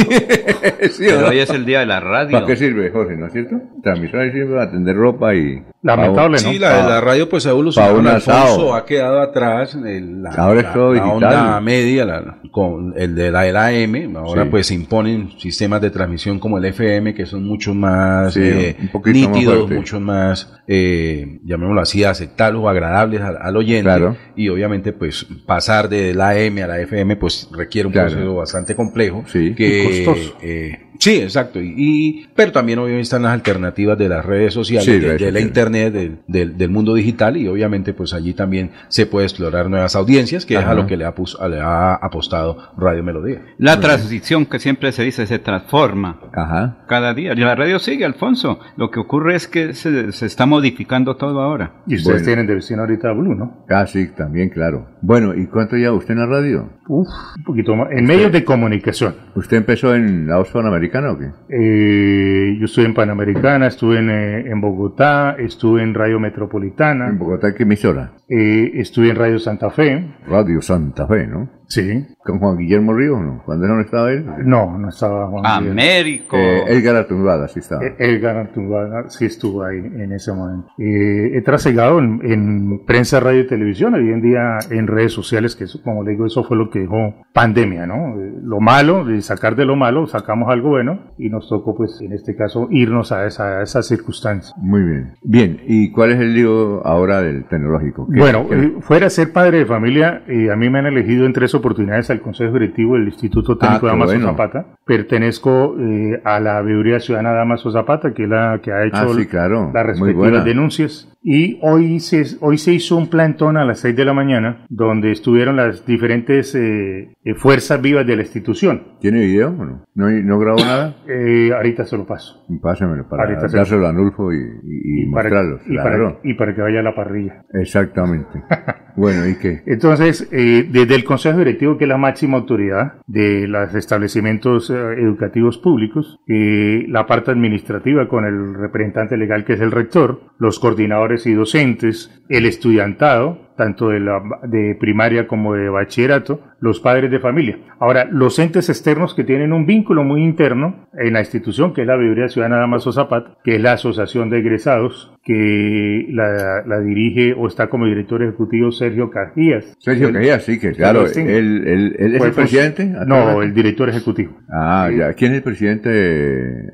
[0.92, 1.28] Sí, ¿o Pero no?
[1.28, 2.32] hoy es el día de la radio.
[2.32, 3.56] ¿Para qué sirve, Jorge, no es cierto?
[3.84, 5.64] Transmisor sirve para atender ropa y...
[5.84, 6.60] Lamentable, Sí, ¿no?
[6.68, 7.94] la, la radio pues ha evolucionado.
[7.94, 8.76] pa' un Alfonso asado.
[8.76, 9.76] ha quedado atrás.
[9.76, 11.14] el- la, Ahora es la- todo la digital.
[11.34, 14.16] onda media, la- con el de la, el AM.
[14.18, 14.50] Ahora Sí.
[14.50, 18.76] pues se imponen sistemas de transmisión como el FM que son mucho más Sí, eh,
[18.82, 23.84] un poquito más nítidos, mucho más, eh, llamémoslo así, aceptables o agradables al, al oyente.
[23.84, 24.18] Claro.
[24.36, 28.10] Y obviamente pues pasar de la AM a la FM pues requiere un Claro.
[28.10, 29.24] proceso bastante complejo.
[29.28, 29.54] Sí.
[29.56, 30.38] que, Y costoso.
[30.42, 31.62] eh, sí, exacto.
[31.62, 35.32] Y, y- pero también obviamente están las alternativas de las redes sociales, Sí, de, de
[35.32, 39.70] la internet, del, del, del mundo digital y obviamente pues allí también se puede explorar
[39.70, 43.42] nuevas audiencias, que es a lo que le ha, pus- le ha apostado Radio Melodía.
[43.58, 46.86] La transición que siempre se dice se transforma Ajá.
[46.88, 47.34] cada día.
[47.34, 48.60] Y la radio sigue, Alfonso.
[48.76, 51.74] Lo que ocurre es que se, se está modificando todo ahora.
[51.88, 52.26] Y ustedes Bueno.
[52.26, 53.66] tienen de vecino ahorita a Blue, ¿no?
[53.70, 54.88] Ah, sí, también, claro.
[55.02, 56.70] Bueno, ¿y cuánto lleva usted en la radio?
[56.88, 57.90] Uf, un poquito más.
[57.92, 59.16] En medios de comunicación.
[59.36, 61.26] ¿Usted empezó en la voz panamericana o qué?
[61.50, 67.18] Eh, yo estuve en Panamericana, estuve en, eh, en Bogotá, estuve en Radio Metropolitana, ¿En
[67.20, 68.14] Bogotá qué emisora?
[68.30, 70.06] eh, estuve en Radio Santa Fe.
[70.28, 71.50] Radio Santa Fe, ¿no?
[71.68, 72.06] Sí.
[72.24, 73.42] ¿Con Juan Guillermo Ríos no?
[73.46, 74.26] ¿Cuándo no estaba él?
[74.46, 75.72] No, no estaba Juan Guillermo.
[75.72, 76.38] Américo.
[76.38, 77.86] Eh, Edgar Artumbada, sí estaba.
[77.86, 80.70] Eh, Edgar Artungada sí estuvo ahí en ese momento.
[80.78, 85.56] Eh, he trasegado en, en prensa, radio y televisión, hoy en día en redes sociales,
[85.56, 88.20] que eso, como le digo, eso fue lo que dejó pandemia, ¿no?
[88.20, 92.00] Eh, lo malo, de sacar de lo malo, sacamos algo bueno y nos tocó, pues,
[92.02, 94.54] en este caso, irnos a esa, a esa circunstancia.
[94.58, 95.14] Muy bien.
[95.24, 98.08] Bien, ¿y cuál es el lío ahora del tecnológico?
[98.14, 100.86] ¿Qué- Bueno, qué- eh, fuera a ser padre de familia, eh, a mí me han
[100.88, 104.28] elegido en tres oportunidades al Consejo Directivo del Instituto Técnico Ah, de Damaso bueno.
[104.28, 104.66] Zapata.
[104.86, 109.08] Pertenezco eh, a la Veeduría Ciudadana Damaso Zapata, que es la que ha hecho Ah,
[109.16, 109.72] sí, claro.
[109.74, 111.10] las respectivas denuncias.
[111.24, 115.12] Y hoy se, hoy se hizo un plantón a las 6 de la mañana, donde
[115.12, 118.84] estuvieron las diferentes eh, eh, fuerzas vivas de la institución.
[119.02, 119.84] ¿Tiene video o no?
[119.96, 120.96] ¿No, grabó nada?
[121.10, 122.46] Eh, ahorita se lo paso.
[122.62, 125.60] Pásemelo para Ahorita se- dárselo a Nulfo y, y- y para- mostrarlo.
[125.66, 126.20] y, para, claro.
[126.24, 127.44] y para que vaya a la parrilla.
[127.54, 128.44] Exactamente.
[128.96, 129.62] bueno, ¿y qué?
[129.66, 134.74] Entonces, eh, desde el Consejo Directivo, que es la máxima autoridad de los establecimientos eh,
[135.00, 140.60] educativos públicos, eh, la parte administrativa con el representante legal que es el rector, los
[140.60, 147.12] coordinadores y docentes, el estudiantado, tanto de, la, de primaria como de bachillerato, los padres
[147.12, 147.58] de familia.
[147.80, 151.88] Ahora, los entes externos que tienen un vínculo muy interno en la institución, que es
[151.88, 157.34] la Biblioteca Ciudadana Damaso Zapata, que es la Asociación de Egresados, que la, la dirige
[157.38, 159.76] o está como director ejecutivo Sergio Cajías.
[159.80, 161.28] Sergio Cajías, sí, que claro, él,
[161.68, 162.86] él, él es el presidente.
[163.06, 164.38] No, el director ejecutivo.
[164.52, 165.14] Ah, ya.
[165.14, 165.90] ¿Quién es el presidente?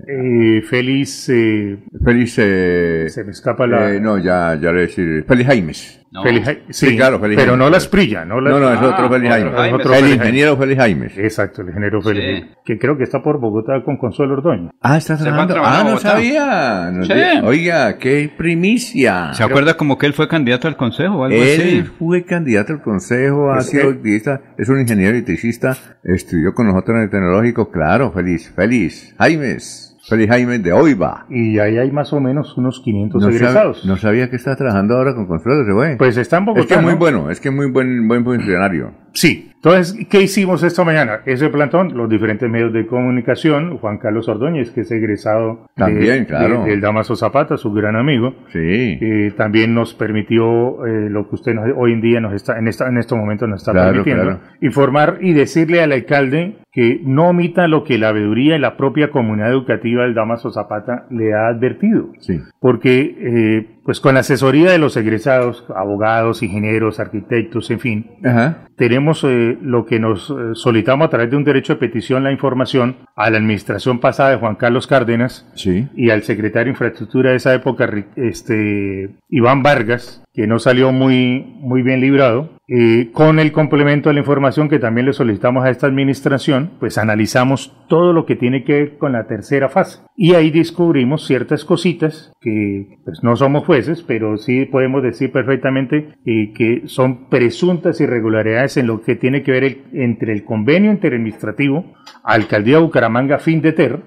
[0.08, 1.30] Eh, Félix.
[1.30, 2.36] Eh, Félix.
[2.40, 3.94] Eh, se me escapa la.
[3.94, 5.26] eh, no, ya, ya le decir.
[5.28, 6.00] Félix Jaimes.
[6.24, 8.80] Félix Ja- Sí, sí, claro, Félix Pero no las Prilla, no, las- No, no, es
[8.80, 11.18] Ah, otro Félix otro- Otro el Félix ingeniero Félix Jaimes.
[11.18, 14.72] Exacto, el ingeniero Félix que creo que está por Bogotá con Consuelo Ordoño.
[14.82, 15.56] Ah, está trabajando.
[15.64, 16.92] Ah, no sabía.
[16.92, 17.10] No Sí.
[17.10, 17.44] sabía.
[17.44, 19.34] Oiga, qué primicia.
[19.34, 21.84] ¿Se acuerda como que él fue candidato al consejo o algo Él así?
[22.00, 26.96] fue candidato al consejo, ha Pues sido activista, es un ingeniero electricista, estudió con nosotros
[26.98, 31.26] en el tecnológico, claro, feliz, feliz, Jaimes, feliz Jaimes de Oiva.
[31.30, 33.84] Y ahí hay más o menos unos 500 No, egresados.
[33.84, 35.96] sab- no sabía que está trabajando ahora con Consuelo, se fue.
[35.98, 36.98] Pues está en Bogotá, Es que es muy ¿no?
[37.00, 38.94] bueno, es que es muy buen, buen funcionario.
[39.14, 39.50] Sí.
[39.56, 41.22] Entonces, ¿qué hicimos esta mañana?
[41.26, 46.26] Ese plantón, los diferentes medios de comunicación, Juan Carlos Ordóñez, que es egresado de- También,
[46.26, 46.64] claro.
[46.66, 48.60] de- del Damaso Zapata, su gran amigo, Sí.
[49.00, 52.68] eh, también nos permitió eh, lo que usted nos- hoy en día nos está, en,
[52.68, 54.40] esta, en estos momentos nos está Claro, permitiendo, claro.
[54.62, 59.12] informar y decirle al alcalde que no omita lo que la veeduría y la propia
[59.12, 62.10] comunidad educativa del Damaso Zapata le ha advertido.
[62.20, 62.40] Sí.
[62.60, 68.68] Porque, eh, pues con la asesoría de los egresados, abogados, ingenieros, arquitectos, en fin, Ajá.
[68.78, 72.32] tenemos eh, lo que nos eh, solicitamos a través de un derecho de petición la
[72.32, 75.88] información a la administración pasada de Juan Carlos Cárdenas Sí.
[75.96, 81.46] y al secretario de infraestructura de esa época, este, Iván Vargas, que no salió muy,
[81.60, 85.70] muy bien librado, eh, con el complemento de la información que también le solicitamos a
[85.70, 90.00] esta administración, pues analizamos todo lo que tiene que ver con la tercera fase.
[90.16, 96.16] Y ahí descubrimos ciertas cositas que pues no somos jueces, pero sí podemos decir perfectamente
[96.26, 100.92] eh, que son presuntas irregularidades en lo que tiene que ver el- entre el convenio
[100.92, 101.94] interadministrativo,
[102.24, 104.00] Alcaldía Bucaramanga, fin de ter,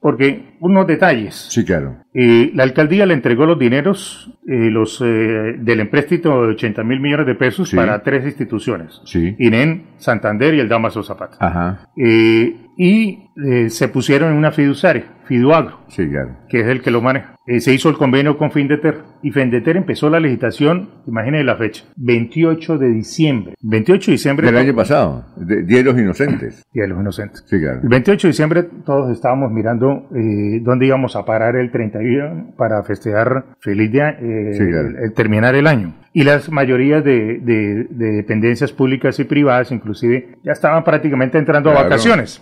[0.00, 1.34] porque unos detalles.
[1.50, 1.96] Sí, claro.
[2.14, 7.00] Eh, la alcaldía le entregó los dineros eh, los, eh, del empréstito de 80 mil
[7.00, 7.76] millones de pesos Sí.
[7.76, 9.00] para tres instituciones.
[9.04, 9.34] Sí.
[9.38, 11.36] INEN, Santander y el Damaso Zapata.
[11.40, 11.88] Ajá.
[11.96, 16.36] Eh, y eh, se pusieron en una fiduciaria, Fiduagro, Sí, claro.
[16.48, 17.33] que es el que lo maneja.
[17.46, 21.84] Eh, se hizo el convenio con Findeter y Findeter empezó la licitación, imagínense la fecha,
[21.96, 23.54] 28 de diciembre.
[23.60, 24.46] 28 de diciembre.
[24.46, 26.64] Del año pasado, de Día de los Inocentes.
[26.72, 27.44] Día de los Inocentes.
[27.46, 27.80] Sí, claro.
[27.82, 32.82] El 28 de diciembre todos estábamos mirando eh, dónde íbamos a parar el 31 para
[32.82, 34.88] festejar feliz día, eh, Sí, claro.
[34.88, 35.94] el, el terminar el año.
[36.16, 41.70] Y las mayorías de, de- de dependencias públicas y privadas, inclusive, ya estaban prácticamente entrando
[41.70, 42.40] a vacaciones.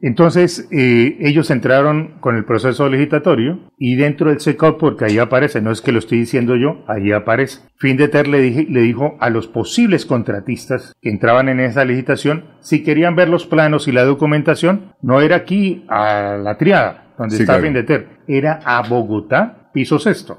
[0.00, 5.60] Entonces, eh, ellos entraron con el proceso legislatorio y dentro del SECOP, porque ahí aparece,
[5.60, 7.60] no es que lo estoy diciendo yo, ahí aparece.
[7.76, 12.82] Findeter le, dije- le dijo a los posibles contratistas que entraban en esa licitación si
[12.82, 17.42] querían ver los planos y la documentación, no era aquí a la triada, donde Sí,
[17.42, 17.64] está claro.
[17.66, 20.38] Findeter, era a Bogotá, piso sexto.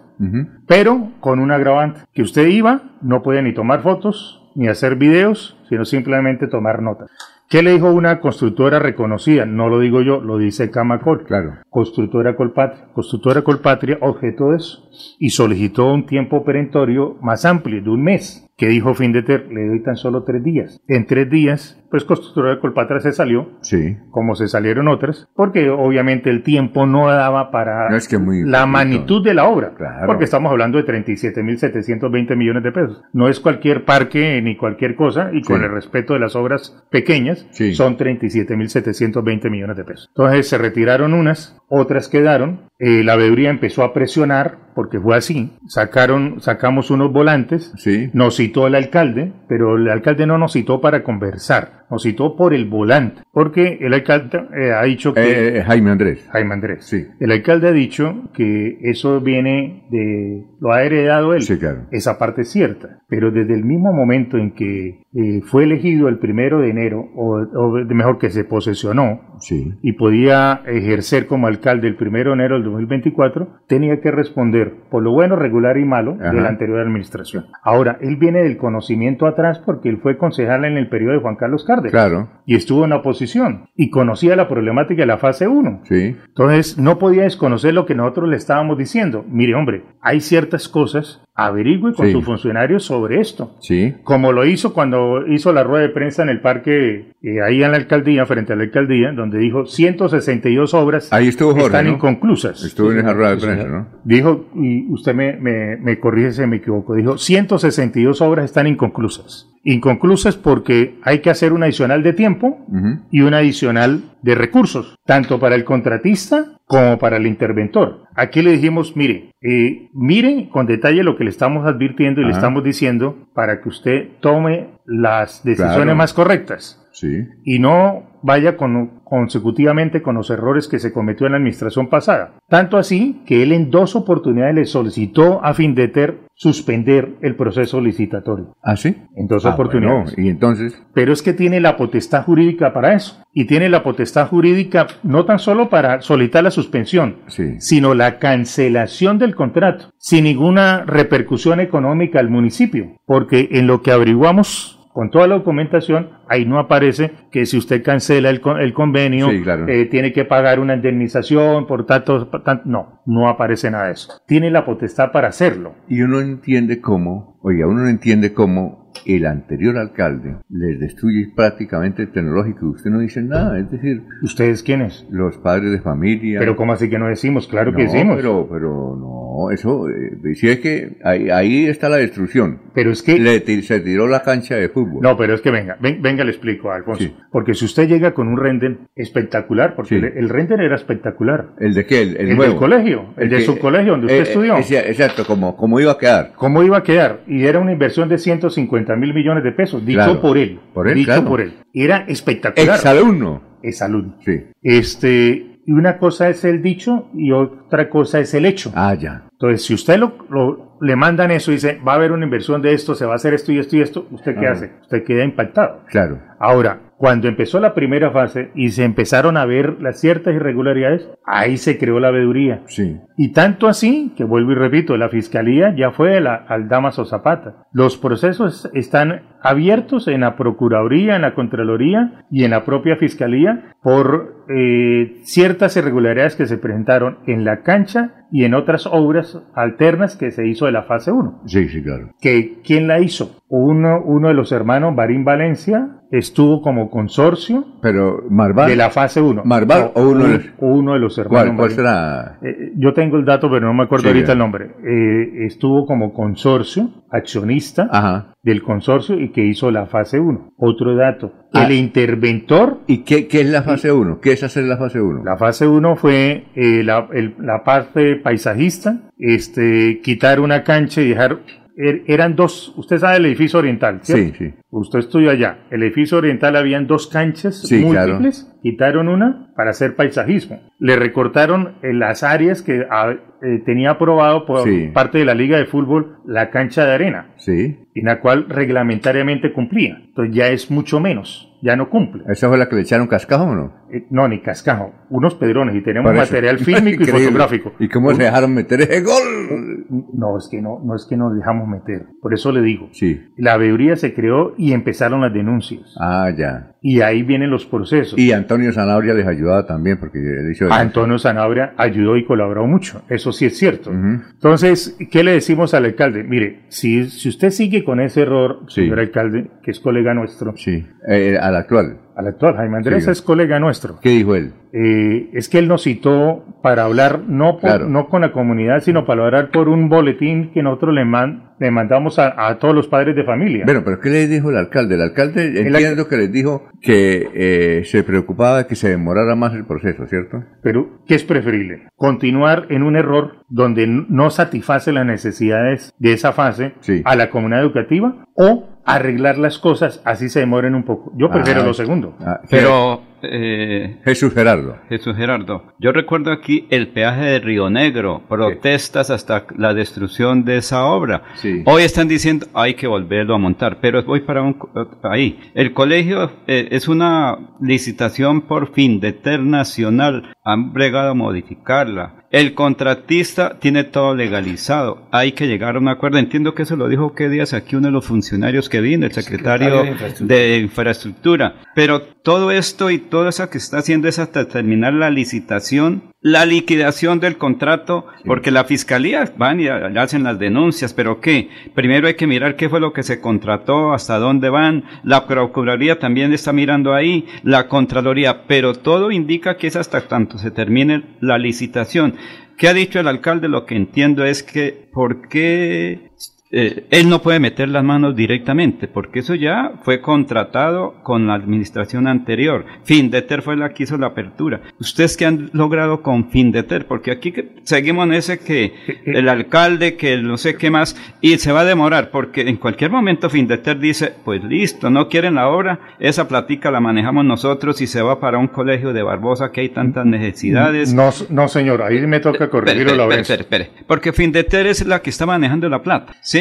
[0.67, 5.57] Pero con un agravante, que usted iba, no podía ni tomar fotos, ni hacer videos,
[5.69, 7.09] sino simplemente tomar notas.
[7.51, 9.45] ¿Qué le dijo una constructora reconocida?
[9.45, 11.25] No lo digo yo, lo dice Camacol.
[11.25, 11.55] Claro.
[11.69, 12.87] Constructora Colpatria.
[12.93, 14.89] Constructora Colpatria objetó eso
[15.19, 18.49] y solicitó un tiempo perentorio más amplio, de un mes.
[18.61, 19.47] ¿Qué dijo Findeter?
[19.51, 20.79] Le doy tan solo tres días.
[20.87, 23.97] En tres días, pues Constructora Colpatria se salió, Sí.
[24.11, 28.43] como se salieron otras, porque obviamente el tiempo no daba para No es que muy
[28.43, 29.73] la magnitud de la obra.
[29.75, 30.05] Claro.
[30.05, 33.01] Porque estamos hablando de 37.720 millones de pesos.
[33.13, 37.47] No es cualquier parque ni cualquier cosa, y con el respeto de las obras pequeñas,
[37.49, 37.73] Sí.
[37.73, 40.07] son 37.720 millones de pesos.
[40.15, 45.51] Entonces se retiraron unas, otras quedaron, eh, la veeduría empezó a presionar, porque fue así,
[45.67, 48.09] sacaron, sacamos unos volantes, Sí.
[48.13, 52.53] nos citó el alcalde, pero el alcalde no nos citó para conversar, nos citó por
[52.53, 55.19] el volante, porque el alcalde eh, ha dicho que...
[55.21, 56.27] Eh, eh, Jaime Andrés.
[56.31, 56.85] Jaime Andrés.
[56.85, 57.05] Sí.
[57.19, 60.45] El alcalde ha dicho que eso viene de...
[60.61, 61.41] lo ha heredado él.
[61.41, 61.81] Sí, claro.
[61.91, 62.99] Esa parte es cierta.
[63.09, 67.41] Pero desde el mismo momento en que eh, fue elegido el primero de enero, o,
[67.41, 69.73] o mejor que se posesionó, Sí.
[69.81, 75.03] y podía ejercer como alcalde el primero de enero del 2024, tenía que responder por
[75.03, 76.31] lo bueno, regular y malo Ajá.
[76.31, 77.47] de la anterior administración.
[77.63, 81.35] Ahora, él viene del conocimiento atrás porque él fue concejal en el periodo de Juan
[81.35, 82.29] Carlos Cárdenas Claro.
[82.45, 85.81] y estuvo en la oposición y conocía la problemática de la fase 1.
[85.85, 86.15] Sí.
[86.27, 89.25] Entonces, no podía desconocer lo que nosotros le estábamos diciendo.
[89.27, 92.11] Mire, hombre, hay ciertas cosas averigüe con Sí.
[92.11, 93.55] sus funcionarios sobre esto.
[93.59, 93.93] Sí.
[94.03, 97.71] Como lo hizo cuando hizo la rueda de prensa en el parque, eh, ahí en
[97.71, 101.91] la alcaldía, frente a la alcaldía, donde dijo 162 obras Ahí estuvo Jorge, están ¿no?
[101.93, 102.63] inconclusas.
[102.63, 103.67] Estuvo en esa rueda de prensa.
[103.67, 103.87] ¿no?
[104.03, 109.47] Dijo, y usted me, me, me corrige si me equivoco, dijo 162 obras están inconclusas.
[109.63, 112.65] Inconclusas porque hay que hacer un adicional de tiempo
[113.11, 118.03] y un adicional de recursos, tanto para el contratista como para el interventor.
[118.15, 122.31] Aquí le dijimos, mire, eh, mire con detalle lo que le estamos advirtiendo y le
[122.31, 125.95] estamos diciendo para que usted tome las decisiones Claro.
[125.95, 127.25] más correctas Sí.
[127.45, 132.33] y no vaya con- consecutivamente con los errores que se cometió en la administración pasada.
[132.49, 138.53] Tanto así que él en dos oportunidades le solicitó a Findeter suspender el proceso licitatorio.
[138.63, 138.95] ¿Ah, sí?
[139.15, 140.13] En dos Ah, oportunidades.
[140.15, 143.23] bueno, y entonces, Pero es que tiene la potestad jurídica para eso.
[143.33, 147.55] Y tiene la potestad jurídica no tan solo para solicitar la suspensión, sí.
[147.59, 152.97] sino la cancelación del contrato, sin ninguna repercusión económica al municipio.
[153.05, 157.83] Porque en lo que averiguamos con toda la documentación, ahí no aparece que si usted
[157.83, 159.67] cancela el, con- el convenio, Sí, claro.
[159.67, 162.29] eh, tiene que pagar una indemnización por tanto,
[162.65, 164.13] No, no aparece nada de eso.
[164.27, 165.75] Tiene la potestad para hacerlo.
[165.87, 172.03] Y uno entiende cómo, oiga, uno no entiende cómo el anterior alcalde les destruye prácticamente
[172.03, 173.59] el tecnológico y usted no dice nada.
[173.59, 175.05] Es decir, ¿Ustedes quiénes?
[175.11, 176.39] los padres de familia.
[176.39, 177.47] Pero ¿cómo así que no decimos?
[177.47, 178.15] Claro que decimos.
[178.17, 182.59] Pero, pero no, eso, eh, si es que ahí, ahí está la destrucción.
[182.73, 183.17] Pero es que...
[183.19, 185.01] Le se tiró la cancha de fútbol.
[185.01, 187.03] No, pero es que venga, ven- venga, le explico, Alfonso.
[187.03, 187.15] Sí.
[187.31, 189.95] Porque si usted llega con un render espectacular, porque Sí.
[189.95, 191.49] el, el render era espectacular.
[191.59, 192.01] ¿El de qué?
[192.01, 192.51] El, el El nuevo.
[192.51, 194.57] del colegio, el de que- su colegio donde usted eh, estudió.
[194.57, 196.31] exacto, como, como iba a quedar.
[196.35, 197.21] ¿Cómo iba a quedar?
[197.27, 200.21] Y era una inversión de 150 mil millones de pesos, dicho Claro.
[200.21, 200.59] por él.
[200.73, 201.25] Por él, dicho claro.
[201.25, 201.53] por él.
[201.73, 202.75] Era espectacular.
[202.75, 203.41] Exalumno.
[203.63, 204.15] Exalumno.
[204.25, 204.43] Sí.
[204.61, 208.71] Este, y una cosa es el dicho y otra cosa es el hecho.
[208.75, 209.23] Ah, ya.
[209.31, 212.61] Entonces, si usted lo, lo- le mandan eso y dice, va a haber una inversión
[212.61, 214.51] de esto, se va a hacer esto y esto y esto, ¿usted qué Ah.
[214.51, 214.71] hace?
[214.81, 215.81] Usted queda impactado.
[215.87, 216.19] Claro.
[216.39, 221.57] Ahora, cuando empezó la primera fase y se empezaron a ver las ciertas irregularidades, ahí
[221.57, 222.61] se creó la veeduría.
[222.65, 222.97] Sí.
[223.17, 227.65] Y tanto así, que vuelvo y repito, la fiscalía ya fue la- al Damaso Zapata.
[227.73, 233.73] Los procesos están abiertos en la Procuraduría, en la Contraloría y en la propia Fiscalía
[233.83, 240.15] por eh, ciertas irregularidades que se presentaron en la cancha y en otras obras alternas
[240.17, 241.43] que se hizo de la fase 1.
[241.45, 242.09] Sí, sí, claro.
[242.19, 243.40] Que, ¿Quién la hizo?
[243.53, 248.69] Uno, uno de los hermanos, Barín Valencia, estuvo como consorcio Pero, Marval.
[248.69, 249.43] de la fase 1.
[249.43, 251.55] ¿Marval o uno de los- uno de los hermanos.
[251.57, 252.37] ¿Cuál, será?
[252.41, 254.71] Eh, yo tengo el dato, pero no me acuerdo Sí, ahorita el nombre.
[254.87, 258.33] Eh, estuvo como consorcio, accionista Ajá.
[258.41, 260.53] del consorcio y que hizo la fase 1.
[260.57, 261.33] Otro dato.
[261.53, 261.65] Ah.
[261.65, 264.19] El interventor, ¿Y qué, qué es la fase 1?
[264.21, 265.23] ¿Qué es hacer la fase 1?
[265.25, 271.09] la fase 1 fue eh, la, el- la parte paisajista, este, quitar una cancha y
[271.09, 271.39] dejar...
[271.77, 274.35] er- eran dos, usted sabe el edificio oriental, ¿cierto?
[274.37, 274.53] Sí, sí.
[274.69, 275.59] Usted estudió allá.
[275.69, 278.13] El edificio oriental habían dos canchas Sí, claro.
[278.13, 278.51] múltiples.
[278.63, 280.59] Quitaron una para hacer paisajismo.
[280.79, 284.89] Le recortaron las áreas que ah, eh, tenía aprobado por Sí.
[284.91, 287.77] parte de la Liga de Fútbol la cancha de arena, Sí.
[287.93, 289.99] en la cual reglamentariamente cumplía.
[290.03, 291.47] Entonces ya es mucho menos.
[291.63, 292.23] Ya no cumple.
[292.27, 293.71] ¿Esa fue la que le echaron cascajo o no?
[293.93, 294.95] Eh, no, ni cascajo.
[295.11, 297.73] Unos pedrones y tenemos material fílmico y fotográfico.
[297.77, 299.85] ¿Y cómo se dejaron meter ese gol?
[300.11, 302.07] No, es que no, no es que nos dejamos meter.
[302.19, 302.89] Por eso le digo.
[302.93, 303.21] Sí.
[303.37, 305.95] La veeduría se creó y empezaron las denuncias.
[305.99, 306.71] Ah, ya.
[306.83, 308.17] Y ahí vienen los procesos.
[308.17, 310.65] Y Antonio Zanabria les ayudaba también porque él hizo...
[310.73, 313.91] Antonio Sanabria ayudó y colaboró mucho, eso sí es cierto.
[313.91, 316.23] Entonces, ¿qué le decimos al alcalde?
[316.23, 318.81] Mire, si, si usted sigue con ese error, Sí.
[318.81, 320.83] señor alcalde, que es colega nuestro, Sí.
[321.07, 321.99] Eh, al actual.
[322.15, 323.11] al actual Jaime Andrés Sí.
[323.11, 324.53] es colega nuestro, ¿Qué dijo él?
[324.73, 327.87] eh, es que él nos citó para hablar no, por- Claro.
[327.89, 331.69] no con la comunidad, sino para hablar por un boletín que nosotros le, man- le
[331.69, 333.65] mandamos a, a todos los padres de familia.
[333.65, 334.95] Bueno, pero ¿qué le dijo el alcalde?
[334.95, 339.35] El alcalde El entiendo que les dijo que eh, se preocupaba de que se demorara
[339.35, 340.43] más el proceso, ¿cierto?
[340.63, 341.87] Pero, ¿qué es preferible?
[341.95, 347.01] ¿Continuar en un error donde no satisface las necesidades de esa fase Sí.
[347.05, 351.11] a la comunidad educativa o arreglar las cosas así se demoren un poco?
[351.15, 352.15] Yo prefiero Ah, lo segundo.
[352.21, 354.77] Ah, Pero, eh, Jesús Gerardo.
[354.89, 360.57] Jesús Gerardo, yo recuerdo aquí el peaje de Río Negro, protestas hasta la destrucción de
[360.57, 361.21] esa obra.
[361.35, 361.61] Sí.
[361.65, 364.57] Hoy están diciendo hay que volverlo a montar, pero voy para un,
[365.03, 365.39] ahí.
[365.53, 372.20] El colegio eh, es una licitación por fin de nacional, han bregado a modificarla.
[372.31, 376.17] El contratista tiene todo legalizado, hay que llegar a un acuerdo.
[376.17, 379.11] Entiendo que eso lo dijo qué días aquí uno de los funcionarios que vino, el
[379.11, 380.37] secretario, Secretario de Infraestructura.
[380.37, 381.55] de infraestructura.
[381.75, 386.45] Pero todo esto y todo eso que está haciendo es hasta terminar la licitación la
[386.45, 391.49] liquidación del contrato, porque la fiscalía van y hacen las denuncias, pero ¿qué?
[391.73, 395.97] Primero hay que mirar qué fue lo que se contrató, hasta dónde van, la Procuraduría
[395.97, 401.03] también está mirando ahí, la Contraloría, pero todo indica que es hasta tanto se termine
[401.21, 402.15] la licitación.
[402.55, 403.47] ¿Qué ha dicho el alcalde?
[403.47, 406.11] Lo que entiendo es que, ¿por qué
[406.53, 411.35] eh, él no puede meter las manos directamente, porque eso ya fue contratado con la
[411.35, 412.65] administración anterior.
[412.83, 414.61] Findeter fue la que hizo la apertura.
[414.79, 416.87] ¿Ustedes qué han logrado con Findeter?
[416.87, 418.73] Porque aquí seguimos en ese que
[419.05, 422.91] el alcalde, que no sé qué más, y se va a demorar, porque en cualquier
[422.91, 427.87] momento Findeter dice, pues listo, no quieren la obra, esa platica la manejamos nosotros y
[427.87, 430.93] se va para un colegio de Barbosa que hay tantas necesidades.
[430.93, 433.19] No, no señor, ahí me toca corregirlo la vez.
[433.19, 436.40] Espere, espere, porque Findeter es la que está manejando la plata, ¿sí?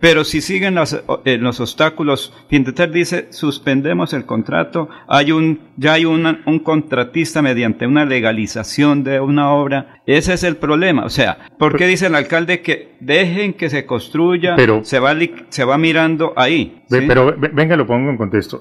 [0.00, 5.92] Pero si siguen los, eh, los obstáculos, Findeter dice, suspendemos el contrato, hay un, ya
[5.92, 11.38] hay un contratista mediante una legalización de una obra, ese es el problema, o sea,
[11.58, 15.14] ¿por qué dice el alcalde que dejen que se construya, pero, se, va,
[15.50, 16.82] se va mirando ahí?
[16.88, 18.60] Pero venga, lo pongo en contexto,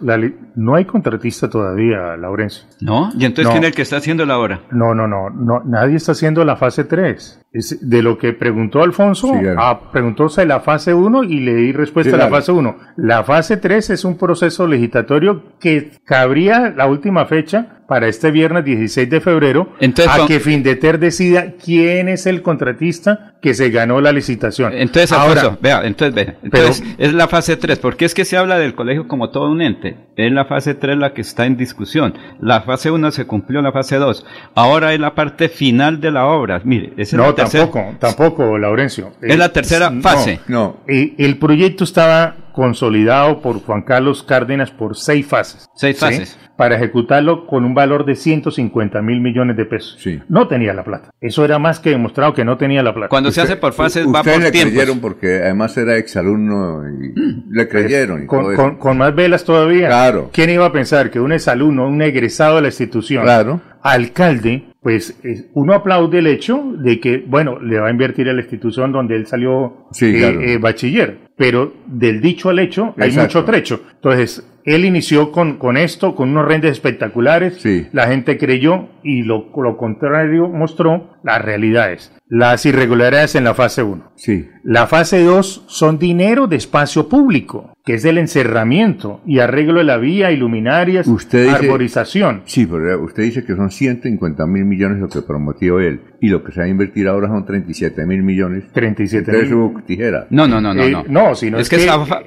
[0.56, 2.66] no hay contratista todavía, Laurencio.
[2.82, 3.10] ¿No?
[3.18, 4.62] ¿Y entonces quién es el que está haciendo la obra?
[4.72, 7.42] No, no, no, no nadie está haciendo la fase 3.
[7.82, 12.18] de lo que preguntó Alfonso, ah, preguntóse la fase 1 y le di respuesta a
[12.18, 12.76] la fase 1.
[12.98, 18.66] La fase 3 es un proceso legislatorio que cabría la última fecha para este viernes
[18.66, 19.74] 16 de febrero
[20.08, 24.74] a que Findeter decida quién es el contratista que se ganó la licitación.
[24.74, 28.60] Entonces, Ahora, vea, entonces, vea, entonces es la fase 3, porque es que se habla
[28.60, 29.96] del colegio como todo un ente.
[30.18, 32.14] Es la fase 3 la que está en discusión.
[32.40, 34.26] La fase 1 se cumplió, la fase 2.
[34.54, 36.62] Ahora es la parte final de la obra.
[36.64, 39.14] Mire, es No, tampoco, tampoco, Laurencio.
[39.20, 40.42] Es la tercera fase.
[40.48, 40.82] No,
[41.26, 45.70] el proyecto estaba consolidado por Juan Carlos Cárdenas por seis fases.
[45.76, 46.38] Seis fases.
[46.58, 49.98] Para ejecutarlo con un valor de 150 mil millones de pesos.
[50.00, 50.22] Sí.
[50.28, 51.10] No tenía la plata.
[51.22, 53.10] Eso era más que demostrado que no tenía la plata.
[53.10, 57.52] Cuando se hace por fases va por le creyeron porque además era exalumno y mm.
[57.52, 58.26] le creyeron.
[58.26, 59.88] con, con, más velas todavía.
[59.88, 60.30] Claro.
[60.34, 63.62] ¿Quién iba a pensar que un exalumno, un egresado de la institución, claro.
[63.82, 65.20] Alcalde, pues
[65.54, 69.16] uno aplaude el hecho de que, bueno, le va a invertir a la institución donde
[69.16, 71.30] él salió eh, eh, bachiller.
[71.36, 73.82] Pero del dicho al hecho hay mucho trecho.
[73.96, 79.50] Entonces, él inició con, con esto, con unos rendes espectaculares, la gente creyó y lo,
[79.56, 82.12] lo contrario mostró las realidades.
[82.28, 84.12] Las irregularidades en la fase 1.
[84.16, 84.48] Sí.
[84.64, 89.86] La fase 2 son dinero de espacio público, que es el encerramiento y arreglo de
[89.86, 92.44] la vía, iluminarias, arborización.
[92.46, 96.44] Sí, pero usted dice que son 150 mil millones lo que prometió él y lo
[96.44, 98.66] que se va a invertir ahora son 37 mil millones.
[98.74, 99.84] 37 mil.
[99.88, 100.28] tijera.
[100.30, 100.84] No, no, no, no.
[100.84, 101.78] Eh, no, sino es, que,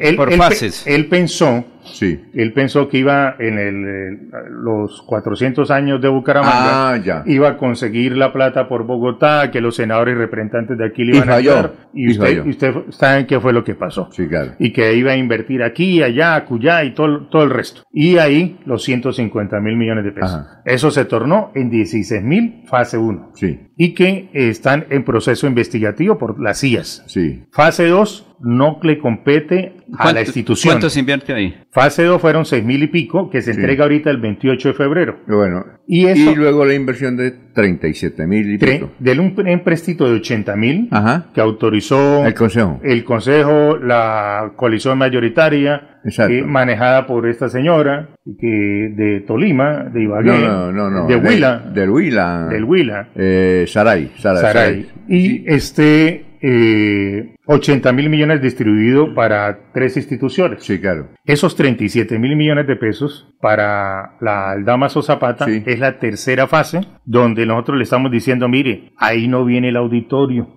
[0.00, 0.84] es por fases.
[0.84, 2.24] Él pensó Sí.
[2.34, 8.16] Él pensó que iba en el, los 400 años de Bucaramanga, ah, iba a conseguir
[8.16, 11.73] la plata por Bogotá, que los senadores y representantes de aquí le iban a ayudar.
[11.94, 14.09] Y, usted, usted sabe qué fue lo que pasó.
[14.12, 14.52] Sí, claro.
[14.59, 17.83] Y que iba a invertir aquí, allá, acullá y todo, todo el resto.
[17.93, 20.41] Y ahí los 150 mil millones de pesos.
[20.65, 23.33] Eso se tornó en 16 mil fase 1.
[23.35, 23.61] Sí.
[23.77, 27.05] Y que están en proceso investigativo por las CIAs.
[27.07, 27.44] Sí.
[27.52, 30.72] Fase 2 no le compete a la institución.
[30.72, 31.54] ¿Cuánto se invierte ahí?
[31.70, 35.20] Fase 2 fueron seis mil y pico, que se entrega ahorita el 28 de febrero.
[35.26, 38.90] Bueno, y, eso, y luego la inversión de 37 mil y pico.
[38.98, 40.90] De un empréstito de 80 mil
[41.34, 42.80] que autorizó el Consejo.
[42.82, 50.30] El Consejo, la coalición mayoritaria, eh, manejada por esta señora que de Tolima, de Ibagué,
[50.30, 51.58] no, no, no, de Huila.
[51.72, 52.48] del Huila.
[52.50, 53.08] Del Huila.
[53.14, 54.86] Eh, Saray, Saray, Saray.
[55.08, 60.62] Y este eh, 80 mil millones distribuidos para tres instituciones.
[60.62, 61.08] Sí, claro.
[61.24, 67.44] Esos 37 mil millones de pesos para la Aldamazo Zapata es la tercera fase donde
[67.46, 70.48] nosotros le estamos diciendo, mire, ahí no viene el auditorio.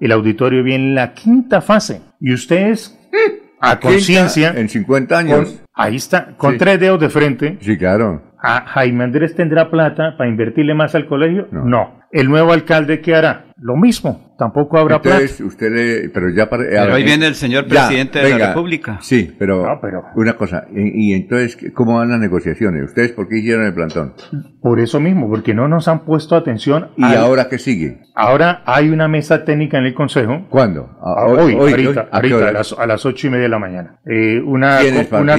[0.00, 2.02] El auditorio viene en la quinta fase.
[2.20, 2.98] Y ustedes,
[3.60, 4.52] a conciencia...
[4.56, 5.62] En 50 años.
[5.72, 7.56] ahí está, con tres dedos de frente.
[7.60, 8.22] Sí, claro.
[8.38, 11.48] ¿A Jaime Andrés tendrá plata para invertirle más al colegio?
[11.50, 12.04] no.
[12.12, 13.45] ¿El nuevo alcalde qué hará?
[13.58, 17.66] Lo mismo tampoco habrá Entonces, usted le, pero ya para, pero ahí viene el señor
[17.66, 18.98] presidente de la República.
[19.00, 19.66] Sí, pero,
[20.14, 22.84] una cosa, y, entonces, ¿cómo van las negociaciones?
[22.84, 24.14] ¿Ustedes por qué hicieron el plantón?
[24.60, 26.90] Por eso mismo, porque no nos han puesto atención.
[26.96, 28.02] ¿Y ahora qué sigue?
[28.14, 30.46] Ahora hay una mesa técnica en el Consejo.
[30.48, 30.90] ¿Cuándo?
[31.00, 33.98] Ah, hoy, ahorita, ahorita a, las, ocho y media de la mañana.
[34.06, 34.80] Eh, una,
[35.12, 35.36] una,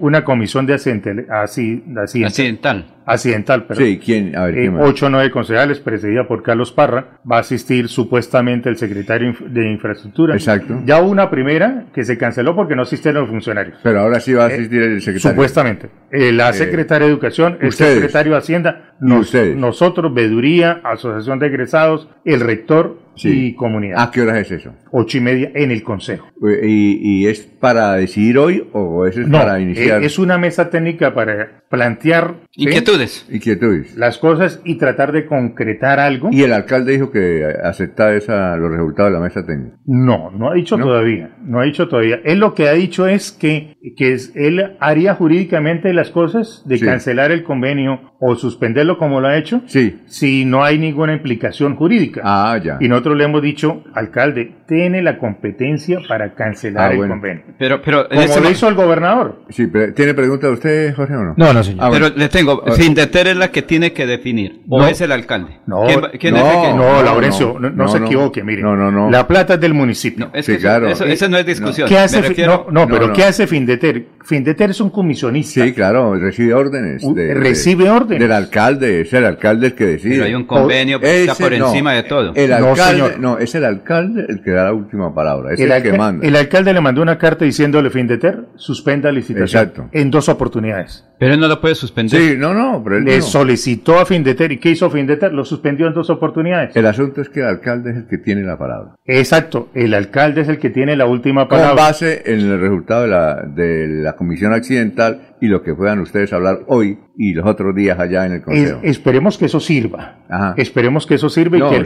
[0.00, 1.26] una, comisión de accidental.
[1.30, 2.96] Accidental.
[3.04, 3.80] Accidental, pero.
[3.80, 4.34] Sí, ¿quién?
[4.36, 7.88] A ver, ¿quién eh, ocho o nueve concejales, presidida por Carlos Parra, va a asistir
[7.88, 10.34] supuestamente el secretario de infraestructura.
[10.34, 10.82] Exacto.
[10.84, 13.78] Ya hubo una primera que se canceló porque no asistieron los funcionarios.
[13.82, 15.30] Pero ahora sí va a asistir el secretario.
[15.34, 15.88] Supuestamente.
[16.10, 17.94] Eh, la Eh, secretaria de Educación, el ustedes.
[17.94, 19.56] secretario de Hacienda, nos- ustedes.
[19.56, 24.02] nosotros, Veduría, Asociación de Egresados, el rector y comunidad.
[24.02, 24.74] ¿A qué horas es eso?
[24.98, 26.26] Ocho y media en el Consejo.
[26.62, 30.02] ¿Y, y es para decidir hoy o eso es No, para iniciar?
[30.02, 32.36] es una mesa técnica para plantear.
[32.54, 33.26] Inquietudes.
[33.30, 33.94] Inquietudes.
[33.96, 36.30] las cosas y tratar de concretar algo.
[36.32, 39.76] Y el alcalde dijo que aceptaba esa, los resultados de la mesa técnica.
[39.84, 42.20] No, no ha dicho todavía, no ha dicho todavía.
[42.24, 46.78] Él lo que ha dicho es que, que es- él haría jurídicamente las cosas de
[46.78, 46.84] Sí.
[46.86, 50.00] cancelar el convenio o suspenderlo como lo ha hecho sí.
[50.06, 52.22] si no hay ninguna implicación jurídica.
[52.24, 52.78] Ah, ya.
[52.80, 54.54] Y nosotros le hemos dicho, alcalde,
[54.86, 57.14] tiene la competencia para cancelar Ah, el bueno.
[57.14, 57.42] convenio.
[57.58, 59.42] Pero, pero, Como lo hizo el gobernador.
[59.50, 61.34] Sí, pero ¿tiene pregunta de usted, Jorge, o no?
[61.36, 61.84] No, no, señor.
[61.84, 62.06] Ah, bueno.
[62.06, 64.86] Pero le tengo, Ah, Findeter es la que tiene que definir, o No.
[64.86, 65.58] es el alcalde.
[65.66, 68.62] No, ¿Quién, no, es el que- no, Laurencio, no, no se equivoque, mire.
[68.62, 69.10] No, no, no.
[69.10, 70.30] La plata es del municipio.
[70.32, 71.88] es que eso- eso- eso no es discusión.
[71.88, 73.12] ¿Qué hace refiero- no, no, pero No, no.
[73.12, 74.06] ¿qué hace Findeter?
[74.24, 75.64] Findeter es un comisionista.
[75.64, 77.02] Sí, claro, recibe órdenes.
[77.14, 78.20] De- recibe órdenes.
[78.20, 80.14] Del alcalde, es el alcalde el que decide.
[80.14, 82.32] Pero hay un convenio que está por encima de todo.
[82.34, 83.18] El No, alcalde, señor.
[83.20, 86.26] no, es el alcalde el que da la última palabra, es el, el, que manda.
[86.26, 89.88] el alcalde le mandó una carta diciéndole Findeter suspenda licitación Exacto.
[89.92, 91.04] en dos oportunidades.
[91.18, 92.20] Pero él no lo puede suspender.
[92.20, 93.22] Sí, no, no, pero él Le no.
[93.22, 95.32] solicitó a Findeter y ¿qué hizo Findeter?
[95.32, 96.76] Lo suspendió en dos oportunidades.
[96.76, 98.96] El asunto es que el alcalde es el que tiene la palabra.
[99.06, 101.82] Exacto, el alcalde es el que tiene la última Con palabra.
[101.82, 106.32] base en el resultado de la, de la comisión accidental y lo que puedan ustedes
[106.32, 108.80] hablar hoy y los otros días allá en el Es- consejo.
[108.82, 110.18] esperemos que eso sirva.
[110.28, 110.54] Ajá.
[110.56, 111.82] Esperemos que eso sirva y No, que, el-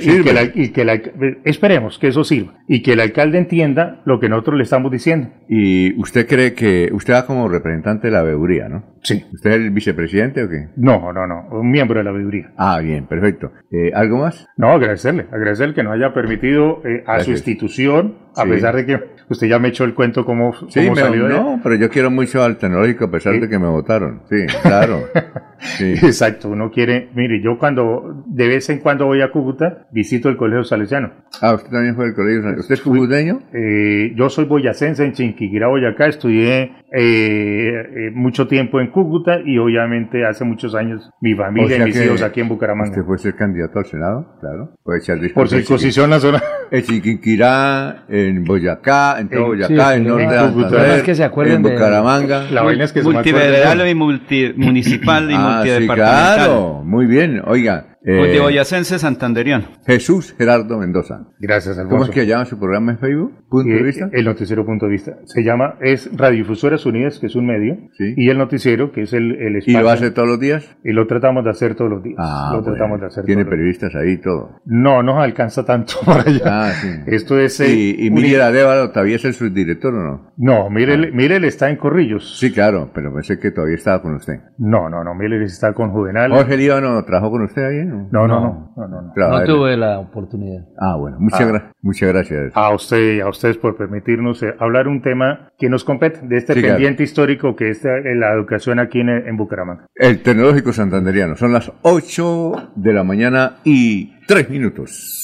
[0.54, 1.10] y que y alca-
[1.44, 5.28] esperemos que eso sirva y que el alcalde entienda lo que nosotros le estamos diciendo.
[5.48, 8.84] Y usted cree que usted va como representante de la veeduría, ¿no?
[9.02, 9.24] Sí.
[9.32, 10.68] ¿Usted es el vicepresidente o qué?
[10.76, 12.52] No, no, no, un miembro de la veeduría.
[12.56, 13.52] Ah, bien, perfecto.
[13.70, 14.46] Eh, ¿Algo más?
[14.56, 18.48] No, agradecerle, agradecerle que nos haya permitido eh, a su institución, a Sí.
[18.50, 19.00] pesar de que
[19.30, 21.88] usted ya me echó el cuento cómo, Sí, cómo me- salió de- no, pero yo
[21.88, 24.22] quiero mucho al tecnológico a pesar de que me votaron.
[24.28, 25.04] Sí, claro.
[25.76, 25.92] Sí.
[25.92, 30.38] Exacto, uno quiere, mire, yo cuando de vez en cuando voy a Cúcuta, visito el
[30.38, 31.12] Colegio Salesiano.
[31.42, 32.58] Ah, usted también fue del colegio.
[32.58, 33.40] ¿Usted es cucuteño?
[33.52, 39.58] Eh, yo soy boyacense en Chinquiquirá, Boyacá, estudié eh, eh, mucho tiempo en Cúcuta y
[39.58, 42.92] obviamente hace muchos años mi familia O sea y mis hijos aquí en Bucaramanga.
[42.92, 44.70] Usted puede ser candidato al Senado, claro.
[44.82, 46.40] Puede echar Por circuncisión nacional.
[46.70, 50.52] En Chiquinquirá, en Boyacá, en todo En- Boyacá, sí, en en norte de Cúcuta.
[50.62, 52.44] Santander, Además que se acuerden en de- Bucaramanga.
[52.50, 53.90] La vaina es que Multifederal acuerda.
[53.90, 56.34] y multimunicipal y Ah, sí, multidepartamental.
[56.36, 56.82] claro.
[56.84, 57.42] Muy bien.
[57.46, 57.86] Oiga.
[58.04, 59.64] Eh, santanderiano.
[59.86, 61.26] Jesús Gerardo Mendoza.
[61.38, 62.04] Gracias, ¿Cómo Alfonso.
[62.12, 63.32] es que llama su programa en Facebook?
[63.48, 64.08] ¿Punto de Eh, vista?
[64.12, 65.16] El noticiero Punto de Vista.
[65.24, 69.32] Se llama, es Radiodifusoras Unidas, que es un medio, y el noticiero, que es el,
[69.40, 69.80] el ¿Y espacio.
[69.82, 70.76] lo hace todos los días?
[70.84, 72.16] Y lo tratamos de hacer todos los días.
[72.18, 72.74] Ah, lo bueno.
[72.76, 74.46] tratamos de hacer Tiene todos los periodistas ahí y todo.
[74.48, 74.60] días.
[74.66, 76.42] No, no alcanza tanto para allá.
[76.46, 76.88] Ah, sí.
[77.06, 77.60] Esto es...
[77.60, 80.32] eh, ¿Y, y Miguel Arevalo todavía es el subdirector o no?
[80.36, 82.38] No, Miguel, Miguel está en Corrillos.
[82.38, 84.34] Sí, claro, pero pensé que todavía estaba con usted.
[84.58, 86.30] No, no, no, Miguel está con Juvenal.
[86.32, 87.89] ¿Jorge Líbano trabajó con usted ahí?
[87.90, 89.28] No, No, no, no, no, no, no.
[89.38, 90.64] No tuve la oportunidad.
[90.78, 91.44] Ah, bueno, muchas, Ah.
[91.52, 92.52] gra- muchas gracias.
[92.54, 96.36] A usted y a ustedes por permitirnos eh, hablar un tema que nos compete, de
[96.36, 96.74] este Sí, claro.
[96.76, 99.86] pendiente histórico que es eh, la educación aquí en, en Bucaramanga.
[99.94, 101.36] El Tecnológico Santanderiano.
[101.36, 105.16] Son las 8 de la mañana y 3 minutos.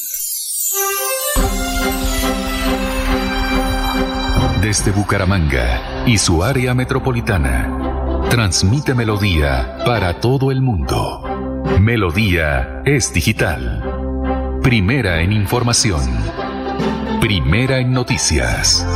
[4.62, 11.22] Desde Bucaramanga y su área metropolitana, transmite Melodía para todo el mundo.
[11.80, 13.82] Melodía es digital.
[14.62, 16.00] Primera en información.
[17.20, 18.86] Primera en noticias.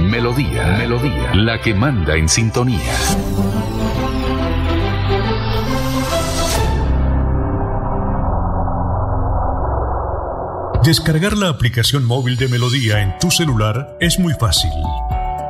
[0.00, 2.94] Melodía, Melodía, la que manda en sintonía.
[10.84, 14.72] Descargar la aplicación móvil de Melodía en tu celular es muy fácil.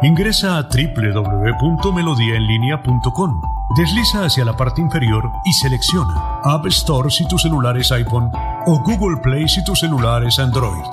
[0.02, 3.61] Ingresa a www.melodiaenlinea.com.
[3.74, 8.30] Desliza hacia la parte inferior y selecciona App Store si tu celular es iPhone
[8.66, 10.84] o Google Play si tu celular es Android.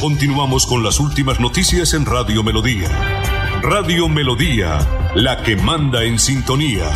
[0.00, 2.88] Continuamos con las últimas noticias en Radio Melodía.
[3.62, 4.78] Radio Melodía,
[5.16, 6.88] la que manda en sintonía.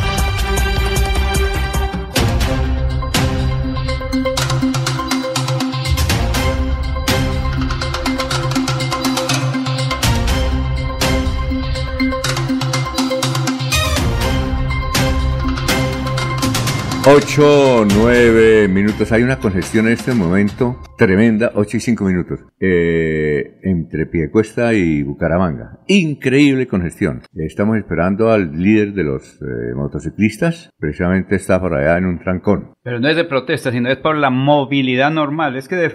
[17.05, 19.11] Ocho, nueve minutos.
[19.11, 25.03] Hay una congestión en este momento tremenda, ocho y cinco minutos, eh, entre Piedecuesta y
[25.03, 25.81] Bucaramanga.
[25.89, 27.23] Increíble congestión.
[27.35, 30.71] Estamos esperando al líder de los eh, motociclistas.
[30.79, 32.75] Precisamente está por allá en un trancón.
[32.85, 35.57] Pero no es de protesta, sino es por la movilidad normal.
[35.57, 35.93] Es que de,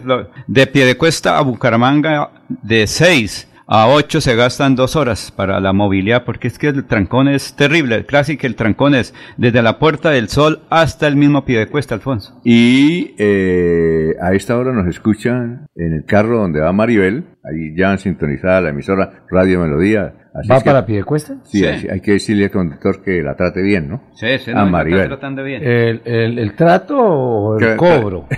[0.48, 2.32] de Piedecuesta a Bucaramanga
[2.64, 6.86] de 6 a 8 se gastan dos horas para la movilidad, porque es que el
[6.86, 8.06] trancón es terrible.
[8.06, 12.40] Casi que el trancón es desde la Puerta del Sol hasta el mismo Piedecuesta, Alfonso.
[12.46, 17.26] Y eh, a esta hora nos escuchan en el carro donde va Maribel.
[17.44, 20.14] Ahí ya han sintonizada la emisora Radio Melodía.
[20.34, 21.36] Así ¿Va es que- para Piedecuesta?
[21.44, 21.66] Sí, Sí.
[21.66, 24.04] Hay, hay que decirle al conductor que la trate bien, ¿no?
[24.16, 25.00] Sí, sí, a no, la Maribel.
[25.02, 25.64] está tratando bien.
[25.64, 28.28] ¿El, el, el trato o el cobro?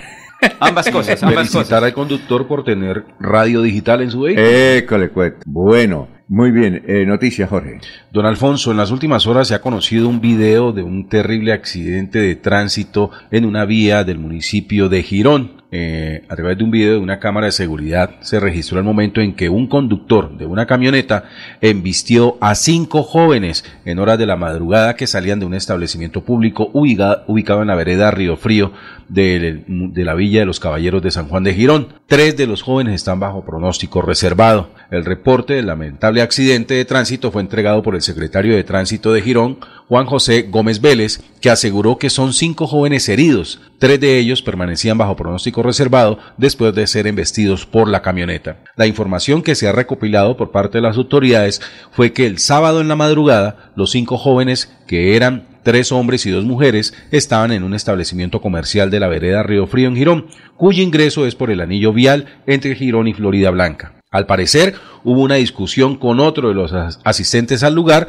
[0.59, 1.83] Ambas cosas, ambas Felicitar cosas.
[1.83, 4.47] al conductor por tener radio digital en su vehículo.
[4.47, 5.35] École, cuet.
[5.45, 6.83] Bueno, muy bien.
[6.87, 7.79] Eh, noticias, Jorge.
[8.11, 12.19] Don Alfonso, en las últimas horas se ha conocido un video de un terrible accidente
[12.19, 15.59] de tránsito en una vía del municipio de Girón.
[15.71, 19.21] Eh, a través de un video de una cámara de seguridad se registró el momento
[19.21, 21.25] en que un conductor de una camioneta
[21.61, 26.71] embistió a cinco jóvenes en horas de la madrugada que salían de un establecimiento público
[26.73, 28.71] ubica- ubicado en la vereda Río Frío
[29.09, 29.63] de,
[29.95, 31.93] la Villa de los Caballeros de San Juan de Girón.
[32.07, 34.69] Tres de los jóvenes están bajo pronóstico reservado.
[34.91, 39.21] El reporte del lamentable accidente de tránsito fue entregado por el secretario de Tránsito de
[39.21, 43.61] Girón, Juan José Gómez Vélez, que aseguró que son cinco jóvenes heridos.
[43.79, 48.57] Tres de ellos permanecían bajo pronóstico reservado después de ser embestidos por la camioneta.
[48.75, 52.81] La información que se ha recopilado por parte de las autoridades fue que el sábado
[52.81, 57.61] en la madrugada los cinco jóvenes, que eran tres hombres y dos mujeres, estaban en
[57.61, 60.25] un establecimiento comercial de la vereda Río Frío en Girón,
[60.57, 63.93] cuyo ingreso es por el anillo vial entre Girón y Florida Blanca.
[64.09, 64.73] Al parecer,
[65.03, 68.07] hubo una discusión con otro de los as- asistentes al lugar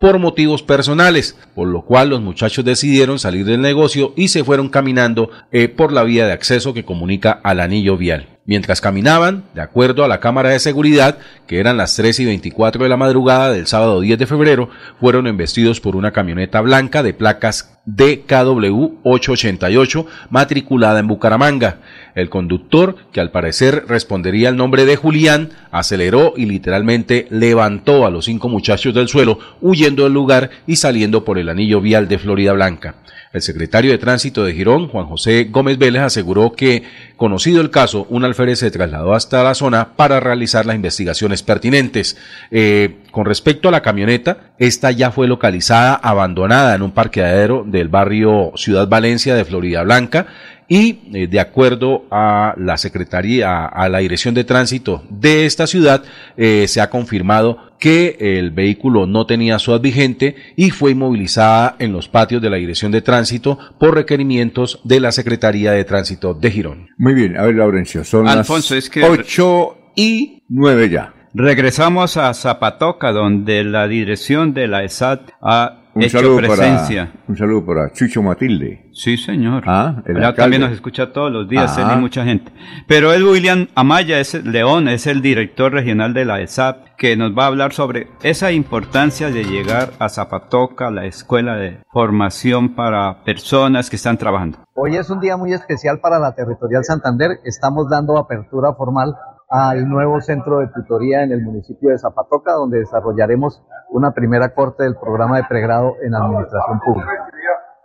[0.00, 4.70] por motivos personales, por lo cual los muchachos decidieron salir del negocio y se fueron
[4.70, 8.30] caminando eh, por la vía de acceso que comunica al anillo vial.
[8.44, 12.82] Mientras caminaban, de acuerdo a la cámara de seguridad, que eran las 3 y 24
[12.82, 17.14] de la madrugada del sábado 10 de febrero, fueron embestidos por una camioneta blanca de
[17.14, 21.78] placas DKW 888 matriculada en Bucaramanga.
[22.16, 28.10] El conductor, que al parecer respondería al nombre de Julián, aceleró y literalmente levantó a
[28.10, 32.18] los cinco muchachos del suelo, huyendo del lugar y saliendo por el anillo vial de
[32.18, 32.96] Florida Blanca.
[33.32, 36.82] El secretario de Tránsito de Girón, Juan José Gómez Vélez, aseguró que,
[37.16, 42.18] conocido el caso, un alférez se trasladó hasta la zona para realizar las investigaciones pertinentes.
[42.50, 47.88] Eh, con respecto a la camioneta, esta ya fue localizada abandonada en un parqueadero del
[47.88, 50.26] barrio Ciudad Valencia de Florida Blanca
[50.68, 56.02] y eh, de acuerdo a la Secretaría, a la Dirección de Tránsito de esta ciudad,
[56.36, 61.92] eh, se ha confirmado que el vehículo no tenía SOAT vigente y fue inmovilizada en
[61.92, 66.52] los patios de la Dirección de Tránsito por requerimientos de la Secretaría de Tránsito de
[66.52, 66.90] Girón.
[66.96, 71.12] Muy bien, a ver, Laurencio, son Alfonso, las es que- 8 y 9 ya.
[71.34, 77.06] Regresamos a Zapatoca, donde la dirección de la ESAT ha Un hecho saludo, presencia.
[77.12, 78.88] para, un saludo para Chucho Matilde.
[78.94, 79.62] Sí, señor.
[79.66, 81.94] Ah, el Allá también nos escucha todos los días, él Ah.
[81.96, 82.50] y mucha gente.
[82.88, 87.16] Pero el William Amaya es el- León, es el director regional de la ESAP, que
[87.16, 92.74] nos va a hablar sobre esa importancia de llegar a Zapatoca, la escuela de formación
[92.74, 94.58] para personas que están trabajando.
[94.74, 97.40] Hoy es un día muy especial para la Territorial Santander.
[97.44, 99.14] Estamos dando apertura formal
[99.50, 103.62] al nuevo centro de tutoría en el municipio de Zapatoca, donde desarrollaremos
[103.92, 107.28] una primera corte del programa de pregrado en Administración Pública.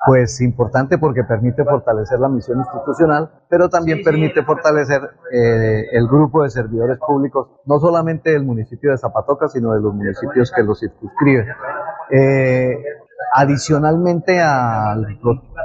[0.06, 5.02] pues importante porque permite fortalecer la misión institucional, pero también permite fortalecer
[5.34, 9.94] eh, el grupo de servidores públicos, no solamente del municipio de Zapatoca, sino de los
[9.94, 11.48] municipios que los circunscriben.
[12.10, 12.78] Eh,
[13.34, 14.96] adicionalmente a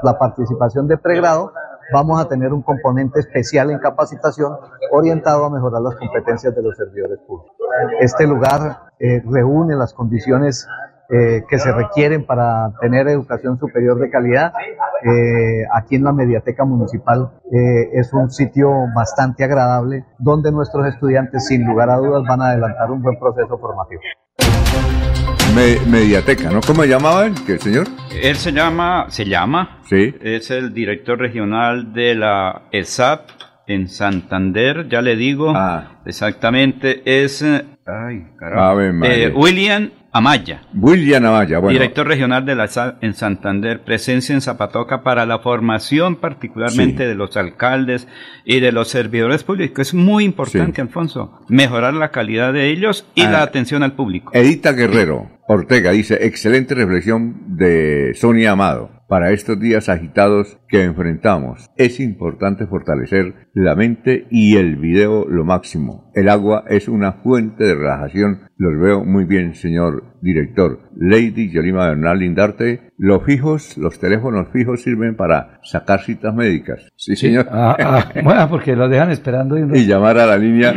[0.02, 1.52] la participación de pregrado,
[1.92, 4.56] vamos a tener un componente especial en capacitación
[4.90, 7.56] orientado a mejorar las competencias de los servidores públicos.
[8.00, 10.66] Este lugar eh, reúne las condiciones
[11.08, 14.52] eh, que se requieren para tener educación superior de calidad.
[15.04, 21.66] Eh, aquí en la Mediateca Municipal es un sitio bastante agradable donde nuestros estudiantes sin
[21.66, 24.00] lugar a dudas van a adelantar un buen proceso formativo.
[25.54, 26.60] Mediateca, ¿no?
[26.62, 27.86] ¿Cómo llamaba él, el señor?
[28.22, 30.14] Él se llama, se llama, sí.
[30.22, 33.28] es el director regional de la ESAP
[33.66, 36.00] en Santander, ya le digo, Ah.
[36.06, 38.24] exactamente, es, eh, ay,
[38.94, 39.26] María.
[39.26, 40.62] eh, William Amaya.
[40.74, 41.72] William Amaya, bueno.
[41.78, 47.08] Director regional de la SA en Santander, presencia en Zapatoca para la formación particularmente Sí.
[47.08, 48.06] de los alcaldes
[48.44, 49.78] y de los servidores públicos.
[49.88, 53.30] Es muy importante, Alfonso, mejorar la calidad de ellos y Ah.
[53.30, 54.32] la atención al público.
[54.34, 59.02] Edita Guerrero Ortega dice, excelente reflexión de Sonia Amado.
[59.06, 65.44] Para estos días agitados que enfrentamos, es importante fortalecer la mente y el video lo
[65.44, 66.10] máximo.
[66.14, 68.48] El agua es una fuente de relajación.
[68.56, 70.90] Los veo muy bien, señor director.
[70.96, 76.88] Lady Yolima Bernal Lindarte, los fijos, los teléfonos fijos sirven para sacar citas médicas.
[76.96, 77.46] Sí, señor.
[77.50, 79.56] Ah, ah, bueno, porque los dejan esperando.
[79.58, 80.72] Y, y llamar a la línea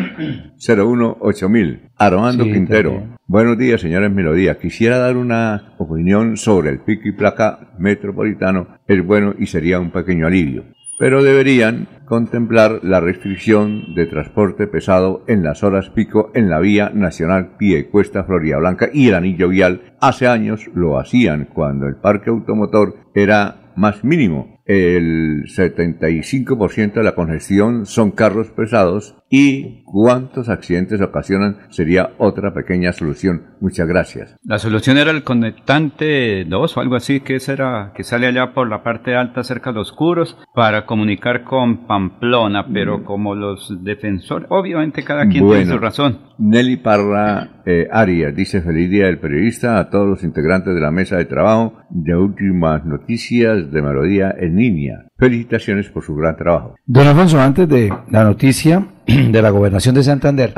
[0.58, 1.90] 018000.
[1.98, 2.92] Armando Sí, Quintero.
[2.92, 3.16] también.
[3.27, 4.58] Buenos días, señores Melodía.
[4.60, 8.68] Quisiera dar una opinión sobre el pico y placa metropolitano.
[8.88, 10.64] Es bueno y sería un pequeño alivio.
[10.98, 16.90] Pero deberían contemplar la restricción de transporte pesado en las horas pico en la vía
[16.94, 19.96] nacional Pie Cuesta Florida Blanca y el anillo vial.
[20.00, 24.62] Hace años lo hacían cuando el parque automotor era más mínimo.
[24.66, 32.94] El 75% de la congestión son carros pesados y cuántos accidentes ocasionan sería otra pequeña
[32.94, 33.42] solución.
[33.60, 34.38] Muchas gracias.
[34.46, 38.54] La solución era el conectante 2 o algo así, que ese era que sale allá
[38.54, 43.84] por la parte alta cerca de los curos para comunicar con Pamplona, pero como los
[43.84, 45.74] defensores, obviamente cada quien tiene Bueno.
[45.74, 46.20] su razón.
[46.38, 50.92] Nelly Parra eh, Arias dice feliz día del periodista a todos los integrantes de la
[50.92, 55.06] mesa de trabajo de últimas noticias de Melodía en línea.
[55.18, 56.76] Felicitaciones por su gran trabajo.
[56.86, 58.86] Don Alfonso, antes de la noticia
[59.32, 60.53] de la gobernación de Santander,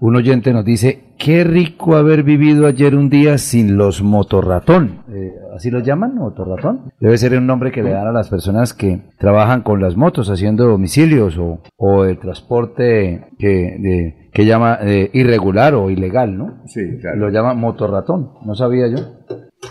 [0.00, 5.02] un oyente nos dice, qué rico haber vivido ayer un día sin los motorratón.
[5.12, 6.14] Eh, ¿Así los llaman?
[6.14, 6.92] ¿Motorratón?
[7.00, 10.30] Debe ser un nombre que le dan a las personas que trabajan con las motos
[10.30, 16.62] haciendo domicilios o, o el transporte que, de- que llama eh, irregular o ilegal, ¿no?
[16.66, 17.18] Sí, claro.
[17.18, 18.98] Lo llama motorratón, no sabía yo.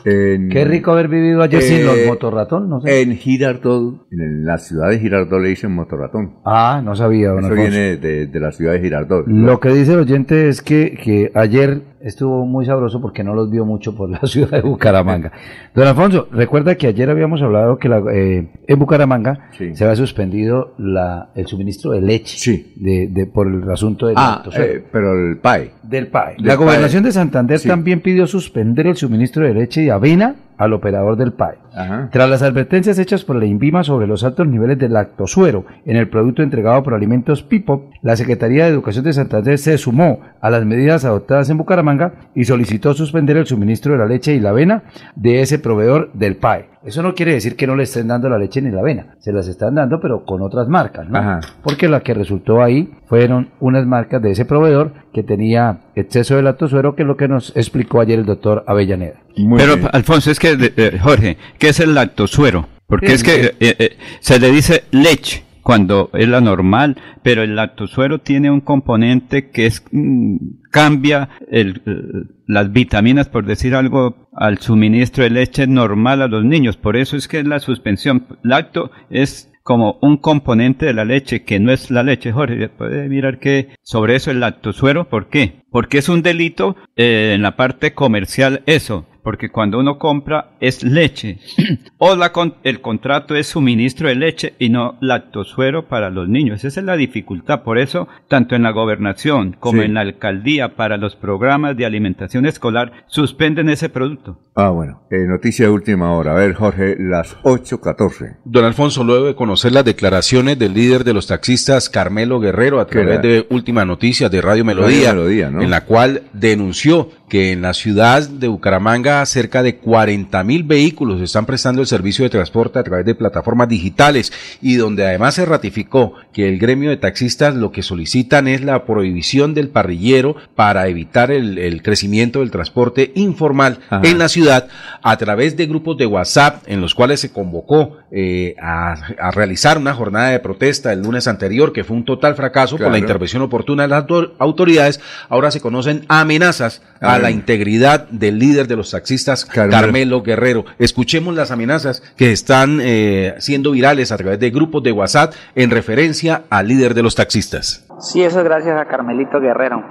[0.05, 3.01] En- Qué rico haber vivido ayer sin Eh, los motorratón, no sé.
[3.01, 6.35] En Girardot, en la ciudad de Girardot le dicen motorratón.
[6.45, 7.71] Ah, no sabía, don Eso Alfonso.
[7.71, 9.25] viene de, de la ciudad de Girardot.
[9.27, 13.49] Lo que dice el oyente es que, que ayer estuvo muy sabroso porque no los
[13.49, 15.31] vio mucho por la ciudad de Bucaramanga.
[15.75, 19.75] Don Alfonso, recuerda que ayer habíamos hablado que la- eh, en Bucaramanga Sí.
[19.75, 24.43] se había suspendido la, el suministro de leche de, de- por el asunto del Ah,
[24.57, 25.71] eh, pero el PAE.
[25.83, 26.35] Del PAE.
[26.37, 27.07] Del La gobernación PAE.
[27.09, 27.67] de Santander Sí.
[27.67, 31.57] también pidió suspender el suministro de leche y avena al operador del PAE.
[31.73, 32.09] Ajá.
[32.11, 36.09] Tras las advertencias hechas por la INVIMA sobre los altos niveles de lactosuero en el
[36.09, 40.65] producto entregado por Alimentos Pipo, la Secretaría de Educación de Santander se sumó a las
[40.65, 44.83] medidas adoptadas en Bucaramanga y solicitó suspender el suministro de la leche y la avena
[45.15, 46.65] de ese proveedor del PAE.
[46.85, 49.33] Eso no quiere decir que no le estén dando la leche ni la avena, se
[49.33, 51.17] las están dando pero con otras marcas, ¿no?
[51.17, 51.41] Ajá.
[51.61, 56.43] Porque la que resultó ahí fueron unas marcas de ese proveedor que tenía exceso de
[56.43, 59.19] lactosuero, que es lo que nos explicó ayer el doctor Avellaneda.
[59.57, 62.67] Pero, Alfonso, es que, de- eh, Jorge, ¿qué es el lactosuero?
[62.87, 67.43] Porque Sí, es que eh, eh, se le dice leche cuando es la normal, pero
[67.43, 70.37] el lactosuero tiene un componente que es mm,
[70.71, 76.43] cambia el, eh, las vitaminas, por decir algo, al suministro de leche normal a los
[76.43, 76.75] niños.
[76.75, 81.59] Por eso es que la suspensión lacto es como un componente de la leche que
[81.59, 82.69] no es la leche, Jorge.
[82.69, 85.61] Puede mirar que sobre eso el lactosuero, ¿por qué?
[85.69, 89.05] Porque es un delito eh, en la parte comercial eso.
[89.29, 91.37] Porque cuando uno compra es leche.
[91.99, 96.63] o la con- el contrato es suministro de leche y no lactosuero para los niños.
[96.65, 97.61] Esa es la dificultad.
[97.61, 99.85] Por eso, tanto en la gobernación como Sí.
[99.85, 104.39] en la alcaldía para los programas de alimentación escolar suspenden ese producto.
[104.55, 105.03] Ah, bueno.
[105.11, 106.31] Eh, noticia de última hora.
[106.31, 108.37] A ver, Jorge, las 8.14.
[108.45, 112.87] Don Alfonso, luego de conocer las declaraciones del líder de los taxistas, Carmelo Guerrero, a
[112.87, 115.61] ¿Qué través de Última Noticias de Radio Melodía, Radio Melodía, ¿no?
[115.61, 121.21] en la cual denunció que en la ciudad de Bucaramanga cerca de 40 mil vehículos
[121.21, 124.31] están prestando el servicio de transporte a través de plataformas digitales
[124.61, 128.85] y donde además se ratificó que el gremio de taxistas lo que solicitan es la
[128.85, 134.01] prohibición del parrillero para evitar el, el crecimiento del transporte informal Ajá.
[134.07, 134.67] en la ciudad
[135.01, 139.77] a través de grupos de WhatsApp en los cuales se convocó eh, a, a realizar
[139.77, 142.91] una jornada de protesta el lunes anterior que fue un total fracaso por Claro.
[142.93, 144.99] la intervención oportuna de las autor- autoridades.
[145.29, 149.79] Ahora se conocen amenazas a la integridad del líder de los taxistas, Carmelo.
[149.81, 150.65] Carmelo, Guerrero.
[150.79, 155.69] Escuchemos las amenazas que están eh, siendo virales a través de grupos de WhatsApp en
[155.71, 157.85] referencia al líder de los taxistas.
[157.99, 159.83] Sí, eso es gracias a Carmelito Guerrero.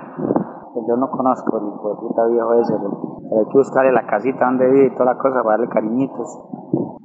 [0.89, 2.75] Yo no conozco hijo de puta viejo ese.
[3.29, 6.41] Pero hay que buscarle la casita donde vive y toda la cosa para darle cariñitos,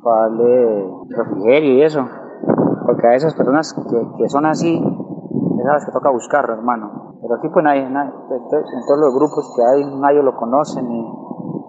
[0.02, 2.00] para darle refrigerio y eso.
[2.86, 7.18] Porque a esas personas que, que son así, es a las que toca buscarlo, hermano.
[7.22, 11.02] Pero aquí pues nadie, nadie- en todos los grupos que hay, nadie lo conoce, ni,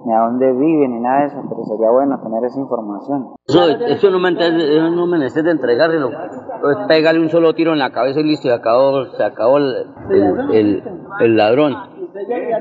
[0.05, 1.37] ni a dónde vive, ni nada de eso.
[1.49, 3.29] Pero sería bueno tener esa información.
[3.47, 6.09] Eso, eso no eso no me necesita entregárselo.
[6.11, 9.75] Es pegarle un solo tiro en la cabeza y listo, y acabó, se acabó el,
[10.11, 10.83] el, el-
[11.21, 11.75] el ladrón.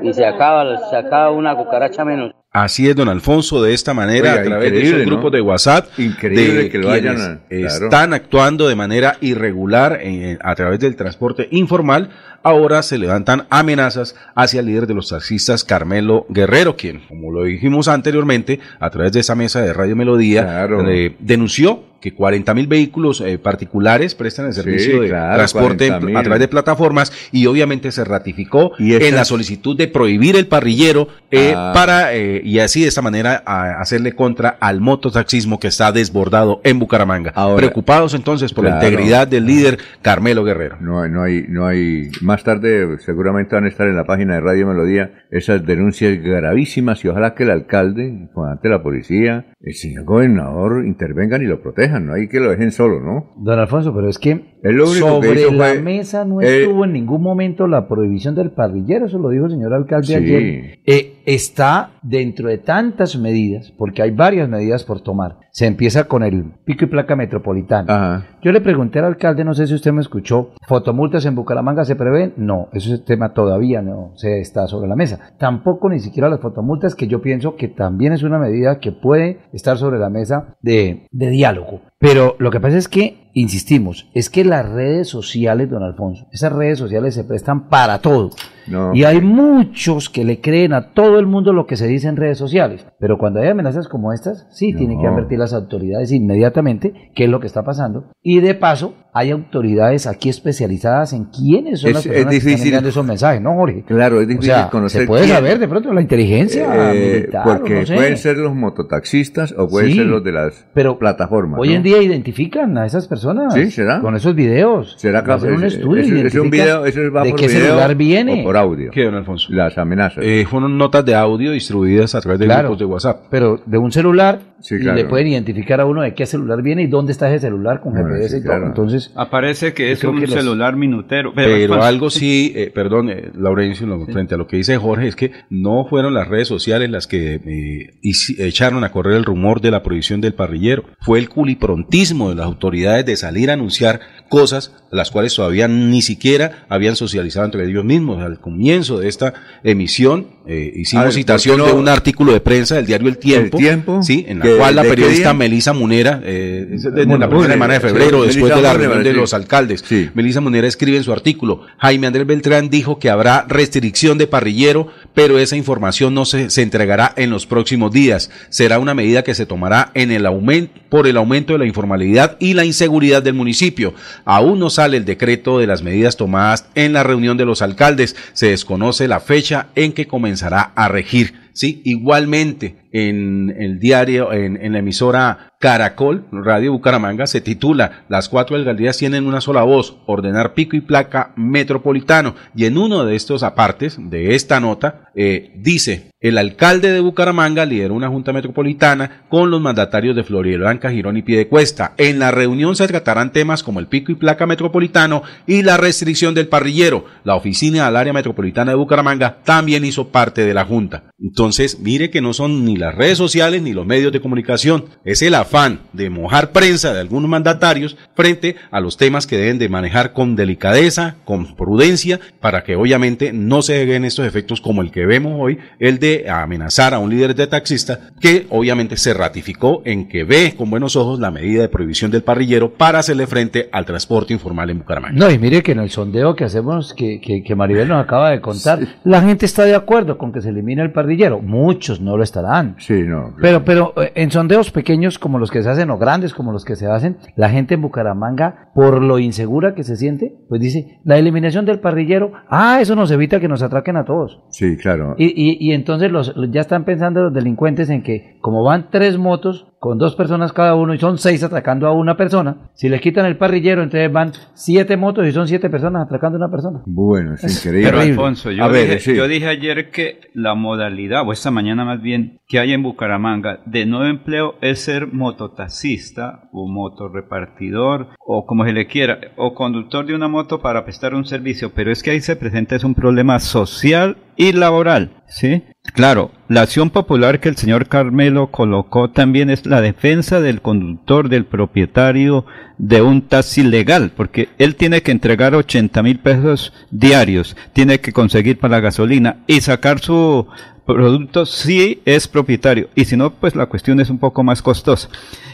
[0.02, 2.32] Y se acaba, se acaba una cucaracha menos.
[2.56, 5.06] Así es, don Alfonso, de esta manera, Oiga, a través de esos ¿no?
[5.06, 7.66] grupos de WhatsApp, Increíble de que lo hayan, claro.
[7.66, 12.10] están actuando de manera irregular eh, a través del transporte informal,
[12.44, 17.42] ahora se levantan amenazas hacia el líder de los taxistas, Carmelo Guerrero, quien, como lo
[17.42, 22.66] dijimos anteriormente, a través de esa mesa de Radio Melodía, eh, denunció que 40 mil
[22.66, 26.18] vehículos eh, particulares prestan el Sí, servicio de claro, transporte 40.000.
[26.18, 30.46] a través de plataformas y obviamente se ratificó Y en la solicitud de prohibir el
[30.46, 31.70] parrillero eh, Ah.
[31.74, 32.10] para
[32.44, 37.32] y así de esta manera a- hacerle contra al mototaxismo que está desbordado en Bucaramanga.
[37.56, 40.76] Preocupados entonces por la integridad del líder Carmelo Guerrero.
[40.80, 42.10] No, hay- no hay, no hay.
[42.22, 47.04] Más tarde seguramente van a estar en la página de Radio Melodía esas denuncias gravísimas
[47.04, 51.46] y ojalá que el alcalde, el comandante de la policía, el señor gobernador intervengan y
[51.46, 52.06] lo protejan.
[52.06, 53.32] No hay que lo dejen solo, ¿no?
[53.38, 56.40] Don Alfonso, pero es que Es lo único que sobre hizo la fue- mesa no
[56.40, 60.06] eh, estuvo en ningún momento la prohibición del parrillero, eso lo dijo el señor alcalde
[60.06, 60.14] Sí.
[60.14, 60.78] ayer.
[60.86, 65.43] Eh, está dentro de tantas medidas, porque hay varias medidas por tomar.
[65.56, 68.24] Se empieza con el pico y placa metropolitano.
[68.42, 71.94] Yo le pregunté al alcalde, no sé si usted me escuchó, ¿fotomultas en Bucaramanga se
[71.94, 72.34] prevén?
[72.36, 75.20] No, eso es el tema todavía no se está sobre la mesa.
[75.38, 79.42] Tampoco ni siquiera las fotomultas, que yo pienso que también es una medida que puede
[79.52, 81.82] estar sobre la mesa de, de diálogo.
[82.00, 86.52] Pero lo que pasa es que, insistimos, es que las redes sociales, don Alfonso, esas
[86.52, 88.30] redes sociales se prestan para todo.
[88.66, 88.94] No.
[88.94, 92.16] Y hay muchos que le creen a todo el mundo lo que se dice en
[92.16, 92.86] redes sociales.
[92.98, 95.12] Pero cuando hay amenazas como estas, sí, tienen que No.
[95.12, 98.10] advertir las autoridades inmediatamente qué es lo que está pasando.
[98.22, 102.36] Y de paso, hay autoridades aquí especializadas en quiénes son Es- las es personas que
[102.50, 103.84] están enviando esos mensajes, ¿no, Jorge?
[103.86, 107.14] Claro, es O difícil sea, conocer se puede quién- saber de pronto la inteligencia Eh,
[107.22, 107.94] militar, porque o no sé.
[107.94, 111.60] pueden ser los mototaxistas o pueden Sí, ser los de las pero plataformas.
[111.60, 111.74] Hoy ¿no?
[111.76, 114.00] en día identifican a esas personas Sí, ¿será?
[114.00, 114.94] con esos videos.
[114.98, 117.64] ¿Será Va a hacer un estudio es un video, eso va de por qué video
[117.66, 118.40] celular viene.
[118.40, 118.90] o por audio?
[118.90, 119.52] ¿Qué, don Alfonso?
[119.52, 120.24] Las amenazas.
[120.24, 122.62] Eh, fueron notas de audio distribuidas a través de Claro.
[122.68, 123.20] grupos de WhatsApp.
[123.30, 126.82] Pero de un celular Sí, y le pueden identificar a uno de qué celular viene
[126.82, 128.48] y dónde está ese celular con Bueno, GPS sí, y todo.
[128.52, 128.66] claro.
[128.66, 131.32] Entonces, Aparece que es un que celular minutero.
[131.34, 135.16] Pero algo sí, eh, perdón, eh, Laurencio, lo- frente a lo que dice Jorge, es
[135.16, 137.90] que no fueron las redes sociales las que eh,
[138.38, 140.84] echaron a correr el rumor de la prohibición del parrillero.
[141.00, 144.00] Fue el culiprontismo de las autoridades de salir a anunciar
[144.34, 148.22] cosas las cuales todavía ni siquiera habían socializado entre ellos mismos.
[148.22, 152.76] Al comienzo de esta emisión eh, hicimos A ver, citación de un artículo de prensa
[152.76, 155.32] del diario El Tiempo, El Tiempo, sí, en la cual la ¿de qué periodista?
[155.34, 158.68] Melisa Munera, eh, de- de la primera semana de sí, febrero, después Melisa de la
[158.74, 159.16] Munera, reunión de sí.
[159.16, 164.18] los alcaldes, Melissa Munera escribe en su artículo, Jaime Andrés Beltrán dijo que habrá restricción
[164.18, 168.30] de parrillero, pero esa información no se, se entregará en los próximos días.
[168.50, 172.36] Será una medida que se tomará en el aumento, por el aumento de la informalidad
[172.38, 173.94] y la inseguridad del municipio.
[174.24, 178.16] Aún no sale el decreto de las medidas tomadas en la reunión de los alcaldes.
[178.32, 181.50] Se desconoce la fecha en que comenzará a regir.
[181.52, 188.54] Sí, igualmente en el diario, en, la emisora Caracol, Radio Bucaramanga, se titula Las cuatro
[188.54, 192.36] alcaldías tienen una sola voz, ordenar pico y placa metropolitano.
[192.54, 197.66] Y en uno de estos apartes de esta nota eh, dice, el alcalde de Bucaramanga
[197.66, 201.94] lideró una junta metropolitana con los mandatarios de Florida Girón y Piedecuesta.
[201.98, 206.32] En la reunión se tratarán temas como el pico y placa metropolitano y la restricción
[206.34, 207.06] del parrillero.
[207.24, 211.04] La oficina del área metropolitana de Bucaramanga también hizo parte de la junta.
[211.18, 214.84] Entonces, mire que no son ni las redes sociales ni los medios de comunicación.
[215.04, 219.58] Es el afán de mojar prensa de algunos mandatarios frente a los temas que deben
[219.58, 224.82] de manejar con delicadeza, con prudencia, para que obviamente no se den estos efectos como
[224.82, 229.14] el que vemos hoy, el de amenazar a un líder de taxista que obviamente se
[229.14, 233.26] ratificó en que ve con buenos ojos la medida de prohibición del parrillero para hacerle
[233.26, 235.18] frente al transporte informal en Bucaramanga.
[235.18, 238.40] No, y mire que en el sondeo que hacemos, que, que, Maribel nos acaba de
[238.40, 241.40] contar, la gente está de acuerdo con que se elimine el parrillero.
[241.40, 242.73] Muchos no lo estarán.
[242.78, 243.34] Sí, no.
[243.40, 246.64] Pero, pero eh, en sondeos pequeños como los que se hacen o grandes como los
[246.64, 251.00] que se hacen, la gente en Bucaramanga, por lo insegura que se siente, pues dice,
[251.04, 254.42] la eliminación del parrillero, ah, eso nos evita que nos atraquen a todos.
[254.50, 255.14] Sí, claro.
[255.18, 259.18] Y, y, y entonces los, ya están pensando los delincuentes en que como van tres
[259.18, 262.70] motos, con dos personas cada uno y son seis atracando a una persona.
[262.72, 266.46] Si le quitan el parrillero, entonces van siete motos y son siete personas atracando a
[266.46, 266.80] una persona.
[266.86, 267.90] Bueno, es, increíble.
[267.90, 272.38] Pero Alfonso, yo, dije, yo dije ayer que la modalidad, o esta mañana más bien,
[272.48, 278.72] que hay en Bucaramanga de nuevo empleo es ser mototaxista o motorrepartidor o como se
[278.72, 282.22] le quiera, o conductor de una moto para prestar un servicio, pero es que ahí
[282.22, 285.62] se presenta es un problema social y laboral, ¿sí?
[285.92, 291.28] Claro, la acción popular que el señor Carmelo colocó también es la defensa del conductor,
[291.28, 292.46] del propietario
[292.78, 298.12] de un taxi legal, porque él tiene que entregar 80 mil pesos diarios, tiene que
[298.12, 300.48] conseguir para la gasolina y sacar su
[300.84, 305.08] producto si es propietario y si no, pues la cuestión es un poco más costosa.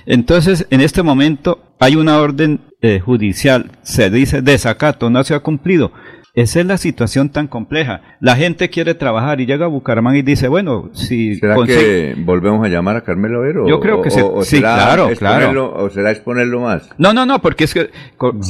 [0.07, 5.41] Entonces, en este momento hay una orden eh, judicial, se dice desacato, no se ha
[5.41, 5.92] cumplido.
[6.33, 8.02] Esa es la situación tan compleja.
[8.20, 11.34] La gente quiere trabajar y llega a Bucaramanga y dice, bueno, si...
[11.36, 13.68] ¿Será que volvemos a llamar a Carmelo Vero?
[13.68, 15.75] Yo creo que o, sí, claro, claro.
[15.75, 16.89] ¿O será exponerlo más?
[16.99, 17.91] No, no, no, porque es que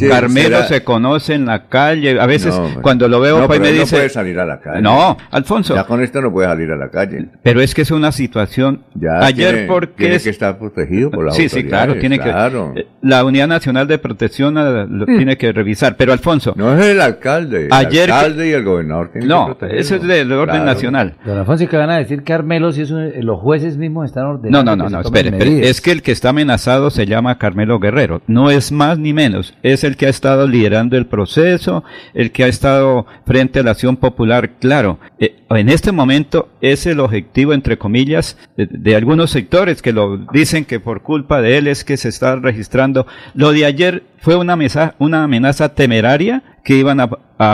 [0.08, 2.20] Carmelo se conoce en la calle.
[2.20, 3.96] A veces cuando lo veo, pues me dice...
[3.96, 4.82] No puede salir a la calle.
[4.82, 5.74] No, Alfonso.
[5.74, 7.28] Ya con esto no puede salir a la calle.
[7.42, 8.82] Pero es que es una situación...
[8.94, 10.04] Ya Ayer porque...
[10.04, 12.28] Tiene que estar protegido por la Sí, sí, claro, tiene que...
[12.28, 15.16] Eh, la Unidad Nacional de Protección eh, lo mm.
[15.16, 15.96] tiene que revisar.
[15.96, 16.52] Pero Alfonso...
[16.56, 17.69] No es el alcalde.
[17.70, 18.04] Ayer...
[18.04, 21.14] El alcalde el gobernador No, eso es del orden nacional.
[21.24, 24.64] Don Alfonso, que van a decir Carmelo si eso, los jueces mismos están ordenando?
[24.64, 28.22] No, no, no, no espere, es que el que está amenazado se llama Carmelo Guerrero,
[28.26, 31.84] no es más ni menos, es el que ha estado liderando el proceso,
[32.14, 36.86] el que ha estado frente a la acción popular, claro, eh, en este momento es
[36.86, 41.66] el objetivo, entre comillas, de, algunos sectores que lo dicen que por culpa de él
[41.66, 43.06] es que se está registrando.
[43.34, 47.08] Lo de ayer fue una, mesa, una amenaza temeraria que iban a,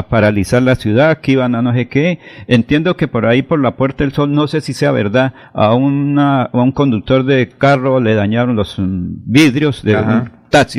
[0.09, 2.19] paralizar la ciudad, que iban a no sé qué.
[2.49, 5.75] Entiendo que por ahí, por la Puerta del Sol, no sé si sea verdad, a,
[5.75, 10.31] una, a un conductor de carro le dañaron los mm, vidrios de un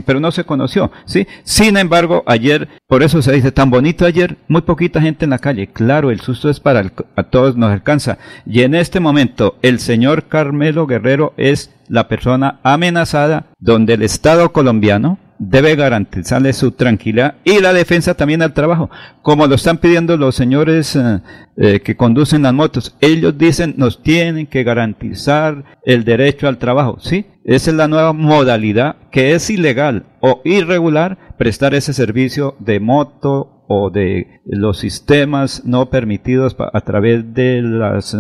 [0.06, 1.28] pero no se conoció, ¿sí?
[1.44, 5.40] Sin embargo, ayer, por eso se dice tan bonito ayer, muy poquita gente en la
[5.40, 5.68] calle.
[5.68, 8.18] Claro, el susto es para a todos nos alcanza.
[8.46, 14.52] Y en este momento, el señor Carmelo Guerrero es la persona amenazada donde el Estado
[14.52, 18.90] colombiano debe garantizarle su tranquilidad y la defensa también al trabajo,
[19.22, 21.20] como lo están pidiendo los señores eh,
[21.58, 22.96] eh, que conducen las motos.
[23.02, 27.26] Ellos dicen nos tienen que garantizar el derecho al trabajo, ¿sí?
[27.44, 33.64] Esa es la nueva modalidad que es ilegal o irregular prestar ese servicio de moto
[33.68, 38.16] o de los sistemas no permitidos a través de las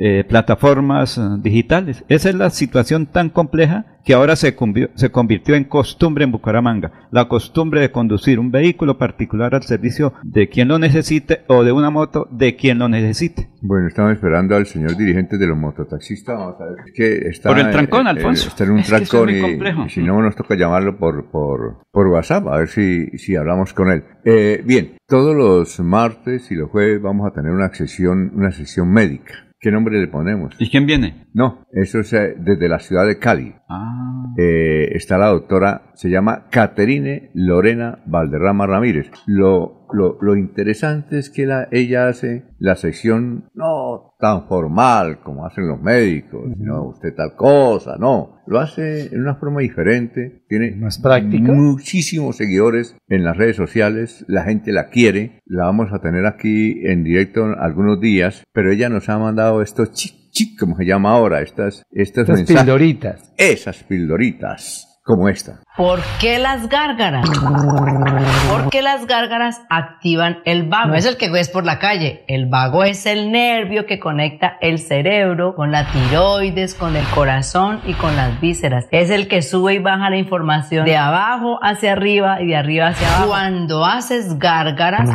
[0.00, 2.04] eh, eh, plataformas eh, digitales.
[2.08, 4.56] Esa es la situación tan compleja que ahora se,
[4.94, 7.08] se convirtió en costumbre en Bucaramanga.
[7.10, 11.72] La costumbre de conducir un vehículo particular al servicio de quien lo necesite o de
[11.72, 13.50] una moto de quien lo necesite.
[13.60, 16.34] Bueno, estamos esperando al señor dirigente de los mototaxistas.
[16.34, 16.76] Vamos a ver.
[16.94, 18.48] que está, por el trancón, Alfonso.
[18.48, 22.56] está en un trancón y, si no nos toca llamarlo por, por, por WhatsApp a
[22.56, 24.02] ver si, si hablamos con él.
[24.64, 29.49] bien, todos los martes y los jueves vamos a tener una sesión, una sesión médica.
[29.62, 30.54] ¿Qué nombre le ponemos?
[30.58, 31.26] ¿Y quién viene?
[31.34, 33.54] No, eso es eh, desde la ciudad de Cali.
[33.68, 34.24] Ah.
[34.38, 39.10] Eh, está la doctora, se llama Caterine Lorena Valderrama Ramírez.
[39.26, 45.46] Lo, lo, lo interesante es que la, ella hace la sección no tan formal como
[45.46, 48.40] hacen los médicos, sino usted tal cosa, no.
[48.46, 51.52] Lo hace en una forma diferente, tiene más práctica.
[51.52, 56.80] muchísimos seguidores en las redes sociales, la gente la quiere, la vamos a tener aquí
[56.84, 61.40] en directo algunos días, pero ella nos ha mandado estos chic, como se llama ahora,
[61.40, 63.32] estas, estas, pildoritas.
[63.36, 65.60] Esas pildoritas como esta.
[65.80, 67.26] ¿Por qué las gárgaras?
[68.50, 70.88] Porque las gárgaras activan el vago.
[70.88, 72.22] No es el que ves por la calle.
[72.28, 77.80] El vago es el nervio que conecta el cerebro con la tiroides, con el corazón
[77.86, 78.88] y con las vísceras.
[78.90, 82.88] Es el que sube y baja la información de abajo hacia arriba y de arriba
[82.88, 83.28] hacia abajo.
[83.28, 85.08] Cuando haces gárgaras,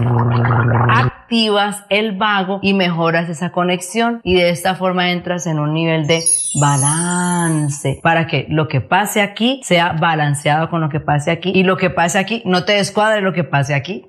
[0.90, 6.08] activas el vago y mejoras esa conexión y de esta forma entras en un nivel
[6.08, 6.24] de
[6.60, 11.64] balance para que lo que pase aquí sea balanceado con lo que pase aquí y
[11.64, 14.06] lo que pase aquí no te descuadre lo que pase aquí.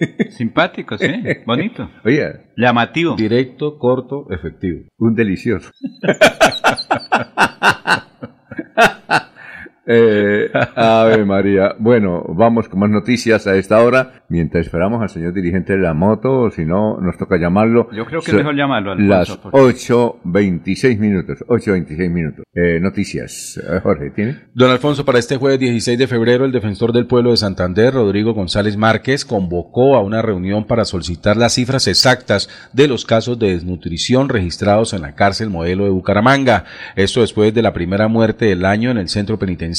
[0.30, 1.06] Simpático, sí,
[1.46, 1.88] bonito.
[2.04, 3.14] Oye, llamativo.
[3.16, 4.88] Directo, corto, efectivo.
[4.98, 5.70] Un delicioso.
[9.86, 11.74] Eh, Ave María.
[11.78, 14.24] Bueno, vamos con más noticias a esta hora.
[14.28, 17.88] Mientras esperamos al señor dirigente de la moto, o si no, nos toca llamarlo.
[17.92, 18.92] Yo creo que es mejor llamarlo.
[18.92, 21.38] Alfonso, las 8.26 minutos.
[21.48, 22.44] 8.26 minutos.
[22.54, 23.60] Eh, noticias.
[23.62, 24.36] Eh, Jorge, ¿tiene?
[24.54, 28.34] Don Alfonso, para este jueves 16 de febrero, el defensor del pueblo de Santander, Rodrigo
[28.34, 33.52] González Márquez, convocó a una reunión para solicitar las cifras exactas de los casos de
[33.54, 36.64] desnutrición registrados en la cárcel modelo de Bucaramanga.
[36.96, 39.69] Esto después de la primera muerte del año en el centro penitenciario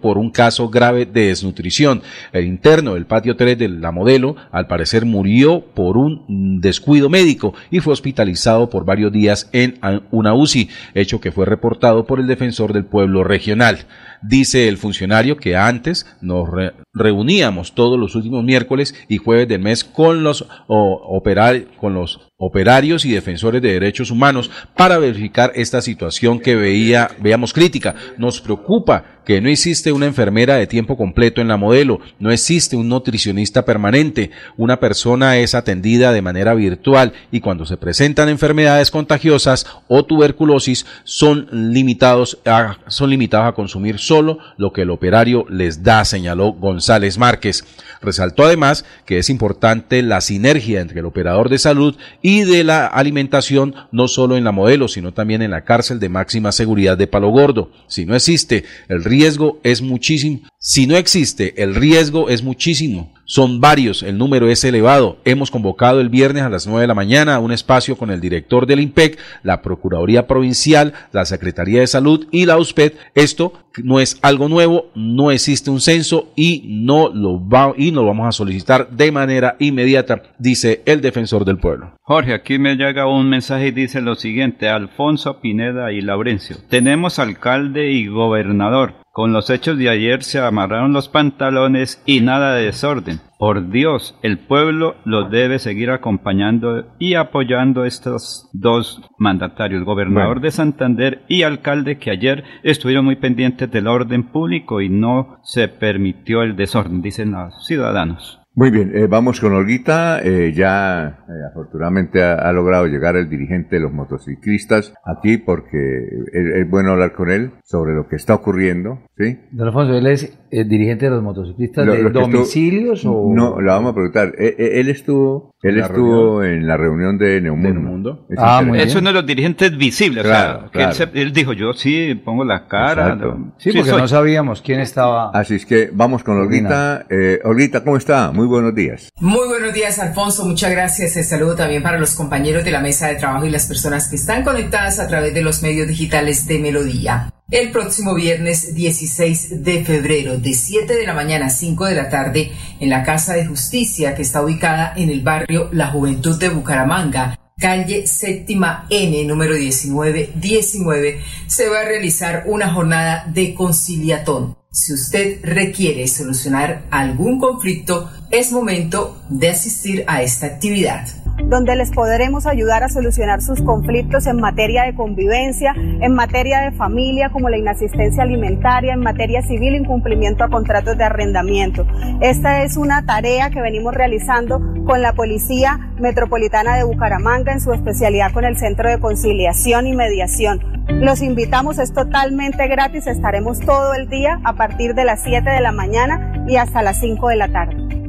[0.00, 2.02] por un caso grave de desnutrición.
[2.32, 7.54] El interno del patio 3 de la modelo, al parecer, murió por un descuido médico
[7.70, 9.78] y fue hospitalizado por varios días en
[10.10, 13.78] una UCI, hecho que fue reportado por el defensor del pueblo regional.
[14.26, 16.48] Dice el funcionario que antes nos
[16.94, 23.12] reuníamos todos los últimos miércoles y jueves del mes con los, con los operarios y
[23.12, 27.94] defensores de derechos humanos para verificar esta situación que veía, veíamos crítica.
[28.16, 32.76] Nos preocupa que no existe una enfermera de tiempo completo en la modelo, no existe
[32.76, 38.90] un nutricionista permanente, una persona es atendida de manera virtual y cuando se presentan enfermedades
[38.90, 45.46] contagiosas o tuberculosis son limitados a, son limitados a consumir solo lo que el operario
[45.48, 47.64] les da, señaló González Márquez.
[48.02, 52.86] Resaltó además que es importante la sinergia entre el operador de salud y de la
[52.86, 57.06] alimentación, no solo en la modelo, sino también en la cárcel de máxima seguridad de
[57.06, 57.70] Palo Gordo.
[57.86, 60.40] Si no existe, el riesgo es muchísimo.
[60.58, 63.13] Si no existe, el riesgo es muchísimo.
[63.26, 65.18] Son varios, el número es elevado.
[65.24, 68.66] Hemos convocado el viernes a las 9 de la mañana un espacio con el director
[68.66, 72.92] del IMPEC, la Procuraduría Provincial, la Secretaría de Salud y la USPED.
[73.14, 78.02] Esto no es algo nuevo, no existe un censo y no lo va y no
[78.02, 81.94] lo vamos a solicitar de manera inmediata, dice el defensor del pueblo.
[82.02, 86.56] Jorge, aquí me llega un mensaje y dice lo siguiente, Alfonso Pineda y Laurencio.
[86.68, 89.03] Tenemos alcalde y gobernador.
[89.14, 93.20] Con los hechos de ayer se amarraron los pantalones y nada de desorden.
[93.38, 100.50] Por Dios, el pueblo los debe seguir acompañando y apoyando estos dos mandatarios, gobernador de
[100.50, 106.42] Santander y alcalde que ayer estuvieron muy pendientes del orden público y no se permitió
[106.42, 108.43] el desorden, dicen los ciudadanos.
[108.56, 110.20] Muy bien, eh, vamos con Olguita.
[110.22, 116.70] Eh, ya eh, afortunadamente ha, logrado llegar el dirigente de los motociclistas aquí porque es,
[116.70, 119.00] bueno hablar con él sobre lo que está ocurriendo.
[119.18, 119.40] ¿sí?
[119.50, 123.32] Don Alfonso, ¿él es el dirigente de los motociclistas de domicilios o...?
[123.34, 124.32] No, le vamos a preguntar.
[124.38, 128.26] él estuvo él estuvo en la reunión de Neumundo.
[128.36, 130.22] Ah, es uno de los dirigentes visibles.
[130.22, 130.70] Claro,
[131.14, 133.18] él, dijo, yo sí, pongo la cara.
[133.56, 135.30] Sí, porque no sabíamos quién estaba.
[135.30, 137.06] Así es que vamos con Olguita.
[137.08, 138.30] Eh, Olguita, ¿cómo está?
[138.30, 139.08] Muy buenos días.
[139.20, 140.44] Muy buenos días, Alfonso.
[140.44, 141.16] Muchas gracias.
[141.16, 144.16] El saludo también para los compañeros de la mesa de trabajo y las personas que
[144.16, 147.32] están conectadas a través de los medios digitales de Melodía.
[147.50, 152.08] El próximo viernes 16 de febrero, de 7 de la mañana a 5 de la
[152.08, 152.50] tarde,
[152.80, 157.38] en la Casa de Justicia que está ubicada en el barrio La Juventud de Bucaramanga,
[157.58, 164.56] calle séptima N, número 1919, se va a realizar una jornada de conciliatón.
[164.72, 171.90] Si usted requiere solucionar algún conflicto, es momento de asistir a esta actividad donde les
[171.90, 177.48] podremos ayudar a solucionar sus conflictos en materia de convivencia, en materia de familia, como
[177.48, 181.86] la inasistencia alimentaria, en materia civil, incumplimiento a contratos de arrendamiento.
[182.20, 187.72] Esta es una tarea que venimos realizando con la Policía Metropolitana de Bucaramanga en su
[187.72, 190.60] especialidad con el Centro de Conciliación y Mediación.
[190.88, 195.60] Los invitamos, es totalmente gratis, estaremos todo el día a partir de las 7 de
[195.60, 198.03] la mañana y hasta las 5 de la tarde.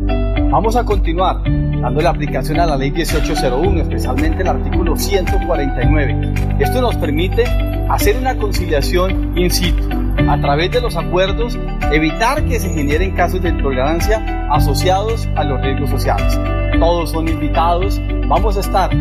[0.56, 6.34] Vamos a continuar dando la aplicación a la ley 1801, especialmente el artículo 149.
[6.59, 7.43] Esto nos permite
[7.90, 9.84] hacer una conciliación in situ,
[10.30, 11.59] a través de los acuerdos,
[11.92, 16.40] evitar que se generen casos de intolerancia asociados a los riesgos sociales.
[16.80, 18.92] Todos son invitados, vamos a estar,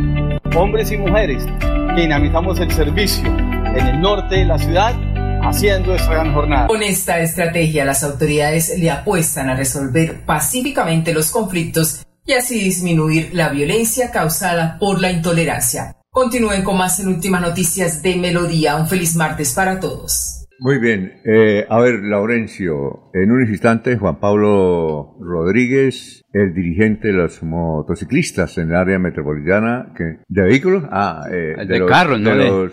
[0.56, 1.46] hombres y mujeres,
[1.94, 4.92] que dinamizamos el servicio en el norte de la ciudad
[5.44, 6.66] haciendo esta gran jornada.
[6.66, 13.30] Con esta estrategia, las autoridades le apuestan a resolver pacíficamente los conflictos y así disminuir
[13.32, 15.96] la violencia causada por la intolerancia.
[16.10, 18.76] Continúen con más en Últimas Noticias de Melodía.
[18.76, 20.43] Un feliz martes para todos.
[20.60, 27.14] Muy bien, eh, a ver, Laurencio, en un instante Juan Pablo Rodríguez, el dirigente de
[27.14, 30.84] los motociclistas en el área metropolitana, que, ¿de vehículos?
[30.90, 32.34] Ah, eh, de, los, carros, ¿no?
[32.34, 32.72] Los,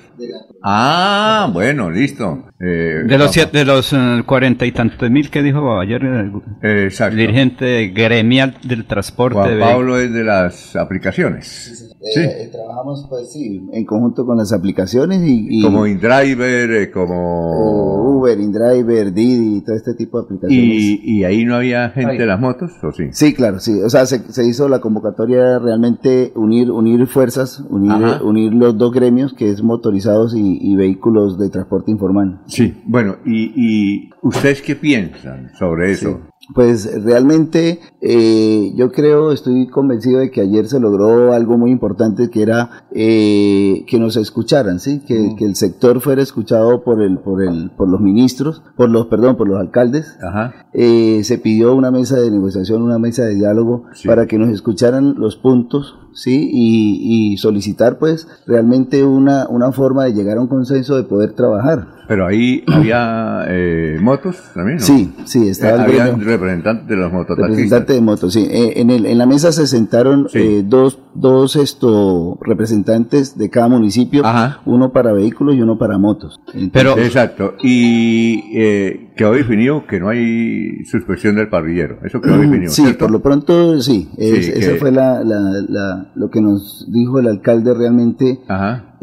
[0.64, 2.46] ah, bueno, listo.
[2.60, 3.96] Eh, de los, de los
[4.26, 9.40] cuarenta y tantos mil que dijo ayer el dirigente gremial del transporte.
[9.40, 11.92] Juan Pablo es de las aplicaciones.
[12.04, 12.20] Sí.
[12.20, 15.62] Eh, trabajamos, pues sí, en conjunto con las aplicaciones y...
[15.62, 17.71] como InDriver, eh, como...
[17.72, 20.66] Uber, InDriver, Didi, todo este tipo de aplicaciones.
[20.66, 23.06] ¿Y, y ahí no había gente de las motos, o sí?
[23.12, 23.82] Sí, claro, sí.
[23.82, 27.94] O sea, se, se hizo la convocatoria realmente unir unir fuerzas, unir,
[28.24, 32.42] unir los dos gremios, que es motorizados y, y vehículos de transporte informal.
[32.48, 36.22] Sí, bueno, ¿y, y ustedes qué piensan sobre eso?
[36.54, 42.30] Pues realmente eh, yo creo, estoy convencido de que ayer se logró algo muy importante
[42.30, 47.20] que era eh, que nos escucharan, sí, que, que, el sector fuera escuchado por el,
[47.20, 50.18] por el, por los ministros, por los, perdón, por los alcaldes.
[50.22, 50.68] Ajá.
[50.74, 54.08] Eh, se pidió una mesa de negociación, una mesa de diálogo Sí.
[54.08, 60.06] para que nos escucharan los puntos, sí, y, y solicitar pues realmente una, una forma
[60.06, 61.88] de llegar a un consenso de poder trabajar.
[62.08, 64.84] Pero ahí había eh, motos también, ¿no?
[64.84, 67.50] Sí, sí, estaba el Había representantes de los mototaxistas.
[67.50, 68.48] Representante de motos, sí.
[68.50, 73.68] Eh, en, el, en la mesa se sentaron eh, dos, dos esto, representantes de cada
[73.70, 74.24] municipio,
[74.66, 76.40] uno para vehículos y uno para motos.
[76.74, 77.54] Pero Exacto.
[77.64, 82.00] Y eh, quedó definido que no hay suspensión del parrillero.
[82.04, 82.72] Eso quedó definido.
[82.72, 84.10] Sí, por lo pronto sí.
[84.18, 88.40] Es- Sí, Esa que- fue la, la, la- lo que nos dijo el alcalde realmente.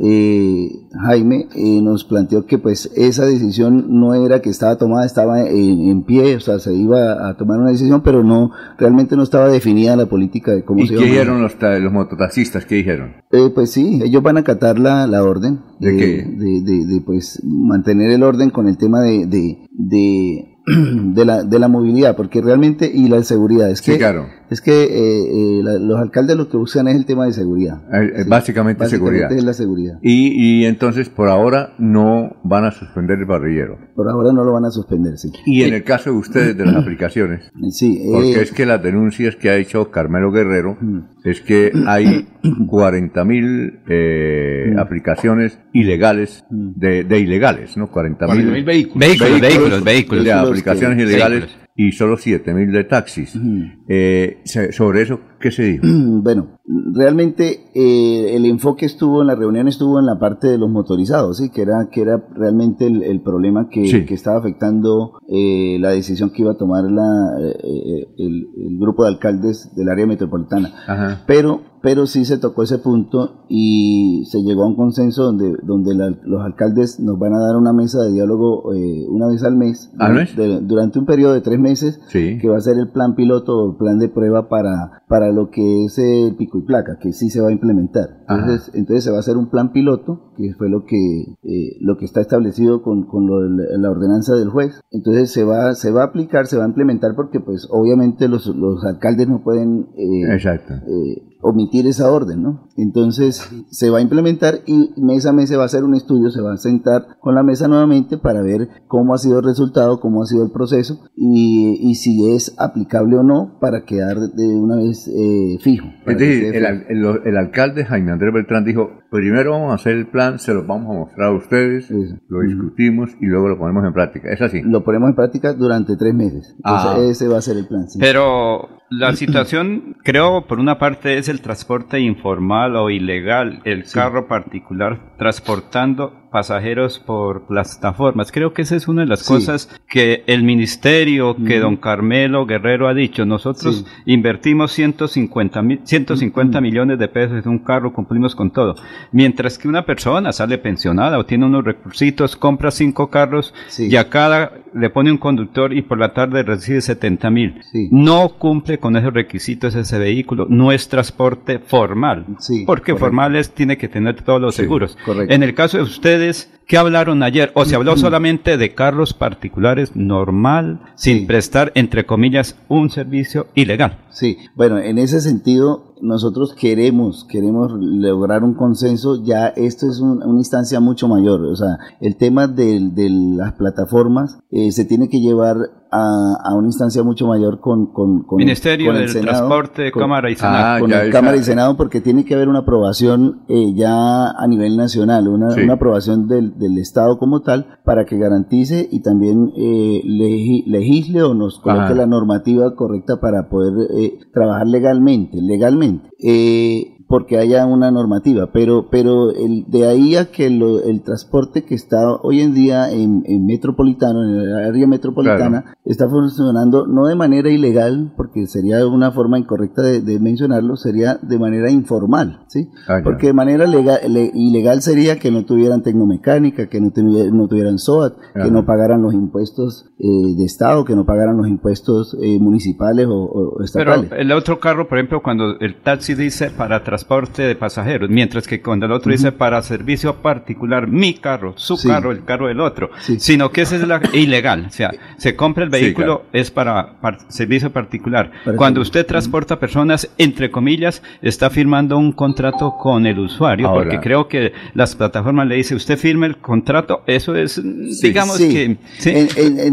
[0.01, 5.41] eh, Jaime eh, nos planteó que pues esa decisión no era que estaba tomada, estaba
[5.43, 9.23] en, en pie, o sea, se iba a tomar una decisión, pero no, realmente no
[9.23, 11.25] estaba definida la política de cómo ¿Y se qué iba a manejar.
[11.27, 12.65] dijeron los, ta- los mototaxistas?
[12.65, 13.13] ¿Qué dijeron?
[13.33, 16.07] Eh, pues sí, ellos van a acatar la, la orden ¿De qué?
[16.25, 21.43] de, de- de, pues mantener el orden con el tema de de, de, de la,
[21.43, 24.27] de la movilidad, porque realmente y la seguridad es Sí, que claro.
[24.51, 27.83] Es que eh, eh, la- los alcaldes lo que buscan es el tema de seguridad.
[27.93, 29.31] Eh, Sí, básicamente, seguridad.
[29.33, 29.99] es la seguridad.
[30.03, 33.79] Y, y entonces por ahora no van a suspender el parrillero.
[33.95, 35.31] Por ahora no lo van a suspender, sí.
[35.47, 38.83] Y en el caso de ustedes de las aplicaciones, Sí, eh, porque es que las
[38.83, 40.77] denuncias que ha hecho Carmelo Guerrero
[41.25, 42.27] es que hay
[42.69, 47.89] 40 mil eh, aplicaciones ilegales, de, de ilegales, ¿no?
[47.91, 48.99] 40 mil 40.000 vehículos.
[48.99, 50.25] Vehículos, vehículos, vehículos.
[50.25, 51.68] De Vehículos aplicaciones que- ilegales vehículos.
[51.79, 53.39] Y solo 7 mil de taxis.
[53.87, 54.39] Eh,
[54.73, 55.87] sobre eso, ¿qué se dijo?
[56.23, 56.49] Bueno,
[56.93, 61.39] realmente eh, el enfoque estuvo en la reunión estuvo en la parte de los motorizados,
[61.39, 64.05] sí, que era que era realmente el, el problema que, Sí.
[64.05, 68.79] que estaba afectando eh, la decisión que iba a tomar la, eh, eh, el, el
[68.79, 70.73] grupo de alcaldes del área metropolitana.
[70.87, 71.23] Ajá.
[71.27, 75.95] Pero pero sí se tocó ese punto y se llegó a un consenso donde donde
[75.95, 79.57] la- los alcaldes nos van a dar una mesa de diálogo eh, una vez al
[79.57, 80.35] mes, ¿Al mes?
[80.37, 82.39] de- durante un periodo de tres meses Sí.
[82.41, 85.51] que va a ser el plan piloto o el plan de prueba para, para lo
[85.51, 88.25] que es el pico y placa, que sí se va a implementar.
[88.29, 91.97] Entonces, entonces se va a hacer un plan piloto, que fue lo que, eh, lo
[91.97, 94.81] que está establecido con, con lo de la- la ordenanza del juez.
[94.91, 98.47] Entonces se va, se va a aplicar, se va a implementar porque pues obviamente los,
[98.55, 100.75] los alcaldes no pueden eh, Exacto.
[100.75, 102.69] eh, omitir esa orden, ¿no?
[102.77, 106.31] Entonces se va a implementar y mes a mes se va a hacer un estudio,
[106.31, 110.01] se va a sentar con la mesa nuevamente para ver cómo ha sido el resultado,
[110.01, 114.47] cómo ha sido el proceso y, y si es aplicable o no para quedar de
[114.49, 115.87] una vez eh, fijo.
[116.07, 116.55] Es decir,
[116.89, 120.65] el- el alcalde Jaime Andrés Beltrán dijo, primero vamos a hacer el plan, se lo
[120.67, 121.91] vamos a mostrar a ustedes,
[122.29, 124.31] lo discutimos y luego lo ponemos en práctica.
[124.33, 124.61] ¿Es así?
[124.63, 126.55] Lo ponemos en práctica durante tres meses.
[126.57, 127.11] Entonces, Ah.
[127.11, 127.89] ese va a ser el plan.
[127.89, 127.99] sí.
[128.01, 134.29] Pero la situación, creo, por una parte es el transporte informal o ilegal, el carro
[134.29, 138.33] particular transportando pasajeros por plataformas.
[138.33, 139.33] Creo que esa es una de las Sí.
[139.35, 143.25] cosas que el ministerio, que don Carmelo Guerrero ha dicho.
[143.25, 148.77] Nosotros invertimos 150, mil- 150 millones de pesos en un carro, cumplimos con todo.
[149.13, 154.09] Mientras que una persona sale pensionada o tiene unos recursitos, compra cinco carros y a
[154.09, 157.61] cada le pone un conductor y por la tarde recibe 70 mil.
[157.91, 160.47] No cumple con esos requisitos ese vehículo.
[160.49, 162.25] No es transporte formal.
[162.67, 162.97] porque correcto.
[162.99, 164.97] formal es, tiene que tener todos los Sí, seguros.
[165.05, 165.33] correcto.
[165.35, 167.51] En el caso de ustedes, ¿qué hablaron ayer?
[167.55, 173.99] ¿O se habló solamente de carros particulares normal, sin prestar, entre comillas, un servicio ilegal?
[174.11, 180.23] Sí, bueno, en ese sentido, nosotros queremos, queremos lograr un consenso, ya esto es un-
[180.23, 181.41] una instancia mucho mayor.
[181.45, 185.57] O sea, el tema de, de las plataformas eh, se tiene que llevar
[185.91, 189.93] a, a una instancia mucho mayor con, con, con Ministerio con el del Senado, Transporte,
[189.93, 190.57] Cámara y Senado.
[190.77, 191.13] Ah, con ya, el ya.
[191.13, 195.51] Cámara y Senado porque tiene que haber una aprobación eh, ya a nivel nacional, una,
[195.53, 195.63] Sí.
[195.63, 201.23] una aprobación del, del Estado como tal para que garantice y también eh, legi- legisle
[201.23, 201.95] o nos coloque Ajá.
[201.95, 206.09] la normativa correcta para poder eh, trabajar legalmente, legalmente.
[206.23, 211.65] Eh, porque haya una normativa, pero pero el, de ahí a que lo- el transporte
[211.65, 217.07] que está hoy en día en, en metropolitano, en el área metropolitana, está funcionando no
[217.07, 222.45] de manera ilegal, porque sería una forma incorrecta de, de mencionarlo, sería de manera informal,
[222.49, 222.69] ¿sí?
[222.87, 223.01] Ah.
[223.03, 227.49] Porque de manera legal, le- ilegal sería que no tuvieran tecnomecánica, que no, tuviera- no
[227.49, 228.45] tuvieran SOAT, Ajá.
[228.45, 233.07] que no pagaran los impuestos eh, de Estado, que no pagaran los impuestos eh, municipales
[233.09, 234.13] o, o Pero estatales.
[234.15, 238.61] el otro carro, por ejemplo, cuando el taxi dice para transporte de pasajeros, mientras que
[238.63, 241.89] cuando el otro dice para servicio particular, mi carro, su Sí.
[241.89, 244.67] carro, el carro del otro, sino que esa es la ilegal.
[244.69, 248.31] O sea, se compra el Sí, vehículo, es para, para servicio particular.
[248.45, 253.85] Para cuando usted transporta personas, entre comillas, está firmando un contrato con el usuario, Ahora.
[253.85, 257.61] porque creo que las plataformas le dicen, usted firme el contrato, eso es,
[258.03, 258.79] digamos que...
[258.99, 259.11] ¿sí?
[259.11, 259.29] En,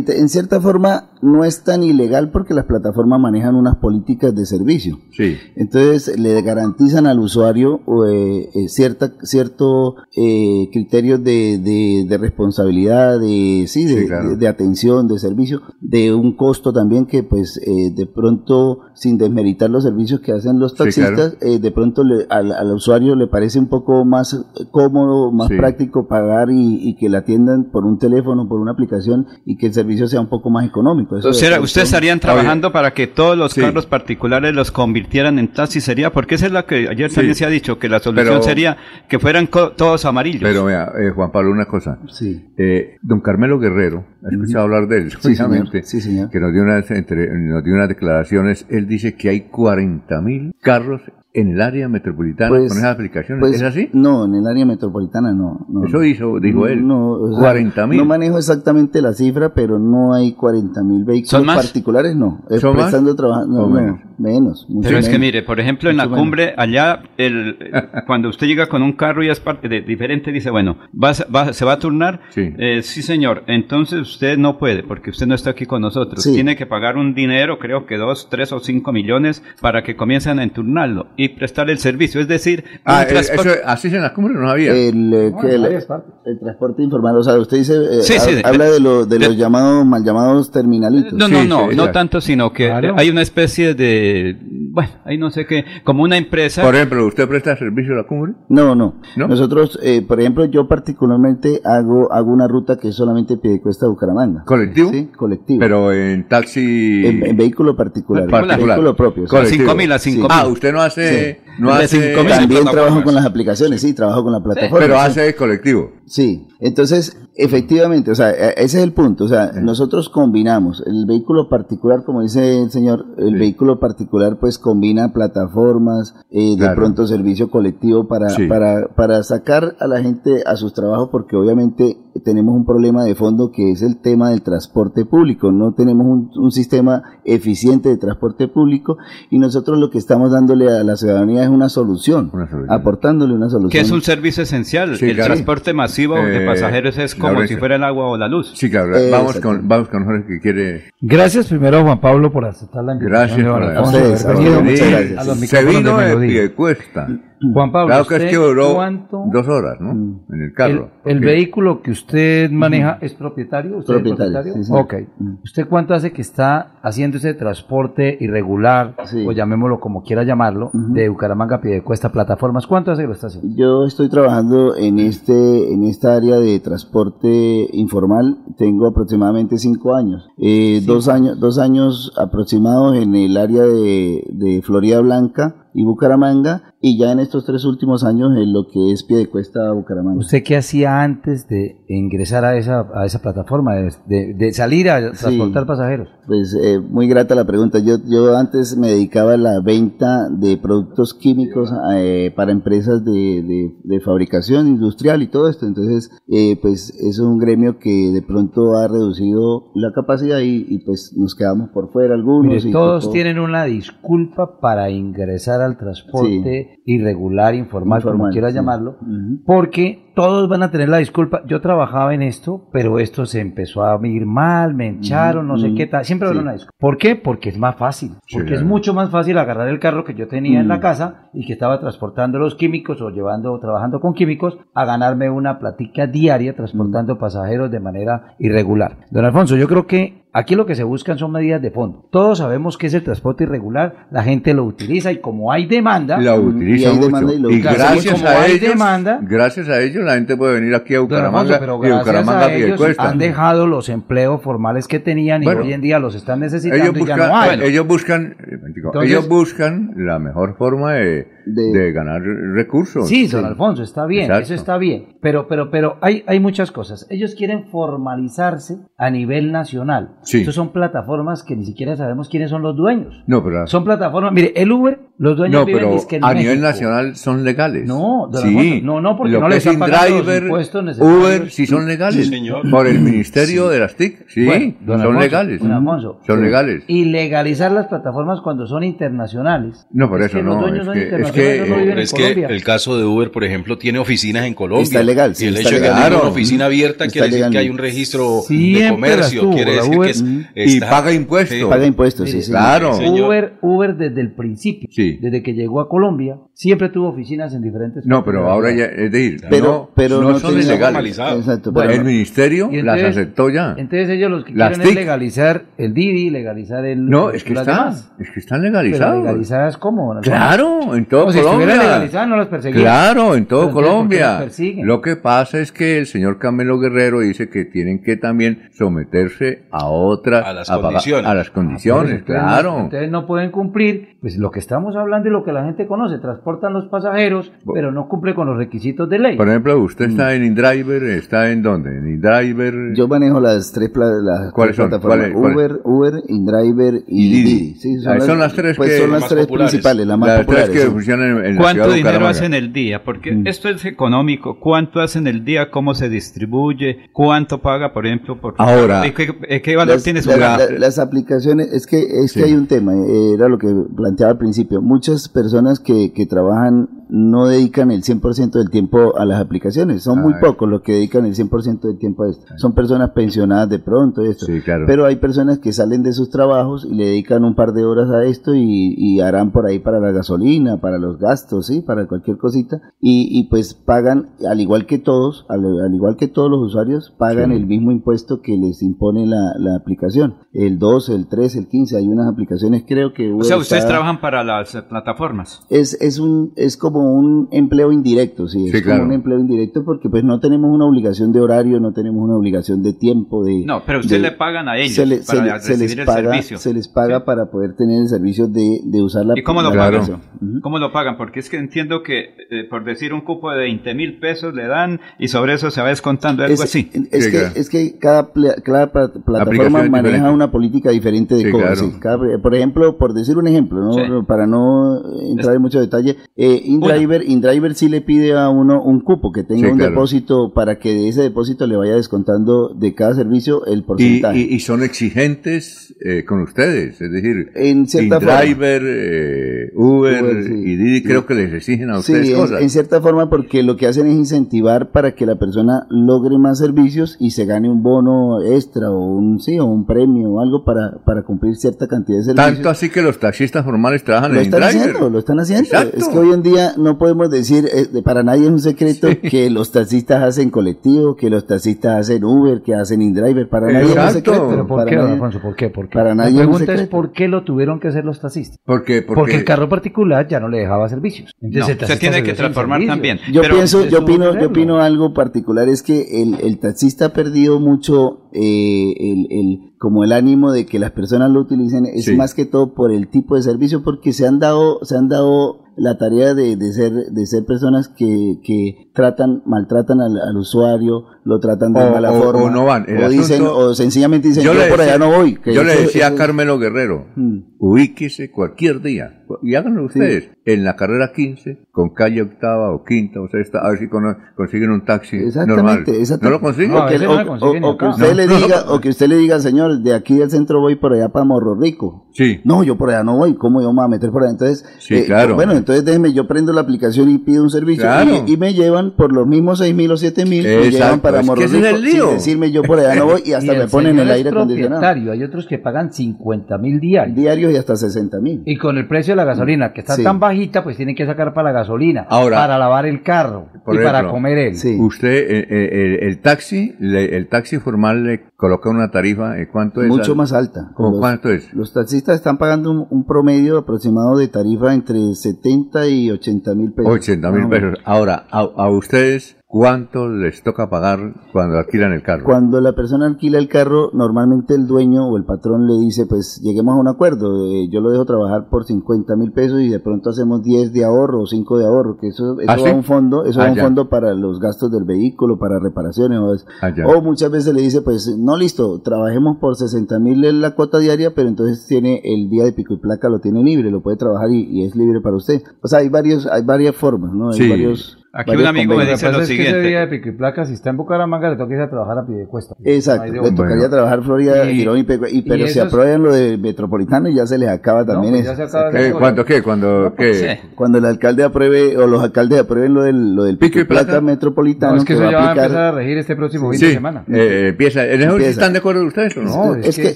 [0.08, 5.00] en- cierta forma no es tan ilegal porque las plataformas manejan unas políticas de servicio.
[5.12, 5.38] Sí.
[5.56, 13.20] Entonces le garantizan al usuario eh, eh, cierta, cierto eh, criterio de, de- de responsabilidad,
[13.20, 14.30] de, sí, de, Sí, claro.
[14.30, 19.18] de- de atención, de servicio, de un costo también que pues eh, de pronto, sin
[19.18, 23.16] desmeritar los servicios que hacen los Sí, taxistas, eh, de pronto le- al, al usuario
[23.16, 25.56] le parece un poco más eh, cómodo, más Sí.
[25.58, 29.68] práctico pagar y, y que la atiendan por un teléfono, por una aplicación y que
[29.68, 31.18] el servicio sea un poco más económico.
[31.18, 33.62] Eso O sea, de- ustedes estarían trabajando para que todos los Sí.
[33.62, 37.16] carros particulares los convirtieran en taxi, sería, porque esa es la que ayer Sí.
[37.16, 38.78] también se ha dicho, que la solución Pero- sería
[39.08, 40.42] que fueran todos amarillos.
[40.44, 42.00] Pero vea, eh, Juan Pablo, una cosa.
[42.10, 42.46] Sí.
[42.58, 45.12] Eh, don Carmelo Guerrero, ¿ha escuchado hablar de él?
[45.12, 45.86] Sí, Obviamente, señor.
[45.86, 46.30] Sí, señor.
[46.30, 48.66] que nos dio, unas, entre- nos dio unas declaraciones.
[48.70, 51.02] Él dice que hay 40 mil carros
[51.36, 53.40] en el área metropolitana Pues- con esas aplicaciones.
[53.42, 53.90] pues, ¿Es así?
[53.94, 55.66] No, en el área metropolitana no.
[55.70, 55.86] no.
[55.86, 56.88] Eso hizo, dijo No, él.
[56.88, 57.98] No, o sea, 40 mil.
[58.00, 61.58] No manejo exactamente la cifra, pero no hay 40 mil vehículos ¿Son más?
[61.58, 62.42] particulares, no.
[62.60, 62.92] ¿Son más?
[63.16, 64.00] Trabajo, no, ¿O no, menos?
[64.18, 64.66] menos.
[64.70, 66.20] mucho Pero es que mire, por ejemplo, en la menos.
[66.20, 67.58] cumbre, allá, el,
[68.08, 71.52] cuando usted llega con un carro y es parte de, diferente, dice, bueno, ¿vas- va-
[71.54, 72.22] ¿se va a turnar?
[72.30, 72.54] Sí.
[72.58, 73.44] Eh, sí, señor.
[73.48, 76.24] Entonces usted no puede, porque usted no está aquí con nosotros.
[76.24, 76.34] Sí.
[76.34, 80.40] Tiene que pagar un dinero, creo que dos, tres o cinco millones, para que comiencen
[80.40, 82.22] a enturnarlo y prestar el servicio.
[82.22, 84.74] Es decir, Ah, un eh, eso, así en la cumbre, no sabía.
[84.74, 88.32] El, eh, No, que en el, transporte informal, o sea, usted dice, eh, Sí, sí,
[88.32, 91.14] ha- de- habla de, lo- de de- los llamados, mal llamados terminalitos.
[91.14, 91.92] No, Sí, no, sí, no, no exacto.
[91.92, 92.96] tanto, sino que Claro.
[92.98, 94.38] hay una especie de,
[94.72, 96.62] bueno, ahí no sé qué, como una empresa.
[96.64, 98.34] Por ejemplo, ¿usted presta servicio a la cumbre?
[98.50, 98.96] No, no.
[99.16, 99.28] ¿No?
[99.28, 104.44] Nosotros, eh, por ejemplo, yo particularmente hago hago una ruta que es solamente Piedecuesta Bucaramanga.
[104.46, 104.92] ¿Colectivo?
[104.92, 105.60] Sí, colectivo.
[105.60, 107.06] Pero en taxi...
[107.06, 108.28] en, en vehículo particular.
[108.30, 108.78] Particular.
[108.78, 109.26] Vehículo propio.
[109.46, 110.22] cinco mil a cinco Sí.
[110.22, 110.32] mil.
[110.32, 111.15] Ah, usted no hace...
[111.58, 112.14] No hace...
[112.16, 114.80] También trabajo con las aplicaciones, sí, trabajo con la plataforma.
[114.80, 115.94] Pero hace colectivo.
[116.08, 121.06] Sí, entonces, efectivamente, o sea, e- ese es el punto, o sea, nosotros combinamos el
[121.08, 123.40] vehículo particular, como dice el señor, el Sí.
[123.40, 128.46] vehículo particular pues combina plataformas, eh, de pronto servicio colectivo para, Sí.
[128.48, 133.16] para, para sacar a la gente a sus trabajos, porque obviamente tenemos un problema de
[133.16, 137.98] fondo que es el tema del transporte público, no tenemos un, un sistema eficiente de
[137.98, 138.98] transporte público
[139.32, 142.72] y nosotros lo que estamos dándole a la ciudadanía es una solución, Una solución.
[142.72, 143.72] aportándole una solución.
[143.72, 144.96] que es un servicio esencial.
[144.98, 145.34] Sí, el claro.
[145.34, 148.52] transporte masivo de Eh, pasajeros es como si fuera el agua o la luz.
[148.56, 148.96] Sí, claro.
[148.98, 150.84] Eh, vamos, con, vamos con Jorge que quiere...
[151.02, 153.20] Gracias primero Juan Pablo por aceptar la invitación.
[153.20, 155.18] Gracias de por A ustedes, haber a venido ustedes, muchas gracias.
[155.20, 156.30] a los Se vino de Melodía.
[156.30, 157.08] pie cuesta.
[157.54, 159.94] Juan Pablo, Claro que es ¿usted que duró cuánto- dos horas, ¿no?
[159.94, 160.20] Mm.
[160.34, 160.90] En el carro.
[161.06, 163.78] el vehículo que usted maneja es propietario.
[163.78, 164.72] ¿Usted es Propietario, sí, sí.
[164.74, 164.94] Ok.
[165.20, 165.34] Mm.
[165.44, 169.26] ¿Usted cuánto hace que está haciendo ese transporte irregular, Sí.
[169.28, 172.68] o llamémoslo como quiera llamarlo, de Bucaramanga a Piedecuesta Plataformas?
[172.68, 173.56] ¿Cuánto hace que lo está haciendo?
[173.56, 178.38] Yo estoy trabajando en este en esta área de transporte informal.
[178.58, 180.28] Tengo aproximadamente cinco años.
[180.38, 186.74] Eh, Dos años dos años aproximados en el área de, de Florida Blanca y Bucaramanga
[186.82, 190.20] y ya en estos tres últimos años en lo que es pie de cuesta Bucaramanga.
[190.20, 194.90] ¿Usted qué hacía antes de ingresar a esa, a esa plataforma, de, de- de salir
[194.90, 196.08] a transportar pasajeros?
[196.28, 197.80] Pues eh, muy grata la pregunta.
[197.80, 203.72] Yo, yo antes me dedicaba a la venta de productos químicos eh, para empresas de,
[203.84, 205.66] de- fabricación industrial y todo esto.
[205.66, 210.80] Entonces, eh, pues es un gremio que de pronto ha reducido la capacidad y, y,
[210.86, 212.54] pues nos quedamos por fuera algunos.
[212.64, 218.50] Mire, y todos tienen una disculpa para ingresar al transporte irregular, informal, como Informal, quiera
[218.50, 218.56] sí.
[218.56, 218.98] llamarlo,
[219.46, 221.42] porque todos van a tener la disculpa.
[221.46, 225.74] Yo trabajaba en esto, pero esto se empezó a ir mal, me hincharon, no sé
[225.76, 226.06] qué tal.
[226.06, 226.44] Siempre habrá Sí.
[226.44, 226.76] una disculpa.
[226.80, 227.16] ¿Por qué?
[227.18, 228.12] Porque es más fácil.
[228.32, 230.82] Porque es mucho más fácil agarrar el carro que yo tenía en la Mm.
[230.82, 235.60] casa y que estaba transportando los químicos o llevando, trabajando con químicos, a ganarme una
[235.60, 238.98] platica diaria transportando pasajeros de manera irregular.
[239.12, 242.08] Don Alfonso, yo creo que aquí lo que se buscan son medidas de fondo.
[242.12, 246.18] Todos sabemos que es el transporte irregular, la gente lo utiliza y como hay demanda,
[246.20, 247.32] La utiliza hay mucho.
[247.32, 250.76] Y, lo gracias Como a hay ellos, demanda, gracias a ellos la gente puede venir
[250.76, 255.00] aquí a Bucaramanga pero y gracias Bucaramanga a ellos han dejado los empleos formales que
[255.00, 257.60] tenían y Bueno, hoy en día los están necesitando Ellos y buscan, ya no hay.
[257.62, 263.08] ellos buscan, Entonces- ellos buscan la mejor forma de, de ganar recursos.
[263.08, 264.44] Sí, don Alfonso, está bien, Exacto.
[264.44, 265.18] eso está bien.
[265.22, 267.06] Pero, pero, pero hay, hay muchas cosas.
[267.10, 270.16] Ellos quieren formalizarse a nivel nacional.
[270.24, 270.40] Sí.
[270.40, 273.24] Estos son plataformas que ni siquiera sabemos quiénes son los dueños.
[273.28, 276.62] No, pero, Son plataformas, mire, el Uber, los dueños no, viven pero en a nivel
[276.62, 277.88] nacional son legales.
[277.88, 278.48] No, don sí.
[278.58, 281.18] Alfonso, no, no, porque Lo no que le es están pagando los InDriver, impuestos necesarios.
[281.24, 282.26] Uber, sí son legales.
[282.28, 282.70] Sí, señor.
[282.70, 283.74] Por el Ministerio Sí.
[283.74, 285.60] de las TIC, sí, Bueno, don son Alfonso, legales.
[285.62, 286.44] don Alfonso, son sí.
[286.44, 286.84] legales.
[286.88, 289.88] Y legalizar las plataformas cuando son internacionales.
[289.92, 291.80] No, por Es eso que los no, dueños es son que- internacionales, que- no viven
[291.86, 294.84] Pero en es que el caso de Uber, por ejemplo, tiene oficinas en Colombia.
[294.84, 297.28] Está legal, sí, y el está hecho de que tenga una oficina abierta Está quiere
[297.28, 297.52] decir legal.
[297.52, 299.50] que hay un registro Siempre de comercio.
[299.52, 300.06] quiere decir Uber.
[300.08, 300.24] que es.
[300.56, 301.58] Y está- paga impuestos.
[301.58, 301.64] Sí.
[301.70, 302.42] Paga impuestos, sí.
[302.50, 302.94] Claro.
[302.96, 303.28] señor.
[303.28, 305.18] Uber, Uber desde el principio, Sí.
[305.22, 309.12] desde que llegó a Colombia, siempre tuvo oficinas en diferentes No, pero ahora ya, es
[309.12, 311.18] decir, Pero, no, pero no, no son ilegales.
[311.20, 313.76] Exacto, Bueno, el ministerio las aceptó ya.
[313.78, 317.06] Entonces ellos los que Las quieren es legalizar el Didi, legalizar el...
[317.10, 318.12] No, es que las está, demás.
[318.20, 319.24] es que están legalizados.
[319.24, 320.16] legalizadas cómo?
[320.22, 321.66] Claro, en todo Como si Colombia.
[321.68, 322.82] estuvieran legalizadas, no las perseguían.
[322.84, 324.86] Claro, en todo entonces, ¿por qué Colombia.
[324.86, 329.64] Lo que pasa es que el señor Camelo Guerrero dice que tienen que también someterse
[329.72, 331.26] a otra A las condiciones.
[331.30, 332.78] a las condiciones, Entonces, ustedes claro.
[332.80, 335.88] no- Ustedes no pueden cumplir, pues lo que estamos hablando y lo que la gente
[335.88, 339.38] conoce, transportan los pasajeros, pero no cumple con los requisitos de ley.
[339.38, 341.98] Por ejemplo, usted está en InDriver, está en dónde?
[341.98, 342.94] En InDriver.
[342.96, 345.02] Yo manejo las tres, pla- las ¿Cuáles tres son?
[345.02, 345.32] plataformas.
[345.56, 348.06] Uber, Uber, InDriver y, Y Didi.
[348.08, 350.70] Ah, son las tres pues que- son las tres principales, las más las tres populares.
[350.84, 353.04] que funcionan en, en la ¿Cuánto de dinero hacen el día?
[353.04, 353.48] Porque Mm.
[353.48, 354.60] esto es económico.
[354.60, 355.72] ¿Cuánto hacen el día?
[355.72, 357.10] ¿Cómo se distribuye?
[357.12, 360.60] ¿Cuánto paga, por ejemplo, por Ahora, ¿Y ¿Qué, eh, qué valor Las, tiene su la-
[360.78, 362.40] las aplicaciones, es que es Sí.
[362.40, 364.82] que hay un tema, eh, era lo que planteaba al principio.
[364.82, 370.04] Muchas personas que, que trabajan no dedican el 100% del tiempo a las aplicaciones.
[370.04, 370.40] Son muy Ay.
[370.42, 372.46] pocos los que dedican el 100% del tiempo a esto.
[372.58, 374.46] Son personas pensionadas de pronto esto.
[374.46, 374.86] Sí, claro.
[374.88, 378.10] Pero hay personas que salen de sus trabajos y le dedican un par de horas
[378.10, 382.08] a esto y, y harán por ahí para la gasolina, para los gastos, sí, para
[382.08, 382.82] cualquier cosita.
[383.00, 387.14] Y, y pues pagan, al igual que todos, al, al igual que todos los usuarios,
[387.18, 387.56] pagan Sí.
[387.58, 390.36] el mismo impuesto que les impone la, la aplicación.
[390.54, 393.32] El 12, el 13, el 15, hay unas aplicaciones creo que...
[393.32, 395.62] O sea, Uber ustedes está- trabajan para las eh, plataformas.
[395.70, 399.84] es, es un es como un empleo indirecto, sí, es Sí, como un empleo indirecto
[399.86, 403.64] porque pues no tenemos una obligación de horario, no tenemos una obligación de tiempo, de
[403.66, 405.90] No, pero usted de- le pagan a ellos se, le- para se le- se recibir
[405.90, 406.58] les el paga, servicio.
[406.58, 409.70] se les paga para poder tener el servicio de, de usar la ¿Y cómo lo
[409.70, 409.86] pagan?
[409.96, 410.20] aplicación.
[410.42, 410.62] Ujú.
[410.62, 411.18] ¿Cómo lo pagan?
[411.18, 414.68] Porque es que entiendo que, eh, por decir un cupo de 20 mil pesos le
[414.68, 416.90] dan y sobre eso se va descontando algo Es, así.
[417.12, 417.54] es Sí, que, claro.
[417.56, 418.30] es que cada,
[418.64, 420.30] cada pla- plataforma maneja diferente.
[420.30, 421.68] una política diferente de Sí, cobro.
[422.00, 422.22] claro.
[422.42, 423.94] por ejemplo, por decir un ejemplo, ¿no?
[423.94, 424.02] Sí.
[424.28, 429.00] para no entrar en mucho detalle, eh, InDriver, InDriver sí le pide a uno un
[429.02, 429.92] cupo que tenga Sí, un claro.
[429.92, 434.40] depósito para que de ese depósito le vaya descontando de cada servicio el porcentaje.
[434.40, 438.44] y- y son exigentes eh, con ustedes, es decir, En cierta forma.
[438.46, 440.54] InDriver, eh, Uber, Uber, sí.
[440.54, 442.62] y Didi creo que les exigen a ustedes Sí, en, cosas.
[442.62, 446.60] en cierta forma porque lo que hacen es incentivar para que la persona logre más
[446.60, 450.64] servicios y se gane un bono extra o un sí o un premio o algo
[450.66, 452.54] para, para cumplir cierta cantidad de servicios.
[452.56, 454.90] Tanto así que los taxistas formales trabajan lo en están InDriver.
[454.90, 455.64] haciendo, lo están haciendo.
[455.66, 455.98] Exacto.
[455.98, 459.50] Es que hoy en día no podemos decir, eh, para nadie es un secreto que
[459.50, 463.50] los taxistas hacen colectivo, que los taxistas hacen Uber, que hacen InDriver.
[463.50, 464.48] Para nadie es un secreto.
[464.50, 465.40] ¿Pero por para qué, nadie- Alfonso?
[465.42, 465.70] ¿Por qué?
[465.70, 465.94] ¿Por qué?
[465.98, 466.88] para nadie La es un pregunta es.
[466.90, 468.60] ¿por qué lo tuvieron que hacer los taxistas?
[468.66, 471.32] Porque, porque, Porque el carro particular ya no le dejaba servicios.
[471.42, 472.96] Entonces No, el se taxista tiene que transformar servicios.
[472.96, 473.20] también.
[473.34, 477.14] Yo Pero pienso, yo opino, yo opino algo particular es que el, el taxista ha
[477.14, 482.06] perdido mucho eh, el, el- como el ánimo de que las personas lo utilicen es
[482.06, 482.16] Sí.
[482.16, 485.65] más que todo por el tipo de servicio porque se han dado se han dado
[485.76, 491.06] la tarea de, de ser de ser personas que, que tratan maltratan al, al usuario
[491.26, 492.86] lo tratan de O- mala o- forma o no van.
[492.88, 495.74] El o dicen asunto- o sencillamente dicen yo, por allá no voy que yo le
[495.74, 497.40] eso- decía a Carmelo Guerrero, Mm.
[497.60, 503.20] ubíquese cualquier día y háganlo ustedes en la carrera 15 con calle octava o quinta
[503.20, 505.28] o sexta a ver si cono- consiguen un taxi normal.
[505.28, 506.30] Exactamente, ¿No exactamente.
[506.38, 506.72] lo consiguen?
[506.74, 509.40] No, que, lo consiguen o- que usted No, le diga, o que usted le diga,
[509.40, 512.08] señor, de aquí del centro voy por allá para Morro Rico.
[512.14, 512.40] Sí.
[512.44, 514.34] No, yo por allá no voy, ¿cómo yo me voy a meter por allá?
[514.34, 515.34] Entonces, Sí, eh, claro.
[515.34, 518.24] bueno, entonces déjeme, yo prendo la aplicación y pido un servicio Claro.
[518.28, 521.15] y, y me llevan por los mismos seis mil o siete mil, me llevan para
[521.20, 522.06] es que Morro es Rico el lío.
[522.08, 524.30] sin decirme yo por allá no voy y hasta Y me ponen el es aire
[524.30, 525.12] acondicionado.
[525.12, 527.16] Hay otros que pagan 50 mil diarios.
[527.16, 528.42] Diarios y hasta 60 mil.
[528.46, 530.04] Y con el precio de la gasolina, que está Sí.
[530.04, 533.76] tan bajita, pues tienen que sacar para la gasolina, Ahora- para lavar el carro Por
[533.76, 534.56] y para comer él.
[534.80, 539.48] Usted, eh, eh, el, el taxi, le- el taxi formal le coloca una tarifa, ¿eh?
[539.52, 539.88] ¿cuánto es?
[539.88, 540.72] Mucho más alta.
[540.76, 541.54] ¿Cómo Los- cuánto es?
[541.54, 546.72] Los taxistas están pagando un, un promedio aproximado de tarifa entre 70 y 80 mil
[546.74, 546.92] pesos.
[546.94, 547.80] 80 mil pesos.
[547.86, 551.00] Ahora, a, a ustedes, ¿cuánto les toca pagar
[551.32, 552.26] cuando alquilan el carro?
[552.26, 556.42] Cuando la persona alquila el carro, normalmente el dueño o el patrón le dice, pues
[556.44, 559.80] lleguemos a un acuerdo, eh, yo lo dejo trabajar por 50 mil pesos y de
[559.80, 562.70] pronto hacemos 10 de ahorro o 5 de ahorro, que eso, eso ¿Ah, va sí?
[562.70, 566.46] a un fondo, eso Ah, va un fondo para los gastos del vehículo, para reparaciones.
[566.62, 570.56] Ah, o muchas veces le dice, pues no listo, trabajemos por 60 mil en la
[570.56, 573.82] cuota diaria, pero entonces tiene el día de pico y placa, lo tiene libre, lo
[573.82, 575.42] puede trabajar y, y es libre para usted.
[575.62, 577.30] O sea, hay varios, hay varias formas, ¿no?
[577.30, 577.50] Hay Sí.
[577.50, 579.68] varios, Aquí un amigo me dice lo Pues es que ese siguiente.
[579.68, 582.06] día de pico y placa, si está en Bucaramanga, le toca ir a trabajar a
[582.06, 582.56] pie de cuesta.
[582.64, 586.02] Exacto, No le tocaría trabajar Florida, Y- Girón y Pecua- y, y pero si aprueban
[586.04, 588.32] lo de Metropolitano ya se les acaba también pues eso.
[588.32, 588.92] ya se acaba ¿Qué?
[588.94, 589.42] ¿Cuándo qué?
[589.44, 590.40] ¿Cuándo qué?
[590.56, 594.00] Cuando el alcalde apruebe o los alcaldes aprueben lo del, lo del pico y placa
[594.00, 596.16] metropolitano No, es que que eso va ya a va a empezar a regir este
[596.16, 597.04] próximo fin Sí, de semana.
[597.12, 597.86] eh, empieza.
[597.86, 599.56] ¿En eso están de acuerdo ustedes o no?
[599.56, 599.96] es, que,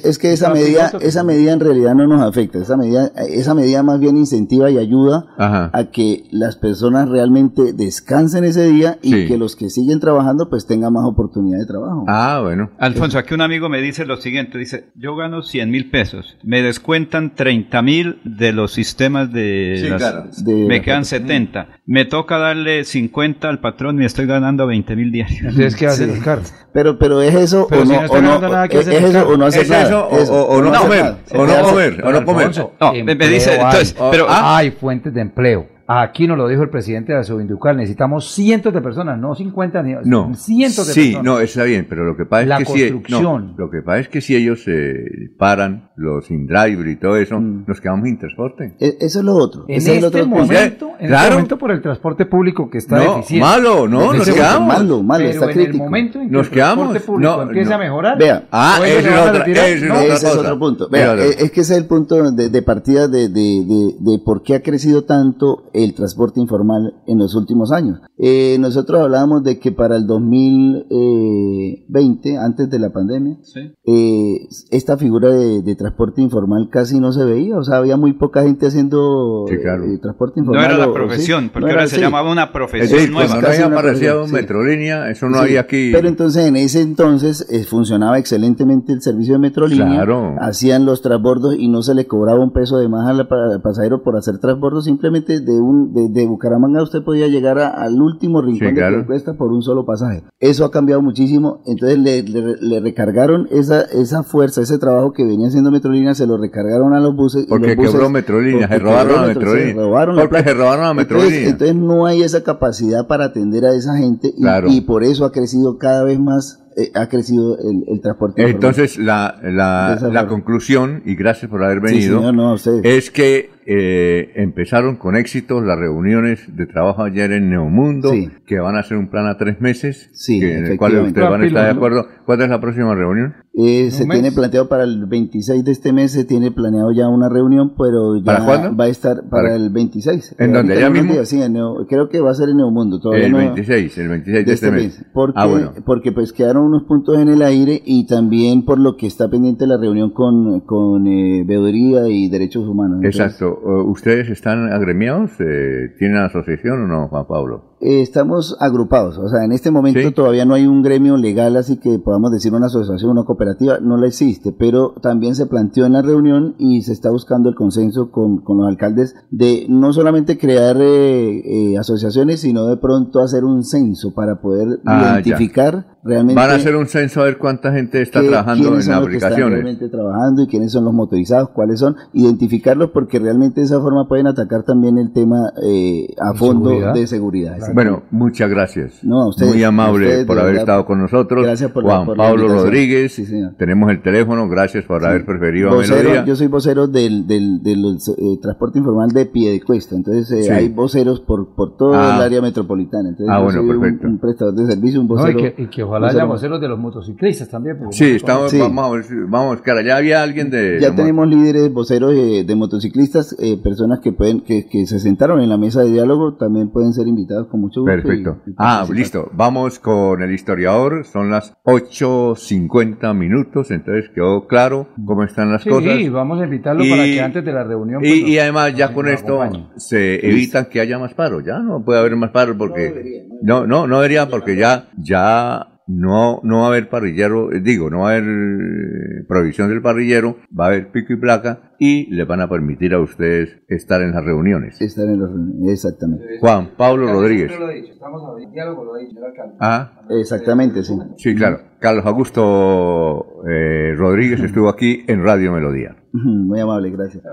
[0.03, 3.53] es que esa es medida esa medida en realidad no nos afecta esa medida esa
[3.53, 9.13] medida más bien incentiva y ayuda a que las personas realmente descansen ese día y
[9.13, 9.27] Sí.
[9.27, 12.71] que los que siguen trabajando pues tengan más oportunidad de trabajo Ah, bueno.
[12.79, 16.61] Alfonso, aquí un amigo me dice lo siguiente, dice, yo gano 100 mil pesos, me
[16.61, 19.79] descuentan 30 mil de los sistemas de...
[19.83, 20.23] Sí, las- claro.
[20.43, 25.11] De- me quedan 70, me toca darle 50 al patrón y estoy ganando 20 mil
[25.11, 25.39] diarios.
[25.41, 26.41] Entonces, ¿qué hace el carro?
[26.73, 29.03] pero pero es eso Pero o si no, o no ganando nada, ¿qué es, es
[29.03, 31.15] eso o no hacer ¿Es nada eso o- o- o no hacer comer?
[31.33, 32.03] ¿O no comer?
[32.05, 32.45] ¿O no comer?
[32.47, 35.67] Alfonso, No, me- dice, entonces, pero- Ah, hay fuentes de empleo.
[35.92, 39.82] Aquí nos lo dijo el presidente de la Subinducal, necesitamos cientos de personas, no 50
[39.82, 40.35] ni No.
[40.35, 41.24] cientos de sí, personas.
[41.26, 43.48] no, está bien, pero lo que pasa La es que si construcción.
[43.48, 47.40] no, lo que pasa es que si ellos se paran los InDriver y todo eso,
[47.40, 48.76] nos quedamos sin transporte.
[48.80, 51.24] E- eso es lo otro En es este otro momento, en Claro.
[51.24, 53.48] este momento por el transporte público que está No, deficiente.
[53.48, 54.59] malo, no, nos ese quedamos.
[54.68, 55.74] momento, Malo, malo, pero está en crítico.
[55.74, 56.90] el momento en que Nos el quedamos.
[56.92, 57.76] transporte público No, empiece no.
[57.76, 58.43] a mejorar, Vea.
[58.51, 60.40] Ah, es otra, es otra ese es cosa.
[60.40, 60.88] otro punto.
[60.90, 64.19] Vea, eh, es que ese es el punto de, de partida de, de- de- de
[64.24, 67.99] por qué ha crecido tanto el transporte informal en los últimos años.
[68.17, 73.59] Eh, nosotros hablábamos de que para el 2020, antes de la pandemia, Sí.
[73.85, 77.58] eh, esta figura de, de transporte informal casi no se veía.
[77.58, 79.83] O sea, había muy poca gente haciendo Sí, claro.
[79.85, 80.66] eh, transporte No informal.
[80.66, 82.91] era o- la o profesión, sí, porque no ahora era se llamaba una Es profesión
[82.98, 83.27] decir, nueva.
[83.27, 84.27] cuando no Casi había aparecido.
[84.27, 85.91] Metrolínea, eso no Sí, había aquí.
[85.93, 90.03] Pero entonces en ese entonces eh, funcionaba excelentemente el servicio de Metrolínea.
[90.06, 90.35] Claro.
[90.41, 93.27] Hacían los transbordos y no se le cobraba un peso de más al
[93.61, 94.85] pasajero por hacer transbordos.
[94.85, 98.73] Simplemente de un de, de Bucaramanga usted podía llegar a- al último rincón Sí, de
[98.73, 99.06] claro.
[99.06, 100.23] cuesta por un solo pasaje.
[100.39, 101.61] Eso ha cambiado muchísimo.
[101.65, 106.27] Entonces le, le- le recargaron esa, esa fuerza, ese trabajo que venía haciendo Metrolínea, se
[106.27, 107.43] lo recargaron a los buses.
[107.43, 109.73] y Porque los buses- quebró Metrolínea, se robaron a Metro- Metrolínea.
[109.75, 110.57] se robaron la Porque se plata.
[110.59, 111.49] robaron a Entonces- Metrolínea.
[111.49, 114.67] Entonces no hay esa capacidad para atender a esa gente y, Claro.
[114.69, 118.41] y por eso ha crecido cada vez más, eh, ha crecido el, el transporte.
[118.49, 123.49] Entonces, la, la, la conclusión, y gracias por haber Sí, venido, señor, no, es que
[123.72, 128.30] eh, empezaron con éxito las reuniones de trabajo ayer en Neomundo, Sí.
[128.48, 131.30] que van a ser un plan a tres meses, Sí, que- en el cual ustedes
[131.30, 132.08] van a estar de acuerdo.
[132.25, 133.35] ¿Cuándo es la próxima reunión?
[133.53, 134.19] Eh, se mes.
[134.22, 138.17] tiene planteado para el 26 de este mes, se tiene planeado ya una reunión, pero
[138.17, 138.75] ya ¿Para cuándo?
[138.75, 140.35] va a estar para ¿Para- el 26.
[140.40, 140.74] ¿En Eh, dónde?
[140.74, 141.14] ahorita ¿Allá en unos mismo?
[141.14, 142.99] días, sí, en Neo- creo que va a ser en Neomundo.
[142.99, 145.06] Todavía El no- 26, el 26 de, de este mes.
[145.14, 145.74] Porque, Ah, bueno.
[145.85, 149.67] porque pues quedaron unos puntos en el aire y también por lo que está pendiente
[149.67, 152.98] la reunión con, con eh, veeduría y derechos humanos.
[153.03, 153.59] Entonces, Exacto.
[153.64, 155.31] Uh, ¿Ustedes están agremiados?
[155.39, 157.69] Eh, ¿Tienen asociación o no, Juan Pablo?
[157.81, 160.11] Eh, estamos agrupados, o sea, en este momento Sí.
[160.11, 163.95] todavía no hay un gremio legal, así que podamos decir una asociación, una cooperativa, no
[163.95, 168.11] la existe, pero también se planteó en la reunión y se está buscando el consenso
[168.11, 171.39] con, con los alcaldes de no solamente crear eh,
[171.73, 175.22] eh, asociaciones, sino de pronto hacer un censo para poder Ah, ya.
[175.22, 178.81] identificar realmente Van a hacer un censo a ver cuánta gente está qué- trabajando en
[178.83, 179.51] son los que están aplicaciones.
[179.63, 184.07] realmente trabajando y quiénes son los motorizados, cuáles son, identificarlos porque realmente de esa forma
[184.07, 186.93] pueden atacar también el tema eh, a De fondo seguridad.
[186.93, 187.57] de seguridad.
[187.73, 189.03] Bueno, muchas gracias.
[189.03, 190.61] No, a ustedes, Muy amable a ustedes, por haber verdad.
[190.63, 191.43] estado con nosotros.
[191.43, 192.65] Gracias por la- Juan por la Pablo invitación.
[192.67, 193.13] Rodríguez.
[193.13, 193.53] Sí, señor.
[193.57, 194.47] Tenemos el teléfono.
[194.49, 196.25] Gracias por haber preferido a Vocero, Melodía.
[196.25, 200.49] yo soy vocero del, del, del eh, transporte informal de Piedecuesta, entonces eh, Sí.
[200.49, 202.15] hay voceros por, por todo Ah.
[202.17, 203.09] el área metropolitana.
[203.09, 204.07] Entonces Ah, bueno, un- perfecto.
[204.07, 205.38] Un, prestador de servicio, un No, y vocero.
[205.55, 207.77] que, y que ojalá más voceros de los motociclistas también.
[207.77, 208.59] porque Sí, no estamos, conocen.
[208.76, 209.77] vamos vamos a buscar.
[209.77, 210.80] Allá había alguien de...
[210.82, 215.00] Ya de tenemos líderes voceros de, de motociclistas, eh, personas que pueden que, que se
[215.00, 217.93] sentaron en la mesa de diálogo, también pueden ser invitados con mucho gusto.
[217.98, 218.38] y- Perfecto.
[218.48, 218.95] y Ah, participar.
[218.98, 219.30] listo.
[219.34, 221.06] Vamos con el historiador.
[221.06, 226.11] Son las 8.50 minutos, entonces quedó claro cómo están las Sí, cosas.
[226.11, 228.01] vamos a invitarlo Y- para que antes de la reunión.
[228.01, 229.69] pues, Y, nos- y además ya con esto acompañe.
[229.77, 231.42] se evitan que haya más paro.
[231.42, 233.27] Ya no puede haber más paro porque...
[233.42, 237.90] No, no, no debería porque ya, ya no, no va a haber parrillero, eh, digo,
[237.90, 242.14] no va a haber eh, provisión del parrillero, va a haber pico y placa y
[242.14, 244.80] le van a permitir a ustedes estar en las reuniones.
[244.82, 246.40] Estar en las reuniones, exactamente.
[246.40, 247.51] Juan Pablo Rodríguez.
[247.51, 249.56] Estamos en diálogo, lo ha dicho el alcalde.
[249.59, 250.93] Ah, Exactamente, sí.
[251.17, 251.61] sí, claro.
[251.80, 255.95] Carlos Augusto eh, Rodríguez estuvo aquí en Radio Melodía.
[256.11, 257.24] Muy amable, gracias.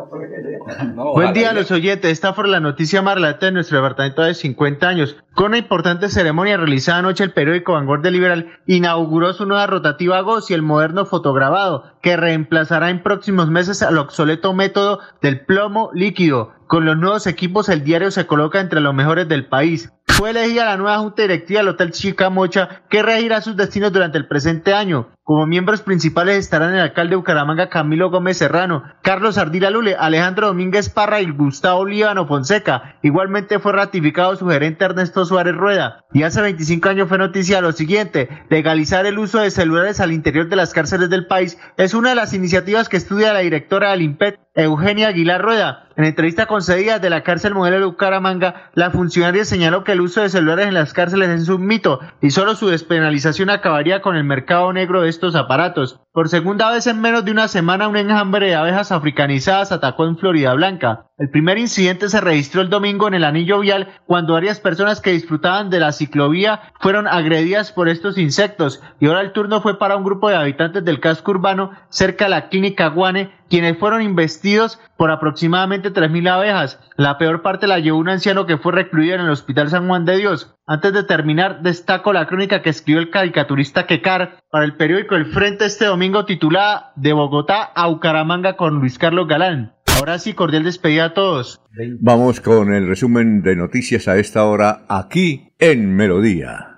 [1.15, 2.13] Buen día a los oyentes.
[2.13, 5.17] Esta fue la noticia más relata de nuestro departamento de 50 años.
[5.35, 10.51] Con una importante ceremonia realizada anoche, el periódico Vanguardia Liberal inauguró su nueva rotativa GOS
[10.51, 16.53] y el moderno fotograbado, que reemplazará en próximos meses al obsoleto método del plomo líquido.
[16.67, 19.93] Con los nuevos equipos, el diario se coloca entre los mejores del país.
[20.09, 24.27] Fue elegida la nueva junta directiva del Hotel Chicamocha, que regirá sus destinos durante el
[24.27, 25.09] presente año.
[25.23, 30.47] Como miembros principales estarán el alcalde de Bucaramanga Camilo Gómez Serrano, Carlos Ardila Lule, Alejandro
[30.47, 32.97] Domínguez Parra y Gustavo Líbano Fonseca.
[33.03, 36.05] Igualmente fue ratificado su gerente Ernesto Suárez Rueda.
[36.13, 40.49] Y hace 25 años fue noticia lo siguiente, legalizar el uso de celulares al interior
[40.49, 44.03] de las cárceles del país es una de las iniciativas que estudia la directora del
[44.03, 45.87] IMPET, Eugenia Aguilar Rueda.
[45.97, 50.23] En entrevista concedida de la cárcel modelo de Bucaramanga, la funcionaria señaló que el uso
[50.23, 54.25] de celulares en las cárceles es un mito y solo su despenalización acabaría con el
[54.25, 56.01] mercado negro de estos aparatos.
[56.11, 60.17] Por segunda vez en menos de una semana, un enjambre de abejas africanizadas atacó en
[60.17, 61.07] Florida Blanca.
[61.19, 65.13] El primer incidente se registró el domingo en el anillo vial cuando varias personas que
[65.13, 69.97] disfrutaban de la ciclovía fueron agredidas por estos insectos y ahora el turno fue para
[69.97, 74.79] un grupo de habitantes del casco urbano cerca de la clínica Guane quienes fueron investidos
[74.99, 76.81] por aproximadamente 3.000 abejas.
[76.97, 80.05] La peor parte la llevó un anciano que fue recluido en el Hospital San Juan
[80.05, 80.55] de Dios.
[80.67, 85.27] Antes de terminar, destaco la crónica que escribió el caricaturista Kekar para el periódico El
[85.27, 89.76] Frente este domingo titulada De Bogotá a Bucaramanga con Luis Carlos Galán.
[89.97, 91.59] Ahora sí, cordial despedida a todos.
[92.01, 96.77] Vamos con el resumen de noticias a esta hora aquí en Melodía.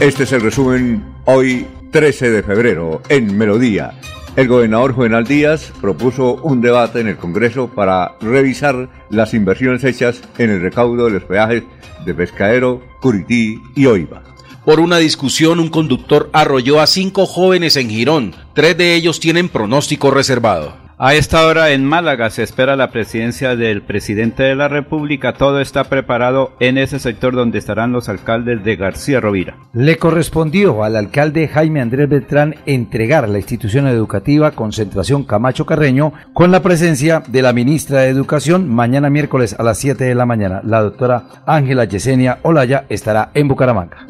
[0.00, 3.92] Este es el resumen hoy 13 de febrero en Melodía.
[4.34, 10.22] El gobernador Juvenal Díaz propuso un debate en el Congreso para revisar las inversiones hechas
[10.38, 11.62] en el recaudo de los peajes
[12.04, 14.22] de Pescadero, Curití y Oiva.
[14.68, 18.34] Por una discusión, un conductor arrolló a cinco jóvenes en Girón.
[18.52, 20.74] Tres de ellos tienen pronóstico reservado.
[20.98, 25.32] A esta hora en Málaga se espera la presidencia del presidente de la República.
[25.32, 29.56] Todo está preparado en ese sector donde estarán los alcaldes de García Rovira.
[29.72, 36.50] Le correspondió al alcalde Jaime Andrés Beltrán entregar la institución educativa Concentración Camacho Carreño con
[36.50, 40.60] la presencia de la ministra de Educación mañana miércoles a las 7 de la mañana.
[40.62, 44.08] La doctora Ángela Yesenia Olaya estará en Bucaramanga.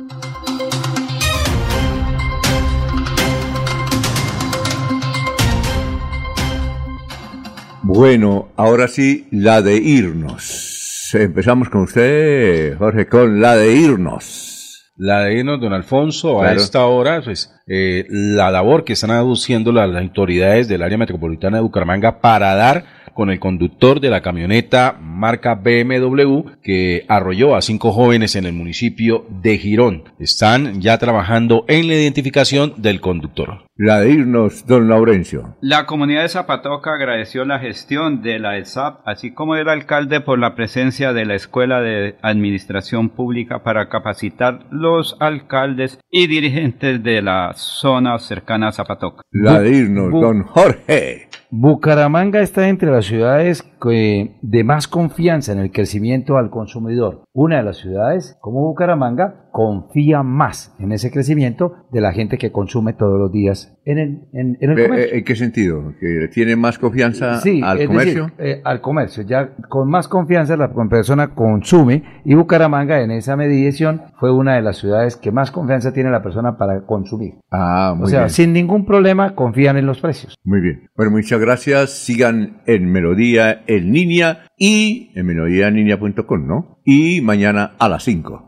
[7.91, 11.08] Bueno, ahora sí, la de irnos.
[11.15, 14.92] Empezamos con usted, Jorge, con la de irnos.
[14.99, 16.60] La de irnos, don Alfonso, a Claro.
[16.60, 21.57] esta hora, pues, eh, la labor que están aduciendo las, las autoridades del área metropolitana
[21.57, 22.84] de Bucaramanga para dar
[23.18, 28.52] con el conductor de la camioneta marca BMW que arrolló a cinco jóvenes en el
[28.52, 30.05] municipio de Girón.
[30.20, 33.64] Están ya trabajando en la identificación del conductor.
[33.74, 35.56] La de irnos, don Laurencio.
[35.60, 40.38] La comunidad de Zapatoca agradeció la gestión de la ESAP, así como del alcalde por
[40.38, 47.22] la presencia de la Escuela de Administración Pública para capacitar los alcaldes y dirigentes de
[47.22, 49.22] la zona cercana a Zapatoca.
[49.32, 51.27] La de irnos, don Jorge.
[51.50, 57.22] Bucaramanga está entre las ciudades que- de más confianza en el crecimiento al consumidor.
[57.32, 62.52] Una de las ciudades, como Bucaramanga, confía más en ese crecimiento de la gente que
[62.52, 65.14] consume todos los días en el, en, en el Eh, comercio.
[65.14, 65.94] eh, ¿En qué sentido?
[65.98, 68.26] ¿Que tiene más confianza Sí, al comercio?
[68.26, 69.24] decir, eh, al comercio.
[69.24, 74.62] Ya con más confianza la persona consume y Bucaramanga en esa medición fue una de
[74.62, 77.34] las ciudades que más confianza tiene la persona para consumir.
[77.50, 78.30] ah, muy o sea, bien.
[78.30, 80.36] sin ningún problema confían en los precios.
[80.44, 80.88] Muy bien.
[80.96, 81.90] Bueno, muchas gracias.
[81.90, 86.78] Sigan en Melodía en línea y en melodíaenlínea.com, ¿no?
[86.84, 88.47] Y mañana a las 5.